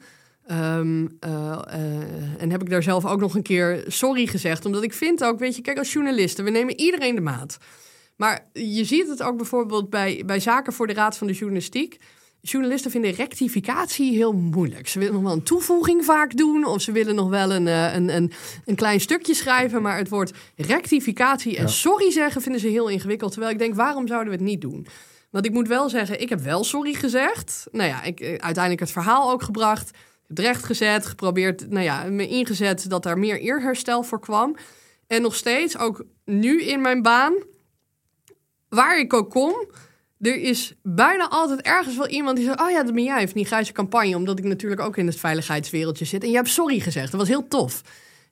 Um, 0.50 1.18
uh, 1.26 1.58
uh, 1.68 2.42
en 2.42 2.50
heb 2.50 2.62
ik 2.62 2.70
daar 2.70 2.82
zelf 2.82 3.06
ook 3.06 3.20
nog 3.20 3.34
een 3.34 3.42
keer 3.42 3.84
sorry 3.86 4.26
gezegd. 4.26 4.64
Omdat 4.64 4.82
ik 4.82 4.92
vind 4.92 5.24
ook, 5.24 5.38
weet 5.38 5.56
je, 5.56 5.62
kijk, 5.62 5.78
als 5.78 5.92
journalisten, 5.92 6.44
we 6.44 6.50
nemen 6.50 6.78
iedereen 6.80 7.14
de 7.14 7.20
maat. 7.20 7.58
Maar 8.16 8.48
je 8.52 8.84
ziet 8.84 9.08
het 9.08 9.22
ook 9.22 9.36
bijvoorbeeld 9.36 9.90
bij, 9.90 10.22
bij 10.26 10.40
zaken 10.40 10.72
voor 10.72 10.86
de 10.86 10.92
Raad 10.92 11.16
van 11.16 11.26
de 11.26 11.32
Journalistiek. 11.32 11.98
journalisten 12.40 12.90
vinden 12.90 13.10
rectificatie 13.10 14.16
heel 14.16 14.32
moeilijk. 14.32 14.88
Ze 14.88 14.98
willen 14.98 15.14
nog 15.14 15.22
wel 15.22 15.32
een 15.32 15.42
toevoeging 15.42 16.04
vaak 16.04 16.36
doen, 16.36 16.66
of 16.66 16.80
ze 16.80 16.92
willen 16.92 17.14
nog 17.14 17.28
wel 17.28 17.52
een, 17.52 17.66
eh, 17.66 17.94
een, 17.94 18.16
een, 18.16 18.32
een 18.64 18.74
klein 18.74 19.00
stukje 19.00 19.34
schrijven, 19.34 19.82
maar 19.82 19.98
het 19.98 20.08
woord 20.08 20.32
rectificatie 20.56 21.56
en 21.56 21.68
sorry 21.68 22.10
zeggen 22.10 22.42
vinden 22.42 22.60
ze 22.60 22.68
heel 22.68 22.88
ingewikkeld. 22.88 23.30
Terwijl 23.30 23.52
ik 23.52 23.58
denk, 23.58 23.74
waarom 23.74 24.06
zouden 24.06 24.32
we 24.32 24.38
het 24.38 24.48
niet 24.48 24.60
doen? 24.60 24.86
Want 25.36 25.48
ik 25.48 25.54
moet 25.54 25.68
wel 25.68 25.88
zeggen, 25.88 26.20
ik 26.20 26.28
heb 26.28 26.40
wel 26.40 26.64
sorry 26.64 26.92
gezegd. 26.92 27.66
Nou 27.72 27.88
ja, 27.88 28.02
ik, 28.02 28.20
eh, 28.20 28.28
uiteindelijk 28.28 28.80
het 28.80 28.90
verhaal 28.90 29.30
ook 29.30 29.42
gebracht. 29.42 29.90
Het 30.28 30.38
recht 30.38 30.64
gezet, 30.64 31.06
geprobeerd, 31.06 31.70
nou 31.70 31.84
ja, 31.84 32.04
me 32.04 32.28
ingezet 32.28 32.90
dat 32.90 33.02
daar 33.02 33.18
meer 33.18 33.40
eerherstel 33.40 34.02
voor 34.02 34.20
kwam. 34.20 34.56
En 35.06 35.22
nog 35.22 35.34
steeds, 35.34 35.78
ook 35.78 36.04
nu 36.24 36.62
in 36.62 36.80
mijn 36.80 37.02
baan, 37.02 37.34
waar 38.68 38.98
ik 38.98 39.12
ook 39.12 39.30
kom, 39.30 39.70
er 40.20 40.36
is 40.36 40.74
bijna 40.82 41.28
altijd 41.28 41.60
ergens 41.60 41.96
wel 41.96 42.08
iemand 42.08 42.36
die 42.36 42.46
zegt: 42.46 42.60
Oh 42.60 42.70
ja, 42.70 42.82
dat 42.82 42.94
ben 42.94 43.04
jij, 43.04 43.18
heeft 43.18 43.34
die 43.34 43.46
grijze 43.46 43.72
campagne. 43.72 44.16
Omdat 44.16 44.38
ik 44.38 44.44
natuurlijk 44.44 44.80
ook 44.80 44.96
in 44.96 45.06
het 45.06 45.16
veiligheidswereldje 45.16 46.04
zit. 46.04 46.22
En 46.22 46.30
je 46.30 46.36
hebt 46.36 46.48
sorry 46.48 46.80
gezegd. 46.80 47.10
Dat 47.10 47.20
was 47.20 47.28
heel 47.28 47.48
tof. 47.48 47.82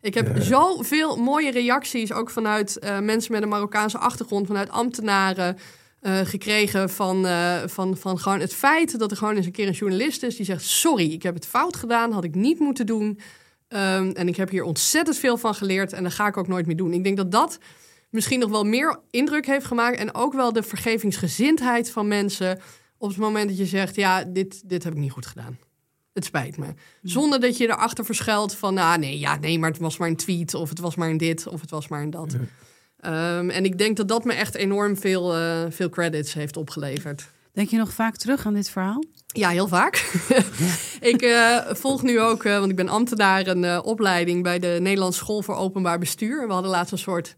Ik 0.01 0.15
heb 0.15 0.43
zoveel 0.43 1.17
mooie 1.17 1.51
reacties, 1.51 2.13
ook 2.13 2.31
vanuit 2.31 2.79
uh, 2.81 2.99
mensen 2.99 3.33
met 3.33 3.43
een 3.43 3.49
Marokkaanse 3.49 3.99
achtergrond, 3.99 4.47
vanuit 4.47 4.71
ambtenaren. 4.71 5.59
Uh, 6.07 6.21
gekregen 6.21 6.91
van, 6.91 7.27
uh, 7.27 7.63
van, 7.67 7.97
van 7.97 8.19
gewoon 8.19 8.41
het 8.41 8.55
feit 8.55 8.99
dat 8.99 9.11
er 9.11 9.17
gewoon 9.17 9.37
eens 9.37 9.47
een 9.47 9.53
keer 9.53 9.67
een 9.67 9.73
journalist 9.73 10.23
is 10.23 10.37
die 10.37 10.45
zegt: 10.45 10.65
Sorry, 10.65 11.13
ik 11.13 11.23
heb 11.23 11.35
het 11.35 11.47
fout 11.47 11.77
gedaan, 11.77 12.13
had 12.13 12.25
ik 12.25 12.35
niet 12.35 12.59
moeten 12.59 12.87
doen. 12.87 13.19
Um, 13.69 14.11
en 14.11 14.29
ik 14.29 14.37
heb 14.37 14.51
hier 14.51 14.63
ontzettend 14.63 15.19
veel 15.19 15.37
van 15.37 15.55
geleerd 15.55 15.93
en 15.93 16.03
dat 16.03 16.13
ga 16.13 16.27
ik 16.27 16.37
ook 16.37 16.49
nooit 16.49 16.67
meer 16.67 16.77
doen. 16.77 16.93
Ik 16.93 17.05
denk 17.05 17.17
dat 17.17 17.31
dat 17.31 17.59
misschien 18.11 18.39
nog 18.39 18.51
wel 18.51 18.65
meer 18.65 19.01
indruk 19.11 19.47
heeft 19.47 19.67
gemaakt. 19.67 19.99
En 19.99 20.15
ook 20.15 20.33
wel 20.33 20.53
de 20.53 20.63
vergevingsgezindheid 20.63 21.91
van 21.91 22.09
mensen. 22.09 22.61
Op 22.99 23.09
het 23.09 23.19
moment 23.19 23.49
dat 23.49 23.59
je 23.59 23.67
zegt: 23.67 23.95
Ja, 23.95 24.25
dit, 24.25 24.69
dit 24.69 24.85
heb 24.85 24.93
ik 24.93 24.99
niet 24.99 25.13
goed 25.13 25.27
gedaan. 25.27 25.59
Het 26.13 26.25
spijt 26.25 26.57
me. 26.57 26.67
Zonder 27.03 27.41
dat 27.41 27.57
je 27.57 27.65
erachter 27.65 28.05
verschuilt 28.05 28.55
van: 28.55 28.75
Nou, 28.75 28.99
nee, 28.99 29.19
ja, 29.19 29.37
nee, 29.37 29.59
maar 29.59 29.71
het 29.71 29.79
was 29.79 29.97
maar 29.97 30.09
een 30.09 30.17
tweet. 30.17 30.55
Of 30.55 30.69
het 30.69 30.79
was 30.79 30.95
maar 30.95 31.11
een 31.11 31.17
dit. 31.17 31.47
Of 31.47 31.61
het 31.61 31.71
was 31.71 31.89
maar 31.89 32.03
een 32.03 32.11
dat. 32.11 32.33
Ja. 32.33 32.39
Um, 33.07 33.51
en 33.51 33.65
ik 33.65 33.79
denk 33.79 33.97
dat 33.97 34.09
dat 34.09 34.25
me 34.25 34.33
echt 34.33 34.55
enorm 34.55 34.97
veel, 34.97 35.39
uh, 35.39 35.65
veel 35.69 35.89
credits 35.89 36.33
heeft 36.35 36.57
opgeleverd. 36.57 37.29
Denk 37.53 37.69
je 37.69 37.77
nog 37.77 37.93
vaak 37.93 38.17
terug 38.17 38.47
aan 38.47 38.55
dit 38.55 38.71
verhaal? 38.71 39.05
Ja, 39.27 39.49
heel 39.49 39.69
vaak. 39.69 39.97
ik 41.13 41.23
uh, 41.23 41.59
volg 41.67 42.03
nu 42.03 42.21
ook, 42.21 42.45
uh, 42.45 42.59
want 42.59 42.71
ik 42.71 42.77
ben 42.77 42.89
ambtenaar, 42.89 43.47
een 43.47 43.83
opleiding 43.83 44.43
bij 44.43 44.59
de 44.59 44.77
Nederlandse 44.81 45.19
School 45.19 45.43
voor 45.43 45.57
Openbaar 45.57 45.99
Bestuur. 45.99 46.47
We 46.47 46.53
hadden 46.53 46.71
laatst 46.71 46.93
een 46.93 46.99
soort 46.99 47.37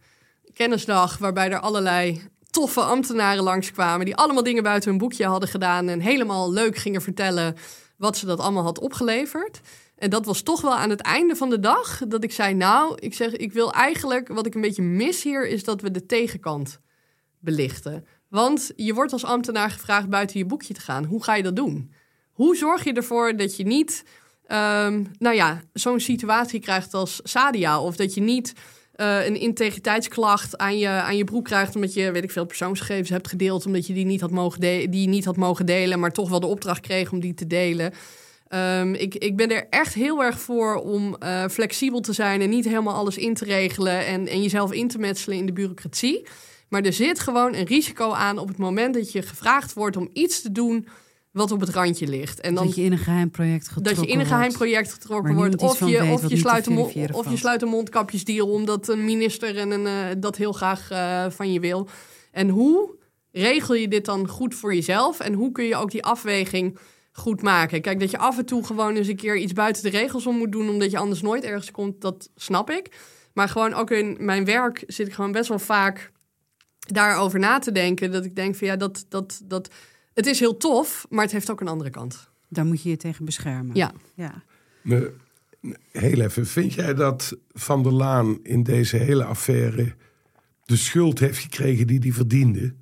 kennisdag 0.52 1.18
waarbij 1.18 1.50
er 1.50 1.60
allerlei 1.60 2.22
toffe 2.50 2.80
ambtenaren 2.80 3.42
langskwamen 3.42 4.06
die 4.06 4.16
allemaal 4.16 4.42
dingen 4.42 4.62
buiten 4.62 4.90
hun 4.90 4.98
boekje 4.98 5.26
hadden 5.26 5.48
gedaan 5.48 5.88
en 5.88 6.00
helemaal 6.00 6.52
leuk 6.52 6.76
gingen 6.76 7.02
vertellen 7.02 7.56
wat 7.96 8.16
ze 8.16 8.26
dat 8.26 8.40
allemaal 8.40 8.62
had 8.62 8.78
opgeleverd. 8.78 9.60
En 9.97 10.11
dat 10.11 10.26
was 10.26 10.42
toch 10.42 10.61
wel 10.61 10.74
aan 10.74 10.90
het 10.90 11.01
einde 11.01 11.36
van 11.36 11.51
de 11.51 11.61
dag 11.61 12.03
dat 12.09 12.24
ik 12.24 12.32
zei: 12.32 12.55
Nou, 12.55 12.97
ik 12.99 13.14
zeg, 13.14 13.32
ik 13.32 13.53
wil 13.53 13.72
eigenlijk 13.72 14.28
wat 14.28 14.47
ik 14.47 14.55
een 14.55 14.61
beetje 14.61 14.82
mis 14.82 15.22
hier 15.22 15.49
is 15.49 15.64
dat 15.64 15.80
we 15.80 15.90
de 15.90 16.07
tegenkant 16.07 16.80
belichten. 17.38 18.07
Want 18.28 18.72
je 18.76 18.94
wordt 18.94 19.12
als 19.12 19.24
ambtenaar 19.24 19.70
gevraagd 19.70 20.09
buiten 20.09 20.38
je 20.38 20.47
boekje 20.47 20.74
te 20.74 20.80
gaan. 20.80 21.05
Hoe 21.05 21.24
ga 21.24 21.34
je 21.34 21.42
dat 21.42 21.57
doen? 21.57 21.92
Hoe 22.32 22.57
zorg 22.57 22.84
je 22.84 22.92
ervoor 22.92 23.36
dat 23.36 23.57
je 23.57 23.64
niet, 23.64 24.05
um, 24.42 25.11
nou 25.18 25.34
ja, 25.34 25.61
zo'n 25.72 26.01
situatie 26.01 26.61
krijgt 26.61 26.94
als 26.94 27.20
Sadia 27.22 27.80
of 27.80 27.97
dat 27.97 28.14
je 28.14 28.20
niet 28.20 28.53
uh, 28.97 29.26
een 29.26 29.36
integriteitsklacht 29.36 30.59
aan 30.59 30.78
je, 30.78 30.88
aan 30.88 31.16
je 31.16 31.24
broek 31.24 31.44
krijgt. 31.44 31.74
omdat 31.74 31.94
je, 31.94 32.11
weet 32.11 32.24
ik 32.24 32.30
veel, 32.30 32.47
persoonsgegevens 32.47 33.09
hebt 33.09 33.28
gedeeld. 33.28 33.66
omdat 33.66 33.86
je 33.86 33.94
die 33.94 34.05
niet 34.05 34.20
had 34.20 34.30
mogen, 34.30 34.61
die 34.90 35.09
niet 35.09 35.24
had 35.24 35.36
mogen 35.36 35.66
delen. 35.66 36.01
maar 36.01 36.12
toch 36.12 36.28
wel 36.28 36.40
de 36.40 36.47
opdracht 36.47 36.80
kreeg 36.80 37.12
om 37.12 37.20
die 37.20 37.34
te 37.34 37.47
delen. 37.47 37.92
Um, 38.55 38.94
ik, 38.94 39.14
ik 39.14 39.36
ben 39.36 39.51
er 39.51 39.66
echt 39.70 39.94
heel 39.94 40.22
erg 40.22 40.40
voor 40.40 40.74
om 40.74 41.16
uh, 41.22 41.44
flexibel 41.49 42.01
te 42.01 42.12
zijn. 42.12 42.40
en 42.40 42.51
niet 42.51 42.64
helemaal 42.64 42.94
alles 42.94 43.16
in 43.16 43.34
te 43.34 43.44
regelen. 43.44 44.07
En, 44.07 44.28
en 44.28 44.42
jezelf 44.42 44.72
in 44.72 44.88
te 44.88 44.99
metselen 44.99 45.38
in 45.38 45.47
de 45.47 45.53
bureaucratie. 45.53 46.26
Maar 46.68 46.82
er 46.82 46.92
zit 46.92 47.20
gewoon 47.20 47.55
een 47.55 47.66
risico 47.66 48.12
aan 48.12 48.38
op 48.38 48.49
het 48.49 48.57
moment 48.57 48.94
dat 48.94 49.12
je 49.12 49.22
gevraagd 49.22 49.72
wordt 49.72 49.97
om 49.97 50.11
iets 50.12 50.42
te 50.42 50.53
doen 50.53 50.86
wat 51.36 51.51
op 51.51 51.61
het 51.61 51.68
randje 51.68 52.07
ligt. 52.07 52.40
En 52.40 52.55
dan, 52.55 52.66
dat 52.66 52.74
je 52.74 52.82
in 52.82 52.92
een 52.92 52.99
geheim 52.99 53.30
project 53.30 53.68
getrokken 53.68 53.94
Dat 53.94 54.05
je 54.05 54.11
in 54.11 54.20
een 54.20 54.26
geheim 54.26 54.53
project 54.53 54.92
getrokken 54.92 55.34
wordt. 55.34 55.57
Of 55.57 55.78
je, 55.78 56.05
of, 56.05 56.28
je 56.28 56.36
sluit 56.36 56.66
een, 56.66 56.78
of 57.12 57.30
je 57.30 57.36
sluit 57.36 57.62
een 57.62 57.68
mondkapjesdeal 57.68 58.49
omdat 58.49 58.88
een 58.88 59.05
minister 59.05 59.57
en 59.57 59.70
een, 59.70 59.86
uh, 59.86 60.20
dat 60.20 60.36
heel 60.36 60.53
graag 60.53 60.92
uh, 60.92 61.24
van 61.28 61.53
je 61.53 61.61
wil. 61.61 61.88
En 62.32 62.49
hoe 62.49 62.94
regel 63.32 63.74
je 63.74 63.88
dit 63.88 64.05
dan 64.05 64.28
goed 64.28 64.55
voor 64.55 64.74
jezelf? 64.74 65.20
En 65.20 65.32
hoe 65.32 65.53
kun 65.53 65.64
je 65.64 65.76
ook 65.76 65.90
die 65.90 66.05
afweging 66.05 66.78
goed 67.16 67.42
maken? 67.42 67.80
Kijk, 67.80 68.00
dat 68.00 68.10
je 68.10 68.18
af 68.18 68.38
en 68.38 68.44
toe 68.44 68.64
gewoon 68.64 68.94
eens 68.94 69.08
een 69.08 69.16
keer 69.16 69.36
iets 69.36 69.52
buiten 69.52 69.82
de 69.82 69.88
regels 69.88 70.26
om 70.26 70.36
moet 70.36 70.52
doen... 70.52 70.68
omdat 70.68 70.90
je 70.90 70.98
anders 70.98 71.22
nooit 71.22 71.44
ergens 71.44 71.70
komt, 71.70 72.00
dat 72.00 72.30
snap 72.34 72.70
ik. 72.70 72.96
Maar 73.32 73.48
gewoon 73.48 73.74
ook 73.74 73.90
in 73.90 74.16
mijn 74.20 74.44
werk 74.44 74.84
zit 74.86 75.06
ik 75.06 75.12
gewoon 75.12 75.32
best 75.32 75.48
wel 75.48 75.58
vaak 75.58 76.12
daarover 76.78 77.38
na 77.38 77.58
te 77.58 77.72
denken. 77.72 78.10
Dat 78.10 78.24
ik 78.24 78.36
denk 78.36 78.56
van 78.56 78.66
ja, 78.66 78.76
dat... 78.76 79.06
dat, 79.08 79.40
dat 79.44 79.70
het 80.14 80.26
is 80.26 80.40
heel 80.40 80.56
tof, 80.56 81.06
maar 81.08 81.22
het 81.22 81.32
heeft 81.32 81.50
ook 81.50 81.60
een 81.60 81.68
andere 81.68 81.90
kant. 81.90 82.30
Daar 82.48 82.66
moet 82.66 82.82
je 82.82 82.88
je 82.88 82.96
tegen 82.96 83.24
beschermen. 83.24 83.76
Ja. 83.76 83.92
ja. 84.14 84.42
Me, 84.80 85.12
heel 85.92 86.20
even, 86.20 86.46
vind 86.46 86.72
jij 86.72 86.94
dat 86.94 87.36
Van 87.52 87.82
der 87.82 87.92
Laan 87.92 88.38
in 88.42 88.62
deze 88.62 88.96
hele 88.96 89.24
affaire 89.24 89.94
de 90.64 90.76
schuld 90.76 91.18
heeft 91.18 91.38
gekregen 91.38 91.86
die 91.86 91.98
hij 91.98 92.12
verdiende? 92.12 92.74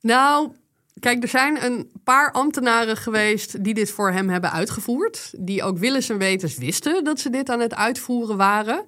Nou, 0.00 0.52
kijk, 1.00 1.22
er 1.22 1.28
zijn 1.28 1.64
een 1.64 1.90
paar 2.04 2.32
ambtenaren 2.32 2.96
geweest 2.96 3.64
die 3.64 3.74
dit 3.74 3.90
voor 3.90 4.10
hem 4.10 4.28
hebben 4.28 4.52
uitgevoerd. 4.52 5.32
Die 5.38 5.62
ook 5.62 5.78
willens 5.78 6.08
en 6.08 6.18
wetens 6.18 6.56
wisten 6.56 7.04
dat 7.04 7.20
ze 7.20 7.30
dit 7.30 7.50
aan 7.50 7.60
het 7.60 7.74
uitvoeren 7.74 8.36
waren. 8.36 8.84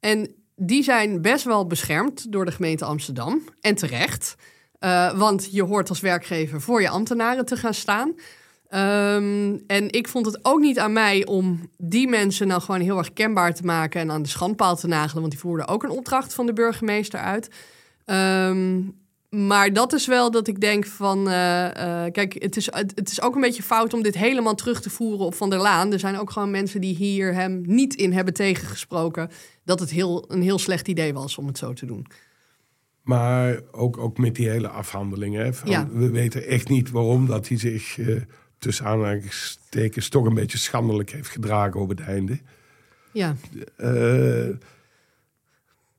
En 0.00 0.34
die 0.56 0.82
zijn 0.82 1.22
best 1.22 1.44
wel 1.44 1.66
beschermd 1.66 2.32
door 2.32 2.44
de 2.44 2.52
gemeente 2.52 2.84
Amsterdam. 2.84 3.42
En 3.60 3.74
terecht. 3.74 4.34
Uh, 4.80 5.18
want 5.18 5.48
je 5.52 5.62
hoort 5.62 5.88
als 5.88 6.00
werkgever 6.00 6.60
voor 6.60 6.80
je 6.80 6.88
ambtenaren 6.88 7.44
te 7.44 7.56
gaan 7.56 7.74
staan. 7.74 8.14
Um, 8.74 9.62
en 9.66 9.90
ik 9.90 10.08
vond 10.08 10.26
het 10.26 10.38
ook 10.42 10.60
niet 10.60 10.78
aan 10.78 10.92
mij 10.92 11.26
om 11.26 11.70
die 11.78 12.08
mensen 12.08 12.46
nou 12.46 12.60
gewoon 12.60 12.80
heel 12.80 12.98
erg 12.98 13.12
kenbaar 13.12 13.54
te 13.54 13.62
maken 13.62 14.00
en 14.00 14.10
aan 14.10 14.22
de 14.22 14.28
schandpaal 14.28 14.76
te 14.76 14.86
nagelen, 14.86 15.20
want 15.20 15.30
die 15.30 15.40
voerden 15.40 15.68
ook 15.68 15.82
een 15.82 15.90
opdracht 15.90 16.34
van 16.34 16.46
de 16.46 16.52
burgemeester 16.52 17.20
uit. 17.20 17.48
Um, 18.06 19.01
maar 19.36 19.72
dat 19.72 19.92
is 19.92 20.06
wel 20.06 20.30
dat 20.30 20.48
ik 20.48 20.60
denk 20.60 20.86
van, 20.86 21.28
uh, 21.28 21.34
uh, 21.34 22.04
kijk, 22.12 22.36
het 22.38 22.56
is, 22.56 22.66
het, 22.66 22.92
het, 22.94 23.10
is 23.10 23.22
ook 23.22 23.34
een 23.34 23.40
beetje 23.40 23.62
fout 23.62 23.94
om 23.94 24.02
dit 24.02 24.14
helemaal 24.14 24.54
terug 24.54 24.80
te 24.80 24.90
voeren 24.90 25.26
op 25.26 25.34
Van 25.34 25.50
der 25.50 25.58
Laan. 25.58 25.92
Er 25.92 25.98
zijn 25.98 26.18
ook 26.18 26.30
gewoon 26.30 26.50
mensen 26.50 26.80
die 26.80 26.94
hier 26.94 27.34
hem 27.34 27.62
niet 27.66 27.94
in 27.94 28.12
hebben 28.12 28.34
tegengesproken 28.34 29.30
dat 29.64 29.80
het 29.80 29.90
heel, 29.90 30.24
een 30.28 30.42
heel 30.42 30.58
slecht 30.58 30.88
idee 30.88 31.12
was 31.12 31.38
om 31.38 31.46
het 31.46 31.58
zo 31.58 31.72
te 31.72 31.86
doen. 31.86 32.06
Maar 33.02 33.60
ook, 33.70 33.98
ook 33.98 34.18
met 34.18 34.34
die 34.34 34.48
hele 34.48 34.68
afhandelingen. 34.68 35.54
Van, 35.54 35.70
Ja. 35.70 35.88
We 35.92 36.10
weten 36.10 36.46
echt 36.46 36.68
niet 36.68 36.90
waarom 36.90 37.26
dat 37.26 37.48
hij 37.48 37.58
zich 37.58 37.98
eh, 37.98 38.16
tussen 38.58 38.84
aanhalingstekens 38.84 40.08
toch 40.08 40.24
een 40.24 40.34
beetje 40.34 40.58
schandelijk 40.58 41.10
heeft 41.10 41.28
gedragen 41.28 41.80
op 41.80 41.88
het 41.88 42.00
einde. 42.00 42.38
Ja, 43.12 43.36
Eh, 43.76 44.48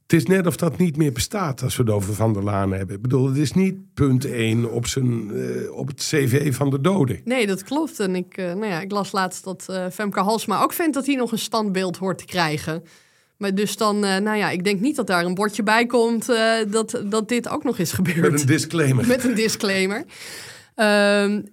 het 0.04 0.14
is 0.14 0.26
net 0.26 0.48
of 0.48 0.56
dat 0.56 0.78
niet 0.78 0.98
meer 0.98 1.12
bestaat 1.12 1.62
als 1.62 1.76
we 1.76 1.84
het 1.84 1.92
over 1.92 2.14
Van 2.14 2.34
der 2.34 2.44
Laan 2.44 2.72
hebben. 2.72 2.96
Ik 2.96 3.02
bedoel, 3.02 3.28
het 3.28 3.38
is 3.38 3.52
niet 3.52 3.94
punt 3.94 4.26
1 4.26 4.72
op, 4.72 4.88
zijn, 4.88 5.32
eh, 5.32 5.72
op 5.72 5.88
het 5.88 5.98
cv 5.98 6.56
van 6.56 6.70
de 6.70 6.82
doden. 6.82 7.22
nee, 7.26 7.48
dat 7.48 7.64
klopt. 7.64 8.00
En 8.00 8.16
ik, 8.16 8.38
uh, 8.38 8.46
nou 8.46 8.66
ja, 8.66 8.82
ik 8.82 8.92
las 8.92 9.12
laatst 9.12 9.44
dat 9.44 9.68
uh, 9.70 9.86
Femke 9.92 10.20
Halsma 10.20 10.62
ook 10.62 10.74
vindt 10.74 10.94
dat 10.94 11.06
hij 11.06 11.16
nog 11.16 11.32
een 11.32 11.38
standbeeld 11.38 11.98
hoort 11.98 12.18
te 12.18 12.26
krijgen. 12.26 12.84
Maar 13.38 13.56
dus 13.56 13.78
dan, 13.78 13.96
uh, 13.96 14.18
nou 14.18 14.38
ja, 14.38 14.50
ik 14.50 14.64
denk 14.64 14.80
niet 14.80 14.96
dat 14.96 15.08
daar 15.08 15.26
een 15.26 15.34
bordje 15.34 15.64
bij 15.64 15.86
komt 15.86 16.30
uh, 16.30 16.54
dat, 16.70 17.02
dat 17.06 17.30
dit 17.30 17.50
ook 17.50 17.64
nog 17.64 17.78
is 17.78 17.92
gebeurd. 17.92 18.32
Met 18.32 18.42
een 18.42 18.48
disclaimer. 18.48 19.08
Met 19.16 19.24
een 19.24 19.36
disclaimer. 19.36 19.98
Um, 19.98 20.06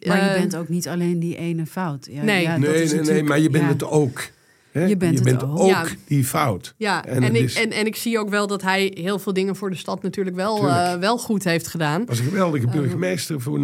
maar 0.06 0.24
je 0.24 0.38
bent 0.38 0.56
ook 0.56 0.68
niet 0.68 0.88
alleen 0.88 1.20
die 1.20 1.36
ene 1.36 1.66
fout. 1.66 2.08
Ja, 2.10 2.22
nee, 2.22 2.42
ja, 2.42 2.56
nee, 2.56 2.86
nee, 2.86 3.00
nee, 3.00 3.22
maar 3.22 3.38
je 3.38 3.50
bent 3.50 3.64
ja. 3.64 3.70
het 3.70 3.84
ook. 3.84 4.30
Je 4.72 4.96
bent, 4.96 5.18
je 5.18 5.24
bent 5.24 5.42
ook, 5.42 5.68
ja. 5.68 5.84
die 6.06 6.24
fout. 6.24 6.74
Ja, 6.76 7.04
En 7.04 7.22
en, 7.22 7.34
ik, 7.34 7.42
is- 7.42 7.54
en, 7.54 7.70
en 7.70 7.86
ik 7.86 7.96
zie 7.96 8.18
ook 8.18 8.28
wel 8.28 8.46
dat 8.46 8.62
hij 8.62 8.92
heel 8.94 9.18
veel 9.18 9.32
dingen 9.32 9.56
voor 9.56 9.70
de 9.70 9.76
stad 9.76 10.02
natuurlijk 10.02 10.36
wel, 10.36 10.66
uh, 10.66 10.94
wel 10.94 11.18
goed 11.18 11.44
heeft 11.44 11.66
gedaan. 11.66 12.04
was 12.06 12.18
een 12.18 12.24
geweldige 12.24 12.66
burgemeester 12.66 13.40
voor 13.40 13.58
90% 13.58 13.62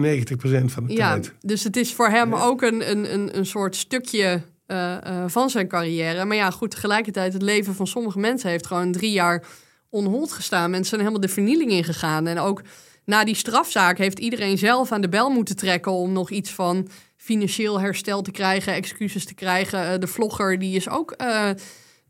van 0.64 0.86
de 0.86 0.92
Ja, 0.92 1.12
tijd. 1.12 1.32
dus 1.40 1.64
het 1.64 1.76
is 1.76 1.94
voor 1.94 2.08
hem 2.08 2.30
Ja. 2.30 2.42
ook 2.42 2.62
een, 2.62 2.90
een, 2.90 3.12
een, 3.14 3.36
een 3.38 3.46
soort 3.46 3.76
stukje 3.76 4.42
uh, 4.66 4.96
van 5.26 5.50
zijn 5.50 5.68
carrière. 5.68 6.24
Maar 6.24 6.36
ja, 6.36 6.50
goed, 6.50 6.70
tegelijkertijd, 6.70 7.32
het 7.32 7.42
leven 7.42 7.74
van 7.74 7.86
sommige 7.86 8.18
mensen 8.18 8.50
heeft 8.50 8.66
gewoon 8.66 8.92
drie 8.92 9.12
jaar 9.12 9.44
onhold 9.90 10.32
gestaan. 10.32 10.70
Mensen 10.70 10.88
zijn 10.88 11.00
helemaal 11.00 11.20
de 11.20 11.28
vernieling 11.28 11.70
ingegaan. 11.70 12.26
En 12.26 12.38
ook 12.38 12.62
na 13.04 13.24
die 13.24 13.34
strafzaak 13.34 13.98
heeft 13.98 14.18
iedereen 14.18 14.58
zelf 14.58 14.92
aan 14.92 15.00
de 15.00 15.08
bel 15.08 15.30
moeten 15.30 15.56
trekken 15.56 15.92
om 15.92 16.12
nog 16.12 16.30
iets 16.30 16.50
van 16.50 16.88
financieel 17.26 17.80
herstel 17.80 18.22
te 18.22 18.30
krijgen, 18.30 18.72
excuses 18.72 19.24
te 19.24 19.34
krijgen. 19.34 19.92
Uh, 19.92 19.98
de 19.98 20.06
vlogger 20.06 20.58
die 20.58 20.76
is 20.76 20.88
ook 20.88 21.14
uh, 21.20 21.50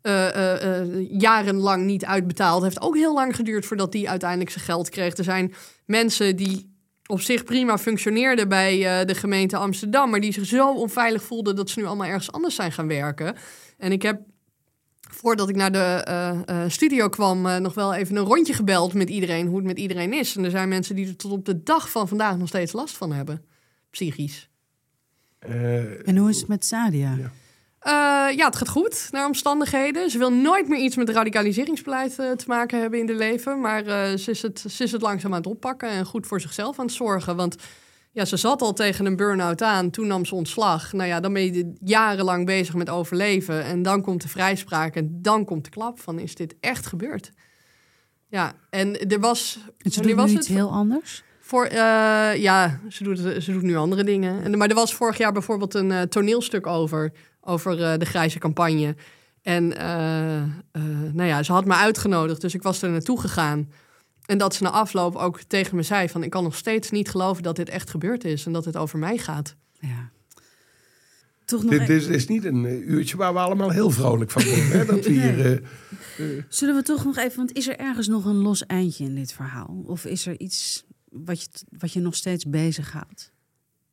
uh, 0.03 1.11
jarenlang 1.11 1.85
niet 1.85 2.05
uitbetaald. 2.05 2.63
Heeft 2.63 2.81
ook 2.81 2.97
heel 2.97 3.15
lang 3.15 3.37
geduurd 3.37 3.67
voordat 3.67 3.93
die 3.93 4.11
uiteindelijk 4.11 4.51
zijn 4.51 4.65
geld 4.65 4.89
kreeg. 4.89 5.17
Er 5.17 5.25
zijn 5.25 5.55
mensen 5.85 6.37
die 6.37 6.75
op 7.07 7.21
zich 7.21 7.45
prima 7.45 7.79
functioneerde 7.79 8.47
bij 8.47 9.01
eh, 9.01 9.07
de 9.07 9.15
gemeente 9.15 9.57
Amsterdam, 9.57 10.11
maar 10.11 10.21
die 10.21 10.33
zich 10.33 10.47
zo 10.47 10.75
onveilig 10.75 11.23
voelde 11.23 11.55
dat 11.55 11.71
ze 11.71 11.79
nu 11.79 11.87
allemaal 11.87 12.07
ergens 12.07 12.33
anders 12.33 12.55
zijn 12.55 12.73
gaan 12.73 12.89
werken. 12.89 13.37
En 13.79 13.93
ik 13.93 14.03
heb 14.03 14.21
voordat 15.17 15.49
ik 15.49 15.57
naar 15.57 15.73
de 15.73 15.79
eh, 15.79 16.49
eh, 16.49 16.71
studio 16.71 17.09
kwam, 17.09 17.47
eh, 17.47 17.57
nog 17.57 17.75
wel 17.75 17.95
even 17.95 18.17
een 18.17 18.25
rondje 18.25 18.53
gebeld 18.53 18.95
met 18.95 19.11
iedereen, 19.11 19.47
hoe 19.47 19.57
het 19.57 19.67
met 19.67 19.79
iedereen 19.79 20.13
is. 20.13 20.37
En 20.37 20.45
er 20.45 20.51
zijn 20.51 20.69
mensen 20.69 20.97
die 20.97 21.07
er 21.07 21.17
tot 21.17 21.31
op 21.33 21.45
de 21.45 21.63
dag 21.63 21.91
van 21.91 22.09
vandaag 22.09 22.37
nog 22.37 22.49
steeds 22.49 22.73
last 22.73 22.97
van 22.97 23.13
hebben, 23.13 23.45
psychisch. 23.91 24.49
Eh, 25.39 26.09
En 26.09 26.17
hoe 26.17 26.31
is 26.31 26.39
het 26.39 26.49
met 26.49 26.65
Sadia? 26.65 27.15
Ja. 27.19 27.31
Eh, 27.87 27.93
ja, 28.37 28.47
het 28.47 28.57
gaat 28.57 28.69
goed 28.69 29.09
naar 29.11 29.27
omstandigheden. 29.27 30.11
Ze 30.11 30.19
wil 30.19 30.33
nooit 30.33 30.69
meer 30.69 30.79
iets 30.79 30.97
met 30.97 31.09
radicaliseringsbeleid 31.09 32.19
eh, 32.19 32.31
te 32.31 32.45
maken 32.47 32.81
hebben 32.81 32.99
in 32.99 33.09
haar 33.09 33.17
leven. 33.17 33.61
Maar 33.61 33.87
eh, 33.87 34.17
ze, 34.17 34.31
is 34.31 34.43
het, 34.43 34.65
ze 34.69 34.85
is 34.85 34.93
het 34.93 35.03
langzaam 35.03 35.31
aan 35.33 35.39
het 35.39 35.47
oppakken 35.47 35.89
en 35.89 36.05
goed 36.05 36.27
voor 36.27 36.41
zichzelf 36.41 36.79
aan 36.79 36.85
het 36.85 36.95
zorgen. 36.95 37.37
Want 37.37 37.57
ja, 38.13 38.25
ze 38.25 38.37
zat 38.37 38.63
al 38.63 38.73
tegen 38.73 39.07
een 39.07 39.17
burn-out 39.17 39.63
aan. 39.63 39.91
Toen 39.91 40.07
nam 40.07 40.25
ze 40.25 40.35
ontslag. 40.35 40.93
Nou 40.93 41.09
ja, 41.09 41.21
dan 41.21 41.33
ben 41.33 41.55
je 41.55 41.73
jarenlang 41.85 42.47
bezig 42.47 42.75
met 42.75 42.91
overleven. 42.91 43.65
En 43.65 43.83
dan 43.83 44.03
komt 44.03 44.23
de 44.23 44.29
vrijspraak 44.29 44.95
en 44.95 45.19
dan 45.23 45.45
komt 45.45 45.65
de 45.65 45.71
klap 45.71 46.01
van 46.01 46.19
is 46.19 46.35
dit 46.35 46.55
echt 46.61 46.87
gebeurd? 46.87 47.31
Ja, 48.29 48.53
en 48.71 49.09
er 49.09 49.21
was... 49.21 49.59
En 49.79 49.91
ze 49.91 50.15
was 50.15 50.31
iets 50.31 50.49
het? 50.49 50.57
heel 50.57 50.71
anders? 50.71 51.23
Voor, 51.47 51.65
eh, 51.65 52.37
ja, 52.37 52.81
ze 52.89 53.03
doet, 53.03 53.19
ze 53.19 53.53
doet 53.53 53.63
nu 53.63 53.77
andere 53.77 54.05
dingen. 54.05 54.43
En, 54.43 54.59
maar 54.59 54.69
er 54.69 54.75
was 54.75 54.95
vorig 54.95 55.19
jaar 55.19 55.33
bijvoorbeeld 55.33 55.75
een 55.75 55.93
eh, 55.93 56.03
toneelstuk 56.03 56.67
over, 56.67 57.13
over 57.41 57.83
eh, 57.83 57.99
de 57.99 58.05
grijze 58.05 58.39
campagne. 58.39 58.95
En 59.43 59.77
eh, 59.77 60.43
eh, 60.43 60.49
nou 61.13 61.29
ja, 61.29 61.43
ze 61.43 61.53
had 61.53 61.65
me 61.65 61.75
uitgenodigd, 61.75 62.41
dus 62.41 62.55
ik 62.55 62.63
was 62.63 62.83
er 62.83 62.91
naartoe 62.91 63.21
gegaan. 63.21 63.71
En 64.25 64.39
dat 64.39 64.55
ze 64.55 64.63
na 64.63 64.71
afloop 64.71 65.17
ook 65.17 65.41
tegen 65.41 65.77
me 65.77 65.83
zei 65.83 66.09
van... 66.09 66.23
ik 66.23 66.31
kan 66.31 66.43
nog 66.43 66.57
steeds 66.57 66.91
niet 66.91 67.09
geloven 67.09 67.43
dat 67.43 67.57
dit 67.57 67.69
echt 67.69 67.91
gebeurd 67.91 68.25
is... 68.25 68.47
en 68.47 68.53
dat 68.53 68.65
het 68.65 68.77
over 68.77 68.99
mij 68.99 69.19
gaat. 69.19 69.57
Ja. 69.81 70.11
Toch 71.45 71.63
nog 71.63 71.71
dit, 71.71 71.81
e- 71.81 71.87
dit 71.87 72.03
is, 72.03 72.07
is 72.07 72.27
niet 72.27 72.45
een 72.45 72.93
uurtje 72.93 73.17
waar 73.17 73.33
we 73.33 73.39
allemaal 73.39 73.71
heel 73.71 73.91
vrolijk 73.91 74.31
van 74.31 74.45
worden. 74.45 74.69
Hè? 74.69 74.85
Dat 74.85 75.05
we 75.05 75.13
hier, 75.13 75.53
eh, 75.53 76.27
Zullen 76.49 76.75
we 76.75 76.83
toch 76.83 77.05
nog 77.05 77.17
even, 77.17 77.37
want 77.37 77.53
is 77.53 77.69
er 77.69 77.79
ergens 77.79 78.09
nog 78.09 78.25
een 78.25 78.37
los 78.37 78.67
eindje 78.67 79.05
in 79.05 79.15
dit 79.15 79.33
verhaal? 79.33 79.83
Of 79.87 80.05
is 80.05 80.27
er 80.27 80.41
iets 80.41 80.85
wat 81.25 81.41
je, 81.41 81.49
wat 81.79 81.93
je 81.93 82.01
nog 82.01 82.15
steeds 82.15 82.45
bezighoudt? 82.45 83.33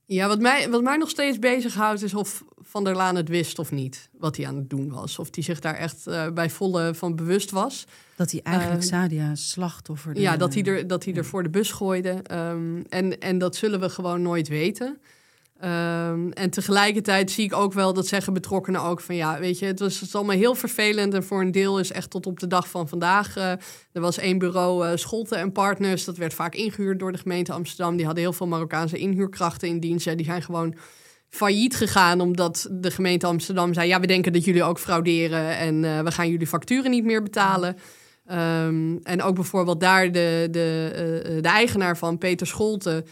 Ja, 0.06 0.28
wat 0.28 0.40
mij, 0.40 0.70
wat 0.70 0.84
mij 0.84 0.98
nog 0.98 1.10
steeds 1.10 1.40
bezighoudt 1.40 2.02
is 2.02 2.14
of 2.14 2.44
Van 2.58 2.84
der 2.84 2.96
Laan 2.96 3.16
het 3.16 3.30
wist 3.30 3.60
of 3.60 3.72
niet. 3.72 4.10
Wat 4.18 4.38
hij 4.38 4.48
aan 4.48 4.56
het 4.56 4.70
doen 4.70 4.90
was. 4.90 5.20
Of 5.20 5.28
hij 5.32 5.44
zich 5.44 5.60
daar 5.60 5.76
echt 5.76 6.08
eh, 6.08 6.30
bij 6.30 6.50
volle 6.50 6.96
van 6.96 7.16
bewust 7.16 7.52
was. 7.52 7.86
Dat 8.16 8.32
hij 8.32 8.42
eigenlijk 8.44 8.82
Eh, 8.82 8.88
Sadia 8.88 9.36
slachtoffer... 9.36 10.20
Ja, 10.20 10.38
dat 10.38 10.54
hij 10.54 10.64
er, 10.64 10.88
dat 10.88 11.06
hij 11.06 11.14
er 11.14 11.26
voor 11.26 11.44
de 11.44 11.50
bus 11.50 11.72
gooide. 11.72 12.10
Ehm, 12.10 12.82
en, 12.90 13.20
en 13.20 13.38
dat 13.38 13.56
zullen 13.56 13.80
we 13.80 13.90
gewoon 13.90 14.22
nooit 14.22 14.48
weten. 14.48 14.98
Ehm, 15.64 16.30
en 16.30 16.50
tegelijkertijd 16.50 17.32
zie 17.32 17.46
ik 17.46 17.54
ook 17.54 17.74
wel 17.74 17.94
dat 17.94 18.08
zeggen 18.08 18.34
betrokkenen 18.34 18.82
ook 18.82 19.02
van 19.02 19.16
ja, 19.16 19.40
weet 19.40 19.60
je, 19.60 19.66
het 19.66 19.80
was 19.80 20.16
allemaal 20.16 20.36
heel 20.36 20.56
vervelend. 20.56 21.14
En 21.14 21.24
voor 21.24 21.42
een 21.42 21.52
deel 21.52 21.80
is 21.80 21.92
echt 21.92 22.10
tot 22.10 22.26
op 22.26 22.40
de 22.40 22.48
dag 22.48 22.70
van 22.70 22.88
vandaag. 22.88 23.38
eh, 23.38 23.52
er 23.92 24.02
was 24.02 24.18
één 24.18 24.38
bureau 24.38 24.88
eh, 24.88 24.96
Scholten 24.96 25.38
en 25.38 25.52
Partners. 25.52 26.04
Dat 26.04 26.18
werd 26.18 26.34
vaak 26.34 26.56
ingehuurd 26.56 27.00
door 27.00 27.12
de 27.12 27.18
gemeente 27.18 27.54
Amsterdam. 27.54 27.96
Die 27.96 28.06
hadden 28.06 28.24
heel 28.24 28.34
veel 28.34 28.48
Marokkaanse 28.48 28.98
inhuurkrachten 28.98 29.68
in 29.68 29.80
dienst. 29.80 30.06
Ja, 30.06 30.16
die 30.16 30.26
zijn 30.26 30.42
gewoon 30.42 30.76
failliet 31.30 31.76
gegaan 31.76 32.22
omdat 32.22 32.68
de 32.72 32.92
gemeente 32.92 33.26
Amsterdam 33.26 33.74
zei: 33.74 33.88
ja, 33.88 34.00
we 34.00 34.08
denken 34.08 34.34
dat 34.34 34.46
jullie 34.46 34.64
ook 34.64 34.80
frauderen 34.80 35.58
en 35.58 35.84
eh, 35.84 36.00
we 36.00 36.12
gaan 36.12 36.30
jullie 36.30 36.48
facturen 36.48 36.92
niet 36.92 37.06
meer 37.06 37.24
betalen. 37.24 37.78
Ehm, 38.26 38.98
en 39.04 39.22
ook 39.22 39.36
bijvoorbeeld 39.36 39.80
daar 39.80 40.12
de, 40.12 40.48
de, 40.52 41.40
de 41.42 41.48
eigenaar 41.48 41.98
van, 41.98 42.18
Peter 42.18 42.48
Scholten. 42.48 43.06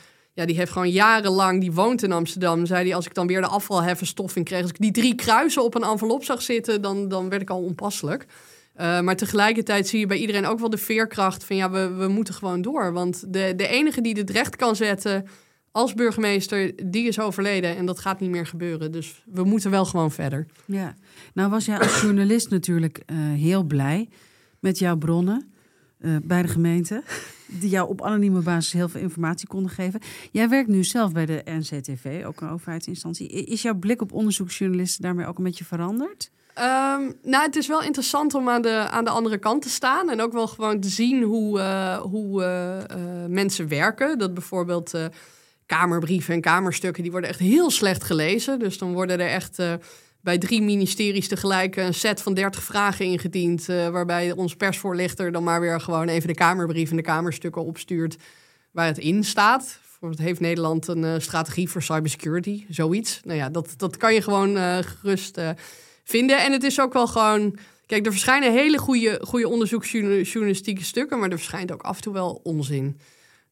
Die 0.46 0.56
heeft 0.56 0.72
gewoon 0.72 0.90
jarenlang, 0.90 1.62
die 1.62 1.72
woont 1.72 2.04
in 2.04 2.12
Amsterdam. 2.12 2.66
Zei 2.66 2.86
hij, 2.86 2.96
als 2.96 3.06
ik 3.06 3.14
dan 3.14 3.28
weer 3.28 3.42
de 3.42 3.48
afvalheffenstoffing 3.48 4.46
kreeg... 4.46 4.62
als 4.62 4.70
ik 4.70 4.80
die 4.80 4.92
drie 4.92 5.16
kruisen 5.16 5.64
op 5.64 5.76
een 5.76 5.84
envelop 5.84 6.24
zag 6.24 6.42
zitten... 6.42 6.82
dan, 6.82 7.08
dan 7.08 7.30
werd 7.30 7.42
ik 7.42 7.50
al 7.50 7.62
onpasselijk. 7.62 8.26
Eh, 8.74 9.02
maar 9.02 9.16
tegelijkertijd 9.16 9.88
zie 9.88 10.00
je 10.00 10.06
bij 10.06 10.18
iedereen 10.18 10.46
ook 10.46 10.60
wel 10.60 10.70
de 10.70 10.78
veerkracht 10.78 11.44
van... 11.44 11.56
ja, 11.56 11.72
we, 11.72 11.94
we 11.94 12.08
moeten 12.08 12.34
gewoon 12.34 12.62
door. 12.62 12.94
Want 12.94 13.34
de, 13.34 13.54
de 13.56 13.68
enige 13.68 14.02
die 14.02 14.14
dit 14.14 14.30
recht 14.30 14.56
kan 14.56 14.76
zetten 14.76 15.28
als 15.72 15.94
burgemeester... 15.94 16.72
die 16.92 17.08
is 17.08 17.20
overleden 17.20 17.78
en 17.78 17.86
dat 17.86 18.00
gaat 18.00 18.20
niet 18.20 18.30
meer 18.30 18.48
gebeuren. 18.48 18.92
Dus 18.92 19.24
we 19.26 19.44
moeten 19.44 19.72
wel 19.72 19.86
gewoon 19.86 20.12
verder. 20.12 20.46
Ja, 20.66 20.96
nou 21.34 21.50
was 21.50 21.66
jij 21.66 21.80
als 21.80 22.02
journalist 22.02 22.50
natuurlijk 22.50 23.04
eh, 23.06 23.18
heel 23.18 23.64
blij 23.64 24.10
met 24.60 24.80
jouw 24.80 24.98
bronnen 24.98 25.51
eh, 26.02 26.16
bij 26.24 26.42
de 26.42 26.48
gemeente. 26.48 27.04
Die 27.46 27.70
jou 27.70 27.90
op 27.90 28.02
anonieme 28.02 28.42
basis 28.42 28.72
heel 28.74 28.90
veel 28.90 29.02
informatie 29.02 29.48
konden 29.48 29.72
geven. 29.72 30.00
Jij 30.32 30.50
werkt 30.50 30.70
nu 30.70 30.84
zelf 30.84 31.12
bij 31.12 31.26
de 31.26 31.42
NCTV, 31.46 32.24
ook 32.26 32.42
een 32.42 32.50
overheidsinstantie. 32.50 33.28
Is 33.28 33.62
jouw 33.62 33.74
blik 33.74 34.02
op 34.02 34.14
onderzoeksjournalisten 34.14 35.02
daarmee 35.02 35.26
ook 35.26 35.38
een 35.38 35.44
beetje 35.44 35.66
veranderd? 35.66 36.32
Ehm, 36.54 37.12
nou, 37.24 37.46
het 37.46 37.56
is 37.56 37.68
wel 37.68 37.84
interessant 37.84 38.34
om 38.34 38.50
aan 38.50 38.62
de, 38.62 38.88
aan 38.90 39.04
de 39.04 39.10
andere 39.10 39.38
kant 39.38 39.62
te 39.62 39.70
staan. 39.70 40.10
En 40.10 40.22
ook 40.22 40.34
wel 40.34 40.48
gewoon 40.48 40.80
te 40.80 40.90
zien 40.90 41.24
hoe, 41.24 41.60
eh, 41.60 41.98
hoe 41.98 42.44
eh, 42.44 43.26
mensen 43.28 43.68
werken. 43.68 44.18
Dat 44.18 44.34
bijvoorbeeld 44.34 44.94
kamerbrieven 45.66 46.34
en 46.34 46.42
kamerstukken... 46.42 47.04
die 47.04 47.12
worden 47.12 47.30
echt 47.30 47.40
heel 47.40 47.70
slecht 47.70 48.04
gelezen. 48.04 48.60
Dus 48.60 48.78
dan 48.78 48.94
worden 48.94 49.20
er 49.20 49.30
echt 49.30 49.60
bij 50.22 50.38
drie 50.38 50.62
ministeries 50.62 51.28
tegelijk... 51.28 51.76
een 51.76 51.94
set 51.94 52.22
van 52.22 52.34
30 52.34 52.64
vragen 52.64 53.06
ingediend... 53.06 53.70
eh, 53.70 53.90
waarbij 53.90 54.32
ons 54.32 54.56
persvoorlichter 54.56 55.32
dan 55.32 55.44
maar 55.44 55.62
weer 55.62 55.82
gewoon 55.82 56.08
even 56.08 56.28
de 56.28 56.34
kamerbrief... 56.34 56.90
en 56.90 56.96
de 56.96 57.02
kamerstukken 57.02 57.66
opstuurt 57.66 58.18
waar 58.72 58.86
het 58.86 58.98
in 58.98 59.24
staat. 59.24 59.80
Bijvoorbeeld 59.82 60.22
heeft 60.22 60.40
Nederland 60.40 60.88
een 60.88 61.04
eh, 61.04 61.14
strategie 61.18 61.70
voor 61.70 61.82
cybersecurity, 61.82 62.66
zoiets. 62.70 63.22
Nou 63.24 63.38
ja, 63.38 63.50
dat, 63.50 63.74
dat 63.78 63.98
kan 63.98 64.14
je 64.14 64.22
gewoon 64.22 64.58
eh, 64.58 64.78
gerust 64.78 65.40
vinden. 66.04 66.44
En 66.44 66.52
het 66.52 66.64
is 66.64 66.80
ook 66.80 66.94
wel 66.94 67.08
gewoon... 67.08 67.58
Kijk, 67.86 68.06
er 68.06 68.12
verschijnen 68.12 68.52
hele 68.52 68.78
goede, 68.78 69.22
goede 69.24 69.48
onderzoeksjournalistieke 69.48 70.84
stukken... 70.84 71.20
maar 71.20 71.30
er 71.30 71.38
verschijnt 71.38 71.72
ook 71.72 71.82
af 71.82 71.96
en 71.96 72.02
toe 72.02 72.14
wel 72.14 72.40
onzin. 72.44 73.00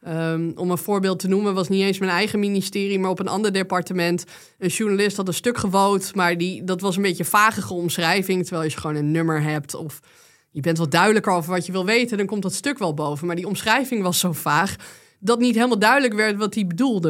Ehm, 0.02 0.52
om 0.56 0.72
een 0.72 0.78
voorbeeld 0.78 1.20
te 1.20 1.28
noemen, 1.28 1.54
was 1.54 1.70
niet 1.70 1.82
eens 1.82 2.00
mijn 2.00 2.12
eigen 2.12 2.40
ministerie... 2.40 3.00
maar 3.00 3.10
op 3.10 3.20
een 3.20 3.28
ander 3.28 3.52
departement. 3.52 4.24
Een 4.58 4.70
journalist 4.70 5.18
had 5.18 5.28
een 5.28 5.34
stuk 5.34 5.58
gewoond... 5.58 6.16
maar 6.16 6.38
die, 6.38 6.64
dat 6.64 6.82
was 6.82 6.96
een 6.96 7.02
beetje 7.02 7.24
een 7.24 7.30
vagige 7.30 7.74
omschrijving... 7.74 8.46
terwijl 8.46 8.70
je 8.70 8.78
gewoon 8.78 8.96
een 8.96 9.12
nummer 9.12 9.42
hebt 9.42 9.74
of... 9.74 10.00
Je 10.52 10.62
bent 10.62 10.78
wat 10.78 10.92
duidelijker 10.92 11.32
over 11.32 11.52
wat 11.52 11.66
je 11.66 11.72
wil 11.72 11.86
weten, 11.86 12.18
dan 12.18 12.26
komt 12.26 12.42
dat 12.42 12.54
stuk 12.54 12.78
wel 12.78 12.94
boven. 12.94 13.28
Maar 13.28 13.36
die 13.36 13.48
omschrijving 13.48 14.04
was 14.04 14.20
zo 14.20 14.32
vaag 14.32 14.76
dat 15.20 15.40
niet 15.40 15.56
helemaal 15.56 15.80
duidelijk 15.80 16.14
werd 16.14 16.38
wat 16.38 16.54
hij 16.54 16.68
bedoelde. 16.68 17.10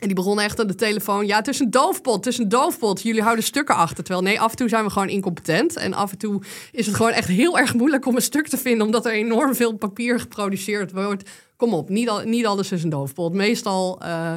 En 0.00 0.06
die 0.06 0.14
begon 0.14 0.40
echt 0.40 0.60
aan 0.60 0.66
de 0.66 0.74
telefoon. 0.74 1.26
Ja, 1.26 1.36
het 1.36 1.48
is 1.48 1.60
een 1.60 1.70
doofpot, 1.70 2.24
het 2.24 2.26
is 2.26 2.38
een 2.38 2.48
doofpot. 2.48 3.02
Jullie 3.02 3.22
houden 3.22 3.44
stukken 3.44 3.74
achter. 3.74 4.04
Terwijl 4.04 4.24
nee, 4.24 4.40
af 4.40 4.50
en 4.50 4.56
toe 4.56 4.68
zijn 4.68 4.84
we 4.84 4.90
gewoon 4.90 5.08
incompetent. 5.08 5.76
En 5.76 5.94
af 5.94 6.12
en 6.12 6.18
toe 6.18 6.42
is 6.72 6.86
het 6.86 6.94
gewoon 6.94 7.12
echt 7.12 7.28
heel 7.28 7.58
erg 7.58 7.74
moeilijk 7.74 8.06
om 8.06 8.16
een 8.16 8.22
stuk 8.22 8.48
te 8.48 8.56
vinden... 8.56 8.86
omdat 8.86 9.06
er 9.06 9.12
enorm 9.12 9.54
veel 9.54 9.72
papier 9.72 10.20
geproduceerd 10.20 10.92
wordt. 10.92 11.30
Kom 11.64 11.74
op, 11.74 11.88
niet, 11.88 12.08
al, 12.08 12.20
niet 12.20 12.46
alles 12.46 12.72
is 12.72 12.82
een 12.82 12.88
doofpot. 12.88 13.32
Meestal, 13.32 14.00
eh, 14.02 14.34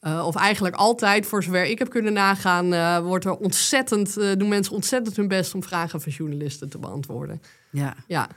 eh, 0.00 0.26
of 0.26 0.36
eigenlijk 0.36 0.74
altijd, 0.74 1.26
voor 1.26 1.42
zover 1.42 1.64
ik 1.64 1.78
heb 1.78 1.90
kunnen 1.90 2.12
nagaan... 2.12 2.72
eh, 2.72 2.98
wordt 2.98 3.24
er 3.24 3.36
ontzettend, 3.36 4.16
eh, 4.16 4.36
doen 4.36 4.48
mensen 4.48 4.74
ontzettend 4.74 5.16
hun 5.16 5.28
best... 5.28 5.54
om 5.54 5.62
vragen 5.62 6.00
van 6.00 6.12
journalisten 6.12 6.68
te 6.68 6.78
beantwoorden. 6.78 7.42
Ja. 7.70 7.94
Ja, 8.06 8.28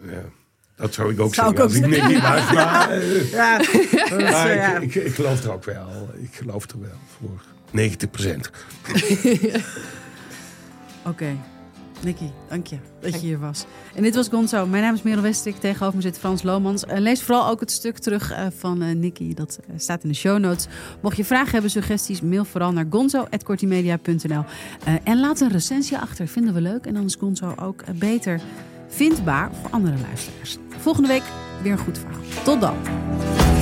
ja, 0.00 0.22
dat 0.76 0.94
zou 0.94 1.12
ik 1.12 1.20
ook 1.20 1.34
Zou 1.34 1.50
ik 1.50 1.56
zeggen. 1.56 1.82
ook 1.84 1.92
als 1.92 2.10
ik 2.10 2.22
was. 2.22 2.52
Maar, 2.52 3.04
Ja, 3.30 3.60
maar 4.30 4.54
ja. 4.54 4.76
ik, 4.76 4.94
ik, 4.94 5.04
ik 5.04 5.14
geloof 5.14 5.44
er 5.44 5.52
ook 5.52 5.64
wel. 5.64 5.86
Ik 6.14 6.34
geloof 6.34 6.70
er 6.70 6.80
wel 6.80 6.98
voor 7.18 7.42
90 7.70 8.10
procent. 8.10 8.50
Oké. 11.10 11.36
Nicky, 12.04 12.30
dank 12.48 12.66
je 12.66 12.76
dat 13.00 13.12
je 13.12 13.18
hier 13.18 13.38
was. 13.38 13.64
En 13.94 14.02
dit 14.02 14.14
was 14.14 14.28
Gonzo. 14.28 14.66
Mijn 14.66 14.82
naam 14.82 14.94
is 14.94 15.02
Merel 15.02 15.22
Westrik. 15.22 15.56
Tegenover 15.56 15.96
me 15.96 16.02
zit 16.02 16.18
Frans 16.18 16.42
Lomans. 16.42 16.84
Lees 16.86 17.22
vooral 17.22 17.48
ook 17.48 17.60
het 17.60 17.70
stuk 17.70 17.98
terug 17.98 18.32
eh, 18.32 18.46
van 18.56 18.82
eh 18.82 18.94
Nicky. 18.94 19.34
Dat 19.34 19.58
eh, 19.68 19.74
staat 19.78 20.02
in 20.02 20.08
de 20.08 20.14
show 20.14 20.38
notes. 20.38 20.66
Mocht 21.00 21.16
je 21.16 21.24
vragen 21.24 21.52
hebben, 21.52 21.70
suggesties, 21.70 22.20
mail 22.20 22.44
vooral 22.44 22.72
naar 22.72 22.86
gonzo.kortimedia.nl. 22.90 24.44
En 25.04 25.20
laat 25.20 25.40
een 25.40 25.50
recensie 25.50 25.98
achter. 25.98 26.28
Vinden 26.28 26.54
we 26.54 26.60
leuk. 26.60 26.86
En 26.86 26.94
dan 26.94 27.04
is 27.04 27.14
Gonzo 27.14 27.54
ook 27.60 27.84
beter 27.94 28.40
vindbaar 28.88 29.50
voor 29.60 29.70
andere 29.70 29.96
luisteraars. 30.06 30.56
Volgende 30.68 31.08
week 31.08 31.22
weer 31.62 31.72
een 31.72 31.78
goed 31.78 31.98
verhaal. 31.98 32.44
Tot 32.44 32.60
dan. 32.60 33.61